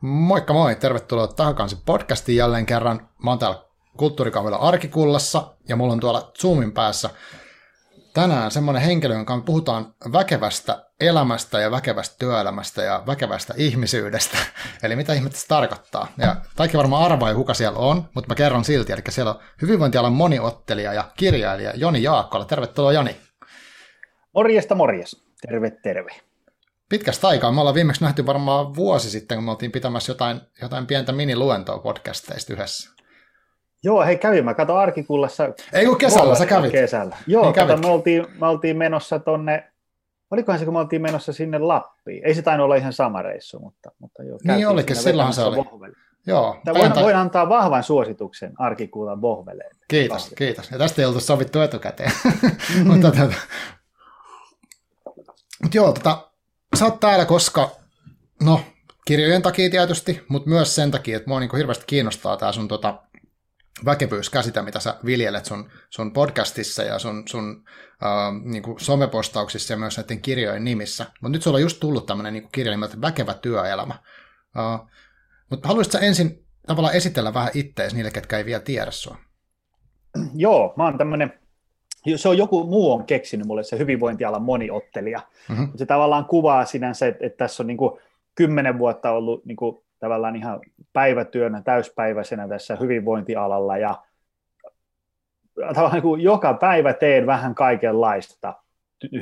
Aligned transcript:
Moikka 0.00 0.52
moi, 0.52 0.76
tervetuloa 0.76 1.26
Tahakansi 1.26 1.78
podcastiin 1.86 2.36
jälleen 2.36 2.66
kerran. 2.66 3.08
Mä 3.24 3.30
oon 3.30 3.38
täällä 3.38 3.62
kulttuurikahvilla 3.96 4.56
Arkikullassa 4.56 5.54
ja 5.68 5.76
mulla 5.76 5.92
on 5.92 6.00
tuolla 6.00 6.32
Zoomin 6.40 6.72
päässä 6.72 7.10
tänään 8.14 8.50
semmoinen 8.50 8.82
henkilö, 8.82 9.14
jonka 9.14 9.42
puhutaan 9.46 9.94
väkevästä 10.12 10.84
elämästä 11.00 11.60
ja 11.60 11.70
väkevästä 11.70 12.16
työelämästä 12.18 12.82
ja 12.82 13.02
väkevästä 13.06 13.54
ihmisyydestä. 13.56 14.38
Eli 14.82 14.96
mitä 14.96 15.12
ihmettä 15.12 15.38
se 15.38 15.46
tarkoittaa. 15.46 16.06
Ja 16.18 16.36
kaikki 16.56 16.76
varmaan 16.76 17.12
arvaa 17.12 17.34
kuka 17.34 17.54
siellä 17.54 17.78
on, 17.78 18.04
mutta 18.14 18.28
mä 18.28 18.34
kerron 18.34 18.64
silti. 18.64 18.92
Eli 18.92 19.02
siellä 19.08 19.30
on 19.30 19.40
hyvinvointialan 19.62 20.12
moniottelija 20.12 20.92
ja 20.92 21.04
kirjailija 21.16 21.72
Joni 21.74 22.02
Jaakkola. 22.02 22.44
Tervetuloa 22.44 22.92
Joni. 22.92 23.16
Morjesta 24.34 24.74
morjes. 24.74 25.24
Terve, 25.40 25.70
terve. 25.70 26.27
Pitkästä 26.88 27.28
aikaa. 27.28 27.52
Me 27.52 27.60
ollaan 27.60 27.74
viimeksi 27.74 28.04
nähty 28.04 28.26
varmaan 28.26 28.74
vuosi 28.74 29.10
sitten, 29.10 29.36
kun 29.36 29.44
me 29.44 29.50
oltiin 29.50 29.72
pitämässä 29.72 30.10
jotain, 30.10 30.40
jotain 30.62 30.86
pientä 30.86 31.12
miniluentoa 31.12 31.78
podcasteista 31.78 32.52
yhdessä. 32.52 32.90
Joo, 33.82 34.04
hei 34.04 34.18
kävin. 34.18 34.44
Mä 34.44 34.54
katson 34.54 34.78
Arkikullassa. 34.78 35.48
Ei 35.72 35.86
kun 35.86 35.98
kesällä, 35.98 36.34
sä 36.34 36.46
kävit. 36.46 36.72
Kesällä. 36.72 37.16
Joo, 37.26 37.44
niin 37.44 37.54
kato, 37.54 37.76
me, 37.76 37.88
oltiin, 37.88 38.26
me 38.40 38.46
oltiin 38.46 38.76
menossa 38.76 39.18
tonne, 39.18 39.72
olikohan 40.30 40.58
se, 40.58 40.64
kun 40.64 40.74
me 40.74 40.80
oltiin 40.80 41.02
menossa 41.02 41.32
sinne 41.32 41.58
Lappiin. 41.58 42.26
Ei 42.26 42.34
se 42.34 42.42
tainnut 42.42 42.64
olla 42.64 42.74
ihan 42.74 42.92
sama 42.92 43.22
reissu, 43.22 43.58
mutta, 43.58 43.90
mutta 43.98 44.22
joo. 44.22 44.38
Niin 44.44 44.68
olikin, 44.68 44.96
silloin 44.96 45.32
se 45.32 45.42
oli. 45.42 45.56
Vohvelle. 45.56 45.96
Joo. 46.26 46.60
Voin, 46.74 46.94
voin, 46.94 47.16
antaa 47.16 47.48
vahvan 47.48 47.82
suosituksen 47.82 48.52
Arkikuulan 48.58 49.20
Vohveleen. 49.20 49.76
Kiitos, 49.88 50.22
Kahville. 50.22 50.36
kiitos. 50.36 50.70
Ja 50.70 50.78
tästä 50.78 51.02
ei 51.02 51.06
oltu 51.06 51.20
sovittu 51.20 51.60
etukäteen. 51.60 52.12
mutta, 52.84 53.10
tota, 53.10 53.32
mutta 55.62 55.76
joo, 55.76 55.92
tota, 55.92 56.27
sä 56.78 56.84
oot 56.84 57.00
täällä, 57.00 57.24
koska, 57.24 57.70
no, 58.42 58.60
kirjojen 59.06 59.42
takia 59.42 59.70
tietysti, 59.70 60.24
mutta 60.28 60.48
myös 60.48 60.74
sen 60.74 60.90
takia, 60.90 61.16
että 61.16 61.28
mua 61.28 61.40
niin 61.40 61.56
hirveästi 61.56 61.84
kiinnostaa 61.86 62.36
tämä 62.36 62.52
sun 62.52 62.68
tota, 62.68 63.02
väkevyyskäsite, 63.84 64.62
mitä 64.62 64.80
sä 64.80 64.96
viljelet 65.04 65.44
sun, 65.44 65.70
sun 65.90 66.12
podcastissa 66.12 66.82
ja 66.82 66.98
sun, 66.98 67.22
sun 67.28 67.64
uh, 68.02 68.44
niin 68.44 68.62
kuin 68.62 68.80
somepostauksissa 68.80 69.72
ja 69.72 69.76
myös 69.76 69.96
näiden 69.96 70.20
kirjojen 70.20 70.64
nimissä. 70.64 71.06
Mutta 71.20 71.28
nyt 71.28 71.42
sulla 71.42 71.56
on 71.56 71.62
just 71.62 71.80
tullut 71.80 72.06
tämmöinen 72.06 72.32
niin 72.32 72.48
kirja 72.52 72.70
nimeltä 72.70 73.00
Väkevä 73.00 73.34
työelämä. 73.34 73.94
Uh, 74.58 74.88
mutta 75.50 75.68
haluaisitko 75.68 75.98
ensin 75.98 76.46
tavallaan 76.66 76.94
esitellä 76.94 77.34
vähän 77.34 77.50
ittees 77.54 77.94
niille, 77.94 78.10
ketkä 78.10 78.38
ei 78.38 78.44
vielä 78.44 78.62
tiedä 78.62 78.90
sua? 78.90 79.18
Joo, 80.34 80.74
mä 80.76 80.84
oon 80.84 80.98
tämmöinen, 80.98 81.40
se 82.16 82.28
on 82.28 82.38
joku 82.38 82.64
muu 82.64 82.92
on 82.92 83.04
keksinyt 83.04 83.46
mulle 83.46 83.62
se 83.62 83.78
hyvinvointialan 83.78 84.42
moniottelija. 84.42 85.20
Mm-hmm. 85.48 85.68
Se 85.76 85.86
tavallaan 85.86 86.24
kuvaa 86.24 86.64
sinänsä, 86.64 87.06
että, 87.06 87.26
että 87.26 87.36
tässä 87.36 87.62
on 87.62 87.66
niin 87.66 87.76
kuin 87.76 88.00
kymmenen 88.34 88.78
vuotta 88.78 89.10
ollut 89.10 89.44
niin 89.44 89.56
kuin 89.56 89.78
tavallaan 89.98 90.36
ihan 90.36 90.60
päivätyönä, 90.92 91.62
täyspäiväisenä 91.62 92.48
tässä 92.48 92.76
hyvinvointialalla 92.76 93.78
ja 93.78 94.02
tavallaan 95.56 95.92
niin 95.92 96.02
kuin 96.02 96.20
joka 96.20 96.54
päivä 96.54 96.92
teen 96.92 97.26
vähän 97.26 97.54
kaikenlaista 97.54 98.54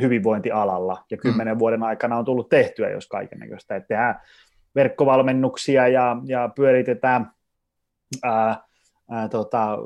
hyvinvointialalla 0.00 1.04
ja 1.10 1.16
kymmenen 1.16 1.54
mm. 1.54 1.58
vuoden 1.58 1.82
aikana 1.82 2.16
on 2.16 2.24
tullut 2.24 2.48
tehtyä 2.48 2.90
jos 2.90 3.08
näköistä, 3.34 3.76
että 3.76 3.88
tehdään 3.88 4.20
verkkovalmennuksia 4.74 5.88
ja, 5.88 6.16
ja 6.24 6.50
pyöritetään 6.54 7.30
ää, 8.22 8.65
ää, 9.10 9.28
tota, 9.28 9.78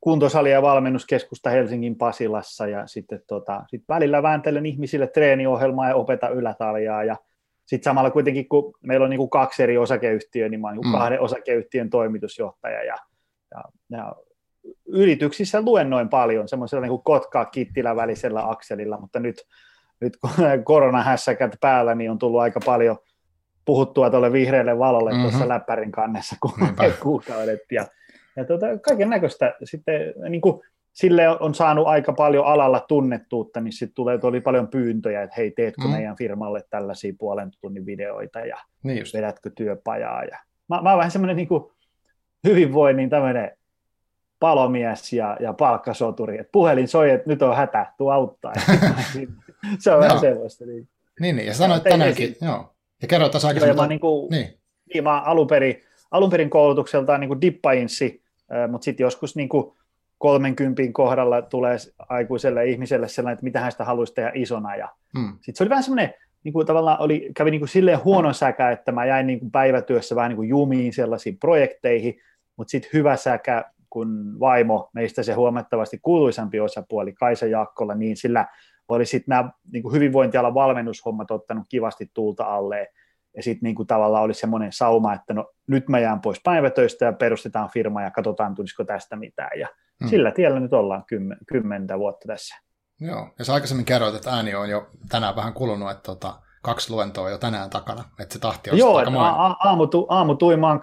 kuntosalia 0.00 0.52
ja 0.52 0.62
valmennuskeskusta 0.62 1.50
Helsingin 1.50 1.96
Pasilassa 1.96 2.66
ja 2.66 2.86
sitten 2.86 3.22
tota, 3.26 3.64
sit 3.68 3.84
välillä 3.88 4.22
vääntelen 4.22 4.66
ihmisille 4.66 5.06
treeniohjelmaa 5.06 5.88
ja 5.88 5.94
opeta 5.94 6.28
ylätaljaa 6.28 7.04
ja 7.04 7.16
sitten 7.66 7.84
samalla 7.84 8.10
kuitenkin, 8.10 8.48
kun 8.48 8.72
meillä 8.82 9.04
on 9.04 9.10
niin 9.10 9.18
kuin 9.18 9.30
kaksi 9.30 9.62
eri 9.62 9.78
osakeyhtiöä, 9.78 10.48
niin 10.48 10.60
mä 10.60 10.66
olen 10.66 10.80
niin 10.80 10.86
mm. 10.86 10.98
kahden 10.98 11.20
osakeyhtiön 11.20 11.90
toimitusjohtaja 11.90 12.84
ja, 12.84 12.96
ja, 13.54 13.64
ja 13.90 14.14
yrityksissä 14.86 15.62
luennoin 15.62 16.08
paljon 16.08 16.48
semmoisella 16.48 16.82
niin 16.82 16.90
kuin 16.90 17.02
Kotka-Kittilä 17.02 17.96
välisellä 17.96 18.50
akselilla, 18.50 19.00
mutta 19.00 19.20
nyt, 19.20 19.36
nyt 20.00 20.16
kun 20.16 20.30
koronahässäkät 20.64 21.56
päällä, 21.60 21.94
niin 21.94 22.10
on 22.10 22.18
tullut 22.18 22.40
aika 22.40 22.60
paljon 22.64 22.96
puhuttua 23.64 24.10
tuolle 24.10 24.32
vihreälle 24.32 24.78
valolle 24.78 25.10
mm-hmm. 25.10 25.22
tuossa 25.22 25.48
läppärin 25.48 25.92
kannessa 25.92 26.36
kuukaudet 27.02 27.60
ja, 27.72 27.86
ja 28.36 28.44
tuota, 28.44 28.66
kaiken 28.78 29.10
näköistä 29.10 29.54
sitten 29.64 30.14
niin 30.28 30.40
kuin 30.40 30.62
sille 30.92 31.28
on 31.28 31.54
saanut 31.54 31.86
aika 31.86 32.12
paljon 32.12 32.46
alalla 32.46 32.84
tunnettuutta, 32.88 33.60
niin 33.60 33.72
sitten 33.72 33.94
tulee 33.94 34.18
tuli 34.18 34.40
paljon 34.40 34.68
pyyntöjä, 34.68 35.22
että 35.22 35.36
hei, 35.36 35.50
teetkö 35.50 35.82
mm. 35.84 35.90
meidän 35.90 36.16
firmalle 36.16 36.64
tällaisia 36.70 37.12
puolen 37.18 37.50
tunnin 37.60 37.86
videoita 37.86 38.40
ja 38.40 38.56
niin 38.82 39.04
vedätkö 39.14 39.50
työpajaa. 39.56 40.24
Ja... 40.24 40.38
Mä, 40.68 40.82
mä 40.82 40.90
oon 40.90 40.98
vähän 40.98 41.10
semmoinen 41.10 41.36
niin 41.36 41.48
hyvinvoinnin 42.48 43.10
tämmöinen 43.10 43.50
palomies 44.40 45.12
ja, 45.12 45.36
ja 45.40 45.52
palkkasoturi, 45.52 46.38
että 46.38 46.50
puhelin 46.52 46.88
soi, 46.88 47.10
että 47.10 47.30
nyt 47.30 47.42
on 47.42 47.56
hätä, 47.56 47.92
tuu 47.98 48.08
auttaa. 48.08 48.52
se 49.78 49.92
on 49.92 50.00
vähän 50.00 50.20
sellaista. 50.20 50.66
Niin, 50.66 50.88
niin, 51.20 51.36
niin. 51.36 51.46
ja 51.46 51.54
sanoit 51.54 51.82
tänäänkin, 51.82 52.36
joo. 52.40 52.74
Ja 53.02 53.08
kerroit 53.08 53.32
tässä 53.32 53.48
aikaisemmin. 53.48 53.76
Mä, 53.76 53.86
niin 53.86 54.00
kuin, 54.00 54.30
niin. 54.30 54.60
Niin, 54.94 55.04
mä 55.04 55.20
alun 55.20 55.46
perin, 55.46 55.82
alun 56.10 56.30
perin 56.30 56.50
koulutukseltaan 56.50 57.20
niin 57.20 57.40
dippainssi, 57.40 58.22
mutta 58.70 58.84
sitten 58.84 59.04
joskus 59.04 59.36
niin 59.36 59.48
kuin 59.48 59.72
30 60.18 60.82
kohdalla 60.92 61.42
tulee 61.42 61.76
aikuiselle 62.08 62.66
ihmiselle 62.66 63.08
sellainen, 63.08 63.32
että 63.32 63.44
mitä 63.44 63.60
hän 63.60 63.72
sitä 63.72 63.84
haluaisi 63.84 64.14
tehdä 64.14 64.32
isona. 64.34 64.76
Ja 64.76 64.88
hmm. 65.18 65.32
Sitten 65.32 65.54
se 65.56 65.62
oli 65.62 65.70
vähän 65.70 65.84
semmoinen, 65.84 66.14
niin 66.44 66.52
kuin 66.52 66.66
tavallaan 66.66 67.00
oli, 67.00 67.30
kävi 67.36 67.50
niin 67.50 67.60
kuin 67.60 67.68
silleen 67.68 68.04
huono 68.04 68.32
säkä, 68.32 68.70
että 68.70 68.92
mä 68.92 69.04
jäin 69.04 69.26
niin 69.26 69.38
kuin 69.38 69.50
päivätyössä 69.50 70.16
vähän 70.16 70.28
niin 70.28 70.36
kuin 70.36 70.48
jumiin 70.48 70.92
sellaisiin 70.92 71.38
projekteihin, 71.38 72.20
mutta 72.56 72.70
sitten 72.70 72.90
hyvä 72.92 73.16
säkä, 73.16 73.64
kun 73.90 74.40
vaimo, 74.40 74.90
meistä 74.92 75.22
se 75.22 75.32
huomattavasti 75.32 75.98
kuuluisampi 76.02 76.60
osapuoli, 76.60 77.12
Kaisa 77.12 77.46
Jaakkola, 77.46 77.94
niin 77.94 78.16
sillä 78.16 78.46
oli 78.88 79.06
sitten 79.06 79.26
nämä 79.28 79.50
niin 79.72 79.82
kuin 79.82 79.94
hyvinvointialan 79.94 80.54
valmennushommat 80.54 81.30
ottanut 81.30 81.64
kivasti 81.68 82.10
tuulta 82.14 82.44
alle, 82.44 82.88
ja 83.36 83.42
sitten 83.42 83.66
niin 83.66 83.86
tavallaan 83.86 84.24
oli 84.24 84.34
semmoinen 84.34 84.72
sauma, 84.72 85.14
että 85.14 85.34
no 85.34 85.50
nyt 85.66 85.88
mä 85.88 85.98
jään 85.98 86.20
pois 86.20 86.40
päivätöistä 86.44 87.04
ja 87.04 87.12
perustetaan 87.12 87.70
firma 87.70 88.02
ja 88.02 88.10
katsotaan 88.10 88.54
tulisiko 88.54 88.84
tästä 88.84 89.16
mitään, 89.16 89.58
ja 89.58 89.68
Hmm. 90.00 90.08
Sillä 90.08 90.30
tiellä 90.30 90.60
nyt 90.60 90.72
ollaan 90.72 91.04
kymmen, 91.06 91.38
kymmentä 91.46 91.98
vuotta 91.98 92.28
tässä. 92.28 92.54
Joo, 93.00 93.28
ja 93.38 93.44
sä 93.44 93.54
aikaisemmin 93.54 93.84
kerroit, 93.84 94.14
että 94.14 94.30
ääni 94.30 94.54
on 94.54 94.70
jo 94.70 94.90
tänään 95.08 95.36
vähän 95.36 95.52
kulunut, 95.52 95.90
että 95.90 96.02
tota, 96.02 96.34
kaksi 96.62 96.92
luentoa 96.92 97.30
jo 97.30 97.38
tänään 97.38 97.70
takana, 97.70 98.04
että 98.20 98.32
se 98.32 98.38
tahti 98.38 98.70
on 98.70 98.78
Joo, 98.78 98.96
aika 98.96 99.10
a- 99.28 99.56
aamu, 99.60 99.88
aamu 100.08 100.34
tuimaan 100.34 100.80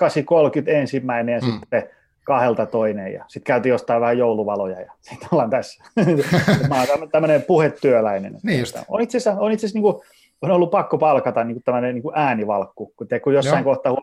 8.30 0.64 0.69
ensimmäinen 0.69 1.34
ja 1.34 1.41
hmm. 1.41 1.59
sitten 1.59 1.90
kahdelta 2.24 2.66
toinen 2.66 3.14
ja 3.14 3.25
sitten 3.28 3.47
käytiin 3.47 3.72
jostain 3.72 4.02
vähän 4.02 4.18
jouluvaloja 4.18 4.81
ja 4.81 4.94
sitten 5.02 5.28
ollaan 5.31 5.50
tässä. 5.50 5.84
Mä 6.69 6.75
oon 6.79 7.09
tämmöinen 7.12 7.41
puhetyöläinen. 7.41 8.40
Niin 8.44 8.59
just. 8.59 8.78
On 8.88 9.02
itse 9.02 9.18
asiassa, 9.18 9.41
on 9.41 9.52
itse 9.52 9.66
asiassa 9.66 9.79
niin 9.79 9.94
kuin, 9.94 10.03
on 10.41 10.51
ollut 10.51 10.71
pakko 10.71 10.97
palkata 10.97 11.43
niin 11.43 11.55
kuin 11.55 11.63
tämmöinen 11.63 11.95
niin 11.95 12.03
kuin 12.03 12.17
äänivalkku, 12.17 12.93
kun, 12.97 13.07
te, 13.07 13.19
kun 13.19 13.33
jossain 13.33 13.65
Joo. 13.65 13.75
kohtaa 13.75 13.95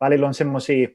välillä 0.00 0.26
on 0.26 0.34
semmoisia 0.34 0.88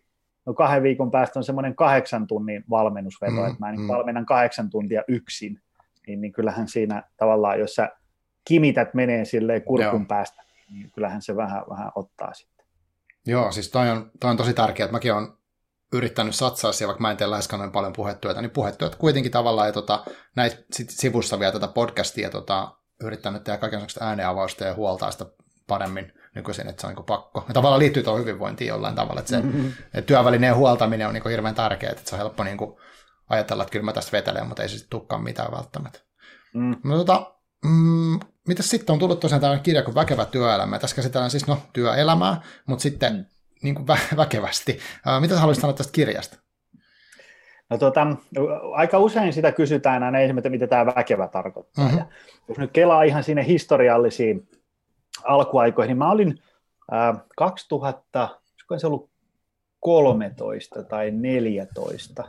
no 0.46 0.54
kahden 0.54 0.84
viikon 0.84 1.12
päästä 1.12 1.40
on 1.40 1.44
semmoinen 1.44 1.76
kahdeksan 1.76 2.28
tunnin 2.28 2.64
valmennusveto, 2.70 3.34
mm, 3.34 3.46
että 3.46 3.60
mä 3.60 3.72
niin 3.72 3.82
mm. 3.82 3.88
valmennan 3.88 4.26
kahdeksan 4.26 4.70
tuntia 4.70 5.04
yksin, 5.08 5.62
niin, 6.08 6.22
niin 6.22 6.32
kyllähän 6.32 6.68
siinä 6.68 7.04
tavallaan, 7.18 7.60
jos 7.60 7.76
sä 7.76 7.90
kimität 8.46 8.94
menee 8.94 9.26
silleen 9.26 9.62
kurkun 9.62 10.00
Joo. 10.00 10.06
päästä, 10.08 10.44
niin 10.70 10.92
kyllähän 10.92 11.22
se 11.22 11.36
vähän, 11.36 11.64
vähän 11.70 11.92
ottaa 11.96 12.34
sitten. 12.34 12.66
Joo, 13.28 13.52
siis 13.52 13.72
toi 13.72 13.90
on, 13.90 14.12
toi 14.20 14.32
on 14.32 14.38
tosi 14.38 14.54
tärkeää, 14.54 14.86
että 14.86 14.96
mäkin 14.96 15.14
olen 15.14 15.28
yrittänyt 15.94 16.36
satsaa 16.36 16.72
siihen, 16.72 16.88
vaikka 16.88 17.02
mä 17.02 17.12
en 17.12 17.18
tee 17.18 17.30
läheskään 17.30 17.60
noin 17.60 17.72
paljon 17.72 17.94
puhetyötä, 17.94 18.42
niin 18.42 18.52
puhetyötä 18.52 18.98
kuitenkin 18.98 19.32
tavallaan, 19.32 19.68
ja 19.68 19.74
tota, 19.74 20.06
näitä 20.36 20.58
sit 20.72 20.90
sivussa 20.90 21.40
vielä 21.40 21.52
tätä 21.52 21.68
podcastia 21.68 22.30
tota, 22.30 22.76
yrittänyt 23.04 23.44
tehdä 23.44 23.58
kaikenlaista 23.58 24.06
ääneavausta 24.06 24.64
ja 24.64 24.74
huoltaa 24.74 25.12
sitä 25.12 25.26
paremmin 25.68 26.14
nykyisin, 26.36 26.68
että 26.68 26.82
se 26.82 26.88
on 26.88 26.94
niin 26.94 27.06
pakko. 27.06 27.46
Ja 27.48 27.54
tavallaan 27.54 27.80
liittyy 27.80 28.04
tuohon 28.04 28.22
hyvinvointiin 28.22 28.68
jollain 28.68 28.96
tavalla, 28.96 29.20
että 29.20 29.30
se 29.30 29.42
mm-hmm. 29.42 29.68
että 29.68 30.02
työvälineen 30.02 30.56
huoltaminen 30.56 31.08
on 31.08 31.14
niin 31.14 31.30
hirveän 31.30 31.56
tärkeää, 31.56 31.92
että 31.92 32.10
se 32.10 32.16
on 32.16 32.20
helppo 32.20 32.44
niin 32.44 32.58
kuin 32.58 32.78
ajatella, 33.30 33.64
että 33.64 33.72
kyllä 33.72 33.86
mä 33.86 33.94
tästä 33.94 34.12
vetelen, 34.12 34.48
mutta 34.48 34.64
ei 34.64 34.70
se 34.70 34.74
sitten 34.78 34.90
tukkaan 34.90 35.24
mitään 35.24 35.52
välttämättä. 35.52 36.00
Mm. 36.54 36.76
No, 36.84 36.98
tota, 36.98 37.36
mm, 37.66 38.20
mitä 38.48 38.64
sitten 38.64 38.94
on 38.94 39.00
tullut 39.00 39.20
tosiaan 39.20 39.42
tämmöinen 39.42 39.64
kirja 39.64 39.84
kuin 39.84 39.96
Väkevä 39.96 40.26
työelämä. 40.26 40.80
Tässä 40.80 40.96
käsitellään 40.96 41.32
siis 41.32 41.48
no, 41.48 41.58
työelämää, 41.74 42.42
mutta 42.66 42.84
sitten 42.84 43.14
mm. 43.14 43.26
niin 43.64 43.76
kuin 43.76 43.88
vä- 43.88 44.16
väkevästi. 44.24 44.80
Uh, 45.08 45.22
mitä 45.22 45.40
haluaisit 45.40 45.62
sanoa 45.62 45.74
tästä 45.74 45.94
kirjasta? 45.94 46.38
No 47.72 47.78
tota, 47.78 48.08
aika 48.74 49.00
usein 49.00 49.34
sitä 49.34 49.52
kysytään 49.52 50.04
aina 50.04 50.20
ensimmäistä, 50.20 50.50
mitä 50.50 50.68
tämä 50.68 50.86
väkevä 50.86 51.28
tarkoittaa. 51.28 51.86
Mm-hmm. 51.86 52.00
Ja 52.00 52.06
jos 52.48 52.58
nyt 52.58 52.72
kelaa 52.72 53.04
ihan 53.04 53.24
sinne 53.24 53.48
historiallisiin 53.48 54.48
alkuaikoihin, 55.24 55.90
niin 55.90 55.98
mä 55.98 56.12
olin 56.12 56.40
äh, 56.94 57.24
2000, 57.38 58.30
se 58.78 58.88
ollut 58.88 59.10
13 59.80 60.84
tai 60.84 61.12
14 61.12 62.24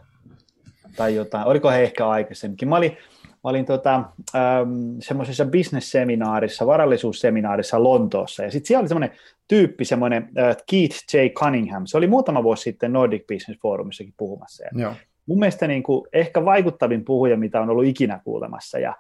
tai 0.97 1.15
jotain, 1.15 1.47
oliko 1.47 1.71
he 1.71 1.83
ehkä 1.83 2.09
aikaisemminkin. 2.09 2.69
Mä 2.69 2.77
olin 2.77 2.97
olin 3.45 3.65
tota, 3.65 3.95
ähm, 4.35 4.71
semmoisessa 5.01 5.45
business-seminaarissa, 5.45 6.67
varallisuusseminaarissa 6.67 7.83
Lontoossa, 7.83 8.43
ja 8.43 8.51
sitten 8.51 8.69
siellä 8.69 8.81
oli 8.81 8.89
semmoinen 8.89 9.17
tyyppi, 9.49 9.85
semmoinen 9.85 10.23
äh, 10.39 10.57
Keith 10.71 10.97
J. 11.15 11.17
Cunningham, 11.29 11.87
se 11.87 11.97
oli 11.97 12.07
muutama 12.07 12.43
vuosi 12.43 12.63
sitten 12.63 12.93
Nordic 12.93 13.27
Business 13.27 13.61
Forumissakin 13.63 14.15
puhumassa, 14.17 14.65
ja 14.65 14.71
Joo. 14.81 14.95
Mun 15.27 15.39
mielestä 15.39 15.67
niin 15.67 15.83
kuin, 15.83 16.09
ehkä 16.13 16.45
vaikuttavin 16.45 17.05
puhuja, 17.05 17.37
mitä 17.37 17.61
on 17.61 17.71
ollut 17.71 17.85
ikinä 17.85 18.21
kuulemassa, 18.25 18.79
ja, 18.79 18.97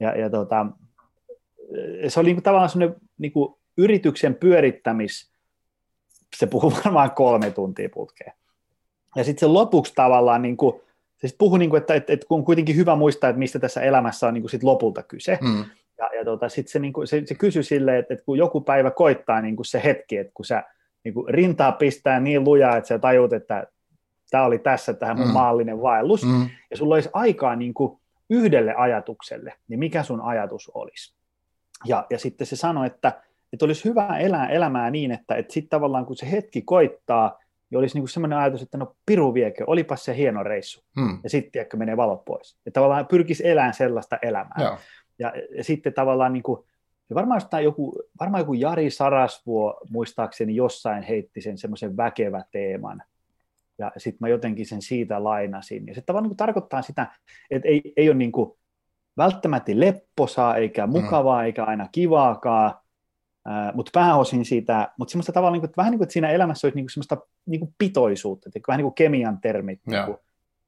ja, 0.00 0.18
ja 0.18 0.30
tota, 0.30 0.66
se 2.08 2.20
oli 2.20 2.28
niin 2.28 2.36
kuin, 2.36 2.42
tavallaan 2.42 2.70
semmoinen 2.70 2.96
niin 3.18 3.32
kuin, 3.32 3.54
yrityksen 3.76 4.34
pyörittämis, 4.34 5.30
se 6.36 6.46
puhuu 6.46 6.72
varmaan 6.84 7.10
kolme 7.10 7.50
tuntia 7.50 7.88
putkeen. 7.94 8.32
Ja 9.16 9.24
sitten 9.24 9.40
se 9.40 9.46
lopuksi 9.46 9.92
tavallaan 9.96 10.42
niin 10.42 10.56
kuin, 10.56 10.80
se 11.16 11.28
sit 11.28 11.38
puhui, 11.38 11.58
niin 11.58 11.70
kuin, 11.70 11.80
että, 11.80 11.94
että, 11.94 12.12
että 12.12 12.26
on 12.30 12.44
kuitenkin 12.44 12.76
hyvä 12.76 12.96
muistaa, 12.96 13.30
että 13.30 13.38
mistä 13.38 13.58
tässä 13.58 13.80
elämässä 13.80 14.26
on 14.26 14.34
niin 14.34 14.42
kuin 14.42 14.50
sit 14.50 14.62
lopulta 14.62 15.02
kyse. 15.02 15.38
Mm. 15.40 15.64
Ja, 15.98 16.10
ja 16.18 16.24
tota, 16.24 16.48
sitten 16.48 16.72
se, 16.72 16.78
niin 16.78 16.92
kuin, 16.92 17.06
se, 17.06 17.22
se 17.24 17.34
kysyi 17.34 17.62
silleen, 17.62 17.98
että, 17.98 18.14
että 18.14 18.24
kun 18.24 18.38
joku 18.38 18.60
päivä 18.60 18.90
koittaa 18.90 19.40
niin 19.40 19.56
kuin 19.56 19.66
se 19.66 19.80
hetki, 19.84 20.16
että 20.16 20.32
kun 20.34 20.44
sä 20.44 20.62
niin 21.04 21.14
kuin 21.14 21.28
rintaa 21.28 21.72
pistää 21.72 22.20
niin 22.20 22.44
lujaa, 22.44 22.76
että 22.76 22.88
sä 22.88 22.98
tajut, 22.98 23.32
että 23.32 23.66
tämä 24.30 24.44
oli 24.44 24.58
tässä 24.58 24.94
tähän 24.94 25.18
mun 25.18 25.26
mm. 25.26 25.32
maallinen 25.32 25.82
vaellus, 25.82 26.24
mm. 26.24 26.48
ja 26.70 26.76
sulla 26.76 26.94
olisi 26.94 27.10
aikaa 27.12 27.56
niin 27.56 27.74
kuin 27.74 28.00
yhdelle 28.30 28.74
ajatukselle, 28.76 29.54
niin 29.68 29.78
mikä 29.78 30.02
sun 30.02 30.20
ajatus 30.20 30.70
olisi? 30.74 31.14
Ja, 31.84 32.06
ja 32.10 32.18
sitten 32.18 32.46
se 32.46 32.56
sanoi, 32.56 32.86
että, 32.86 33.22
että 33.52 33.64
olisi 33.64 33.84
hyvä 33.84 34.18
elää 34.18 34.48
elämää 34.48 34.90
niin, 34.90 35.12
että, 35.12 35.34
että 35.34 35.52
sitten 35.52 35.70
tavallaan 35.70 36.06
kun 36.06 36.16
se 36.16 36.30
hetki 36.30 36.62
koittaa, 36.62 37.38
niin 37.70 37.78
olisi 37.78 37.98
niin 37.98 38.08
sellainen 38.08 38.38
ajatus, 38.38 38.62
että 38.62 38.78
no 38.78 38.96
piru 39.06 39.34
viekö, 39.34 39.64
olipas 39.66 40.04
se 40.04 40.16
hieno 40.16 40.42
reissu. 40.42 40.84
Hmm. 41.00 41.18
Ja 41.24 41.30
sitten 41.30 41.52
tiedätkö, 41.52 41.76
menee 41.76 41.96
valot 41.96 42.24
pois. 42.24 42.58
Ja 42.66 42.72
tavallaan 42.72 43.06
pyrkisi 43.06 43.48
elämään 43.48 43.74
sellaista 43.74 44.18
elämää. 44.22 44.56
Joo. 44.58 44.78
Ja, 45.18 45.32
ja 45.56 45.64
sitten 45.64 45.94
tavallaan 45.94 46.32
niin 46.32 46.42
kuin, 46.42 46.64
ja 47.10 47.14
varmaan, 47.14 47.40
joku, 47.62 48.02
varmaan 48.20 48.40
joku 48.40 48.54
Jari 48.54 48.90
Sarasvuo 48.90 49.80
muistaakseni 49.90 50.56
jossain 50.56 51.02
heitti 51.02 51.40
sen 51.40 51.58
semmoisen 51.58 51.96
väkevä 51.96 52.44
teeman. 52.52 53.02
Ja 53.78 53.92
sitten 53.96 54.18
mä 54.20 54.28
jotenkin 54.28 54.66
sen 54.66 54.82
siitä 54.82 55.24
lainasin. 55.24 55.86
Ja 55.86 55.94
se 55.94 56.00
tavallaan 56.00 56.28
niin 56.28 56.36
tarkoittaa 56.36 56.82
sitä, 56.82 57.06
että 57.50 57.68
ei, 57.68 57.92
ei 57.96 58.08
ole 58.08 58.16
niin 58.16 58.32
kuin 58.32 58.50
välttämättä 59.16 59.72
lepposaa, 59.74 60.56
eikä 60.56 60.86
mukavaa, 60.86 61.40
mm. 61.40 61.46
eikä 61.46 61.64
aina 61.64 61.88
kivaakaan, 61.92 62.74
mutta 63.74 63.90
pääosin 63.94 64.44
siitä, 64.44 64.92
mutta 64.98 65.12
semmoista 65.12 65.32
tavalla, 65.32 65.52
niin 65.52 65.60
kuin, 65.60 65.68
että 65.68 65.76
vähän 65.76 65.90
niin 65.90 65.98
kuin, 65.98 66.04
että 66.04 66.12
siinä 66.12 66.30
elämässä 66.30 66.66
olisi 66.66 66.76
niin 66.76 66.84
kuin 66.84 66.90
semmoista 66.90 67.16
niin 67.46 67.60
kuin 67.60 67.74
pitoisuutta, 67.78 68.48
että 68.48 68.60
vähän 68.68 68.78
niin 68.78 68.84
kuin 68.84 68.94
kemian 68.94 69.40
termit, 69.40 69.80
niin 69.86 70.04
kuin, 70.04 70.16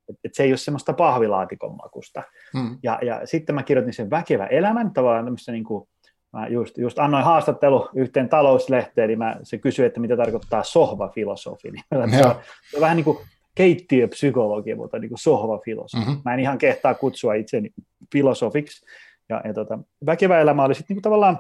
että, 0.09 0.21
että 0.25 0.37
se 0.37 0.43
ei 0.43 0.51
ole 0.51 0.57
semmoista 0.57 0.93
pahvilaatikon 0.93 1.77
makusta. 1.77 2.23
Hmm. 2.59 2.79
Ja, 2.83 2.99
ja 3.03 3.21
sitten 3.25 3.55
mä 3.55 3.63
kirjoitin 3.63 3.95
sen 3.95 4.11
väkevä 4.11 4.47
elämän, 4.47 4.93
tavallaan 4.93 5.25
tämmöistä 5.25 5.53
niin 5.53 5.65
kuin, 5.65 5.89
mä 6.33 6.49
just, 6.49 6.79
just 6.79 6.99
annoin 6.99 7.25
haastattelu 7.25 7.89
yhteen 7.95 8.29
talouslehteen, 8.29 9.09
niin 9.09 9.19
mä, 9.19 9.37
se 9.43 9.59
kysyi, 9.59 9.87
että 9.87 10.01
mitä 10.01 10.17
tarkoittaa 10.17 10.63
sohvafilosofi. 10.63 11.69
Niin 11.73 11.85
se, 12.11 12.27
on, 12.27 12.35
se 12.71 12.77
on 12.77 12.81
vähän 12.81 12.97
niin 12.97 13.05
kuin 13.05 13.19
keittiöpsykologi, 13.55 14.75
mutta 14.75 14.99
niin 14.99 15.09
kuin 15.09 15.19
sohvafilosofi. 15.19 16.05
Mm-hmm. 16.05 16.23
Mä 16.25 16.35
en 16.35 16.41
ihan 16.41 16.59
kehtaa 16.59 16.95
kutsua 16.95 17.35
itseni 17.35 17.71
filosofiksi. 18.13 18.87
Ja, 19.29 19.43
ja 19.45 19.55
tota, 19.55 19.79
väkevä 20.07 20.41
elämä 20.41 20.65
oli 20.65 20.75
sitten 20.75 20.95
niin 20.95 21.03
tavallaan 21.03 21.39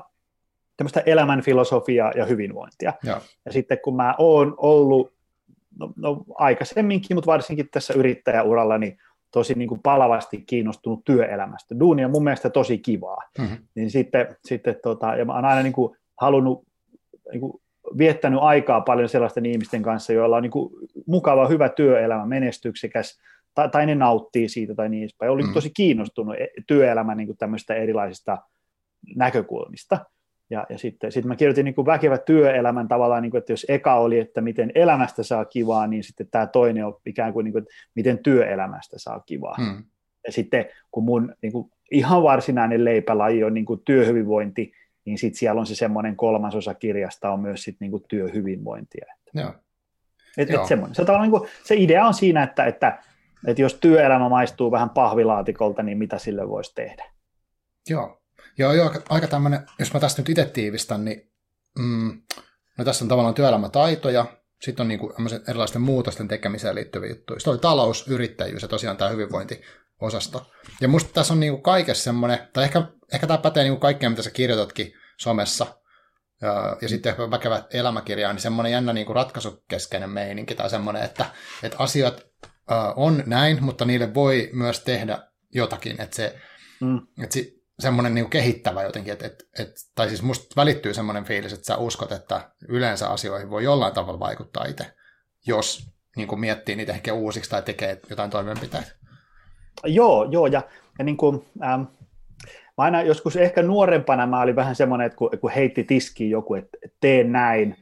tämmöistä 0.76 1.02
elämänfilosofiaa 1.06 2.12
ja 2.16 2.26
hyvinvointia. 2.26 2.92
Ja. 3.04 3.20
ja 3.44 3.52
sitten 3.52 3.78
kun 3.84 3.96
mä 3.96 4.14
oon 4.18 4.54
ollut 4.56 5.12
no, 5.78 5.92
no 5.96 6.24
aikaisemminkin, 6.34 7.16
mutta 7.16 7.30
varsinkin 7.30 7.68
tässä 7.70 7.94
yrittäjäuralla, 7.94 8.78
niin 8.78 8.98
tosi 9.30 9.54
niin 9.54 9.68
kuin 9.68 9.80
palavasti 9.82 10.44
kiinnostunut 10.46 11.04
työelämästä. 11.04 11.80
Duuni 11.80 12.04
on 12.04 12.10
mun 12.10 12.24
mielestä 12.24 12.50
tosi 12.50 12.78
kivaa. 12.78 13.22
Mm-hmm. 13.38 13.56
Niin 13.74 13.90
sitten, 13.90 14.36
sitten 14.44 14.76
tota, 14.82 15.16
ja 15.16 15.24
mä 15.24 15.34
oon 15.34 15.44
aina 15.44 15.62
niin 15.62 15.72
kuin 15.72 15.96
halunnut, 16.20 16.64
niin 17.32 17.40
kuin 17.40 17.52
viettänyt 17.98 18.40
aikaa 18.42 18.80
paljon 18.80 19.08
sellaisten 19.08 19.46
ihmisten 19.46 19.82
kanssa, 19.82 20.12
joilla 20.12 20.36
on 20.36 20.42
niin 20.42 20.50
kuin 20.50 20.72
mukava, 21.06 21.48
hyvä 21.48 21.68
työelämä, 21.68 22.26
menestyksekäs, 22.26 23.20
tai, 23.54 23.68
tai 23.68 23.86
ne 23.86 23.94
nauttii 23.94 24.48
siitä 24.48 24.74
tai 24.74 24.88
niin 24.88 25.02
edespäin. 25.02 25.32
Olin 25.32 25.46
mm. 25.46 25.54
tosi 25.54 25.70
kiinnostunut 25.70 26.34
e, 26.34 26.46
työelämän 26.66 27.16
niin 27.16 27.26
kuin 27.26 27.38
tämmöistä 27.38 27.74
erilaisista 27.74 28.38
näkökulmista. 29.16 29.98
Ja, 30.50 30.66
ja 30.68 30.78
sitten 30.78 31.12
sit 31.12 31.24
mä 31.24 31.36
kirjoitin 31.36 31.64
niin 31.64 31.74
kuin 31.74 31.86
väkevä 31.86 32.18
työelämän 32.18 32.88
tavallaan, 32.88 33.22
niin 33.22 33.30
kuin, 33.30 33.38
että 33.38 33.52
jos 33.52 33.66
eka 33.68 33.94
oli, 33.94 34.18
että 34.18 34.40
miten 34.40 34.72
elämästä 34.74 35.22
saa 35.22 35.44
kivaa, 35.44 35.86
niin 35.86 36.04
sitten 36.04 36.28
tämä 36.30 36.46
toinen 36.46 36.86
on 36.86 37.00
ikään 37.06 37.32
kuin, 37.32 37.44
niin 37.44 37.52
kuin 37.52 37.62
että 37.62 37.74
miten 37.94 38.18
työelämästä 38.18 38.98
saa 38.98 39.20
kivaa. 39.20 39.56
Hmm. 39.58 39.84
Ja 40.26 40.32
sitten 40.32 40.66
kun 40.90 41.04
mun 41.04 41.34
niin 41.42 41.52
kuin, 41.52 41.70
ihan 41.90 42.22
varsinainen 42.22 42.84
leipälaji 42.84 43.44
on 43.44 43.54
niin 43.54 43.64
kuin 43.64 43.80
työhyvinvointi, 43.84 44.72
niin 45.04 45.18
sitten 45.18 45.38
siellä 45.38 45.60
on 45.60 45.66
se 45.66 45.74
semmoinen 45.74 46.16
kolmasosa 46.16 46.74
kirjasta 46.74 47.30
on 47.30 47.40
myös 47.40 47.62
sit, 47.62 47.76
niin 47.80 47.90
kuin 47.90 48.02
työhyvinvointia. 48.08 49.06
Joo. 49.34 49.54
Et, 50.38 50.50
et 50.50 50.66
semmoinen. 50.66 50.94
Se, 50.94 51.04
niin 51.20 51.30
kuin, 51.30 51.48
se 51.64 51.74
idea 51.74 52.06
on 52.06 52.14
siinä, 52.14 52.42
että, 52.42 52.64
että, 52.64 53.02
että 53.46 53.62
jos 53.62 53.74
työelämä 53.74 54.28
maistuu 54.28 54.70
vähän 54.70 54.90
pahvilaatikolta, 54.90 55.82
niin 55.82 55.98
mitä 55.98 56.18
sille 56.18 56.48
voisi 56.48 56.74
tehdä? 56.74 57.04
Joo, 57.88 58.19
Joo, 58.58 58.72
joo 58.72 58.94
aika 59.08 59.26
tämmöinen, 59.26 59.66
jos 59.78 59.94
mä 59.94 60.00
tästä 60.00 60.22
nyt 60.22 60.28
itse 60.28 60.44
tiivistän, 60.44 61.04
niin 61.04 61.30
mm, 61.78 62.22
no 62.78 62.84
tässä 62.84 63.04
on 63.04 63.08
tavallaan 63.08 63.34
työelämätaitoja, 63.34 64.26
sitten 64.60 64.84
on 64.84 64.88
niin 64.88 65.00
kuin 65.00 65.12
erilaisten 65.48 65.82
muutosten 65.82 66.28
tekemiseen 66.28 66.74
liittyviä 66.74 67.10
juttuja. 67.10 67.40
Sitten 67.40 67.50
oli 67.50 67.58
talous, 67.58 68.08
yrittäjyys 68.08 68.62
ja 68.62 68.68
tosiaan 68.68 68.96
tämä 68.96 69.10
hyvinvointiosasto. 69.10 70.50
Ja 70.80 70.88
musta 70.88 71.10
tässä 71.12 71.34
on 71.34 71.40
niin 71.40 71.52
kuin 71.52 71.62
kaikessa 71.62 72.04
semmoinen, 72.04 72.38
tai 72.52 72.64
ehkä, 72.64 72.82
ehkä 73.12 73.26
tämä 73.26 73.38
pätee 73.38 73.62
niin 73.62 73.72
kuin 73.72 73.80
kaikkeen, 73.80 74.12
mitä 74.12 74.22
sä 74.22 74.30
kirjoitatkin 74.30 74.92
somessa, 75.16 75.66
ja, 76.40 76.76
ja 76.82 76.88
sitten 76.88 77.10
ehkä 77.10 77.30
väkevä 77.30 77.62
elämäkirja, 77.72 78.32
niin 78.32 78.40
semmoinen 78.40 78.72
jännä 78.72 78.92
niin 78.92 79.06
kuin 79.06 79.16
ratkaisukeskeinen 79.16 80.10
meininki, 80.10 80.54
tai 80.54 80.70
semmoinen, 80.70 81.02
että, 81.02 81.26
että 81.62 81.78
asiat 81.78 82.26
äh, 82.72 82.78
on 82.96 83.22
näin, 83.26 83.64
mutta 83.64 83.84
niille 83.84 84.14
voi 84.14 84.50
myös 84.52 84.80
tehdä 84.80 85.18
jotakin, 85.54 86.00
että 86.00 86.16
se, 86.16 86.40
mm. 86.80 87.00
että 87.22 87.34
se, 87.34 87.52
semmoinen 87.80 88.14
niin 88.14 88.30
kehittävä 88.30 88.82
jotenkin, 88.82 89.12
että, 89.12 89.26
että, 89.26 89.44
että, 89.58 89.80
tai 89.94 90.08
siis 90.08 90.22
musta 90.22 90.56
välittyy 90.56 90.94
semmoinen 90.94 91.24
fiilis, 91.24 91.52
että 91.52 91.66
sä 91.66 91.76
uskot, 91.76 92.12
että 92.12 92.50
yleensä 92.68 93.08
asioihin 93.08 93.50
voi 93.50 93.64
jollain 93.64 93.94
tavalla 93.94 94.20
vaikuttaa 94.20 94.64
itse, 94.64 94.86
jos 95.46 95.90
niin 96.16 96.28
kuin 96.28 96.40
miettii 96.40 96.76
niitä 96.76 96.92
ehkä 96.92 97.14
uusiksi 97.14 97.50
tai 97.50 97.62
tekee 97.62 98.00
jotain 98.10 98.30
toimenpiteitä. 98.30 98.92
Joo, 99.84 100.24
joo, 100.30 100.46
ja, 100.46 100.62
ja 100.98 101.04
niin 101.04 101.16
kuin, 101.16 101.46
ähm, 101.62 101.80
mä 102.78 102.84
aina 102.84 103.02
joskus 103.02 103.36
ehkä 103.36 103.62
nuorempana 103.62 104.26
mä 104.26 104.40
olin 104.40 104.56
vähän 104.56 104.76
semmoinen, 104.76 105.06
että 105.06 105.16
kun, 105.16 105.30
kun 105.40 105.50
heitti 105.50 105.84
tiskiin 105.84 106.30
joku, 106.30 106.54
että 106.54 106.78
tee 107.00 107.24
näin, 107.24 107.76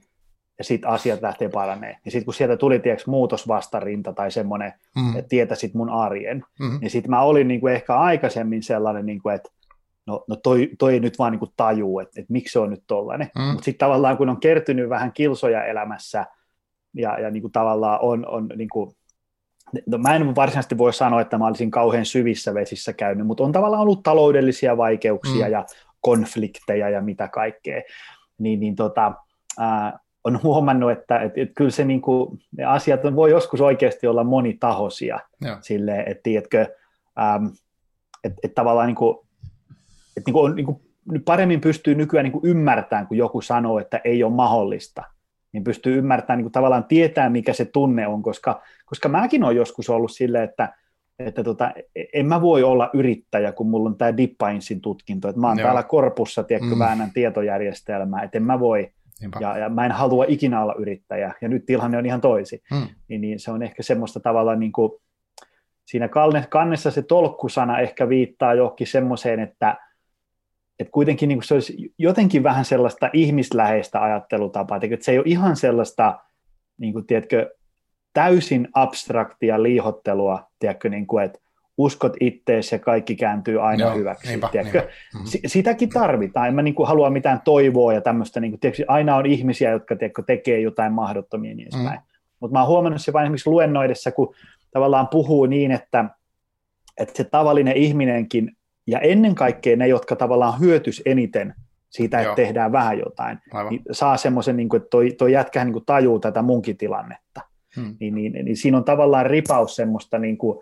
ja 0.58 0.64
sitten 0.64 0.90
asiat 0.90 1.22
lähtee 1.22 1.48
paranee. 1.48 1.96
Ja 2.04 2.10
sitten 2.10 2.24
kun 2.24 2.34
sieltä 2.34 2.56
tuli 2.56 2.78
tieks, 2.78 3.06
muutosvastarinta 3.06 4.12
tai 4.12 4.30
semmoinen, 4.30 4.72
mm. 4.96 5.16
että 5.16 5.28
tietäisit 5.28 5.74
mun 5.74 5.90
arjen, 5.90 6.44
mm. 6.60 6.78
niin 6.80 6.90
sitten 6.90 7.10
mä 7.10 7.22
olin 7.22 7.48
niin 7.48 7.60
kuin 7.60 7.74
ehkä 7.74 7.94
aikaisemmin 7.96 8.62
sellainen, 8.62 9.06
niin 9.06 9.22
kuin, 9.22 9.34
että 9.34 9.50
no, 10.08 10.24
no 10.28 10.36
toi, 10.36 10.70
toi 10.78 10.92
ei 10.92 11.00
nyt 11.00 11.18
vaan 11.18 11.32
niin 11.32 11.38
kuin 11.38 11.52
tajuu, 11.56 12.00
että, 12.00 12.20
että 12.20 12.32
miksi 12.32 12.52
se 12.52 12.58
on 12.58 12.70
nyt 12.70 12.84
tollainen. 12.86 13.30
Mm. 13.38 13.42
Mutta 13.42 13.64
sitten 13.64 13.86
tavallaan 13.86 14.16
kun 14.16 14.28
on 14.28 14.40
kertynyt 14.40 14.88
vähän 14.88 15.12
kilsoja 15.12 15.64
elämässä 15.64 16.26
ja, 16.94 17.20
ja 17.20 17.30
niin 17.30 17.42
kuin 17.42 17.52
tavallaan 17.52 17.98
on, 18.02 18.28
on 18.28 18.48
niin 18.56 18.68
kuin, 18.68 18.90
no 19.86 19.98
mä 19.98 20.16
en 20.16 20.34
varsinaisesti 20.34 20.78
voi 20.78 20.92
sanoa, 20.92 21.20
että 21.20 21.38
mä 21.38 21.46
olisin 21.46 21.70
kauhean 21.70 22.06
syvissä 22.06 22.54
vesissä 22.54 22.92
käynyt, 22.92 23.26
mutta 23.26 23.44
on 23.44 23.52
tavallaan 23.52 23.82
ollut 23.82 24.02
taloudellisia 24.02 24.76
vaikeuksia 24.76 25.46
mm. 25.46 25.52
ja 25.52 25.64
konflikteja 26.00 26.90
ja 26.90 27.02
mitä 27.02 27.28
kaikkea. 27.28 27.82
Niin, 28.38 28.60
niin 28.60 28.76
tota, 28.76 29.12
ää, 29.58 29.98
on 30.24 30.42
huomannut, 30.42 30.90
että 30.90 31.18
et, 31.18 31.32
et 31.36 31.50
kyllä 31.56 31.70
se 31.70 31.84
niin 31.84 32.00
kuin, 32.00 32.38
ne 32.56 32.64
asiat 32.64 33.04
on, 33.04 33.16
voi 33.16 33.30
joskus 33.30 33.60
oikeasti 33.60 34.06
olla 34.06 34.24
monitahoisia. 34.24 35.20
Silleen, 35.60 36.08
että 36.08 36.22
tiedätkö, 36.22 36.66
että 38.24 38.38
et 38.42 38.54
tavallaan 38.54 38.86
niin 38.86 38.96
kuin, 38.96 39.27
että 40.18 40.28
niin 40.28 40.32
kuin 40.32 40.50
on, 40.50 40.56
niin 40.56 40.66
kuin 40.66 40.80
paremmin 41.24 41.60
pystyy 41.60 41.94
nykyään 41.94 42.24
niin 42.24 42.32
kuin 42.32 42.46
ymmärtämään, 42.46 43.06
kun 43.06 43.16
joku 43.16 43.40
sanoo, 43.40 43.78
että 43.78 44.00
ei 44.04 44.24
ole 44.24 44.32
mahdollista, 44.32 45.02
niin 45.52 45.64
pystyy 45.64 45.98
ymmärtämään 45.98 46.38
niin 46.38 46.44
kuin 46.44 46.52
tavallaan 46.52 46.84
tietää, 46.84 47.30
mikä 47.30 47.52
se 47.52 47.64
tunne 47.64 48.06
on, 48.06 48.22
koska, 48.22 48.62
koska 48.86 49.08
mäkin 49.08 49.44
olen 49.44 49.56
joskus 49.56 49.90
ollut 49.90 50.10
silleen, 50.10 50.44
että, 50.44 50.74
että 51.18 51.44
tota, 51.44 51.72
en 52.14 52.26
mä 52.26 52.40
voi 52.40 52.62
olla 52.62 52.90
yrittäjä, 52.94 53.52
kun 53.52 53.70
mulla 53.70 53.90
on 53.90 53.96
tämä 53.96 54.16
Dippainsin 54.16 54.80
tutkinto, 54.80 55.28
että 55.28 55.40
mä 55.40 55.48
oon 55.48 55.58
Joo. 55.58 55.66
täällä 55.66 55.82
korpussa, 55.82 56.44
tiedätkö, 56.44 56.74
mm. 56.74 56.78
väännän 56.78 57.10
tietojärjestelmää, 57.14 58.22
että 58.22 58.38
en 58.38 58.44
mä 58.44 58.60
voi, 58.60 58.92
ja, 59.40 59.58
ja 59.58 59.68
mä 59.68 59.86
en 59.86 59.92
halua 59.92 60.24
ikinä 60.28 60.62
olla 60.62 60.74
yrittäjä, 60.78 61.34
ja 61.40 61.48
nyt 61.48 61.66
tilanne 61.66 61.98
on 61.98 62.06
ihan 62.06 62.20
toisi, 62.20 62.62
mm. 62.70 62.86
niin, 63.08 63.20
niin 63.20 63.40
se 63.40 63.50
on 63.50 63.62
ehkä 63.62 63.82
semmoista 63.82 64.20
tavallaan 64.20 64.60
niin 64.60 64.72
kuin, 64.72 64.92
siinä 65.84 66.08
kannessa 66.48 66.90
se 66.90 67.02
tolkkusana 67.02 67.80
ehkä 67.80 68.08
viittaa 68.08 68.54
johonkin 68.54 68.86
semmoiseen, 68.86 69.40
että 69.40 69.76
että 70.78 70.92
kuitenkin 70.92 71.28
niin 71.28 71.42
se 71.42 71.54
olisi 71.54 71.92
jotenkin 71.98 72.42
vähän 72.42 72.64
sellaista 72.64 73.10
ihmisläheistä 73.12 74.02
ajattelutapaa, 74.02 74.80
että 74.82 75.04
se 75.04 75.12
ei 75.12 75.18
ole 75.18 75.26
ihan 75.26 75.56
sellaista, 75.56 76.18
niin 76.78 76.92
kuin, 76.92 77.06
tiedätkö, 77.06 77.54
täysin 78.12 78.68
abstraktia 78.74 79.62
liihottelua, 79.62 80.48
tiedätkö, 80.58 80.88
niin 80.88 81.06
kuin, 81.06 81.24
että 81.24 81.38
uskot 81.78 82.12
ittees 82.20 82.72
ja 82.72 82.78
kaikki 82.78 83.16
kääntyy 83.16 83.62
aina 83.62 83.84
Joo, 83.84 83.94
hyväksi. 83.94 84.28
Niinpä, 84.28 84.50
niinpä. 84.52 84.78
Mm-hmm. 84.78 85.26
Sitäkin 85.46 85.88
tarvitaan. 85.88 86.48
En 86.48 86.54
mä 86.54 86.62
niin 86.62 86.74
kuin 86.74 86.88
halua 86.88 87.10
mitään 87.10 87.40
toivoa 87.44 87.92
ja 87.92 88.00
tämmöistä. 88.00 88.40
Niin 88.40 88.50
kuin, 88.50 88.60
tiedätkö, 88.60 88.84
aina 88.88 89.16
on 89.16 89.26
ihmisiä, 89.26 89.70
jotka 89.70 89.96
tiedätkö, 89.96 90.22
tekee 90.26 90.60
jotain 90.60 90.92
mahdottomia 90.92 91.54
niin 91.54 91.68
mm-hmm. 91.74 91.98
Mutta 92.40 92.52
mä 92.52 92.60
oon 92.60 92.68
huomannut 92.68 93.02
se 93.02 93.12
vain 93.12 93.24
esimerkiksi 93.24 93.50
luennoidessa, 93.50 94.12
kun 94.12 94.34
tavallaan 94.70 95.08
puhuu 95.08 95.46
niin, 95.46 95.70
että, 95.70 96.04
että 96.96 97.16
se 97.16 97.24
tavallinen 97.24 97.76
ihminenkin 97.76 98.56
ja 98.88 98.98
ennen 99.00 99.34
kaikkea 99.34 99.76
ne, 99.76 99.88
jotka 99.88 100.16
tavallaan 100.16 100.60
hyötys 100.60 101.02
eniten 101.06 101.54
siitä, 101.90 102.18
että 102.18 102.28
Joo. 102.28 102.36
tehdään 102.36 102.72
vähän 102.72 102.98
jotain, 102.98 103.38
niin 103.70 103.82
saa 103.92 104.16
semmoisen, 104.16 104.56
niin 104.56 104.68
kuin, 104.68 104.80
että 104.80 104.90
toi, 104.90 105.10
toi 105.10 105.32
jätkä 105.32 105.64
niin 105.64 105.72
kuin 105.72 105.84
tajuu 105.84 106.18
tätä 106.18 106.42
munkin 106.42 106.76
tilannetta. 106.76 107.40
Hmm. 107.76 107.96
Niin, 108.00 108.14
niin, 108.14 108.32
niin, 108.32 108.44
niin 108.44 108.56
siinä 108.56 108.78
on 108.78 108.84
tavallaan 108.84 109.26
ripaus 109.26 109.76
semmoista 109.76 110.18
niin 110.18 110.38
kuin, 110.38 110.58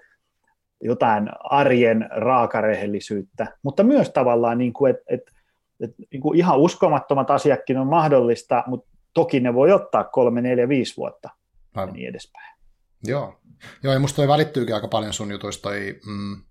jotain 0.80 1.28
arjen 1.44 2.08
raakarehellisyyttä, 2.10 3.56
mutta 3.62 3.82
myös 3.82 4.10
tavallaan, 4.10 4.58
niin 4.58 4.72
kuin, 4.72 4.90
että, 4.90 5.04
että, 5.08 5.32
että 5.80 6.02
niin 6.12 6.20
kuin 6.20 6.38
ihan 6.38 6.58
uskomattomat 6.58 7.30
asiatkin 7.30 7.78
on 7.78 7.86
mahdollista, 7.86 8.64
mutta 8.66 8.90
toki 9.14 9.40
ne 9.40 9.54
voi 9.54 9.72
ottaa 9.72 10.04
kolme, 10.04 10.40
neljä, 10.40 10.68
viisi 10.68 10.96
vuotta 10.96 11.30
Aivan. 11.74 11.88
ja 11.88 11.92
niin 11.92 12.08
edespäin. 12.08 12.56
Joo, 13.04 13.34
Joo 13.82 13.92
ja 13.92 14.00
musta 14.00 14.16
toi 14.16 14.28
välittyykin 14.28 14.74
aika 14.74 14.88
paljon 14.88 15.12
sun 15.12 15.30
jutuista 15.30 15.62
toi, 15.62 16.00
mm, 16.06 16.42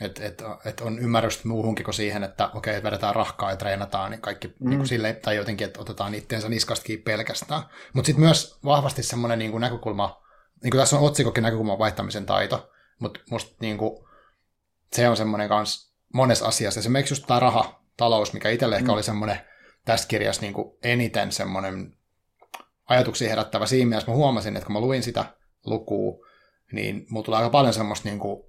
että 0.00 0.24
et, 0.24 0.42
et 0.64 0.80
on 0.80 0.98
ymmärrystä 0.98 1.48
muuhunkin 1.48 1.84
kuin 1.84 1.94
siihen, 1.94 2.24
että 2.24 2.50
okei, 2.54 2.78
okay, 2.78 2.82
vedetään 2.82 3.14
rahkaa 3.14 3.50
ja 3.50 3.56
treenataan, 3.56 4.10
niin 4.10 4.20
kaikki 4.20 4.48
mm. 4.48 4.68
niin 4.68 4.78
kuin 4.78 4.88
sille, 4.88 5.12
tai 5.12 5.36
jotenkin, 5.36 5.66
että 5.66 5.80
otetaan 5.80 6.14
itteensä 6.14 6.48
niskastakin 6.48 7.02
pelkästään. 7.02 7.62
Mutta 7.92 8.06
sitten 8.06 8.24
myös 8.24 8.58
vahvasti 8.64 9.02
semmoinen 9.02 9.38
niin 9.38 9.60
näkökulma, 9.60 10.22
niin 10.62 10.70
kuin 10.70 10.80
tässä 10.80 10.96
on 10.96 11.02
otsikokin 11.02 11.42
näkökulman 11.42 11.78
vaihtamisen 11.78 12.26
taito, 12.26 12.70
mutta 12.98 13.20
musta 13.30 13.56
niin 13.60 13.78
kuin, 13.78 14.04
se 14.92 15.08
on 15.08 15.16
semmoinen 15.16 15.48
kans 15.48 15.94
monessa 16.14 16.46
asiassa. 16.46 16.80
Esimerkiksi 16.80 17.12
just 17.12 17.26
tämä 17.26 17.40
raha, 17.40 17.80
talous, 17.96 18.32
mikä 18.32 18.48
itselle 18.48 18.74
mm. 18.74 18.78
ehkä 18.78 18.92
oli 18.92 19.02
semmoinen 19.02 19.40
tässä 19.84 20.08
kirjassa 20.08 20.42
niin 20.42 20.54
kuin 20.54 20.78
eniten 20.82 21.32
semmoinen 21.32 21.96
ajatuksia 22.88 23.28
herättävä 23.28 23.66
siinä 23.66 23.88
mielessä. 23.88 24.10
Mä 24.10 24.16
huomasin, 24.16 24.56
että 24.56 24.66
kun 24.66 24.72
mä 24.72 24.80
luin 24.80 25.02
sitä 25.02 25.24
lukua, 25.66 26.26
niin 26.72 27.06
mulla 27.10 27.24
tulee 27.24 27.38
aika 27.38 27.50
paljon 27.50 27.74
semmoista, 27.74 28.08
niin 28.08 28.18
kuin, 28.18 28.42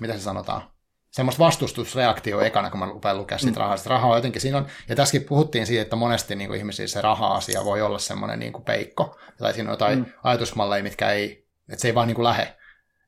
mitä 0.00 0.12
se 0.12 0.20
sanotaan, 0.20 0.70
semmoista 1.10 1.44
vastustusreaktio 1.44 2.40
ekana, 2.40 2.70
kun 2.70 2.80
mä 2.80 2.86
rupean 2.86 3.18
lukea 3.18 3.38
siitä 3.38 3.58
mm. 3.58 3.60
rahasta. 3.60 3.90
Raha 3.90 4.08
on 4.08 4.16
jotenkin 4.16 4.40
siinä 4.40 4.58
on, 4.58 4.66
ja 4.88 4.96
tässäkin 4.96 5.28
puhuttiin 5.28 5.66
siitä, 5.66 5.82
että 5.82 5.96
monesti 5.96 6.36
niin 6.36 6.48
kuin 6.48 6.58
ihmisissä 6.58 6.98
se 6.98 7.00
raha-asia 7.00 7.64
voi 7.64 7.82
olla 7.82 7.98
semmoinen 7.98 8.38
niin 8.38 8.52
kuin 8.52 8.64
peikko, 8.64 9.18
tai 9.38 9.54
siinä 9.54 9.70
on 9.70 9.72
jotain 9.72 9.98
mm. 9.98 10.04
ajatusmalleja, 10.24 10.82
mitkä 10.82 11.10
ei, 11.10 11.48
että 11.68 11.82
se 11.82 11.88
ei 11.88 11.94
vaan 11.94 12.08
niin 12.08 12.14
kuin 12.14 12.24
lähe. 12.24 12.56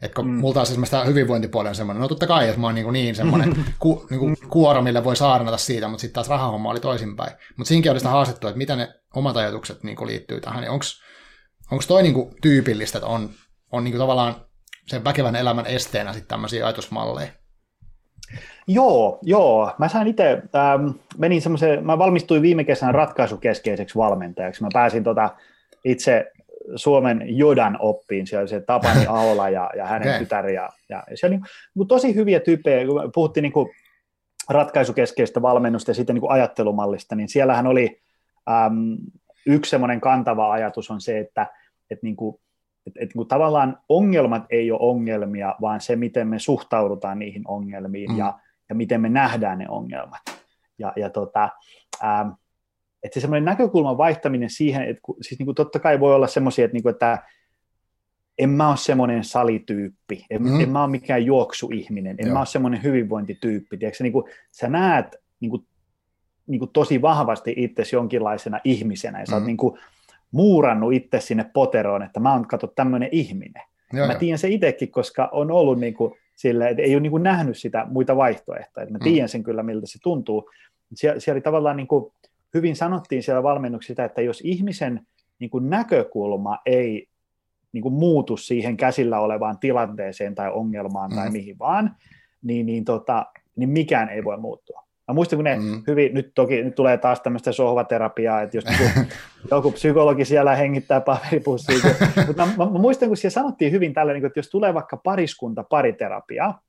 Että 0.02 0.14
kun 0.14 0.26
mm. 0.26 0.35
multa 0.35 0.61
on 0.61 0.62
esimerkiksi 0.62 0.90
tämä 0.90 1.04
hyvinvointipuoli 1.04 1.68
on 1.68 1.75
semmoinen, 1.75 2.00
no 2.00 2.09
totta 2.09 2.26
kai, 2.26 2.49
että 2.49 2.61
mä 2.61 2.66
oon 2.66 2.75
niin, 2.75 2.92
niin 2.92 3.14
semmoinen 3.14 3.64
ku, 3.78 4.06
niin 4.11 4.21
kuin 4.21 4.37
kuoro, 4.50 4.82
millä 4.82 5.04
voi 5.04 5.16
saarnata 5.16 5.56
siitä, 5.56 5.88
mutta 5.88 6.00
sitten 6.00 6.14
taas 6.14 6.28
rahahomma 6.28 6.71
oli 6.71 6.80
toisinpäin. 6.80 7.32
Mutta 7.56 7.68
siinäkin 7.68 7.92
oli 7.92 8.00
sitä 8.00 8.11
haastettu, 8.11 8.47
että 8.47 8.59
mitä 8.59 8.76
ne 8.76 8.94
omat 9.16 9.37
ajatukset 9.37 9.82
niin 9.82 9.97
kuin 9.97 10.09
liittyy 10.09 10.40
tähän. 10.40 10.68
Onko 11.71 11.85
toi 11.88 12.02
niin 12.02 12.14
kuin 12.14 12.35
tyypillistä, 12.42 12.99
että 12.99 13.09
on, 13.09 13.30
on 13.73 13.85
niin 13.85 13.92
kuin 13.92 14.00
tavallaan 14.00 14.47
sen 14.87 15.04
väkevän 15.04 15.37
elämän 15.37 15.66
esteenä 15.66 16.12
sitten 16.12 16.28
tämmöisiä 16.28 16.66
ajatusmalleja? 16.66 17.42
Joo, 18.66 19.19
joo. 19.23 19.73
Mä 19.78 19.88
sain 19.88 20.07
itse, 20.07 20.42
ähm, 20.54 20.88
menin 21.19 21.42
semmoiseen, 21.42 21.87
mä 21.87 21.99
valmistuin 21.99 22.42
viime 22.42 22.64
kesänä 22.64 22.92
ratkaisukeskeiseksi 22.92 23.99
valmentajaksi. 23.99 24.62
Mä 24.62 24.69
pääsin 24.73 25.04
tota 25.04 25.31
itse 25.85 26.33
Suomen 26.76 27.23
Jodan 27.25 27.76
oppiin, 27.81 28.26
siellä 28.26 28.47
se 28.47 28.61
Tapani 28.61 29.07
Aola 29.09 29.49
ja, 29.49 29.71
ja 29.76 29.87
hänen 29.87 30.09
okay. 30.09 30.19
tytär, 30.19 30.49
ja, 30.49 30.69
ja 30.88 31.04
se 31.14 31.26
oli 31.26 31.37
niin, 31.75 31.88
tosi 31.88 32.14
hyviä 32.14 32.40
tyyppejä, 32.40 32.87
kun 32.87 33.11
puhuttiin 33.14 33.42
niin 33.42 33.52
kuin 33.52 33.71
ratkaisukeskeistä 34.50 35.42
valmennusta 35.42 35.90
ja 35.90 35.95
sitten 35.95 36.14
niin 36.14 36.21
kuin 36.21 36.33
ajattelumallista, 36.33 37.14
niin 37.14 37.28
siellähän 37.28 37.66
oli 37.66 38.00
äm, 38.50 38.97
yksi 39.47 39.71
semmoinen 39.71 40.00
kantava 40.00 40.52
ajatus 40.52 40.90
on 40.90 41.00
se, 41.00 41.19
että, 41.19 41.47
että 41.90 42.07
niin 42.07 42.16
kuin, 42.16 42.37
että, 42.87 43.00
että 43.02 43.19
niin 43.19 43.28
tavallaan 43.28 43.78
ongelmat 43.88 44.42
ei 44.50 44.73
ole 44.73 44.81
ongelmia, 44.83 45.54
vaan 45.61 45.81
se, 45.81 45.97
miten 45.97 46.28
me 46.28 46.38
suhtaudutaan 46.38 47.19
niihin 47.19 47.42
ongelmiin 47.49 48.11
mm. 48.11 48.19
ja, 48.19 48.38
ja 48.69 48.75
miten 48.75 49.00
me 49.00 49.09
nähdään 49.09 49.59
ne 49.59 49.66
ongelmat. 49.69 50.23
Ja, 50.78 50.92
ja 50.97 51.11
tota, 51.11 51.49
ähm, 52.04 52.28
että 53.02 53.14
se 53.14 53.21
semmoinen 53.21 53.45
näkökulman 53.45 53.99
vaihtaminen 53.99 54.50
siihen, 54.50 54.83
että 54.83 55.02
siis 55.21 55.38
niin 55.38 55.47
kuin 55.47 55.54
totta 55.54 55.78
kai 55.78 56.00
voi 56.00 56.14
olla 56.14 56.26
semmoisia, 56.26 56.64
että, 56.64 56.73
niin 56.73 56.83
kuin, 56.83 56.92
että 56.92 57.19
en 58.38 58.50
mä 58.50 58.69
ole 58.69 58.76
semmoinen 58.76 59.25
salityyppi, 59.25 60.26
en, 60.31 60.42
mm. 60.42 60.61
en 60.61 60.71
mä 60.71 60.83
ole 60.83 60.90
mikään 60.90 61.26
juoksuihminen, 61.26 62.16
en 62.19 62.26
Joo. 62.26 62.33
mä 62.33 62.40
ole 62.40 62.47
semmoinen 62.47 62.83
hyvinvointityyppi. 62.83 63.76
Tiedätkö, 63.78 64.04
niin 64.04 64.12
kuin, 64.12 64.25
sä 64.50 64.69
näet 64.69 65.16
niin 65.40 65.50
kuin, 65.50 65.66
niin 66.47 66.59
kuin 66.59 66.71
tosi 66.73 67.02
vahvasti 67.02 67.54
itsesi 67.57 67.97
jonkinlaisena 67.97 68.61
ihmisenä, 68.64 69.21
ja 69.21 69.26
sä 69.26 69.33
mm. 69.33 69.37
oot 69.37 69.47
niin 69.47 69.57
kuin, 69.57 69.78
muurannut 70.33 70.92
itse 70.92 71.21
sinne 71.21 71.50
poteroon, 71.54 72.02
että 72.02 72.21
mä 72.21 72.33
oon 72.33 72.49
kato 72.49 72.66
tämmöinen 72.66 73.09
ihminen. 73.12 73.62
Joo, 73.92 74.07
mä 74.07 74.14
tiedän 74.14 74.38
se 74.38 74.49
itsekin, 74.49 74.90
koska 74.90 75.28
on 75.33 75.50
ollut 75.50 75.81
niin 75.81 75.95
kuin, 75.95 76.14
sille, 76.43 76.69
että 76.69 76.83
ei 76.83 76.95
ole 76.95 77.01
niin 77.01 77.11
kuin 77.11 77.23
nähnyt 77.23 77.59
sitä 77.59 77.87
muita 77.91 78.17
vaihtoehtoja. 78.17 78.87
Mä 78.87 78.99
mm. 78.99 79.05
tiedän 79.05 79.29
sen 79.29 79.43
kyllä, 79.43 79.63
miltä 79.63 79.87
se 79.87 79.99
tuntuu. 80.03 80.51
Sie- 80.95 81.21
siellä 81.21 81.37
oli 81.37 81.41
tavallaan 81.41 81.77
niin 81.77 81.87
kuin, 81.87 82.13
hyvin 82.55 82.77
sanottiin 82.77 83.23
siellä 83.23 83.43
valmennuksessa 83.43 84.05
että 84.05 84.23
jos 84.23 84.41
ihmisen 84.45 85.07
niin 85.39 85.51
kuin 85.51 85.71
näkökulma 85.71 86.59
ei 86.67 87.09
niin 87.73 87.83
kuin 87.83 87.95
muutu 87.95 88.37
siihen 88.37 88.77
käsillä 88.77 89.21
olevaan 89.21 89.59
tilanteeseen 89.59 90.35
tai 90.35 90.51
ongelmaan 90.53 91.11
mm. 91.11 91.17
tai 91.17 91.31
mihin 91.31 91.59
vaan, 91.59 91.97
niin, 92.43 92.67
niin, 92.67 92.85
tota, 92.85 93.27
niin 93.57 93.71
mikään 93.71 94.09
ei 94.09 94.25
voi 94.25 94.39
muuttua. 94.39 94.82
Mä 95.09 95.14
muistan, 95.14 95.37
kun 95.37 95.44
ne 95.44 95.56
mm. 95.56 95.82
hyvin, 95.87 96.14
nyt 96.14 96.32
toki 96.35 96.62
nyt 96.62 96.75
tulee 96.75 96.99
taas 96.99 97.21
tämmöistä 97.21 97.52
sohvaterapiaa, 97.52 98.42
että 98.42 98.56
jos 98.56 98.64
joku, 98.64 99.09
joku 99.50 99.73
psykologi 99.73 100.25
siellä 100.25 100.56
hengittää 100.56 101.00
paperipussiin, 101.00 101.80
mutta 102.26 102.47
mä, 102.47 102.52
mä, 102.56 102.71
mä, 102.71 102.78
muistan, 102.78 103.09
kun 103.09 103.16
siellä 103.16 103.35
sanottiin 103.35 103.73
hyvin 103.73 103.94
tällä, 103.94 104.12
niin 104.12 104.26
että 104.26 104.38
jos 104.38 104.50
tulee 104.50 104.75
vaikka 104.75 104.97
pariskunta 104.97 105.64
pariterapiaa, 105.64 106.61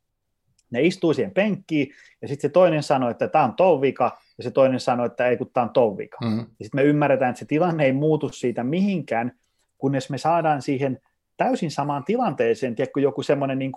ne 0.72 0.82
istuu 0.82 1.14
siihen 1.14 1.34
penkkiin, 1.34 1.88
ja 2.22 2.28
sitten 2.28 2.50
se 2.50 2.54
toinen 2.54 2.84
sanoo, 2.84 3.10
että 3.10 3.28
tämä 3.28 3.44
on 3.44 3.54
ton 3.54 3.82
vika, 3.82 4.18
ja 4.38 4.44
se 4.44 4.52
toinen 4.52 4.80
sanoo, 4.80 5.06
että 5.06 5.28
ei 5.28 5.38
kun 5.38 5.50
tämä 5.54 5.64
on 5.64 5.70
ton 5.70 5.98
vika. 5.98 6.18
Mm. 6.24 6.38
Ja 6.38 6.44
sitten 6.44 6.70
me 6.74 6.84
ymmärretään, 6.84 7.30
että 7.30 7.40
se 7.40 7.46
tilanne 7.46 7.86
ei 7.86 7.94
muutu 7.94 8.30
siitä 8.30 8.64
mihinkään, 8.64 9.32
kunnes 9.78 10.10
me 10.10 10.18
saadaan 10.18 10.62
siihen 10.62 11.00
täysin 11.38 11.72
samaan 11.72 12.04
tilanteeseen, 12.04 12.76
tiedätkö, 12.76 13.02
joku 13.02 13.24
semmoinen 13.24 13.60
niin 13.60 13.72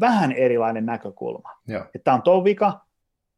vähän 0.00 0.32
erilainen 0.32 0.86
näkökulma. 0.86 1.50
Että 1.80 2.04
tämä 2.04 2.14
on 2.14 2.22
ton 2.22 2.44
vika, 2.44 2.85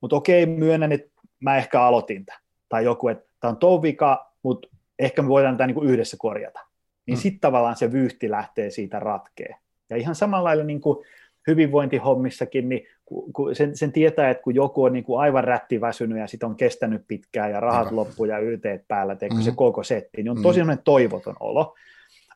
mutta 0.00 0.16
okei, 0.16 0.46
myönnän, 0.46 0.92
että 0.92 1.10
mä 1.40 1.56
ehkä 1.56 1.82
aloitin 1.82 2.26
tämän. 2.26 2.40
Tai 2.68 2.84
joku, 2.84 3.08
että 3.08 3.28
tämä 3.40 3.50
on 3.50 3.56
ton 3.56 3.82
vika, 3.82 4.32
mutta 4.42 4.68
ehkä 4.98 5.22
me 5.22 5.28
voidaan 5.28 5.56
tämä 5.56 5.66
niin 5.66 5.84
yhdessä 5.90 6.16
korjata. 6.20 6.60
Niin 7.06 7.18
mm. 7.18 7.20
sitten 7.20 7.40
tavallaan 7.40 7.76
se 7.76 7.92
vyyhti 7.92 8.30
lähtee 8.30 8.70
siitä 8.70 8.98
ratkeen. 8.98 9.56
Ja 9.90 9.96
ihan 9.96 10.14
samalla 10.14 10.44
lailla 10.44 10.64
niin 10.64 10.80
kuin 10.80 11.04
hyvinvointihommissakin, 11.46 12.68
niin 12.68 12.86
kun 13.32 13.56
sen, 13.56 13.76
sen 13.76 13.92
tietää, 13.92 14.30
että 14.30 14.42
kun 14.42 14.54
joku 14.54 14.84
on 14.84 14.92
niin 14.92 15.04
kuin 15.04 15.20
aivan 15.20 15.44
rättiväsynyt 15.44 16.18
ja 16.18 16.26
sit 16.26 16.42
on 16.42 16.56
kestänyt 16.56 17.04
pitkään 17.08 17.50
ja 17.50 17.60
rahat 17.60 17.90
loppu 17.90 18.24
ja 18.24 18.38
ylteet 18.38 18.88
päällä, 18.88 19.14
mm-hmm. 19.14 19.42
se 19.42 19.52
koko 19.56 19.82
setti, 19.82 20.22
niin 20.22 20.30
on 20.30 20.42
tosi 20.42 20.62
mm-hmm. 20.62 20.78
toivoton 20.84 21.36
olo. 21.40 21.74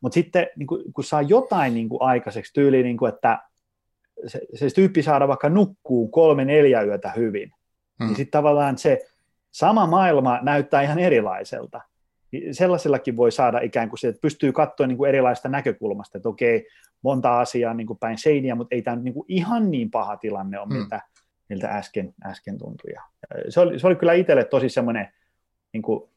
Mutta 0.02 0.14
sitten 0.14 0.46
niin 0.56 0.66
kun, 0.66 0.82
kun 0.92 1.04
saa 1.04 1.22
jotain 1.22 1.74
niin 1.74 1.88
kuin 1.88 2.02
aikaiseksi, 2.02 2.52
tyyli, 2.52 2.82
niin 2.82 2.96
kuin, 2.96 3.14
että 3.14 3.38
se, 4.26 4.40
se 4.54 4.66
tyyppi 4.74 5.02
saada 5.02 5.28
vaikka 5.28 5.48
nukkuu 5.48 6.08
kolme, 6.08 6.44
neljä 6.44 6.82
yötä 6.82 7.10
hyvin, 7.16 7.52
mm. 8.00 8.06
niin 8.06 8.16
sitten 8.16 8.38
tavallaan 8.38 8.78
se 8.78 8.98
sama 9.50 9.86
maailma 9.86 10.38
näyttää 10.42 10.82
ihan 10.82 10.98
erilaiselta. 10.98 11.80
Niin 12.32 12.54
sellaisellakin 12.54 13.16
voi 13.16 13.32
saada 13.32 13.60
ikään 13.60 13.88
kuin 13.88 13.98
se, 13.98 14.08
että 14.08 14.20
pystyy 14.20 14.52
katsoa 14.52 14.86
niin 14.86 14.98
kuin 14.98 15.08
erilaista 15.08 15.48
näkökulmasta, 15.48 16.18
että 16.18 16.28
okei, 16.28 16.66
monta 17.02 17.40
asiaa 17.40 17.74
niin 17.74 17.86
kuin 17.86 17.98
päin 17.98 18.18
seiniä, 18.18 18.54
mutta 18.54 18.74
ei 18.74 18.82
tämä 18.82 18.96
niin 18.96 19.14
kuin 19.14 19.24
ihan 19.28 19.70
niin 19.70 19.90
paha 19.90 20.16
tilanne 20.16 20.58
ole, 20.58 20.66
mm. 20.66 20.74
miltä, 20.74 21.00
miltä 21.48 21.68
äsken, 21.68 22.14
äsken 22.26 22.58
tuntui. 22.58 22.92
se, 23.48 23.60
oli, 23.60 23.78
se 23.78 23.86
oli 23.86 23.96
kyllä 23.96 24.12
itselle 24.12 24.44
tosi 24.44 24.68
semmoinen, 24.68 25.08
niin 25.72 25.82
kuin, 25.82 26.10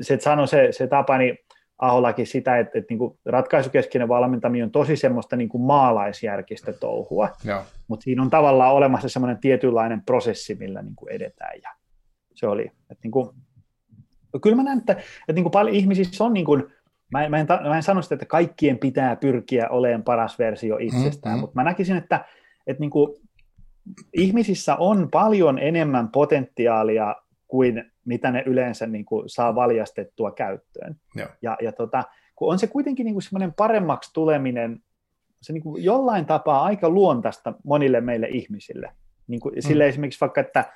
se, 0.00 0.14
että 0.14 0.24
sanoi 0.24 0.48
se, 0.48 0.68
se 0.70 0.86
Tapani 0.86 1.38
Aholakin 1.78 2.26
sitä, 2.26 2.58
että, 2.58 2.78
että 2.78 2.92
niin 2.92 2.98
kuin 2.98 3.18
ratkaisukeskeinen 3.26 4.08
valmentaminen 4.08 4.64
on 4.64 4.70
tosi 4.70 4.96
semmoista 4.96 5.36
niin 5.36 5.48
kuin 5.48 5.62
maalaisjärkistä 5.62 6.72
touhua, 6.72 7.28
mutta 7.88 8.04
siinä 8.04 8.22
on 8.22 8.30
tavallaan 8.30 8.74
olemassa 8.74 9.08
semmoinen 9.08 9.38
tietynlainen 9.38 10.02
prosessi, 10.02 10.54
millä 10.54 10.82
niin 10.82 10.96
kuin 10.96 11.12
edetään. 11.12 11.60
Ja 11.62 11.70
se 12.34 12.46
oli, 12.46 12.62
että 12.90 13.00
niin 13.02 13.10
kuin, 13.10 13.30
kyllä 14.42 14.56
mä 14.56 14.62
näen, 14.62 14.78
että, 14.78 14.92
että 14.92 15.32
niin 15.32 15.44
kuin 15.44 15.52
paljon 15.52 15.76
ihmisissä 15.76 16.24
on 16.24 16.32
niin 16.32 16.46
kuin, 16.46 16.64
mä 17.12 17.24
en, 17.24 17.30
mä, 17.30 17.38
en, 17.38 17.46
mä 17.68 17.76
en 17.76 17.82
sano 17.82 18.02
sitä, 18.02 18.14
että 18.14 18.26
kaikkien 18.26 18.78
pitää 18.78 19.16
pyrkiä 19.16 19.68
olemaan 19.68 20.02
paras 20.02 20.38
versio 20.38 20.76
itsestään, 20.80 21.34
mm-hmm. 21.34 21.40
mutta 21.40 21.54
mä 21.54 21.64
näkisin, 21.64 21.96
että, 21.96 22.24
että 22.66 22.80
niin 22.80 22.90
kuin, 22.90 23.16
ihmisissä 24.12 24.76
on 24.76 25.08
paljon 25.10 25.58
enemmän 25.58 26.08
potentiaalia 26.08 27.16
kuin 27.48 27.92
mitä 28.04 28.30
ne 28.30 28.42
yleensä 28.46 28.86
niin 28.86 29.04
kuin, 29.04 29.28
saa 29.28 29.54
valjastettua 29.54 30.30
käyttöön. 30.30 30.96
Ja, 31.16 31.28
ja, 31.42 31.56
ja 31.62 31.72
tota, 31.72 32.04
kun 32.36 32.52
on 32.52 32.58
se 32.58 32.66
kuitenkin 32.66 33.04
niin 33.04 33.14
kuin 33.14 33.22
semmoinen 33.22 33.54
paremmaksi 33.54 34.10
tuleminen 34.12 34.82
se 35.42 35.52
niin 35.52 35.62
kuin 35.62 35.84
jollain 35.84 36.26
tapaa 36.26 36.62
aika 36.62 36.88
luontaista 36.88 37.54
monille 37.64 38.00
meille 38.00 38.28
ihmisille. 38.28 38.92
Niin 39.26 39.40
kuin, 39.40 39.62
sille 39.62 39.84
mm. 39.84 39.88
esimerkiksi 39.88 40.20
vaikka, 40.20 40.40
että 40.40 40.72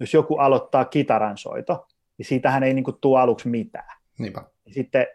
jos 0.00 0.14
joku 0.14 0.36
aloittaa 0.36 0.84
kitaransoito, 0.84 1.86
niin 2.18 2.26
siitähän 2.26 2.62
ei 2.62 2.74
niin 2.74 2.84
kuin, 2.84 2.96
tule 3.00 3.20
aluksi 3.20 3.48
mitään. 3.48 3.96
Niinpä. 4.18 4.42
Sitten 4.70 5.06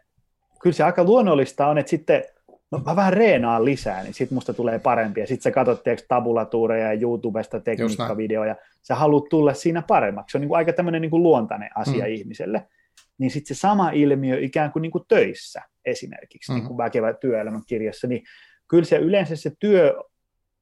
kyllä 0.61 0.73
se 0.73 0.83
aika 0.83 1.03
luonnollista 1.03 1.67
on, 1.67 1.77
että 1.77 1.89
sitten 1.89 2.23
no 2.71 2.79
mä 2.85 2.95
vähän 2.95 3.13
reenaan 3.13 3.65
lisää, 3.65 4.03
niin 4.03 4.13
sitten 4.13 4.35
musta 4.35 4.53
tulee 4.53 4.79
parempi. 4.79 5.19
Ja 5.19 5.27
sitten 5.27 5.43
sä 5.43 5.51
katsot 5.51 5.83
tabulatuureja 6.07 6.93
ja 6.93 7.01
YouTubesta 7.01 7.59
tekniikkavideoja, 7.59 8.55
sä 8.81 8.95
haluat 8.95 9.29
tulla 9.29 9.53
siinä 9.53 9.81
paremmaksi. 9.87 10.31
Se 10.31 10.37
on 10.37 10.41
niin 10.41 10.49
kuin 10.49 10.57
aika 10.57 10.73
tämmöinen 10.73 11.01
niin 11.01 11.09
kuin 11.09 11.23
luontainen 11.23 11.69
asia 11.75 12.05
mm. 12.05 12.11
ihmiselle. 12.11 12.67
Niin 13.17 13.31
sitten 13.31 13.55
se 13.55 13.59
sama 13.59 13.89
ilmiö 13.89 14.39
ikään 14.39 14.71
kuin, 14.71 14.81
niin 14.81 14.91
kuin 14.91 15.03
töissä 15.07 15.61
esimerkiksi, 15.85 16.51
mm. 16.51 16.55
niin 16.55 16.67
kuin 16.67 16.77
väkevä 16.77 17.13
työelämän 17.13 17.61
kirjassa, 17.67 18.07
niin 18.07 18.23
kyllä 18.67 18.85
se 18.85 18.97
yleensä 18.97 19.35
se 19.35 19.51
työ, 19.59 20.03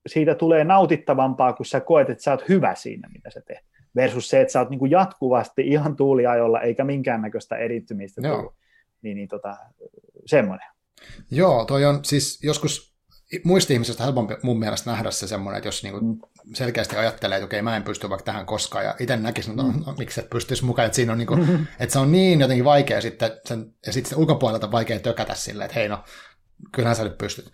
siitä 0.08 0.36
tulee 0.36 0.63
nautittavampaa, 0.63 1.54
kun 1.54 1.66
sä 1.66 1.80
koet, 1.80 2.10
että 2.10 2.24
sä 2.24 2.32
oot 2.32 2.50
hyvä 2.50 2.75
siinä, 2.75 3.10
mitä 3.13 3.30
sä 3.30 3.42
teet. 3.48 3.66
Versus 3.96 4.30
se, 4.30 4.42
että 4.42 4.51
sä 4.51 4.60
oot 4.60 4.70
niin 4.70 4.80
kuin 4.80 4.92
jatkuvasti 4.92 5.68
ihan 5.68 5.96
tuuliajolla, 5.96 6.62
eikä 6.62 6.84
minkäännäköistä 6.84 7.56
erittymistä 7.56 8.28
Joo. 8.28 8.54
Niin, 9.01 9.18
niin 9.18 9.28
tota, 9.28 9.58
semmoinen. 10.25 10.68
Joo, 11.32 11.65
toi 11.65 11.86
on 11.86 12.06
siis 12.06 12.39
joskus 12.44 12.89
muisti-ihmisestä 13.44 14.03
helpompi 14.03 14.36
mun 14.44 14.60
mielestä 14.60 14.91
nähdä 14.91 15.12
se 15.12 15.27
semmoinen, 15.27 15.58
että 15.58 15.68
jos 15.68 15.84
niinku 15.84 16.00
mm. 16.01 16.18
selkeästi 16.53 16.96
ajattelee, 16.96 17.38
että 17.38 17.46
okei, 17.46 17.62
mä 17.62 17.75
en 17.75 17.84
pysty 17.84 18.10
vaikka 18.10 18.25
tähän 18.25 18.46
koskaan, 18.46 18.86
ja 18.86 18.96
itse 19.00 19.18
näkisin, 19.18 19.51
että 19.51 19.63
no, 19.63 19.72
mm. 19.72 19.84
no, 19.86 19.96
miksi 19.98 20.20
et 20.20 20.29
pystyisi 20.29 20.65
mukaan, 20.65 20.86
että 20.86 20.96
siinä 20.96 21.12
on 21.12 21.18
niinku, 21.18 21.36
mm-hmm. 21.36 21.68
että 21.79 21.94
se 21.94 22.00
on 22.00 22.12
niin 22.12 22.41
jotenkin 22.41 22.65
vaikea 22.65 23.01
sitten, 23.01 23.32
sen, 23.46 23.74
ja 23.86 23.94
sitten 23.94 24.18
ulkopuolelta 24.18 24.72
vaikea 24.72 25.00
tökätä 25.00 25.36
silleen, 25.36 25.65
että 25.65 25.79
hei 25.79 25.89
no, 25.89 26.03
kyllähän 26.72 26.96
sä 26.96 27.03
nyt 27.03 27.18
pystyt. 27.18 27.51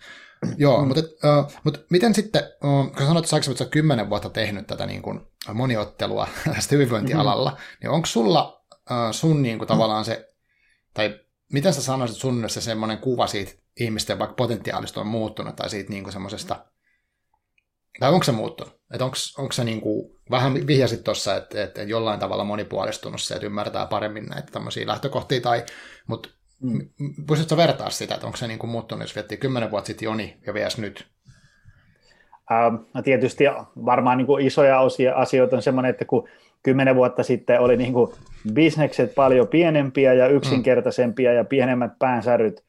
Joo, 0.56 0.80
mm. 0.80 0.88
mutta, 0.88 1.02
uh, 1.02 1.52
mutta 1.64 1.80
miten 1.90 2.14
sitten, 2.14 2.42
uh, 2.64 2.92
kun 2.92 3.06
sanoit, 3.06 3.32
että 3.32 3.54
sä 3.58 3.64
kymmenen 3.64 4.10
vuotta 4.10 4.30
tehnyt 4.30 4.66
tätä 4.66 4.86
niin 4.86 5.02
kuin 5.02 5.20
moniottelua 5.54 6.28
tästä 6.54 6.74
hyvinvointialalla, 6.74 7.50
mm-hmm. 7.50 7.76
niin 7.82 7.90
onko 7.90 8.06
sulla 8.06 8.62
uh, 8.70 8.96
sun 9.10 9.42
niin 9.42 9.58
kuin, 9.58 9.68
tavallaan 9.68 10.04
se, 10.04 10.34
tai 10.94 11.20
miten 11.52 11.74
sä 11.74 11.82
sanoisit 11.82 12.16
sun 12.16 12.44
se 12.46 12.60
semmoinen 12.60 12.98
kuva 12.98 13.26
siitä 13.26 13.52
ihmisten 13.80 14.18
vaikka 14.18 14.34
potentiaalista 14.34 15.00
on 15.00 15.06
muuttunut, 15.06 15.56
tai 15.56 15.70
siitä 15.70 15.90
niin 15.90 16.02
kuin 16.02 16.12
semmoisesta, 16.12 16.64
tai 18.00 18.12
onko 18.12 18.24
se 18.24 18.32
muuttunut? 18.32 18.80
Että 18.92 19.04
onko 19.38 19.52
se 19.52 19.64
niin 19.64 19.80
kuin, 19.80 20.10
vähän 20.30 20.66
vihjasit 20.66 21.04
tuossa, 21.04 21.36
että, 21.36 21.62
että 21.62 21.82
jollain 21.82 22.20
tavalla 22.20 22.44
monipuolistunut 22.44 23.20
se, 23.20 23.34
että 23.34 23.46
ymmärtää 23.46 23.86
paremmin 23.86 24.26
näitä 24.26 24.52
tämmöisiä 24.52 24.86
lähtökohtia, 24.86 25.40
tai, 25.40 25.64
mutta 26.06 26.28
Mm. 26.60 26.88
Pystytkö 27.28 27.56
vertaa 27.56 27.90
sitä, 27.90 28.14
että 28.14 28.26
onko 28.26 28.36
se 28.36 28.46
niin 28.46 28.58
kuin 28.58 28.70
muuttunut, 28.70 29.02
jos 29.02 29.14
viettii 29.14 29.38
kymmenen 29.38 29.70
vuotta 29.70 29.86
sitten 29.86 30.06
Joni 30.06 30.36
ja 30.46 30.54
VS 30.54 30.78
nyt? 30.78 31.06
Ähm, 32.52 32.74
no 32.94 33.02
tietysti 33.02 33.44
varmaan 33.84 34.18
niin 34.18 34.26
kuin 34.26 34.46
isoja 34.46 34.80
osia, 34.80 35.14
asioita 35.14 35.56
on 35.56 35.62
semmoinen, 35.62 35.90
että 35.90 36.04
kun 36.04 36.28
kymmenen 36.66 36.96
vuotta 36.96 37.22
sitten 37.22 37.60
oli 37.60 37.76
niin 37.76 37.92
kuin 37.92 38.12
bisnekset 38.52 39.14
paljon 39.14 39.48
pienempiä 39.48 40.12
ja 40.12 40.28
yksinkertaisempia 40.28 41.30
mm. 41.30 41.36
ja 41.36 41.44
pienemmät 41.44 41.92
päänsäryt, 41.98 42.64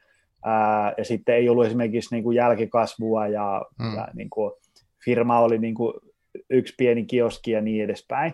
ää, 0.45 0.93
ja 0.97 1.05
sitten 1.05 1.35
ei 1.35 1.49
ollut 1.49 1.65
esimerkiksi 1.65 2.15
niin 2.15 2.23
kuin 2.23 2.35
jälkikasvua 2.35 3.27
ja, 3.27 3.65
mm. 3.79 3.95
ja 3.95 4.07
niin 4.13 4.29
kuin 4.29 4.53
firma 5.05 5.39
oli 5.39 5.57
niin 5.57 5.75
kuin 5.75 5.93
yksi 6.49 6.73
pieni 6.77 7.05
kioski 7.05 7.51
ja 7.51 7.61
niin 7.61 7.83
edespäin, 7.83 8.33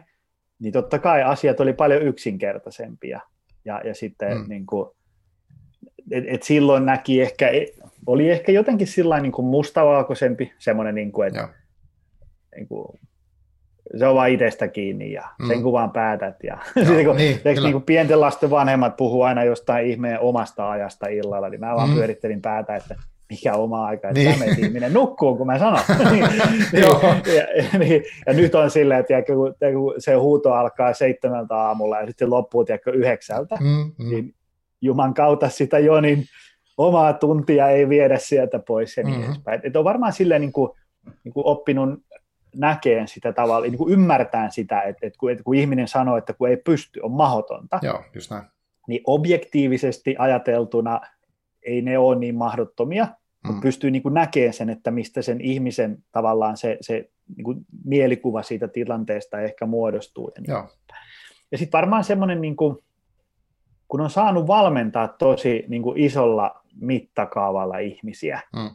niin 0.59 0.73
totta 0.73 0.99
kai 0.99 1.23
asiat 1.23 1.59
oli 1.59 1.73
paljon 1.73 2.01
yksinkertaisempia. 2.01 3.19
Ja, 3.65 3.81
ja 3.83 3.95
sitten 3.95 4.37
mm. 4.37 4.45
niin 4.49 4.65
kuin, 4.65 4.89
et, 6.11 6.23
et 6.27 6.43
silloin 6.43 6.85
näki 6.85 7.21
ehkä, 7.21 7.49
oli 8.05 8.29
ehkä 8.29 8.51
jotenkin 8.51 8.87
sillä 8.87 9.19
niin 9.19 9.31
kuin 9.31 9.45
mustavalkoisempi, 9.45 10.53
semmoinen, 10.59 10.95
niin 10.95 11.11
kuin, 11.11 11.27
että 11.27 11.49
niin 12.55 12.67
kuin, 12.67 12.99
se 13.97 14.07
on 14.07 14.15
vaan 14.15 14.29
itsestä 14.29 14.67
kiinni 14.67 15.11
ja 15.11 15.23
mm. 15.39 15.47
sen 15.47 15.63
kuvaan 15.63 15.91
päätät. 15.91 16.35
Ja 16.43 16.57
Joo, 16.75 17.03
kun, 17.05 17.15
niin, 17.15 17.39
niin 17.43 17.71
kuin 17.71 17.83
pienten 17.83 18.21
lasten 18.21 18.49
vanhemmat 18.49 18.97
puhuu 18.97 19.21
aina 19.21 19.43
jostain 19.43 19.87
ihmeen 19.87 20.19
omasta 20.19 20.71
ajasta 20.71 21.07
illalla, 21.07 21.49
niin 21.49 21.59
mä 21.59 21.75
vaan 21.75 21.89
mm. 21.89 21.95
pyörittelin 21.95 22.41
päätä, 22.41 22.75
että 22.75 22.95
mikä 23.29 23.53
oma 23.53 23.85
aika, 23.85 24.09
että 24.09 24.19
niin. 24.19 24.39
tämä 24.39 24.51
ihminen 24.57 24.93
nukkuu, 24.93 25.35
kun 25.35 25.47
mä 25.47 25.59
sanon. 25.59 25.79
niin, 26.11 26.25
ja, 26.73 27.63
ja, 27.63 27.79
niin, 27.79 28.03
ja, 28.27 28.33
nyt 28.33 28.55
on 28.55 28.71
silleen, 28.71 28.99
että 28.99 29.21
kun, 29.21 29.55
kun 29.73 29.93
se 29.97 30.13
huuto 30.13 30.53
alkaa 30.53 30.93
seitsemältä 30.93 31.55
aamulla 31.55 31.99
ja 31.99 32.07
sitten 32.07 32.29
loppuu 32.29 32.65
tiedätkö, 32.65 32.91
yhdeksältä, 32.91 33.55
mm, 33.59 33.91
mm. 33.97 34.09
niin 34.09 34.33
Juman 34.81 35.13
kautta 35.13 35.49
sitä 35.49 35.79
Jonin 35.79 36.25
omaa 36.77 37.13
tuntia 37.13 37.69
ei 37.69 37.89
viedä 37.89 38.17
sieltä 38.17 38.59
pois 38.59 38.97
ja 38.97 39.03
niin 39.03 39.15
mm-hmm. 39.15 39.31
edespäin. 39.31 39.61
Et 39.63 39.75
on 39.75 39.83
varmaan 39.83 40.13
silleen 40.13 40.41
niin 40.41 40.53
kuin, 40.53 40.71
niin 41.23 41.33
kuin 41.33 41.45
oppinut 41.45 41.99
näkeen 42.55 43.07
sitä 43.07 43.33
tavalla, 43.33 43.65
niin 43.65 43.77
kuin 43.77 43.93
ymmärtää 43.93 44.49
sitä, 44.49 44.81
että, 44.81 45.07
että, 45.07 45.19
kun, 45.19 45.31
että 45.31 45.43
kun 45.43 45.55
ihminen 45.55 45.87
sanoo, 45.87 46.17
että 46.17 46.33
kun 46.33 46.49
ei 46.49 46.57
pysty, 46.57 46.99
on 47.03 47.11
mahdotonta, 47.11 47.79
Joo, 47.81 48.03
just 48.15 48.31
näin. 48.31 48.43
niin 48.87 49.01
objektiivisesti 49.07 50.15
ajateltuna 50.17 51.01
ei 51.63 51.81
ne 51.81 51.97
ole 51.97 52.15
niin 52.15 52.35
mahdottomia, 52.35 53.03
mm. 53.05 53.47
mutta 53.47 53.61
pystyy 53.61 53.91
niin 53.91 54.03
kuin 54.03 54.13
näkemään 54.13 54.53
sen, 54.53 54.69
että 54.69 54.91
mistä 54.91 55.21
sen 55.21 55.41
ihmisen 55.41 56.03
tavallaan 56.11 56.57
se, 56.57 56.77
se 56.81 57.09
niin 57.35 57.43
kuin 57.43 57.65
mielikuva 57.85 58.43
siitä 58.43 58.67
tilanteesta 58.67 59.39
ehkä 59.39 59.65
muodostuu. 59.65 60.31
Ja, 60.47 60.61
niin. 60.61 60.69
ja 61.51 61.57
sitten 61.57 61.77
varmaan 61.77 62.03
semmoinen 62.03 62.41
niin 62.41 62.55
kuin, 62.55 62.77
kun 63.87 64.01
on 64.01 64.09
saanut 64.09 64.47
valmentaa 64.47 65.07
tosi 65.07 65.65
niin 65.67 65.81
kuin 65.81 65.97
isolla 65.97 66.63
mittakaavalla 66.75 67.77
ihmisiä, 67.77 68.41
mm. 68.55 68.69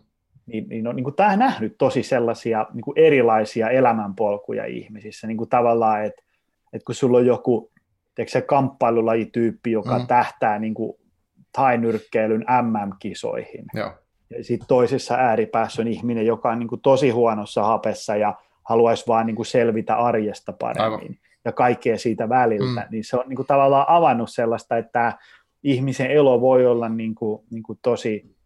Niin, 0.48 0.68
niin 0.68 0.86
on 0.86 0.96
niin 0.96 1.04
kuin 1.04 1.16
tämä 1.16 1.36
nähnyt 1.36 1.74
tosi 1.78 2.02
sellaisia 2.02 2.66
niin 2.74 2.82
kuin 2.82 2.98
erilaisia 2.98 3.70
elämänpolkuja 3.70 4.64
ihmisissä. 4.64 5.26
Niin 5.26 5.36
kuin 5.36 5.50
tavallaan, 5.50 6.04
että, 6.04 6.22
että 6.72 6.86
kun 6.86 6.94
sulla 6.94 7.18
on 7.18 7.26
joku 7.26 7.70
se 8.26 8.40
kamppailulajityyppi, 8.40 9.72
joka 9.72 9.98
mm. 9.98 10.06
tähtää 10.06 10.58
niin 10.58 10.74
kuin 10.74 10.98
tainyrkkeilyn 11.52 12.44
MM-kisoihin. 12.62 13.64
Joo. 13.74 13.92
Ja 14.30 14.44
sitten 14.44 14.68
toisessa 14.68 15.14
ääripäässä 15.14 15.82
on 15.82 15.88
ihminen, 15.88 16.26
joka 16.26 16.50
on 16.50 16.58
niin 16.58 16.68
kuin 16.68 16.80
tosi 16.80 17.10
huonossa 17.10 17.64
hapessa 17.64 18.16
ja 18.16 18.34
haluaisi 18.64 19.04
vaan 19.06 19.26
niin 19.26 19.36
kuin 19.36 19.46
selvitä 19.46 19.96
arjesta 19.96 20.52
paremmin. 20.52 21.00
Aivan 21.00 21.16
ja 21.44 21.52
kaikkea 21.52 21.98
siitä 21.98 22.28
väliltä, 22.28 22.80
mm. 22.80 22.86
niin 22.90 23.04
se 23.04 23.16
on 23.16 23.24
niin 23.28 23.36
kuin 23.36 23.46
tavallaan 23.46 23.84
avannut 23.88 24.30
sellaista, 24.30 24.76
että 24.76 25.18
ihmisen 25.62 26.10
elo 26.10 26.40
voi 26.40 26.66
olla 26.66 26.88
niin 26.88 27.14
kuin, 27.14 27.42
niin 27.50 27.62
kuin 27.62 27.78
tosi, 27.82 28.36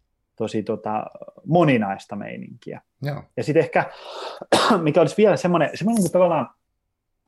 tosi 0.43 0.63
tota, 0.63 1.05
moninaista 1.45 2.15
meininkiä. 2.15 2.81
Joo. 3.01 3.23
Ja 3.37 3.43
sitten 3.43 3.63
ehkä, 3.63 3.85
mikä 4.83 5.01
olisi 5.01 5.17
vielä 5.17 5.37
semmoinen, 5.37 5.69
semmoinen 5.73 6.03
niin 6.03 6.11
tavallaan, 6.11 6.49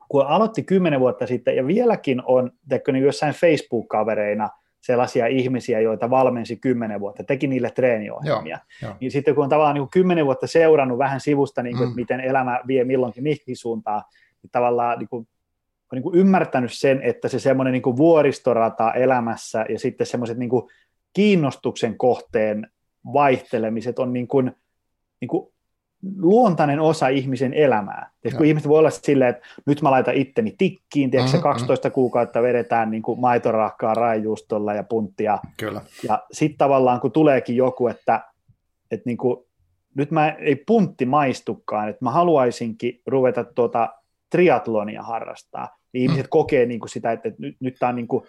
kun 0.09 0.27
aloitti 0.27 0.63
kymmenen 0.63 0.99
vuotta 0.99 1.27
sitten, 1.27 1.55
ja 1.55 1.67
vieläkin 1.67 2.21
on, 2.25 2.51
teikö 2.69 2.91
niin 2.91 3.05
jossain 3.05 3.33
Facebook-kavereina 3.33 4.49
sellaisia 4.81 5.27
ihmisiä, 5.27 5.79
joita 5.79 6.09
valmensi 6.09 6.57
kymmenen 6.57 6.99
vuotta, 6.99 7.23
teki 7.23 7.47
niille 7.47 7.71
treeniohjelmia. 7.71 8.59
Joo, 8.81 8.91
jo. 8.91 8.97
Niin 8.99 9.11
sitten 9.11 9.35
kun 9.35 9.43
on 9.43 9.49
tavallaan 9.49 9.75
niin 9.75 9.89
kymmenen 9.89 10.25
vuotta 10.25 10.47
seurannut 10.47 10.97
vähän 10.97 11.19
sivusta, 11.19 11.63
niin 11.63 11.77
kuin, 11.77 11.89
mm. 11.89 11.95
miten 11.95 12.19
elämä 12.19 12.59
vie 12.67 12.83
milloinkin 12.83 13.23
mihin 13.23 13.57
suuntaan, 13.57 14.03
niin 14.43 14.51
tavallaan 14.51 14.99
niin 14.99 15.09
kuin 15.09 15.27
on 15.91 15.95
niin 15.95 16.03
kuin 16.03 16.15
ymmärtänyt 16.15 16.73
sen, 16.73 17.01
että 17.01 17.27
se 17.27 17.39
semmoinen 17.39 17.71
niin 17.71 17.97
vuoristorata 17.97 18.93
elämässä 18.93 19.65
ja 19.69 19.79
sitten 19.79 20.07
semmoiset 20.07 20.37
niin 20.37 20.51
kiinnostuksen 21.13 21.97
kohteen 21.97 22.67
vaihtelemiset 23.13 23.99
on 23.99 24.13
niin 24.13 24.27
kuin, 24.27 24.51
niin 25.21 25.29
kuin 25.29 25.53
luontainen 26.17 26.79
osa 26.79 27.07
ihmisen 27.07 27.53
elämää. 27.53 28.11
Ja 28.23 28.31
kun 28.31 28.45
ihmiset 28.45 28.69
voi 28.69 28.79
olla 28.79 28.89
silleen, 28.89 29.29
että 29.29 29.47
nyt 29.65 29.81
mä 29.81 29.91
laitan 29.91 30.15
itteni 30.15 30.55
tikkiin, 30.57 31.11
tiedätkö, 31.11 31.37
mm-hmm. 31.37 31.43
12 31.43 31.89
kuukautta 31.89 32.41
vedetään 32.41 32.91
niin 32.91 33.03
kuin 33.03 33.19
maitorahkaa 33.19 33.93
raijuustolla 33.93 34.73
ja 34.73 34.83
punttia. 34.83 35.39
Kyllä. 35.57 35.81
Ja 36.07 36.23
sitten 36.31 36.57
tavallaan 36.57 36.99
kun 36.99 37.11
tuleekin 37.11 37.55
joku, 37.55 37.87
että, 37.87 38.21
että 38.91 39.03
niin 39.09 39.17
kuin, 39.17 39.45
nyt 39.95 40.11
mä 40.11 40.29
ei 40.29 40.55
puntti 40.55 41.05
maistukaan, 41.05 41.89
että 41.89 42.05
mä 42.05 42.11
haluaisinkin 42.11 43.01
ruveta 43.07 43.43
tuota 43.43 43.89
triatlonia 44.29 45.03
harrastaa, 45.03 45.77
niin 45.93 46.01
ihmiset 46.01 46.25
mm. 46.25 46.29
kokee 46.29 46.65
niin 46.65 46.79
kuin 46.79 46.89
sitä, 46.89 47.11
että, 47.11 47.31
nyt, 47.37 47.57
nyt, 47.59 47.83
on 47.83 47.95
niin 47.95 48.07
kuin, 48.07 48.23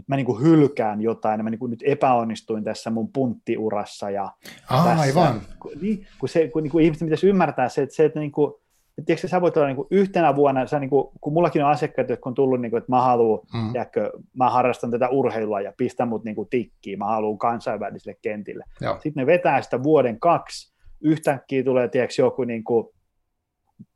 nyt 0.00 0.08
mä 0.08 0.16
niin 0.16 0.26
kuin 0.26 0.42
hylkään 0.42 1.00
jotain, 1.00 1.44
mä 1.44 1.50
niin 1.50 1.58
kuin 1.58 1.70
nyt 1.70 1.82
epäonnistuin 1.84 2.64
tässä 2.64 2.90
mun 2.90 3.12
punttiurassa. 3.12 4.10
Ja 4.10 4.24
ah, 4.70 4.84
tässä, 4.84 5.00
aivan. 5.00 5.40
Niin, 5.80 6.06
kun, 6.18 6.28
se, 6.28 6.48
kun 6.48 6.62
niin 6.62 6.70
kuin 6.70 6.84
ihmiset 6.84 7.06
pitäisi 7.06 7.28
ymmärtää 7.28 7.68
se, 7.68 7.82
että, 7.82 7.94
se, 7.94 8.04
että 8.04 8.20
niin 8.20 8.32
kuin, 8.32 8.54
että 8.98 9.06
tiedätkö, 9.06 9.28
sä 9.28 9.40
voit 9.40 9.56
olla 9.56 9.66
niin 9.66 9.76
kuin 9.76 9.88
yhtenä 9.90 10.36
vuonna, 10.36 10.66
sä 10.66 10.78
niin 10.78 10.90
kuin, 10.90 11.08
kun 11.20 11.32
mullakin 11.32 11.64
on 11.64 11.70
asiakkaita, 11.70 12.12
jotka 12.12 12.30
on 12.30 12.34
tullut, 12.34 12.60
niin 12.60 12.70
kuin, 12.70 12.78
että 12.78 12.92
mä 12.92 13.02
haluan, 13.02 13.40
mm. 13.54 13.72
tiedätkö, 13.72 14.10
mä 14.36 14.50
harrastan 14.50 14.90
tätä 14.90 15.08
urheilua 15.08 15.60
ja 15.60 15.72
pistä 15.76 16.06
mut 16.06 16.24
niin 16.24 16.36
kuin 16.36 16.48
tikkiin, 16.48 16.98
mä 16.98 17.04
haluan 17.04 17.38
kansainvälisille 17.38 18.16
kentille. 18.22 18.64
Joo. 18.80 18.94
Sitten 18.94 19.20
ne 19.20 19.26
vetää 19.26 19.62
sitä 19.62 19.82
vuoden 19.82 20.20
kaksi, 20.20 20.72
yhtäkkiä 21.00 21.64
tulee 21.64 21.88
tiedätkö, 21.88 22.22
joku 22.22 22.44
niin 22.44 22.64
kuin, 22.64 22.86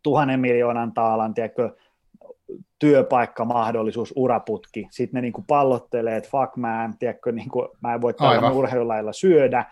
tuhannen 0.02 0.40
miljoonan 0.40 0.92
taalan 0.92 1.34
tiedätkö, 1.34 1.76
työpaikkamahdollisuus, 2.78 4.12
uraputki. 4.16 4.86
Sitten 4.90 5.18
ne 5.18 5.20
niin 5.20 5.32
kuin 5.32 5.44
pallottelee, 5.46 6.16
että 6.16 6.30
fuck 6.30 6.56
man, 6.56 6.98
tiedätkö, 6.98 7.32
niin 7.32 7.48
kuin, 7.48 7.68
mä 7.80 7.94
en 7.94 8.00
voi 8.00 8.14
tällä 8.14 8.50
urheilulailla 8.50 9.12
syödä. 9.12 9.64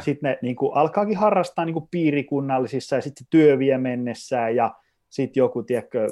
Sitten 0.00 0.30
ne 0.30 0.38
niin 0.42 0.56
kuin, 0.56 0.76
alkaakin 0.76 1.16
harrastaa 1.16 1.64
niin 1.64 1.74
kuin 1.74 1.88
piirikunnallisissa 1.90 2.96
ja 2.96 3.02
sitten 3.02 3.26
työ 3.30 3.58
vie 3.58 3.78
mennessään 3.78 4.56
ja 4.56 4.74
sitten 5.10 5.40
joku, 5.40 5.62
tiedätkö, 5.62 6.08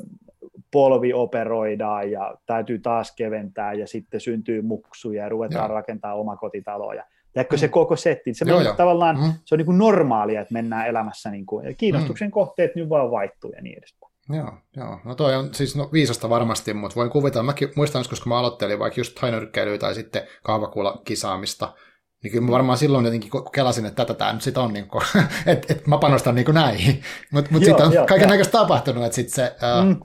polvi 0.72 1.12
operoidaan 1.12 2.10
ja 2.10 2.34
täytyy 2.46 2.78
taas 2.78 3.14
keventää 3.16 3.72
ja 3.72 3.86
sitten 3.86 4.20
syntyy 4.20 4.62
muksuja 4.62 5.22
ja 5.22 5.28
ruvetaan 5.28 5.68
Joo. 5.68 5.74
rakentaa 5.74 6.14
omakotitaloja. 6.14 7.04
Tiedätkö 7.32 7.56
mm. 7.56 7.60
se 7.60 7.68
koko 7.68 7.96
setti, 7.96 8.34
se, 8.34 8.44
joo, 8.48 8.60
joo. 8.60 8.74
tavallaan, 8.74 9.16
mm. 9.16 9.32
se 9.44 9.54
on 9.54 9.58
niin 9.58 9.66
kuin 9.66 9.78
normaalia, 9.78 10.40
että 10.40 10.52
mennään 10.52 10.86
elämässä 10.86 11.30
niin 11.30 11.46
kuin, 11.46 11.66
ja 11.66 11.74
kiinnostuksen 11.74 12.28
mm. 12.28 12.32
kohteet 12.32 12.76
nyt 12.76 12.88
vaan 12.88 13.10
vaihtuu 13.10 13.52
ja 13.56 13.62
niin 13.62 13.78
edespäin. 13.78 14.11
Joo, 14.28 14.52
joo. 14.76 15.00
No 15.04 15.14
toi 15.14 15.36
on 15.36 15.54
siis 15.54 15.76
no, 15.76 15.88
viisasta 15.92 16.30
varmasti, 16.30 16.74
mutta 16.74 16.96
voin 16.96 17.10
kuvitella, 17.10 17.42
mäkin 17.42 17.72
muistan 17.76 18.04
koska 18.10 18.28
mä 18.28 18.38
aloittelin 18.38 18.78
vaikka 18.78 19.00
just 19.00 19.18
hainyrkkeilyä 19.18 19.78
tai 19.78 19.94
sitten 19.94 20.22
kahvakuulla 20.42 21.02
kisaamista, 21.04 21.74
niin 22.22 22.32
kyllä 22.32 22.46
mä 22.46 22.52
varmaan 22.52 22.78
silloin 22.78 23.04
jotenkin 23.04 23.30
kelasin, 23.54 23.86
että 23.86 24.04
tätä 24.04 24.18
tämä 24.18 24.32
nyt 24.32 24.42
sitten 24.42 24.62
on, 24.62 24.72
niin 24.72 24.86
että 25.46 25.72
et 25.72 25.86
mä 25.86 25.98
panostan 25.98 26.34
niin 26.34 26.54
näihin. 26.54 27.02
Mutta 27.32 27.50
mut 27.50 27.64
sitten 27.64 27.86
on 27.86 28.06
kaiken 28.06 28.28
näköistä 28.28 28.58
tapahtunut, 28.58 29.04
että 29.04 29.16
sitten 29.16 29.34
se, 29.34 29.56
mm. 29.84 30.00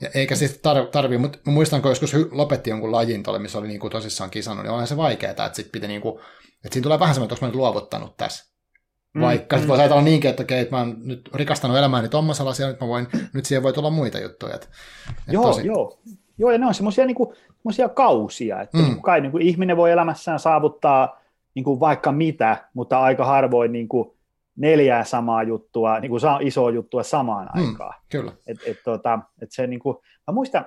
ja 0.00 0.08
eikä 0.14 0.36
siis 0.36 0.52
tar- 0.52 0.90
tarvii, 0.90 1.18
mutta 1.18 1.38
muistan, 1.44 1.82
kun 1.82 1.90
joskus 1.90 2.14
lopetti 2.30 2.70
jonkun 2.70 2.92
lajin 2.92 3.22
tuolle, 3.22 3.38
missä 3.38 3.58
oli 3.58 3.68
niin 3.68 3.80
kuin 3.80 3.90
tosissaan 3.90 4.30
kisannut, 4.30 4.64
niin 4.64 4.72
onhan 4.72 4.86
se 4.86 4.96
vaikeaa, 4.96 5.30
että 5.30 5.50
sitten 5.52 5.72
pitää 5.72 5.88
niin 5.88 6.00
kuin, 6.00 6.20
että 6.64 6.72
siinä 6.72 6.82
tulee 6.82 6.98
vähän 7.00 7.14
semmoinen, 7.14 7.34
että 7.34 7.44
onko 7.44 7.46
mä 7.46 7.48
nyt 7.48 7.56
luovuttanut 7.56 8.16
tässä. 8.16 8.51
Mm, 9.14 9.20
Vaikka 9.20 9.56
mm, 9.56 9.68
voisi 9.68 9.82
ajatella 9.82 10.02
niinkin, 10.02 10.30
että 10.30 10.42
okei, 10.42 10.60
että 10.60 10.76
mä 10.76 10.78
oon 10.78 10.96
nyt 11.04 11.30
rikastanut 11.34 11.76
elämääni 11.76 12.08
tuommoisella 12.08 12.50
asialla, 12.50 12.72
nyt 12.72 12.80
mä 12.80 12.88
voin, 12.88 13.06
nyt 13.32 13.44
siihen 13.44 13.62
voi 13.62 13.72
tulla 13.72 13.90
muita 13.90 14.18
juttuja. 14.18 14.54
Että, 14.54 14.66
että 15.08 15.32
joo, 15.32 15.44
tosi... 15.44 15.66
joo. 15.66 15.98
Joo, 16.38 16.50
ja 16.50 16.58
ne 16.58 16.66
on 16.66 16.74
semmoisia 16.74 17.06
niin 17.06 17.16
kausia, 17.94 18.60
että 18.60 18.78
mm. 18.78 18.84
niin 18.84 19.02
kai 19.02 19.20
niin 19.20 19.32
kuin 19.32 19.42
ihminen 19.42 19.76
voi 19.76 19.90
elämässään 19.90 20.38
saavuttaa 20.38 21.20
niin 21.54 21.64
kuin 21.64 21.80
vaikka 21.80 22.12
mitä, 22.12 22.68
mutta 22.74 23.00
aika 23.00 23.24
harvoin 23.24 23.72
niin 23.72 23.88
kuin 23.88 24.10
neljää 24.56 25.04
samaa 25.04 25.42
juttua, 25.42 26.00
niin 26.00 26.10
kuin 26.10 26.20
isoa 26.40 26.70
juttua 26.70 27.02
samaan 27.02 27.48
mm, 27.54 27.62
aikaan. 27.62 27.94
Kyllä. 28.10 28.32
Et, 28.46 28.58
et, 28.66 28.76
tota, 28.84 29.18
et 29.42 29.52
se, 29.52 29.66
niin 29.66 29.80
kuin, 29.80 29.96
mä 30.26 30.34
muistan, 30.34 30.64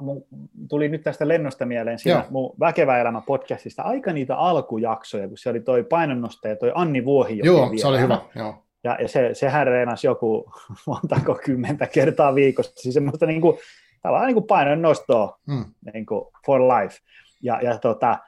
mun 0.00 0.24
tuli 0.68 0.88
nyt 0.88 1.02
tästä 1.02 1.28
lennosta 1.28 1.66
mieleen 1.66 1.98
siinä 1.98 2.18
Joo. 2.18 2.26
mun 2.30 2.54
Väkevä 2.60 2.98
elämä 2.98 3.20
podcastista 3.20 3.82
aika 3.82 4.12
niitä 4.12 4.36
alkujaksoja, 4.36 5.28
kun 5.28 5.38
se 5.38 5.50
oli 5.50 5.60
toi 5.60 5.84
painonnostaja, 5.84 6.56
toi 6.56 6.72
Anni 6.74 7.04
Vuohi. 7.04 7.40
Joo, 7.44 7.70
vielä. 7.70 7.80
se 7.80 7.86
oli 7.86 8.00
hyvä. 8.00 8.20
Joo. 8.34 8.54
Ja, 8.84 8.96
ja 9.00 9.08
se, 9.08 9.30
sehän 9.32 9.66
reenasi 9.66 10.06
joku 10.06 10.52
montako 10.86 11.38
kymmentä 11.44 11.86
kertaa 11.86 12.34
viikossa, 12.34 12.72
siis 12.76 12.94
semmoista 12.94 13.26
niin 13.26 13.40
kuin, 13.40 13.58
tavallaan 14.02 14.26
niin 14.26 14.34
kuin 14.34 14.46
painonnostoa 14.46 15.38
mm. 15.46 15.64
niin 15.94 16.06
kuin 16.06 16.24
for 16.46 16.60
life. 16.60 16.98
Ja, 17.42 17.60
ja 17.62 17.78
tota, 17.78 18.18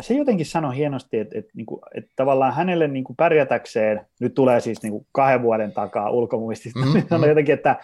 se 0.00 0.14
jotenkin 0.14 0.46
sanoi 0.46 0.76
hienosti, 0.76 1.18
että, 1.18 1.38
että, 1.38 1.50
niin 1.54 1.66
kuin, 1.66 1.80
että 1.94 2.10
tavallaan 2.16 2.54
hänelle 2.54 2.88
niin 2.88 3.04
kuin 3.04 3.16
pärjätäkseen, 3.16 4.06
nyt 4.20 4.34
tulee 4.34 4.60
siis 4.60 4.82
niin 4.82 4.92
kuin 4.92 5.06
kahden 5.12 5.42
vuoden 5.42 5.72
takaa 5.72 6.10
ulkomuistista, 6.10 6.78
mm, 6.78 6.92
hmm 6.92 7.02
sanoi 7.10 7.28
jotenkin, 7.28 7.54
että, 7.54 7.76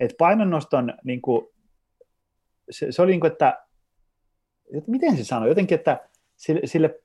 että 0.00 0.16
painonnoston 0.18 0.94
niin 1.04 1.22
kuin, 1.22 1.46
se, 2.70 2.92
se 2.92 3.02
oli 3.02 3.10
niin 3.10 3.20
kuin, 3.20 3.32
että, 3.32 3.64
että 4.76 4.90
miten 4.90 5.16
se 5.16 5.24
sanoi, 5.24 5.48
jotenkin, 5.48 5.78
että 5.78 6.08
sille, 6.36 6.60
sille 6.64 7.00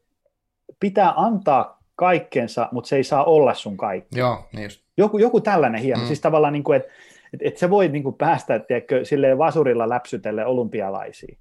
pitää 0.80 1.13
antaa 1.15 1.80
kaikkensa, 1.95 2.69
mutta 2.71 2.88
se 2.88 2.95
ei 2.95 3.04
saa 3.04 3.23
olla 3.23 3.54
sun 3.54 3.78
kaikki. 3.78 4.19
Joo, 4.19 4.47
niin 4.54 4.63
just. 4.63 4.82
Joku, 4.97 5.17
joku 5.17 5.41
tällainen 5.41 5.82
hieno, 5.82 6.01
mm. 6.01 6.08
siis 6.08 6.21
tavallaan 6.21 6.54
niin 6.54 6.63
kuin, 6.63 6.78
että, 6.78 6.91
että, 7.34 7.47
että 7.47 7.60
sä 7.60 7.69
voit 7.69 7.91
niin 7.91 8.04
kuin 8.04 8.15
päästä 8.15 8.60
tiedätkö, 8.60 9.06
silleen 9.06 9.38
vasurilla 9.38 9.89
läpsytelle 9.89 10.45
olympialaisiin, 10.45 11.38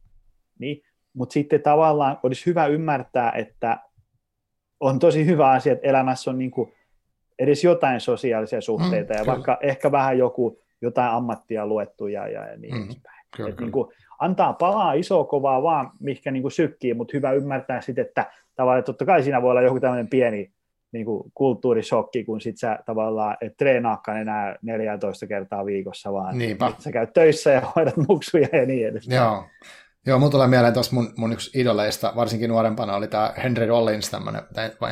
niin, 0.58 0.82
mutta 1.12 1.32
sitten 1.32 1.62
tavallaan 1.62 2.18
olisi 2.22 2.46
hyvä 2.46 2.66
ymmärtää, 2.66 3.32
että 3.32 3.78
on 4.80 4.98
tosi 4.98 5.26
hyvä 5.26 5.50
asia, 5.50 5.72
että 5.72 5.88
elämässä 5.88 6.30
on 6.30 6.38
niin 6.38 6.50
kuin 6.50 6.72
edes 7.38 7.64
jotain 7.64 8.00
sosiaalisia 8.00 8.60
suhteita 8.60 9.14
mm, 9.14 9.18
ja 9.18 9.24
kyllä. 9.24 9.32
vaikka 9.32 9.58
ehkä 9.62 9.92
vähän 9.92 10.18
joku 10.18 10.58
jotain 10.82 11.10
ammattia 11.10 11.66
luettu 11.66 12.06
ja, 12.06 12.28
ja 12.28 12.56
niin 12.56 12.74
mm, 12.74 12.84
edespäin. 12.84 13.26
Kyllä, 13.36 13.50
kyllä. 13.50 13.60
Niin 13.60 13.72
kuin, 13.72 13.94
antaa 14.18 14.52
palaa 14.52 14.92
iso 14.92 15.24
kovaa 15.24 15.62
vaan, 15.62 15.90
mikä 16.00 16.30
niin 16.30 16.42
kuin 16.42 16.52
sykkii, 16.52 16.94
mutta 16.94 17.16
hyvä 17.16 17.32
ymmärtää 17.32 17.80
sitten, 17.80 18.04
että 18.04 18.30
tavallaan 18.54 18.84
totta 18.84 19.04
kai 19.04 19.22
siinä 19.22 19.42
voi 19.42 19.50
olla 19.50 19.62
joku 19.62 19.80
tämmöinen 19.80 20.08
pieni 20.08 20.52
niin 20.92 21.04
kuin 21.04 21.32
kulttuurisokki, 21.34 22.24
kun 22.24 22.40
sit 22.40 22.58
sä 22.58 22.78
tavallaan 22.86 23.36
et 23.40 23.56
treenaakaan 23.56 24.20
enää 24.20 24.56
14 24.62 25.26
kertaa 25.26 25.66
viikossa, 25.66 26.12
vaan 26.12 26.38
Niinpä. 26.38 26.72
sä 26.78 26.92
käyt 26.92 27.12
töissä 27.12 27.50
ja 27.50 27.60
hoidat 27.76 27.96
muksuja 28.08 28.48
ja 28.52 28.66
niin 28.66 28.88
edespäin. 28.88 29.16
Joo, 29.16 29.44
Joo, 30.06 30.18
mun 30.18 30.30
tulee 30.30 30.46
mieleen 30.46 30.74
tuossa 30.74 30.92
mun, 30.94 31.12
mun 31.16 31.32
yksi 31.32 31.60
idoleista, 31.60 32.12
varsinkin 32.16 32.50
nuorempana 32.50 32.96
oli 32.96 33.08
tämä 33.08 33.34
Henry 33.42 33.66
Rollins, 33.66 34.10
tämmöinen 34.10 34.42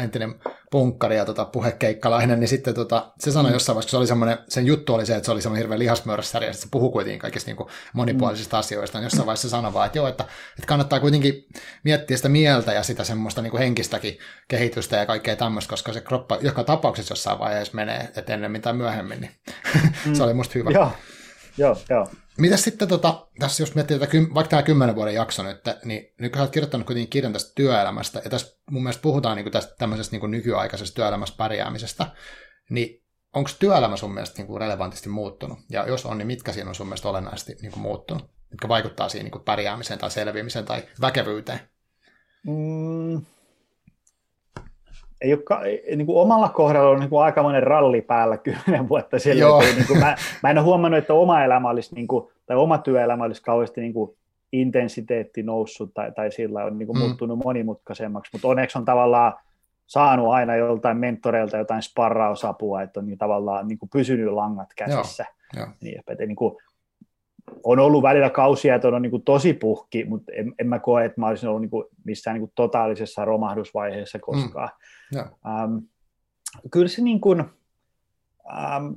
entinen 0.03 0.35
punkkari 0.71 1.17
ja 1.17 1.25
tota, 1.25 1.45
puhekeikkalainen, 1.45 2.41
niin 2.41 2.49
sitten 2.49 2.75
tota, 2.75 3.13
se 3.19 3.33
sanoi 3.33 3.51
mm. 3.51 3.55
jossain 3.55 3.75
vaiheessa, 3.75 3.87
kun 3.87 3.91
se 3.91 3.97
oli 3.97 4.07
semmoinen, 4.07 4.39
sen 4.49 4.67
juttu 4.67 4.95
oli 4.95 5.07
se, 5.07 5.17
että 5.17 5.25
se 5.25 5.33
oli 5.33 5.43
semmoinen 5.43 5.63
hirveän 5.63 5.79
lihasmörsäri, 5.79 6.47
ja 6.47 6.53
se 6.53 6.69
puhuu 6.71 6.91
kuitenkin 6.91 7.19
kaikista 7.19 7.49
niin 7.49 7.57
kuin 7.57 7.69
monipuolisista 7.93 8.57
mm. 8.57 8.59
asioista, 8.59 8.99
niin 8.99 9.05
jossain 9.05 9.27
vaiheessa 9.27 9.49
sanoi 9.49 9.73
vaan, 9.73 9.87
että 9.87 9.99
joo, 9.99 10.09
että, 10.09 10.25
että 10.59 10.67
kannattaa 10.67 11.01
kuitenkin 11.01 11.47
miettiä 11.85 12.17
sitä 12.17 12.29
mieltä 12.29 12.73
ja 12.73 12.83
sitä 12.83 13.05
semmoista 13.05 13.43
niin 13.43 13.51
kuin 13.51 13.63
henkistäkin 13.63 14.19
kehitystä 14.49 14.97
ja 14.97 15.07
kaikkea 15.07 15.37
tämmöistä, 15.37 15.71
koska 15.71 15.93
se 15.93 16.01
kroppa 16.01 16.39
joka 16.41 16.65
tapauksessa 16.65 17.13
jossain 17.13 17.39
vaiheessa 17.39 17.75
menee, 17.75 18.09
että 18.17 18.35
ennemmin 18.35 18.63
tai 18.63 18.73
myöhemmin, 18.73 19.21
niin 19.21 19.33
mm. 20.07 20.15
se 20.15 20.23
oli 20.23 20.35
musta 20.35 20.53
hyvä. 20.55 20.71
Joo, 20.71 20.93
joo, 21.59 21.77
joo. 21.91 22.09
Mitäs 22.39 22.65
sitten, 22.65 22.89
tota, 22.89 23.27
tässä 23.39 23.63
jos 23.63 23.75
miettii 23.75 23.99
tätä, 23.99 24.13
vaikka 24.35 24.51
tämä 24.51 24.63
kymmenen 24.63 24.95
vuoden 24.95 25.15
jakso 25.15 25.43
nyt, 25.43 25.61
niin 25.85 26.15
nyt 26.19 26.33
kun 26.33 26.41
olet 26.41 26.53
kirjoittanut 26.53 26.87
kuitenkin 26.87 27.11
kirjan 27.11 27.33
tästä 27.33 27.53
työelämästä, 27.55 28.21
ja 28.25 28.31
tässä 28.31 28.59
mun 28.71 28.83
mielestä 28.83 29.03
puhutaan 29.03 29.37
niin 29.37 29.45
kuin 29.45 29.53
tästä 29.53 29.75
tämmöisestä 29.79 30.15
niin 30.15 30.21
kuin 30.21 30.31
nykyaikaisesta 30.31 30.95
työelämässä 30.95 31.35
pärjäämisestä, 31.39 32.07
niin 32.71 33.03
onko 33.35 33.51
työelämä 33.59 33.97
sun 33.97 34.15
mielestä 34.15 34.39
niin 34.39 34.47
kuin 34.47 34.61
relevantisti 34.61 35.09
muuttunut? 35.09 35.59
Ja 35.71 35.87
jos 35.87 36.07
on, 36.07 36.19
niin 36.19 36.27
mitkä 36.27 36.53
siinä 36.53 36.69
on 36.69 36.75
sun 36.75 36.87
mielestä 36.87 37.09
olennaisesti 37.09 37.57
niin 37.63 37.73
kuin 37.73 37.83
muuttunut? 37.83 38.31
Mitkä 38.51 38.69
vaikuttaa 38.69 39.09
siihen 39.09 39.25
niin 39.25 39.33
kuin 39.33 39.45
pärjäämiseen 39.45 39.99
tai 39.99 40.11
selviämiseen 40.11 40.65
tai 40.65 40.89
väkevyyteen? 41.01 41.61
Mm, 42.47 43.23
ei 45.23 45.35
ole, 45.35 45.97
niin 45.97 46.07
kuin 46.07 46.19
omalla 46.19 46.49
kohdalla 46.49 46.91
on 46.91 47.01
niin 47.01 47.11
kuin 47.11 47.23
aikamoinen 47.23 47.63
ralli 47.63 48.01
päällä 48.01 48.37
kymmenen 48.37 48.89
vuotta 48.89 49.19
siellä. 49.19 49.59
Niin 49.59 49.87
kuin 49.87 49.99
mä, 49.99 50.17
mä 50.43 50.51
en 50.51 50.59
ole 50.59 50.65
huomannut, 50.65 50.99
että 50.99 51.15
oma 51.15 51.45
elämä 51.45 51.71
olisi, 51.71 51.95
niin 51.95 52.07
kuin, 52.07 52.33
tai 52.47 52.57
oma 52.57 52.79
työelämä 52.79 53.25
olisi 53.25 53.43
kauheasti 53.43 53.81
niin 53.81 53.93
kuin 53.93 54.17
intensiteetti 54.53 55.43
noussut 55.43 55.95
tai, 55.95 56.13
tai 56.13 56.33
sillä 56.33 56.65
on 56.65 56.79
niin 56.79 56.87
kuin 56.87 56.97
mm. 56.97 57.03
muuttunut 57.05 57.39
monimutkaisemmaksi, 57.45 58.31
mutta 58.33 58.49
onneksi 58.49 58.79
on 58.79 58.85
tavallaan 58.85 59.33
saanut 59.87 60.33
aina 60.33 60.57
joltain 60.57 60.97
mentoreilta 60.97 61.57
jotain 61.57 61.83
sparrausapua, 61.83 62.83
että 62.83 63.01
on 63.01 63.07
niin 63.07 63.19
tavallaan 63.19 63.69
niin 63.69 63.79
kuin 63.79 63.91
pysynyt 63.93 64.33
langat 64.33 64.69
käsissä. 64.77 65.25
Joo, 65.57 65.67
jo. 65.67 65.73
Niin, 65.81 66.01
että 66.09 66.27
niin 66.27 66.37
kuin, 66.37 66.57
on 67.65 67.79
ollut 67.79 68.03
välillä 68.03 68.31
kausia, 68.31 68.75
että 68.75 68.89
on 68.89 69.03
niin 69.03 69.11
kuin 69.11 69.23
tosi 69.23 69.53
puhki, 69.55 70.05
mutta 70.05 70.33
en, 70.37 70.53
en 70.59 70.67
mä 70.67 70.79
koe, 70.79 71.05
että 71.05 71.21
mä 71.21 71.29
olisin 71.29 71.49
ollut 71.49 71.63
niin 71.63 71.71
kuin 71.71 71.85
missään 72.05 72.35
niin 72.35 72.41
kuin 72.41 72.53
totaalisessa 72.55 73.25
romahdusvaiheessa 73.25 74.19
koskaan. 74.19 74.69
Mm. 74.69 74.87
Ähm, 75.21 75.77
kyllä 76.71 76.89
se 76.89 77.03
niin 77.03 77.21
kuin, 77.21 77.45
ähm, 78.57 78.93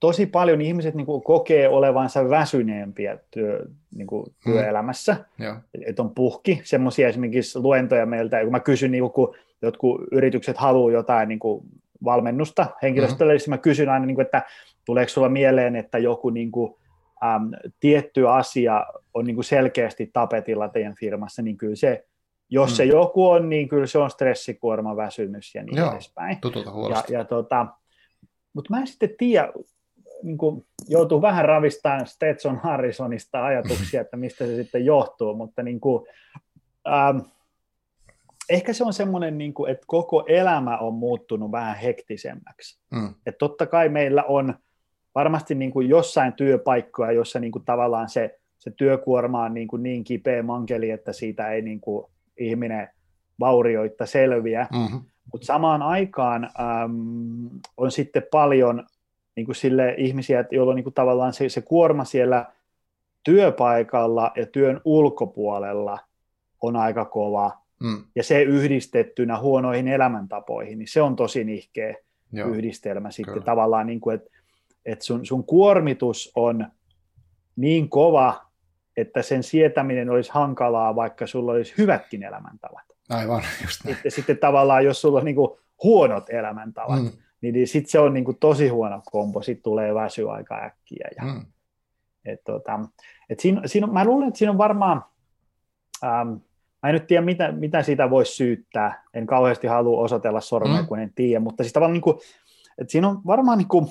tosi 0.00 0.26
paljon 0.26 0.60
ihmiset 0.60 0.94
niin 0.94 1.06
kuin 1.06 1.22
kokee 1.22 1.68
olevansa 1.68 2.28
väsyneempiä 2.28 3.18
työ, 3.30 3.66
niin 3.94 4.06
kuin 4.06 4.26
mm. 4.26 4.52
työelämässä, 4.52 5.16
mm. 5.38 5.60
että 5.86 6.02
on 6.02 6.14
puhki. 6.14 6.60
Semmoisia 6.64 7.08
esimerkiksi 7.08 7.58
luentoja 7.58 8.06
meiltä, 8.06 8.42
kun 8.42 8.52
mä 8.52 8.60
kysyn, 8.60 8.90
niin 8.90 9.10
kun 9.10 9.34
jotkut 9.62 10.00
yritykset 10.12 10.56
haluaa 10.56 10.92
jotain 10.92 11.28
niin 11.28 11.38
kuin 11.38 11.66
valmennusta 12.04 12.66
henkilöstölle, 12.82 13.32
mm. 13.32 13.36
niin 13.36 13.50
mä 13.50 13.58
kysyn 13.58 13.88
aina, 13.88 14.06
niin 14.06 14.14
kuin, 14.14 14.24
että 14.24 14.42
tuleeko 14.84 15.08
sulla 15.08 15.28
mieleen, 15.28 15.76
että 15.76 15.98
joku 15.98 16.30
niin 16.30 16.50
kuin, 16.50 16.74
äm, 17.24 17.50
tietty 17.80 18.28
asia 18.28 18.86
on 19.14 19.24
niin 19.24 19.34
kuin 19.34 19.44
selkeästi 19.44 20.10
tapetilla 20.12 20.68
teidän 20.68 20.94
firmassa, 20.94 21.42
niin 21.42 21.56
kyllä 21.56 21.76
se, 21.76 22.04
jos 22.50 22.70
mm. 22.70 22.74
se 22.74 22.84
joku 22.84 23.28
on, 23.28 23.48
niin 23.48 23.68
kyllä 23.68 23.86
se 23.86 23.98
on 23.98 24.10
stressikuorma, 24.10 24.96
väsymys 24.96 25.54
ja 25.54 25.62
niin 25.62 25.76
Joo, 25.76 25.92
edespäin. 25.92 26.38
ja, 26.90 27.18
ja 27.18 27.24
tota, 27.24 27.66
mutta 28.52 28.74
mä 28.74 28.80
en 28.80 28.86
sitten 28.86 29.10
tiedä, 29.18 29.52
niin 30.22 30.38
kuin 30.38 30.66
joutuu 30.88 31.22
vähän 31.22 31.44
ravistamaan 31.44 32.06
Stetson 32.06 32.56
Harrisonista 32.56 33.44
ajatuksia, 33.44 34.00
että 34.00 34.16
mistä 34.16 34.46
se 34.46 34.56
sitten 34.56 34.84
johtuu, 34.84 35.34
mutta 35.34 35.62
niin 35.62 35.80
kuin, 35.80 36.06
ähm, 36.88 37.18
ehkä 38.48 38.72
se 38.72 38.84
on 38.84 38.92
semmoinen, 38.92 39.38
niin 39.38 39.54
kuin, 39.54 39.70
että 39.70 39.84
koko 39.86 40.24
elämä 40.28 40.78
on 40.78 40.94
muuttunut 40.94 41.52
vähän 41.52 41.76
hektisemmäksi. 41.76 42.80
Mm. 42.90 43.14
Että 43.26 43.38
totta 43.38 43.66
kai 43.66 43.88
meillä 43.88 44.22
on 44.22 44.54
varmasti 45.14 45.54
niin 45.54 45.70
kuin 45.70 45.88
jossain 45.88 46.32
työpaikkoja, 46.32 47.12
jossa 47.12 47.38
niin 47.40 47.52
kuin 47.52 47.64
tavallaan 47.64 48.08
se, 48.08 48.38
se 48.58 48.70
työkuorma 48.70 49.42
on 49.42 49.54
niin, 49.54 49.68
kuin 49.68 49.82
niin 49.82 50.04
kipeä 50.04 50.42
mankeli, 50.42 50.90
että 50.90 51.12
siitä 51.12 51.48
ei 51.48 51.62
niin 51.62 51.80
kuin 51.80 52.06
ihminen 52.38 52.88
vaurioitta 53.40 54.06
selviä. 54.06 54.68
Mm-hmm. 54.72 55.00
Mutta 55.32 55.46
samaan 55.46 55.82
aikaan 55.82 56.44
äm, 56.44 57.50
on 57.76 57.90
sitten 57.90 58.22
paljon 58.30 58.86
niin 59.36 59.46
kuin 59.46 59.56
sille 59.56 59.94
ihmisiä, 59.98 60.44
joilla 60.50 60.70
on 60.70 60.76
niin 60.76 60.84
kuin 60.84 60.94
tavallaan 60.94 61.32
se, 61.32 61.48
se 61.48 61.60
kuorma 61.60 62.04
siellä 62.04 62.52
työpaikalla 63.24 64.32
ja 64.36 64.46
työn 64.46 64.80
ulkopuolella 64.84 65.98
on 66.62 66.76
aika 66.76 67.04
kova, 67.04 67.52
mm. 67.80 68.04
ja 68.14 68.22
se 68.22 68.42
yhdistettynä 68.42 69.38
huonoihin 69.38 69.88
elämäntapoihin, 69.88 70.78
niin 70.78 70.88
se 70.88 71.02
on 71.02 71.16
tosi 71.16 71.44
nihkeä 71.44 71.94
Joo, 72.32 72.48
yhdistelmä 72.48 73.10
sitten 73.10 73.34
kyllä. 73.34 73.44
tavallaan, 73.44 73.86
niin 73.86 74.00
kuin, 74.00 74.14
että, 74.14 74.30
että 74.84 75.04
sun, 75.04 75.26
sun 75.26 75.44
kuormitus 75.44 76.32
on 76.36 76.66
niin 77.56 77.88
kova, 77.88 78.45
että 78.96 79.22
sen 79.22 79.42
sietäminen 79.42 80.10
olisi 80.10 80.30
hankalaa, 80.34 80.96
vaikka 80.96 81.26
sulla 81.26 81.52
olisi 81.52 81.74
hyvätkin 81.78 82.22
elämäntavat. 82.22 82.84
Aivan, 83.10 83.42
just 83.62 83.84
näin. 83.84 83.94
Sitten, 83.94 84.12
sitten 84.12 84.38
tavallaan, 84.38 84.84
jos 84.84 85.00
sulla 85.00 85.18
on 85.18 85.24
niin 85.24 85.34
kuin 85.34 85.58
huonot 85.82 86.30
elämäntavat, 86.30 87.02
mm. 87.02 87.10
niin, 87.40 87.52
niin 87.54 87.68
sitten 87.68 87.90
se 87.90 87.98
on 87.98 88.14
niin 88.14 88.24
kuin 88.24 88.36
tosi 88.38 88.68
huono 88.68 89.02
kombo, 89.04 89.42
sitten 89.42 89.62
tulee 89.62 89.94
väsy 89.94 90.30
aika 90.30 90.64
äkkiä. 90.64 91.08
Ja, 91.16 91.24
mm. 91.24 91.46
et, 92.24 92.44
tota, 92.44 92.80
et 93.30 93.40
siinä, 93.40 93.62
siinä, 93.66 93.86
mä 93.86 94.04
luulen, 94.04 94.28
että 94.28 94.38
siinä 94.38 94.52
on 94.52 94.58
varmaan, 94.58 95.04
ähm, 96.04 96.28
mä 96.82 96.88
en 96.88 96.92
nyt 96.92 97.06
tiedä, 97.06 97.24
mitä, 97.24 97.52
mitä 97.52 97.82
siitä 97.82 98.10
voisi 98.10 98.32
syyttää, 98.32 99.04
en 99.14 99.26
kauheasti 99.26 99.66
halua 99.66 100.00
osoitella 100.00 100.40
sormea, 100.40 100.82
mm. 100.82 100.86
kun 100.86 100.98
en 100.98 101.12
tiedä, 101.14 101.40
mutta 101.40 101.62
siis 101.62 101.72
tavallaan 101.72 101.92
niin 101.92 102.02
kuin, 102.02 102.18
että 102.78 102.92
siinä 102.92 103.08
on 103.08 103.20
varmaan, 103.26 103.58
niin 103.58 103.68
kuin, 103.68 103.86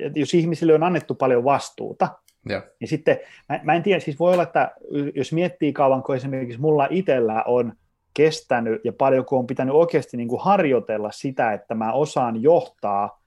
että 0.00 0.18
jos 0.18 0.34
ihmisille 0.34 0.74
on 0.74 0.82
annettu 0.82 1.14
paljon 1.14 1.44
vastuuta, 1.44 2.08
ja. 2.48 2.62
niin 2.80 2.88
sitten, 2.88 3.18
mä, 3.48 3.60
mä 3.62 3.74
en 3.74 3.82
tiedä, 3.82 4.00
siis 4.00 4.18
voi 4.18 4.32
olla, 4.32 4.42
että 4.42 4.70
jos 5.14 5.32
miettii 5.32 5.72
kauan, 5.72 6.02
kun 6.02 6.16
esimerkiksi 6.16 6.60
mulla 6.60 6.86
itsellä 6.90 7.42
on 7.42 7.72
kestänyt 8.14 8.80
ja 8.84 8.92
paljonko 8.92 9.38
on 9.38 9.46
pitänyt 9.46 9.74
oikeasti 9.74 10.16
niin 10.16 10.28
kuin 10.28 10.42
harjoitella 10.42 11.10
sitä, 11.10 11.52
että 11.52 11.74
mä 11.74 11.92
osaan 11.92 12.42
johtaa 12.42 13.22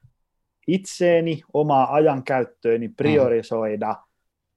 itseeni, 0.67 1.41
omaa 1.53 1.93
ajankäyttööni, 1.93 2.89
priorisoida, 2.89 3.89
mm. 3.89 3.97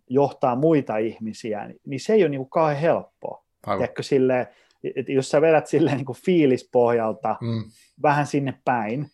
johtaa 0.08 0.56
muita 0.56 0.96
ihmisiä, 0.96 1.70
niin 1.86 2.00
se 2.00 2.12
ei 2.12 2.22
ole 2.22 2.28
niin 2.28 2.40
kuin 2.40 2.50
kauhean 2.50 2.80
helppoa. 2.80 3.44
Tiedätkö, 3.64 4.02
silleen, 4.02 4.46
että 4.96 5.12
jos 5.12 5.30
sä 5.30 5.40
vedät 5.40 5.66
silleen 5.66 5.96
niin 5.96 6.06
kuin 6.06 6.18
fiilispohjalta 6.24 7.36
mm. 7.40 7.64
vähän 8.02 8.26
sinne 8.26 8.54
päin, 8.64 9.10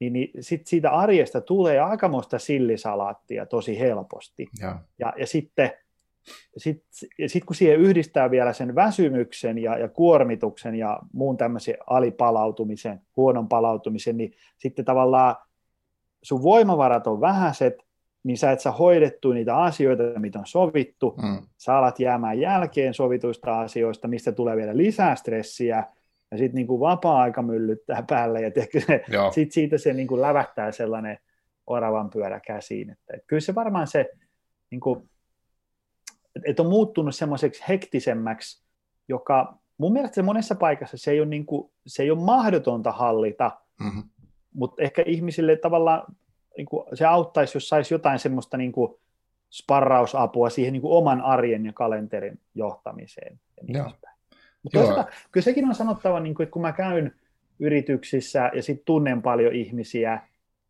niin, 0.00 0.12
niin 0.12 0.30
sit 0.40 0.66
siitä 0.66 0.90
arjesta 0.90 1.40
tulee 1.40 1.80
aikamoista 1.80 2.38
sillisalaattia 2.38 3.46
tosi 3.46 3.78
helposti. 3.78 4.46
Ja, 4.60 4.78
ja, 4.98 5.12
ja 5.16 5.26
sitten 5.26 5.70
sitten 6.56 6.88
sit 7.26 7.44
kun 7.44 7.56
siihen 7.56 7.80
yhdistää 7.80 8.30
vielä 8.30 8.52
sen 8.52 8.74
väsymyksen 8.74 9.58
ja, 9.58 9.78
ja 9.78 9.88
kuormituksen 9.88 10.74
ja 10.74 10.98
muun 11.12 11.36
tämmöisen 11.36 11.74
alipalautumisen, 11.86 13.00
huonon 13.16 13.48
palautumisen, 13.48 14.16
niin 14.16 14.32
sitten 14.58 14.84
tavallaan 14.84 15.36
sun 16.22 16.42
voimavarat 16.42 17.06
on 17.06 17.20
vähäiset, 17.20 17.74
niin 18.22 18.38
sä 18.38 18.52
et 18.52 18.60
saa 18.60 18.72
hoidettua 18.72 19.34
niitä 19.34 19.56
asioita, 19.56 20.02
mitä 20.18 20.38
on 20.38 20.46
sovittu, 20.46 21.14
mm. 21.22 21.46
sä 21.58 21.76
alat 21.76 22.00
jäämään 22.00 22.40
jälkeen 22.40 22.94
sovituista 22.94 23.60
asioista, 23.60 24.08
mistä 24.08 24.32
tulee 24.32 24.56
vielä 24.56 24.76
lisää 24.76 25.14
stressiä, 25.14 25.84
ja 26.30 26.38
sitten 26.38 26.54
niin 26.54 26.80
vapaa-aika 26.80 27.42
myllyttää 27.42 28.04
päälle, 28.08 28.40
ja 28.42 28.50
sitten 29.30 29.52
siitä 29.52 29.78
se 29.78 29.92
niin 29.92 30.08
kuin 30.08 30.20
lävähtää 30.20 30.72
sellainen 30.72 31.18
oravan 31.66 32.10
pyörä 32.10 32.40
käsiin. 32.40 32.90
Että, 32.90 33.14
että 33.14 33.26
kyllä 33.26 33.40
se 33.40 33.54
varmaan 33.54 33.86
se, 33.86 34.10
niin 34.70 34.80
kuin, 34.80 35.10
että 36.44 36.62
on 36.62 36.68
muuttunut 36.68 37.14
semmoiseksi 37.14 37.64
hektisemmäksi, 37.68 38.64
joka 39.08 39.58
mun 39.78 39.92
mielestä 39.92 40.14
se 40.14 40.22
monessa 40.22 40.54
paikassa 40.54 40.96
se 40.96 41.10
ei 41.10 41.20
ole, 41.20 41.28
niin 41.28 41.46
kuin, 41.46 41.72
se 41.86 42.02
ei 42.02 42.10
ole 42.10 42.24
mahdotonta 42.24 42.92
hallita, 42.92 43.50
mm-hmm. 43.80 44.02
mutta 44.54 44.82
ehkä 44.82 45.02
ihmisille 45.06 45.56
tavallaan 45.56 46.16
niin 46.56 46.66
kuin, 46.66 46.84
se 46.94 47.04
auttaisi, 47.04 47.56
jos 47.56 47.68
saisi 47.68 47.94
jotain 47.94 48.18
semmoista 48.18 48.56
niin 48.56 48.72
kuin, 48.72 48.94
sparrausapua 49.50 50.50
siihen 50.50 50.72
niin 50.72 50.82
kuin 50.82 50.92
oman 50.92 51.20
arjen 51.20 51.66
ja 51.66 51.72
kalenterin 51.72 52.40
johtamiseen. 52.54 53.40
Ja 53.74 53.90
mutta 54.62 54.78
toisaalta, 54.78 55.12
kyllä 55.32 55.44
sekin 55.44 55.68
on 55.68 55.74
sanottava, 55.74 56.20
niin 56.20 56.34
kuin, 56.34 56.44
että 56.44 56.52
kun 56.52 56.62
mä 56.62 56.72
käyn 56.72 57.14
yrityksissä 57.58 58.50
ja 58.54 58.62
sitten 58.62 58.84
tunnen 58.84 59.22
paljon 59.22 59.54
ihmisiä, 59.54 60.20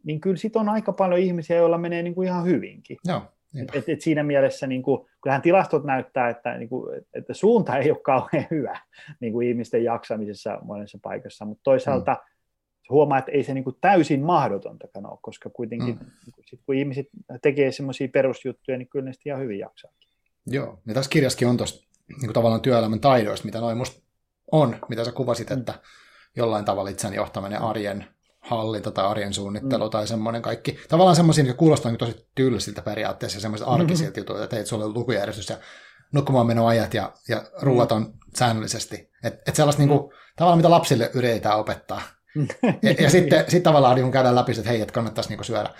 niin 0.04 0.20
kyllä 0.20 0.36
sitten 0.36 0.60
on 0.60 0.68
aika 0.68 0.92
paljon 0.92 1.20
ihmisiä, 1.20 1.56
joilla 1.56 1.78
menee 1.78 2.02
niin 2.02 2.14
kuin 2.14 2.28
ihan 2.28 2.44
hyvinkin. 2.44 2.96
Joo. 3.04 3.22
Et, 3.74 3.88
et 3.88 4.00
siinä 4.00 4.22
mielessä, 4.22 4.66
niin 4.66 4.82
kuin, 4.82 5.08
kyllähän 5.22 5.42
tilastot 5.42 5.84
näyttää, 5.84 6.28
että, 6.28 6.58
niin 6.58 6.68
kuin, 6.68 7.04
että 7.14 7.34
suunta 7.34 7.78
ei 7.78 7.90
ole 7.90 8.00
kauhean 8.02 8.46
hyvä 8.50 8.80
niin 9.20 9.32
kuin 9.32 9.48
ihmisten 9.48 9.84
jaksamisessa 9.84 10.58
monessa 10.62 10.98
paikassa, 11.02 11.44
mutta 11.44 11.62
toisaalta 11.64 12.12
mm. 12.12 12.18
huomaa, 12.90 13.18
että 13.18 13.32
ei 13.32 13.44
se 13.44 13.54
niin 13.54 13.64
kuin 13.64 13.76
täysin 13.80 14.22
mahdotontakaan 14.22 15.06
ole, 15.06 15.18
koska 15.22 15.50
kuitenkin 15.50 15.94
mm. 15.94 16.06
Niin 16.26 16.44
sit, 16.46 16.60
kun 16.66 16.74
ihmiset 16.74 17.06
tekee 17.42 17.72
semmoisia 17.72 18.08
perusjuttuja, 18.08 18.78
niin 18.78 18.88
kyllä 18.88 19.04
ne 19.04 19.12
ihan 19.24 19.40
hyvin 19.40 19.58
jaksaa. 19.58 19.90
Joo, 20.46 20.80
ja 20.86 20.94
tässä 20.94 21.10
kirjaskin 21.10 21.48
on 21.48 21.56
tuosta 21.56 21.87
niin 22.20 22.32
tavallaan 22.32 22.60
työelämän 22.60 23.00
taidoista, 23.00 23.46
mitä 23.46 23.60
noin 23.60 23.78
musta 23.78 24.02
on, 24.52 24.78
mitä 24.88 25.04
sä 25.04 25.12
kuvasit, 25.12 25.50
että 25.50 25.74
jollain 26.36 26.64
tavalla 26.64 26.90
itsen 26.90 27.14
johtaminen 27.14 27.62
arjen 27.62 28.08
hallinta 28.40 28.90
tai 28.90 29.06
arjen 29.06 29.34
suunnittelu 29.34 29.84
mm. 29.84 29.90
tai 29.90 30.06
semmoinen 30.06 30.42
kaikki. 30.42 30.78
Tavallaan 30.88 31.16
semmoisia, 31.16 31.44
jotka 31.44 31.58
kuulostaa 31.58 31.92
niin 31.92 31.98
tosi 31.98 32.28
tylsiltä 32.34 32.82
periaatteessa 32.82 33.36
ja 33.36 33.40
semmoiset 33.40 33.68
arkisilta 33.68 34.10
mm-hmm. 34.10 34.20
jutuilta, 34.20 34.44
että 34.44 34.56
teit 34.56 34.66
sulle 34.66 34.88
lukujärjestys 34.88 35.48
ja 35.48 35.56
nukkumaan 36.12 36.46
menoajat 36.46 36.94
ja, 36.94 37.12
ja 37.28 37.42
ruuat 37.62 37.92
on 37.92 38.02
mm. 38.02 38.12
säännöllisesti. 38.36 39.10
Että 39.24 39.42
et 39.46 39.56
sellaista 39.56 39.82
mm. 39.82 39.88
niin 39.88 39.98
kuin, 39.98 40.12
tavallaan, 40.36 40.58
mitä 40.58 40.70
lapsille 40.70 41.10
yritetään 41.14 41.58
opettaa. 41.58 42.02
ja, 42.82 42.94
ja 42.98 43.10
sitten 43.10 43.44
sit 43.48 43.62
tavallaan 43.62 43.96
niin 43.96 44.12
käydään 44.12 44.34
läpi, 44.34 44.52
että 44.52 44.70
hei, 44.70 44.80
että 44.80 44.94
kannattaisi 44.94 45.30
niin 45.30 45.44
syödä 45.44 45.70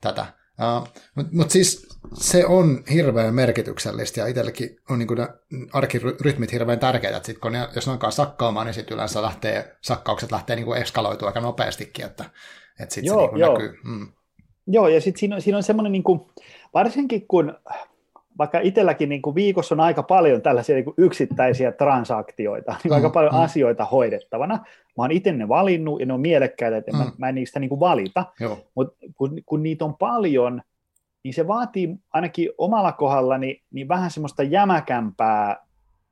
tätä. 0.00 0.26
Uh, 0.62 0.88
Mutta 1.14 1.36
mut 1.36 1.50
siis 1.50 1.88
se 2.14 2.46
on 2.46 2.84
hirveän 2.92 3.34
merkityksellistä 3.34 4.20
ja 4.20 4.26
itsellekin 4.26 4.76
on 4.90 4.98
niin 4.98 5.08
ne 5.18 5.28
arkirytmit 5.72 6.52
hirveän 6.52 6.78
tärkeitä, 6.78 7.16
että 7.16 7.26
sit 7.26 7.38
kun 7.38 7.52
ne, 7.52 7.68
jos 7.74 7.86
ne 7.86 7.92
alkaa 7.92 8.10
sakkaamaan, 8.10 8.66
niin 8.66 8.74
sitten 8.74 8.94
yleensä 8.94 9.22
lähtee, 9.22 9.76
sakkaukset 9.80 10.32
lähtee 10.32 10.56
niin 10.56 10.76
eskaloitua 10.76 11.28
aika 11.28 11.40
nopeastikin, 11.40 12.04
että, 12.04 12.24
että 12.80 12.94
sitten 12.94 13.14
se 13.14 13.20
niin 13.20 13.38
joo. 13.38 13.52
näkyy. 13.52 13.78
Mm. 13.84 14.08
Joo, 14.66 14.88
ja 14.88 15.00
sitten 15.00 15.20
siinä 15.20 15.36
on, 15.36 15.42
siinä 15.42 15.56
on 15.56 15.62
semmoinen, 15.62 15.92
niin 15.92 16.02
kuin, 16.02 16.20
varsinkin 16.74 17.26
kun 17.28 17.54
vaikka 18.38 18.60
itselläkin 18.60 19.08
niin 19.08 19.22
kuin 19.22 19.34
viikossa 19.34 19.74
on 19.74 19.80
aika 19.80 20.02
paljon 20.02 20.42
tällaisia 20.42 20.74
niin 20.74 20.84
kuin 20.84 20.94
yksittäisiä 20.98 21.72
transaktioita, 21.72 22.72
niin 22.84 22.92
mm, 22.92 22.96
aika 22.96 23.10
paljon 23.10 23.34
mm. 23.34 23.40
asioita 23.40 23.84
hoidettavana. 23.84 24.64
Mä 24.96 25.04
oon 25.04 25.12
itse 25.12 25.32
ne 25.32 25.48
valinnut 25.48 26.00
ja 26.00 26.06
ne 26.06 26.12
on 26.12 26.20
mielekkäitä, 26.20 26.76
että 26.76 26.92
mm. 26.92 26.98
mä, 26.98 27.12
mä 27.18 27.28
en 27.28 27.34
niistä 27.34 27.60
niin 27.60 27.68
kuin 27.68 27.80
valita, 27.80 28.24
mutta 28.74 29.06
kun, 29.14 29.42
kun 29.46 29.62
niitä 29.62 29.84
on 29.84 29.96
paljon, 29.96 30.62
niin 31.22 31.34
se 31.34 31.46
vaatii 31.46 31.96
ainakin 32.12 32.50
omalla 32.58 32.92
kohdallani 32.92 33.62
niin 33.70 33.88
vähän 33.88 34.10
semmoista 34.10 34.42
jämäkämpää 34.42 35.66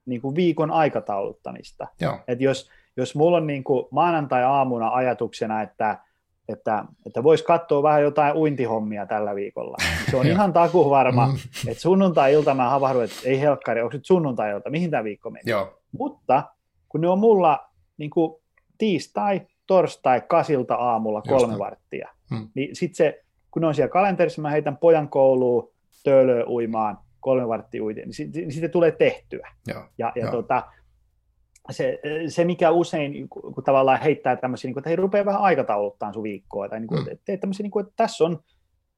niin 0.06 0.20
kuin 0.20 0.34
viikon 0.34 0.70
aikatauluttamista. 0.70 1.86
että 2.28 2.44
jos, 2.44 2.70
jos 2.96 3.14
mulla 3.14 3.36
on 3.36 3.46
niin 3.46 3.64
kuin 3.64 3.86
maanantai-aamuna 3.90 4.88
ajatuksena, 4.88 5.62
että 5.62 5.98
että, 6.48 6.84
että 7.06 7.22
voisi 7.22 7.44
katsoa 7.44 7.82
vähän 7.82 8.02
jotain 8.02 8.36
uintihommia 8.36 9.06
tällä 9.06 9.34
viikolla. 9.34 9.76
Se 10.10 10.16
on 10.16 10.26
ihan 10.26 10.52
taku 10.52 10.90
varma, 10.90 11.26
mm. 11.26 11.34
että 11.68 11.82
sunnuntai-ilta 11.82 12.54
mä 12.54 12.70
havahdun, 12.70 13.04
että 13.04 13.16
ei 13.24 13.40
helkkari, 13.40 13.82
onko 13.82 13.96
nyt 13.96 14.06
sunnuntai-ilta, 14.06 14.70
mihin 14.70 14.90
tämä 14.90 15.04
viikko 15.04 15.30
meni. 15.30 15.50
Joo. 15.50 15.78
Mutta 15.92 16.42
kun 16.88 17.00
ne 17.00 17.08
on 17.08 17.18
mulla 17.18 17.70
niin 17.96 18.10
kuin 18.10 18.42
tiistai, 18.78 19.40
torstai, 19.66 20.22
kasilta 20.28 20.74
aamulla 20.74 21.22
kolme 21.22 21.52
Just 21.52 21.58
varttia, 21.58 22.08
mm. 22.30 22.48
niin 22.54 22.76
sitten 22.76 22.96
se, 22.96 23.24
kun 23.50 23.62
ne 23.62 23.68
on 23.68 23.74
siellä 23.74 23.92
kalenterissa, 23.92 24.42
mä 24.42 24.50
heitän 24.50 24.76
pojan 24.76 25.08
kouluun, 25.08 25.72
töölöä 26.04 26.44
uimaan, 26.46 26.98
kolme 27.20 27.48
varttia 27.48 27.84
uitiin, 27.84 28.04
niin 28.06 28.14
sitten 28.14 28.52
sit 28.52 28.72
tulee 28.72 28.90
tehtyä. 28.90 29.48
Joo. 29.66 29.84
Ja, 29.98 30.12
ja 30.14 30.30
tota, 30.30 30.62
se, 31.70 32.00
se, 32.28 32.44
mikä 32.44 32.70
usein 32.70 33.28
kun 33.28 33.64
tavallaan 33.64 34.00
heittää 34.00 34.36
tämmöisiä, 34.36 34.68
niin 34.68 34.74
kuin, 34.74 34.80
että 34.80 34.90
hei, 34.90 34.96
rupeaa 34.96 35.24
vähän 35.24 35.40
aikatauluttaa 35.40 36.12
sun 36.12 36.22
viikkoa, 36.22 36.68
tai 36.68 36.80
niin 36.80 36.88
kuin, 36.88 37.04
mm. 37.04 37.18
teet 37.24 37.40
tämmöisiä, 37.40 37.64
niin 37.64 37.70
kuin, 37.70 37.86
että 37.86 37.94
tässä 37.96 38.24
on 38.24 38.40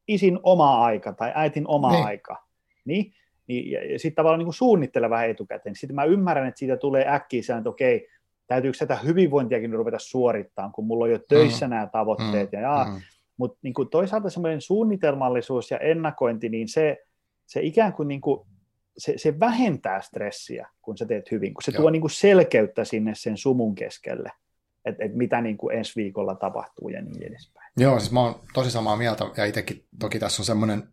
isin 0.08 0.38
oma 0.42 0.84
aika 0.84 1.12
tai 1.12 1.32
äitin 1.34 1.64
oma 1.68 1.92
niin. 1.92 2.04
aika, 2.04 2.44
niin, 2.84 3.12
niin 3.46 3.70
ja, 3.70 3.92
ja 3.92 3.98
sitten 3.98 4.16
tavallaan 4.16 4.38
niin 4.38 4.46
kuin 4.46 4.54
suunnittele 4.54 5.10
vähän 5.10 5.30
etukäteen. 5.30 5.76
Sitten 5.76 5.94
mä 5.94 6.04
ymmärrän, 6.04 6.46
että 6.46 6.58
siitä 6.58 6.76
tulee 6.76 7.08
äkkiä 7.08 7.42
sen, 7.42 7.58
että 7.58 7.70
okei, 7.70 8.08
täytyykö 8.46 8.78
tätä 8.78 8.96
hyvinvointiakin 8.96 9.72
ruveta 9.72 9.98
suorittamaan, 9.98 10.72
kun 10.72 10.86
mulla 10.86 11.04
on 11.04 11.10
jo 11.10 11.18
töissä 11.28 11.66
mm. 11.66 11.70
nämä 11.70 11.88
tavoitteet, 11.92 12.52
mm. 12.52 12.60
ja, 12.60 12.86
mm. 12.90 13.00
mutta 13.36 13.58
niin 13.62 13.74
kuin 13.74 13.88
toisaalta 13.88 14.30
semmoinen 14.30 14.60
suunnitelmallisuus 14.60 15.70
ja 15.70 15.78
ennakointi, 15.78 16.48
niin 16.48 16.68
se, 16.68 16.98
se 17.46 17.60
ikään 17.62 17.92
kuin, 17.92 18.08
niin 18.08 18.20
kuin 18.20 18.46
se, 18.98 19.14
se 19.16 19.40
vähentää 19.40 20.00
stressiä, 20.00 20.68
kun 20.82 20.98
sä 20.98 21.06
teet 21.06 21.30
hyvin, 21.30 21.54
kun 21.54 21.62
se 21.62 21.70
Joo. 21.70 21.80
tuo 21.80 21.90
niin 21.90 22.00
kuin 22.00 22.10
selkeyttä 22.10 22.84
sinne 22.84 23.12
sen 23.14 23.36
sumun 23.36 23.74
keskelle, 23.74 24.30
että 24.84 25.04
et 25.04 25.14
mitä 25.14 25.40
niin 25.40 25.56
kuin 25.56 25.76
ensi 25.76 25.92
viikolla 25.96 26.34
tapahtuu 26.34 26.88
ja 26.88 27.02
niin 27.02 27.22
edespäin. 27.22 27.72
Joo, 27.76 27.98
siis 27.98 28.12
mä 28.12 28.20
oon 28.20 28.40
tosi 28.54 28.70
samaa 28.70 28.96
mieltä, 28.96 29.24
ja 29.36 29.44
itsekin 29.44 29.84
toki 30.00 30.18
tässä 30.18 30.42
on 30.42 30.46
semmoinen, 30.46 30.88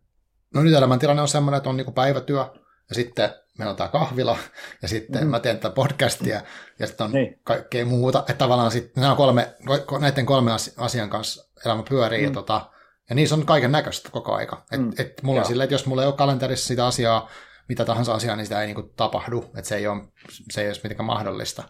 no 0.54 0.62
nyt 0.62 0.74
elämäntilanne 0.74 1.22
on 1.22 1.28
semmoinen, 1.28 1.56
että 1.56 1.70
on 1.70 1.76
niin 1.76 1.84
kuin 1.84 1.94
päivätyö, 1.94 2.46
ja 2.88 2.94
sitten 2.94 3.30
meillä 3.58 3.70
on 3.70 3.76
tämä 3.76 3.88
kahvila, 3.88 4.38
ja 4.82 4.88
sitten 4.88 5.24
mm. 5.24 5.30
mä 5.30 5.40
teen 5.40 5.58
tätä 5.58 5.74
podcastia, 5.74 6.42
ja 6.78 6.86
sitten 6.86 7.04
on 7.04 7.12
niin. 7.12 7.40
kaikkea 7.44 7.86
muuta. 7.86 8.18
Että 8.18 8.34
tavallaan 8.34 8.70
sitten 8.70 9.02
nämä 9.02 9.16
kolme, 9.16 9.54
näiden 10.00 10.26
kolme 10.26 10.50
asian 10.76 11.10
kanssa 11.10 11.48
elämä 11.66 11.82
pyörii, 11.88 12.20
mm. 12.20 12.24
ja, 12.24 12.30
tota, 12.30 12.70
ja 13.08 13.14
niissä 13.14 13.34
on 13.34 13.46
kaiken 13.46 13.72
näköistä 13.72 14.10
koko 14.10 14.34
aika. 14.34 14.64
Et, 14.72 14.80
mm. 14.80 14.92
et 14.98 15.22
mulla 15.22 15.40
on 15.40 15.46
silleen, 15.46 15.64
että 15.64 15.74
jos 15.74 15.86
mulla 15.86 16.02
ei 16.02 16.08
ole 16.08 16.16
kalenterissa 16.16 16.66
sitä 16.66 16.86
asiaa, 16.86 17.30
mitä 17.68 17.84
tahansa 17.84 18.14
asiaa, 18.14 18.36
niin 18.36 18.46
sitä 18.46 18.60
ei 18.60 18.66
niin 18.66 18.74
kuin 18.74 18.90
tapahdu, 18.96 19.50
että 19.56 19.68
se 19.68 19.76
ei 19.76 19.86
ole, 19.86 20.02
se 20.50 20.62
ei 20.62 20.68
ole 20.68 20.76
mitenkään 20.82 21.06
mahdollista. 21.06 21.62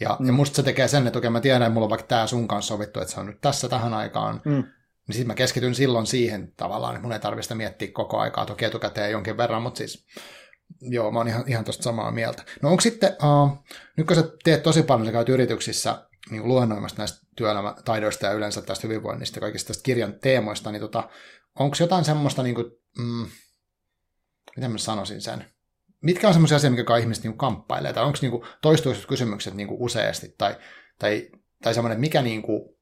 Ja, 0.00 0.16
mm. 0.20 0.26
ja 0.26 0.32
musta 0.32 0.56
se 0.56 0.62
tekee 0.62 0.88
sen, 0.88 1.06
että 1.06 1.18
okei 1.18 1.30
mä 1.30 1.40
tiedän, 1.40 1.62
että 1.62 1.72
mulla 1.74 1.84
on 1.84 1.90
vaikka 1.90 2.06
tämä 2.06 2.26
sun 2.26 2.48
kanssa 2.48 2.74
sovittu, 2.74 3.00
että 3.00 3.14
se 3.14 3.20
on 3.20 3.26
nyt 3.26 3.40
tässä 3.40 3.68
tähän 3.68 3.94
aikaan, 3.94 4.42
mm. 4.44 4.52
niin 4.52 4.64
sitten 5.14 5.26
mä 5.26 5.34
keskityn 5.34 5.74
silloin 5.74 6.06
siihen 6.06 6.52
tavallaan, 6.56 6.94
että 6.94 7.02
mun 7.02 7.12
ei 7.12 7.20
tarvitse 7.20 7.54
miettiä 7.54 7.88
koko 7.92 8.18
aikaa, 8.18 8.46
toki 8.46 8.64
etukäteen 8.64 9.10
jonkin 9.10 9.36
verran, 9.36 9.62
mutta 9.62 9.78
siis 9.78 10.06
joo, 10.80 11.10
mä 11.10 11.18
oon 11.18 11.28
ihan, 11.28 11.44
ihan 11.46 11.64
tosta 11.64 11.82
samaa 11.82 12.10
mieltä. 12.10 12.44
No 12.62 12.70
onko 12.70 12.80
sitten, 12.80 13.10
uh, 13.10 13.64
nyt 13.96 14.06
kun 14.06 14.16
sä 14.16 14.24
teet 14.44 14.62
tosi 14.62 14.82
paljon, 14.82 15.06
sä 15.06 15.12
käyt 15.12 15.28
yrityksissä 15.28 16.08
niin 16.30 16.48
luennoimasta 16.48 16.98
näistä 16.98 17.26
työelämätaidoista 17.36 18.26
ja 18.26 18.32
yleensä 18.32 18.62
tästä 18.62 18.86
hyvinvoinnista 18.86 19.36
ja 19.36 19.40
kaikista 19.40 19.68
tästä 19.68 19.82
kirjan 19.82 20.14
teemoista, 20.20 20.72
niin 20.72 20.80
tota, 20.80 21.08
onko 21.58 21.76
jotain 21.80 22.04
semmoista, 22.04 22.42
niin 22.42 22.54
kuin, 22.54 22.66
mm, 22.98 23.26
miten 24.56 24.70
mä 24.70 24.78
sanoisin 24.78 25.20
sen, 25.20 25.44
mitkä 26.02 26.28
on 26.28 26.34
semmoisia 26.34 26.56
asioita, 26.56 26.76
mikä 26.76 26.96
ihmiset 26.96 27.24
niin 27.24 27.38
kamppailee, 27.38 27.92
tai 27.92 28.04
onko 28.04 28.18
niin 28.22 28.32
toistuiset 28.62 29.06
kysymykset 29.06 29.54
niin 29.54 29.68
useasti, 29.70 30.34
tai, 30.38 30.56
tai, 30.98 31.30
tai 31.62 31.74
semmoinen, 31.74 32.00
mikä, 32.00 32.22
niin 32.22 32.42
kuin, 32.42 32.76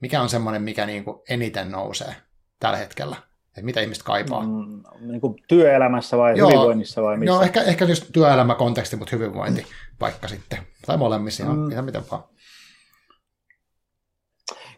mikä 0.00 0.22
on 0.22 0.28
semmoinen, 0.28 0.62
mikä 0.62 0.86
niin 0.86 1.04
eniten 1.28 1.70
nousee 1.70 2.16
tällä 2.60 2.78
hetkellä? 2.78 3.16
Että 3.52 3.64
mitä 3.64 3.80
ihmiset 3.80 4.02
kaipaa? 4.02 4.42
Mm, 4.42 4.82
niin 5.00 5.20
kuin 5.20 5.34
työelämässä 5.48 6.18
vai 6.18 6.38
joo, 6.38 6.48
hyvinvoinnissa 6.48 7.02
vai 7.02 7.16
missä? 7.16 7.32
Joo, 7.32 7.42
ehkä, 7.42 7.62
ehkä 7.62 7.84
just 7.84 8.06
työelämäkonteksti, 8.12 8.96
mutta 8.96 9.16
hyvinvointi 9.16 9.66
vaikka 10.00 10.28
sitten. 10.28 10.58
Tai 10.86 10.96
molemmissa, 10.96 11.44
mm. 11.44 11.70
ihan 11.70 11.84
miten 11.84 12.02
vaan. 12.10 12.22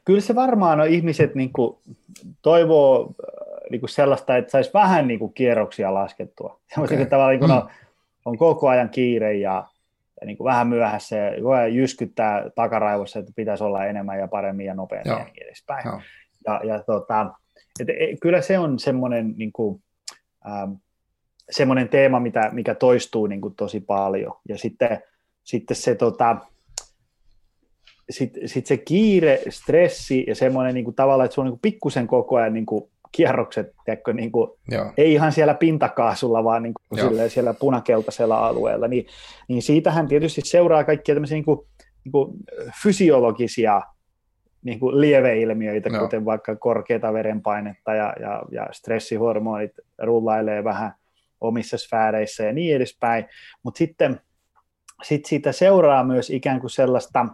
Kyllä 0.05 0.21
se 0.21 0.35
varmaan 0.35 0.81
on 0.81 0.89
ihmiset 0.89 1.35
niin 1.35 1.53
kuin, 1.53 1.79
toivoo 2.43 3.01
äh, 3.01 3.71
niin 3.71 3.81
kuin 3.81 3.91
sellaista, 3.91 4.37
että 4.37 4.51
saisi 4.51 4.71
vähän 4.75 5.09
niin 5.09 5.19
kuin, 5.19 5.35
kierroksia 5.35 5.95
laskettua. 5.95 6.61
Okay. 6.79 6.97
Niin 6.97 7.09
tavallaan, 7.09 7.31
niin 7.31 7.41
kuin, 7.41 7.51
mm. 7.51 7.57
on, 7.57 7.71
on 8.25 8.39
koko 8.39 8.69
ajan 8.69 8.91
kiire 8.91 9.35
ja, 9.35 9.67
ja 10.21 10.27
niin 10.27 10.37
kuin 10.37 10.45
vähän 10.45 10.69
myöhässä 10.69 11.17
ja 11.17 11.67
jyskyttää 11.67 12.51
takaraivossa, 12.55 13.19
että 13.19 13.33
pitäisi 13.37 13.65
olla 13.65 13.85
enemmän 13.85 14.19
ja 14.19 14.29
paremmin 14.29 14.67
ja 14.67 14.75
nopeammin 14.75 15.11
Joo. 15.11 15.19
ja 15.19 15.25
niin 15.25 15.47
edespäin. 15.47 15.87
Joo. 15.87 16.01
Ja, 16.47 16.61
ja 16.65 16.83
tota, 16.83 17.31
et, 17.81 17.89
et, 17.89 18.21
kyllä 18.21 18.41
se 18.41 18.59
on 18.59 18.79
semmoinen, 18.79 19.35
niin 19.37 19.53
kuin, 19.53 19.83
ähm, 20.47 20.73
semmoinen 21.51 21.89
teema, 21.89 22.21
mitä, 22.21 22.51
mikä 22.53 22.75
toistuu 22.75 23.27
niin 23.27 23.41
kuin, 23.41 23.55
tosi 23.55 23.81
paljon. 23.81 24.33
Ja 24.49 24.59
sitten, 24.59 25.03
sitten 25.45 25.77
se 25.77 25.95
tota, 25.95 26.37
sitten 28.11 28.49
sit 28.49 28.67
se 28.67 28.77
kiire, 28.77 29.41
stressi 29.49 30.25
ja 30.27 30.35
semmoinen 30.35 30.75
niin 30.75 30.85
kuin, 30.85 30.95
tavallaan, 30.95 31.25
että 31.25 31.35
se 31.35 31.41
on 31.41 31.47
niin 31.47 31.59
pikkusen 31.63 32.07
koko 32.07 32.37
ajan 32.37 32.55
niin 32.55 32.67
kuin, 32.67 32.91
kierrokset, 33.17 33.73
tiedätkö, 33.85 34.13
niin 34.13 34.33
kuin, 34.33 34.51
ei 34.97 35.13
ihan 35.13 35.33
siellä 35.33 35.55
pintakaasulla, 35.55 36.45
vaan 36.45 36.63
niin 36.63 36.75
kuin, 36.75 37.01
silleen, 37.01 37.31
siellä 37.31 37.55
punakeltaisella 37.55 38.47
alueella, 38.47 38.89
niin, 38.89 39.07
niin 39.49 39.63
siitähän 39.63 40.09
tietysti 40.09 40.41
seuraa 40.45 40.85
kaikkia 40.85 41.15
tämmöisiä 41.15 41.37
niin 41.37 41.45
kuin, 41.45 41.61
niin 42.05 42.13
kuin 42.13 42.37
fysiologisia 42.83 43.83
niin 44.65 44.81
kuin 44.81 45.01
lieveilmiöitä, 45.01 45.89
Joo. 45.89 46.03
kuten 46.03 46.25
vaikka 46.25 46.57
korkeata 46.57 47.13
verenpainetta 47.13 47.95
ja, 47.95 48.15
ja, 48.21 48.43
ja 48.51 48.69
stressihormonit 48.73 49.73
rullailee 50.03 50.65
vähän 50.65 50.95
omissa 51.41 51.79
sfääreissä 51.79 52.45
ja 52.45 52.53
niin 52.53 52.77
edespäin, 52.77 53.25
mutta 53.63 53.79
sitten 53.79 54.21
sit 55.03 55.25
siitä 55.25 55.53
seuraa 55.53 56.05
myös 56.05 56.31
ikään 56.31 56.61
kuin 56.61 56.71
sellaista, 56.71 57.27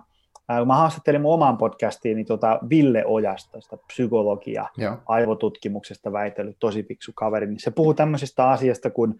kun 0.58 0.66
mä 0.66 0.74
haastattelin 0.74 1.22
mun 1.22 1.34
oman 1.34 1.58
podcastiin, 1.58 2.16
niin 2.16 2.26
tota 2.26 2.58
Ville 2.70 3.04
Ojasta, 3.06 3.60
sitä 3.60 3.76
psykologia, 3.86 4.66
Joo. 4.76 4.96
aivotutkimuksesta 5.06 6.12
väitellyt, 6.12 6.56
tosi 6.58 6.82
fiksu 6.82 7.12
kaveri, 7.14 7.46
niin 7.46 7.60
se 7.60 7.70
puhuu 7.70 7.94
tämmöisestä 7.94 8.48
asiasta 8.48 8.90
kuin 8.90 9.14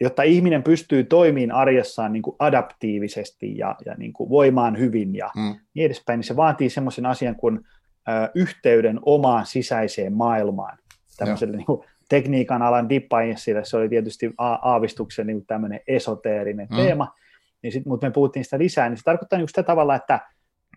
jotta 0.00 0.22
ihminen 0.22 0.62
pystyy 0.62 1.04
toimimaan 1.04 1.60
arjessaan 1.60 2.12
niin 2.12 2.22
kuin 2.22 2.36
adaptiivisesti 2.38 3.58
ja, 3.58 3.76
ja 3.86 3.94
niin 3.94 4.12
kuin 4.12 4.30
voimaan 4.30 4.78
hyvin 4.78 5.14
ja 5.14 5.30
mm. 5.36 5.54
niin 5.74 5.86
edespäin, 5.86 6.18
niin 6.18 6.26
se 6.26 6.36
vaatii 6.36 6.70
semmoisen 6.70 7.06
asian 7.06 7.36
kuin 7.36 7.60
ö, 8.08 8.30
yhteyden 8.34 9.00
omaan 9.02 9.46
sisäiseen 9.46 10.12
maailmaan. 10.12 10.78
Tämmöiselle 11.16 11.56
niin 11.56 11.66
kuin, 11.66 11.84
tekniikan 12.08 12.62
alan 12.62 12.88
dippainssille 12.88 13.64
se 13.64 13.76
oli 13.76 13.88
tietysti 13.88 14.34
aavistuksen 14.38 15.26
niin 15.26 15.46
tämmöinen 15.46 15.80
esoteerinen 15.86 16.68
mm. 16.70 16.76
teema, 16.76 17.14
niin 17.62 17.72
sit, 17.72 17.86
mutta 17.86 18.06
me 18.06 18.10
puhuttiin 18.10 18.44
sitä 18.44 18.58
lisää, 18.58 18.88
niin 18.88 18.96
se 18.96 19.02
tarkoittaa 19.04 19.38
niin 19.38 19.48
sitä 19.48 19.62
tavalla, 19.62 19.94
että, 19.94 20.20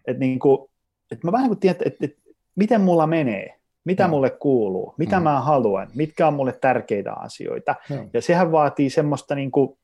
että, 0.08 0.20
niin 0.20 0.40
kuin, 0.40 0.70
että 1.12 1.28
mä 1.28 1.32
vähän 1.32 1.44
niin 1.44 1.50
kuin 1.50 1.60
tiedän, 1.60 1.76
että, 1.86 1.88
että, 1.88 2.06
että 2.06 2.36
miten 2.56 2.82
mulla 2.82 3.08
menee, 3.08 3.57
mitä 3.88 4.04
no. 4.04 4.10
mulle 4.10 4.30
kuuluu, 4.30 4.94
mitä 4.98 5.18
mm. 5.18 5.24
mä 5.24 5.42
haluan, 5.42 5.88
mitkä 5.96 6.28
on 6.28 6.34
mulle 6.34 6.54
tärkeitä 6.62 7.14
asioita. 7.14 7.76
No. 7.90 8.10
Ja 8.14 8.22
sehän 8.22 8.52
vaatii 8.52 8.90
semmoista 8.90 9.36
niin 9.36 9.52
kuin, 9.52 9.78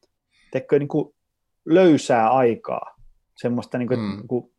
teikö, 0.52 0.80
niin 0.80 0.88
kuin 0.88 1.16
löysää 1.66 2.30
aikaa, 2.30 2.96
semmoista 3.38 3.78
niin 3.78 3.88
kuin, 3.88 4.00
mm. 4.00 4.16
niin 4.16 4.28
kuin 4.28 4.52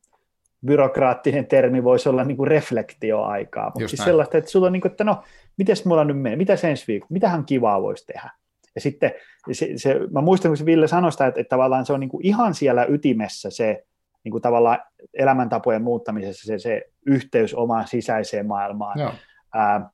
byrokraattinen 0.66 1.46
termi 1.46 1.84
voisi 1.84 2.08
olla 2.08 2.24
niin 2.24 2.36
kuin 2.36 2.48
reflektioaikaa, 2.48 3.70
mutta 3.74 3.88
siis 3.88 4.04
sellaista, 4.04 4.38
että 4.38 4.50
sulla 4.50 4.66
on 4.66 4.72
niin 4.72 4.80
kuin, 4.80 4.92
että 4.92 5.04
no, 5.04 5.22
miten 5.58 5.76
mulla 5.84 6.04
nyt 6.04 6.20
menee, 6.20 6.36
mitä 6.36 6.56
ensi 6.68 6.84
viikolla, 6.88 7.12
mitähän 7.12 7.44
kivaa 7.44 7.82
voisi 7.82 8.06
tehdä. 8.06 8.30
Ja 8.74 8.80
sitten 8.80 9.12
se, 9.52 9.68
se, 9.76 10.00
mä 10.10 10.20
muistan, 10.20 10.50
kun 10.50 10.56
se 10.56 10.66
Ville 10.66 10.88
sanoi 10.88 11.12
sitä, 11.12 11.26
että, 11.26 11.40
että 11.40 11.48
tavallaan 11.48 11.86
se 11.86 11.92
on 11.92 12.00
niin 12.00 12.10
kuin 12.10 12.26
ihan 12.26 12.54
siellä 12.54 12.86
ytimessä 12.88 13.50
se 13.50 13.84
niin 14.24 14.32
kuin 14.32 14.42
tavallaan 14.42 14.78
elämäntapojen 15.14 15.82
muuttamisessa 15.82 16.46
se, 16.46 16.58
se 16.58 16.82
yhteys 17.06 17.54
omaan 17.54 17.86
sisäiseen 17.88 18.46
maailmaan. 18.46 19.00
Joo. 19.00 19.12
Ää, 19.54 19.90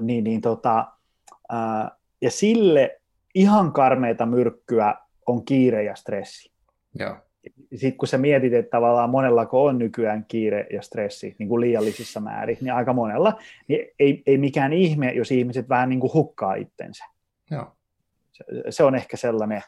niin, 0.00 0.24
niin 0.24 0.40
tota, 0.40 0.92
ää, 1.48 1.90
ja 2.20 2.30
sille 2.30 3.00
ihan 3.34 3.72
karmeita 3.72 4.26
myrkkyä 4.26 4.94
on 5.26 5.44
kiire 5.44 5.82
ja 5.82 5.94
stressi. 5.94 6.52
Joo. 6.98 7.16
Sitten 7.74 7.96
kun 7.96 8.08
sä 8.08 8.18
mietit, 8.18 8.52
että 8.52 8.70
tavallaan 8.70 9.10
monellako 9.10 9.64
on 9.64 9.78
nykyään 9.78 10.24
kiire 10.28 10.66
ja 10.72 10.82
stressi 10.82 11.36
niin 11.38 11.48
kuin 11.48 11.60
liiallisissa 11.60 12.20
määrin, 12.20 12.58
niin 12.60 12.74
aika 12.74 12.92
monella, 12.92 13.38
niin 13.68 13.86
ei, 13.98 14.22
ei 14.26 14.38
mikään 14.38 14.72
ihme, 14.72 15.12
jos 15.12 15.32
ihmiset 15.32 15.68
vähän 15.68 15.88
niin 15.88 16.00
kuin 16.00 16.12
hukkaa 16.12 16.54
itsensä. 16.54 17.04
Joo. 17.50 17.76
Se, 18.32 18.44
se 18.70 18.84
on 18.84 18.94
ehkä 18.94 19.16
sellainen, 19.16 19.62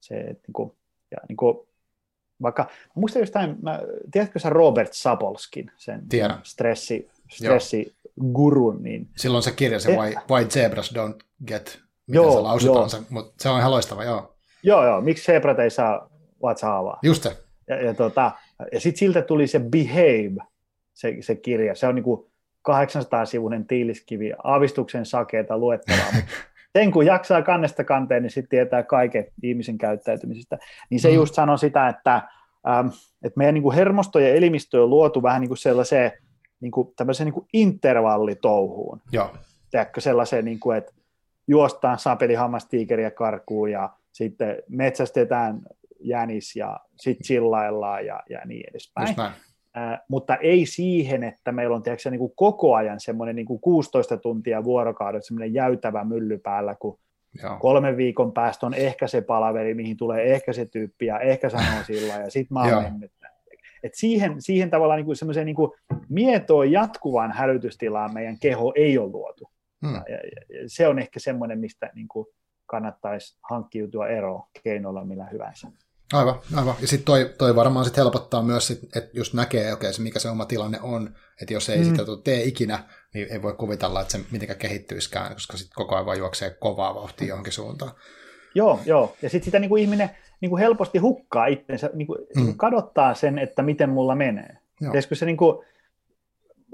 se, 0.00 0.14
että 0.20 0.42
niin 0.46 0.52
kuin, 0.52 0.72
ja 1.10 1.18
niin 1.28 1.36
kuin, 1.36 1.58
vaikka, 2.42 2.68
muistan 2.94 3.20
jostain, 3.20 3.56
mä, 3.62 3.80
tiedätkö 4.12 4.38
sä 4.38 4.50
Robert 4.50 4.92
Sapolskin, 4.92 5.70
sen 5.76 6.08
Tiedän. 6.08 6.40
stressi, 6.42 7.10
stressi 7.32 7.94
gurun, 8.32 8.82
niin... 8.82 9.08
Silloin 9.16 9.42
se 9.42 9.52
kirja, 9.52 9.80
se 9.80 9.96
why, 9.96 10.14
why 10.30 10.44
Zebras 10.44 10.94
Don't 10.94 11.18
Get, 11.46 11.80
miten 12.06 12.22
joo, 12.22 12.32
se 12.32 12.38
lausutaan, 12.38 12.90
se, 12.90 12.98
mutta 13.10 13.42
se 13.42 13.48
on 13.48 13.58
ihan 13.58 13.70
loistava, 13.70 14.04
joo. 14.04 14.36
Joo, 14.62 14.86
joo, 14.86 15.00
miksi 15.00 15.24
zebrat 15.24 15.58
ei 15.58 15.70
saa 15.70 16.10
vatsaavaa. 16.42 16.98
Just 17.02 17.22
se. 17.22 17.36
Ja, 17.68 17.82
ja, 17.82 17.94
tota, 17.94 18.32
ja 18.72 18.80
sitten 18.80 18.98
siltä 18.98 19.22
tuli 19.22 19.46
se 19.46 19.58
Behave, 19.58 20.48
se, 20.94 21.16
se 21.20 21.34
kirja, 21.34 21.74
se 21.74 21.86
on 21.86 21.94
niinku 21.94 22.30
800-sivuinen 22.68 23.66
tiiliskivi, 23.66 24.32
aavistuksen 24.44 25.06
sakeeta 25.06 25.58
luettavaa, 25.58 26.12
sen 26.78 26.90
kun 26.90 27.06
jaksaa 27.06 27.42
kannesta 27.42 27.84
kanteen, 27.84 28.22
niin 28.22 28.30
sitten 28.30 28.48
tietää 28.48 28.82
kaiken 28.82 29.26
ihmisen 29.42 29.78
käyttäytymisestä. 29.78 30.58
Niin 30.90 31.00
se 31.00 31.08
mm. 31.08 31.14
just 31.14 31.34
sanoi 31.34 31.58
sitä, 31.58 31.88
että, 31.88 32.14
ähm, 32.68 32.86
että 33.24 33.36
meidän 33.36 33.54
niin 33.54 33.62
kuin 33.62 33.76
hermosto 33.76 34.18
ja 34.18 34.34
elimistö 34.34 34.82
on 34.82 34.90
luotu 34.90 35.22
vähän 35.22 35.40
niin 35.40 35.48
kuin 35.48 35.58
sellaiseen 35.58 36.12
niin 36.62 36.72
kuin, 36.72 36.92
tämmöiseen 36.96 37.24
niin 37.24 37.34
kuin 37.34 37.46
intervallitouhuun. 37.52 39.00
Joo. 39.12 39.30
Tiedätkö, 39.70 40.00
sellaiseen, 40.00 40.44
niin 40.44 40.60
kuin, 40.60 40.78
että 40.78 40.92
juostaan 41.46 41.98
sapelihammastiikeriä 41.98 43.10
karkuun 43.10 43.70
ja 43.70 43.90
sitten 44.12 44.56
metsästetään 44.68 45.60
jänis 46.00 46.56
ja 46.56 46.80
sitten 46.96 47.24
chillaillaan 47.24 48.06
ja, 48.06 48.22
ja 48.30 48.40
niin 48.44 48.64
edespäin. 48.70 49.08
Just 49.08 49.18
näin. 49.18 49.32
Äh, 49.76 50.00
mutta 50.08 50.36
ei 50.36 50.66
siihen, 50.66 51.24
että 51.24 51.52
meillä 51.52 51.76
on 51.76 51.82
tiedätkö, 51.82 52.10
niin 52.10 52.18
kuin 52.18 52.32
koko 52.36 52.74
ajan 52.74 53.00
semmoinen 53.00 53.36
niin 53.36 53.46
kuin 53.46 53.60
16 53.60 54.16
tuntia 54.16 54.64
vuorokaudessa 54.64 55.28
semmoinen 55.28 55.54
jäytävä 55.54 56.04
mylly 56.04 56.38
päällä, 56.38 56.74
kun 56.74 56.98
Joo. 57.42 57.56
kolmen 57.58 57.96
viikon 57.96 58.32
päästä 58.32 58.66
on 58.66 58.74
ehkä 58.74 59.06
se 59.06 59.20
palaveri, 59.20 59.74
mihin 59.74 59.96
tulee 59.96 60.34
ehkä 60.34 60.52
se 60.52 60.66
tyyppi 60.66 61.06
ja 61.06 61.18
ehkä 61.18 61.50
sanoo 61.50 61.82
sillä 61.86 62.12
ja 62.12 62.30
sitten 62.30 62.54
mä 62.54 62.60
oon 62.60 62.82
mennyt. 62.82 63.12
Et 63.82 63.94
siihen, 63.94 64.42
siihen 64.42 64.70
tavallaan 64.70 64.96
niin 64.96 65.06
kuin 65.06 65.16
semmoiseen 65.16 65.46
niin 65.46 65.56
mietoon 66.08 66.72
jatkuvaan 66.72 67.32
hälytystilaan 67.32 68.14
meidän 68.14 68.38
keho 68.38 68.72
ei 68.76 68.98
ole 68.98 69.10
luotu. 69.10 69.50
Hmm. 69.86 69.94
Ja, 69.94 70.02
ja, 70.08 70.18
ja 70.60 70.62
se 70.66 70.88
on 70.88 70.98
ehkä 70.98 71.20
semmoinen, 71.20 71.58
mistä 71.58 71.90
niin 71.94 72.08
kuin 72.08 72.26
kannattaisi 72.66 73.38
hankkiutua 73.50 74.08
eroon 74.08 74.42
keinolla 74.64 75.04
millä 75.04 75.28
hyvänsä. 75.32 75.68
Aivan, 76.12 76.40
aivan. 76.54 76.74
Ja 76.80 76.88
sitten 76.88 77.04
toi, 77.04 77.34
toi 77.38 77.56
varmaan 77.56 77.84
sit 77.84 77.96
helpottaa 77.96 78.42
myös, 78.42 78.66
sit, 78.66 78.96
että 78.96 79.10
jos 79.12 79.34
näkee, 79.34 79.72
okay, 79.72 79.92
se, 79.92 80.02
mikä 80.02 80.18
se 80.18 80.30
oma 80.30 80.44
tilanne 80.44 80.80
on, 80.80 81.14
että 81.42 81.54
jos 81.54 81.68
ei 81.68 81.78
mm. 81.78 81.84
sitä 81.84 82.02
tee 82.24 82.42
ikinä, 82.42 82.84
niin 83.14 83.28
ei 83.32 83.42
voi 83.42 83.54
kuvitella, 83.54 84.00
että 84.00 84.12
se 84.12 84.24
mitenkään 84.30 84.58
kehittyiskään, 84.58 85.32
koska 85.32 85.56
sitten 85.56 85.74
koko 85.74 85.94
ajan 85.94 86.06
vaan 86.06 86.18
juoksee 86.18 86.50
kovaa 86.50 86.94
vauhtia 86.94 87.28
johonkin 87.28 87.52
suuntaan. 87.52 87.92
Joo, 88.54 88.80
joo. 88.86 89.16
Ja 89.22 89.30
sitten 89.30 89.44
sitä 89.44 89.58
niin 89.58 89.68
kuin 89.68 89.82
ihminen 89.82 90.10
niin 90.40 90.50
kuin 90.50 90.60
helposti 90.60 90.98
hukkaa 90.98 91.46
itsensä, 91.46 91.90
niin 91.94 92.06
kuin, 92.06 92.18
mm. 92.36 92.44
niin 92.44 92.56
kadottaa 92.56 93.14
sen, 93.14 93.38
että 93.38 93.62
miten 93.62 93.90
mulla 93.90 94.14
menee. 94.14 94.56
Kun 95.08 95.16
se 95.16 95.26
niin 95.26 95.36
kuin, 95.36 95.64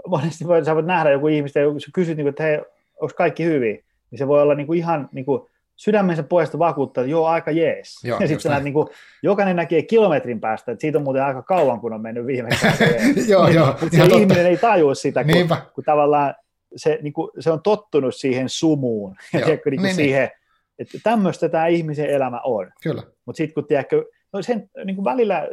monesti 0.07 0.45
sä 0.65 0.75
voit 0.75 0.87
nähdä 0.87 1.11
joku 1.11 1.29
ihmistä, 1.29 1.61
jos 1.61 1.91
kysyt, 1.95 2.17
niin 2.17 2.25
kuin, 2.25 2.31
että 2.31 2.43
hei, 2.43 2.59
onko 3.01 3.15
kaikki 3.17 3.45
hyvin, 3.45 3.85
niin 4.11 4.19
se 4.19 4.29
voi 4.29 4.43
olla 4.43 4.55
niin 4.55 4.67
kuin 4.67 4.79
ihan 4.79 5.09
niin 5.13 5.25
kuin, 5.25 5.49
sydämensä 5.79 6.23
puolesta 6.23 6.59
vakuuttaa, 6.59 7.03
että 7.03 7.11
joo, 7.11 7.27
aika 7.27 7.51
jees. 7.51 8.05
Joo, 8.05 8.19
ja 8.21 8.29
sitten 8.29 8.65
niin 8.65 8.75
kuin, 8.75 8.89
jokainen 9.23 9.57
näkee 9.57 9.83
kilometrin 9.83 10.41
päästä, 10.41 10.73
että 10.73 10.81
siitä 10.81 10.99
on 10.99 11.05
muuten 11.05 11.25
aika 11.25 11.43
kauan, 11.43 11.81
kun 11.81 11.93
on 11.93 12.01
mennyt 12.01 12.27
viimeksi. 12.27 12.67
joo, 13.33 13.49
joo. 13.49 13.67
Mutta 13.81 13.97
se 13.97 14.05
ihminen 14.05 14.47
ei 14.47 14.57
tajua 14.57 14.95
sitä, 14.95 15.25
kun, 15.25 15.57
kun 15.75 15.85
tavallaan 15.85 16.35
se, 16.77 16.99
niin 17.03 17.13
kuin, 17.13 17.31
se 17.39 17.51
on 17.51 17.63
tottunut 17.63 18.15
siihen 18.15 18.49
sumuun, 18.49 19.17
ja 19.33 19.41
tiedätkö, 19.41 19.71
niin 19.71 19.79
kuin 19.81 19.87
niin, 19.87 19.97
siihen, 19.97 20.29
niin. 20.29 20.48
Että 20.79 20.99
tämmöistä 21.03 21.49
tämä 21.49 21.67
ihmisen 21.67 22.11
elämä 22.11 22.41
on. 22.45 22.71
Kyllä. 22.83 23.03
Mutta 23.27 23.37
sitten 23.37 23.55
kun 23.55 23.67
tiedätkö, 23.67 24.05
no 24.33 24.43
sen 24.43 24.71
niin 24.85 24.97
kuin 24.97 25.05
välillä 25.05 25.49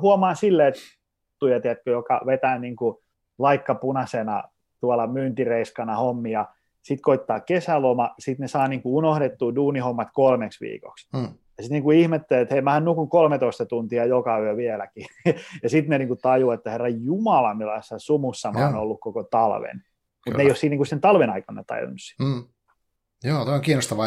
huomaan 0.00 0.36
silleen, 0.36 0.68
että 0.68 1.62
tiedätkö, 1.62 1.90
joka 1.90 2.20
vetää 2.26 2.58
niin 2.58 2.76
kuin 2.76 2.96
laikka 3.38 3.74
punaisena 3.74 4.42
tuolla 4.80 5.06
myyntireiskana 5.06 5.96
hommia, 5.96 6.46
sitten 6.82 7.02
koittaa 7.02 7.40
kesäloma, 7.40 8.14
sitten 8.18 8.44
ne 8.44 8.48
saa 8.48 8.68
niin 8.68 8.82
kuin 8.82 8.94
unohdettua 8.94 9.54
duunihommat 9.54 10.08
kolmeksi 10.12 10.64
viikoksi. 10.64 11.08
Hmm. 11.16 11.34
Ja 11.58 11.64
sitten 11.64 11.82
niin 11.82 12.00
ihmettelee, 12.00 12.42
että 12.42 12.54
hei, 12.54 12.62
mähän 12.62 12.84
nukun 12.84 13.08
13 13.08 13.66
tuntia 13.66 14.04
joka 14.04 14.38
yö 14.38 14.56
vieläkin. 14.56 15.06
ja 15.62 15.68
sitten 15.68 15.90
ne 15.90 15.98
niin 15.98 16.08
kuin 16.08 16.20
tajuu, 16.22 16.50
että 16.50 16.70
herra 16.70 16.88
Jumala, 16.88 17.54
millaisessa 17.54 17.98
sumussa 17.98 18.52
mä 18.52 18.66
oon 18.66 18.76
ollut 18.76 19.00
koko 19.00 19.22
talven. 19.22 19.82
Mutta 20.26 20.38
ne 20.38 20.42
ei 20.42 20.50
ole 20.50 20.56
siinä 20.56 20.70
niin 20.70 20.78
kuin 20.78 20.86
sen 20.86 21.00
talven 21.00 21.30
aikana 21.30 21.64
tajunnut 21.64 21.98
hmm. 22.22 22.44
Joo, 23.24 23.44
toi 23.44 23.54
on 23.54 23.60
kiinnostavaa. 23.60 24.06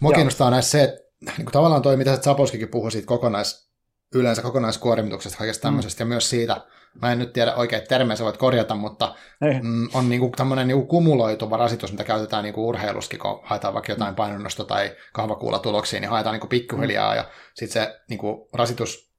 Mua 0.00 0.10
Joo. 0.10 0.14
kiinnostaa 0.14 0.50
näissä 0.50 0.70
se, 0.70 0.82
että 0.84 1.08
niin 1.20 1.44
kuin 1.44 1.52
tavallaan 1.52 1.82
toi, 1.82 1.96
mitä 1.96 2.16
Zaposkikin 2.16 2.68
puhui 2.68 2.92
siitä 2.92 3.06
kokonais, 3.06 3.68
yleensä 4.14 4.42
kokonaiskuormituksesta, 4.42 5.38
kaikesta 5.38 5.62
tämmöisestä, 5.62 6.04
mm. 6.04 6.08
ja 6.08 6.14
myös 6.14 6.30
siitä, 6.30 6.60
mä 7.02 7.12
en 7.12 7.18
nyt 7.18 7.32
tiedä 7.32 7.54
oikein 7.54 7.82
termejä, 7.88 8.16
sä 8.16 8.24
voit 8.24 8.36
korjata, 8.36 8.74
mutta 8.74 9.14
mm, 9.62 9.88
on 9.94 10.08
niinku 10.08 10.32
tämmöinen 10.36 10.68
niinku 10.68 10.86
kumuloituva 10.86 11.56
rasitus, 11.56 11.92
mitä 11.92 12.04
käytetään 12.04 12.44
niinku 12.44 12.68
urheiluskin, 12.68 13.18
kun 13.18 13.40
haetaan 13.42 13.74
vaikka 13.74 13.92
jotain 13.92 14.14
mm. 14.14 14.16
painonnosto- 14.16 14.64
tai 14.64 14.96
kahvakuulatuloksia, 15.12 16.00
niin 16.00 16.10
haetaan 16.10 16.32
niinku 16.32 16.46
pikkuhiljaa, 16.46 17.10
mm. 17.10 17.16
ja 17.16 17.28
sitten 17.54 17.82
se 17.82 18.00
niinku, 18.08 18.48
rasitus 18.52 19.12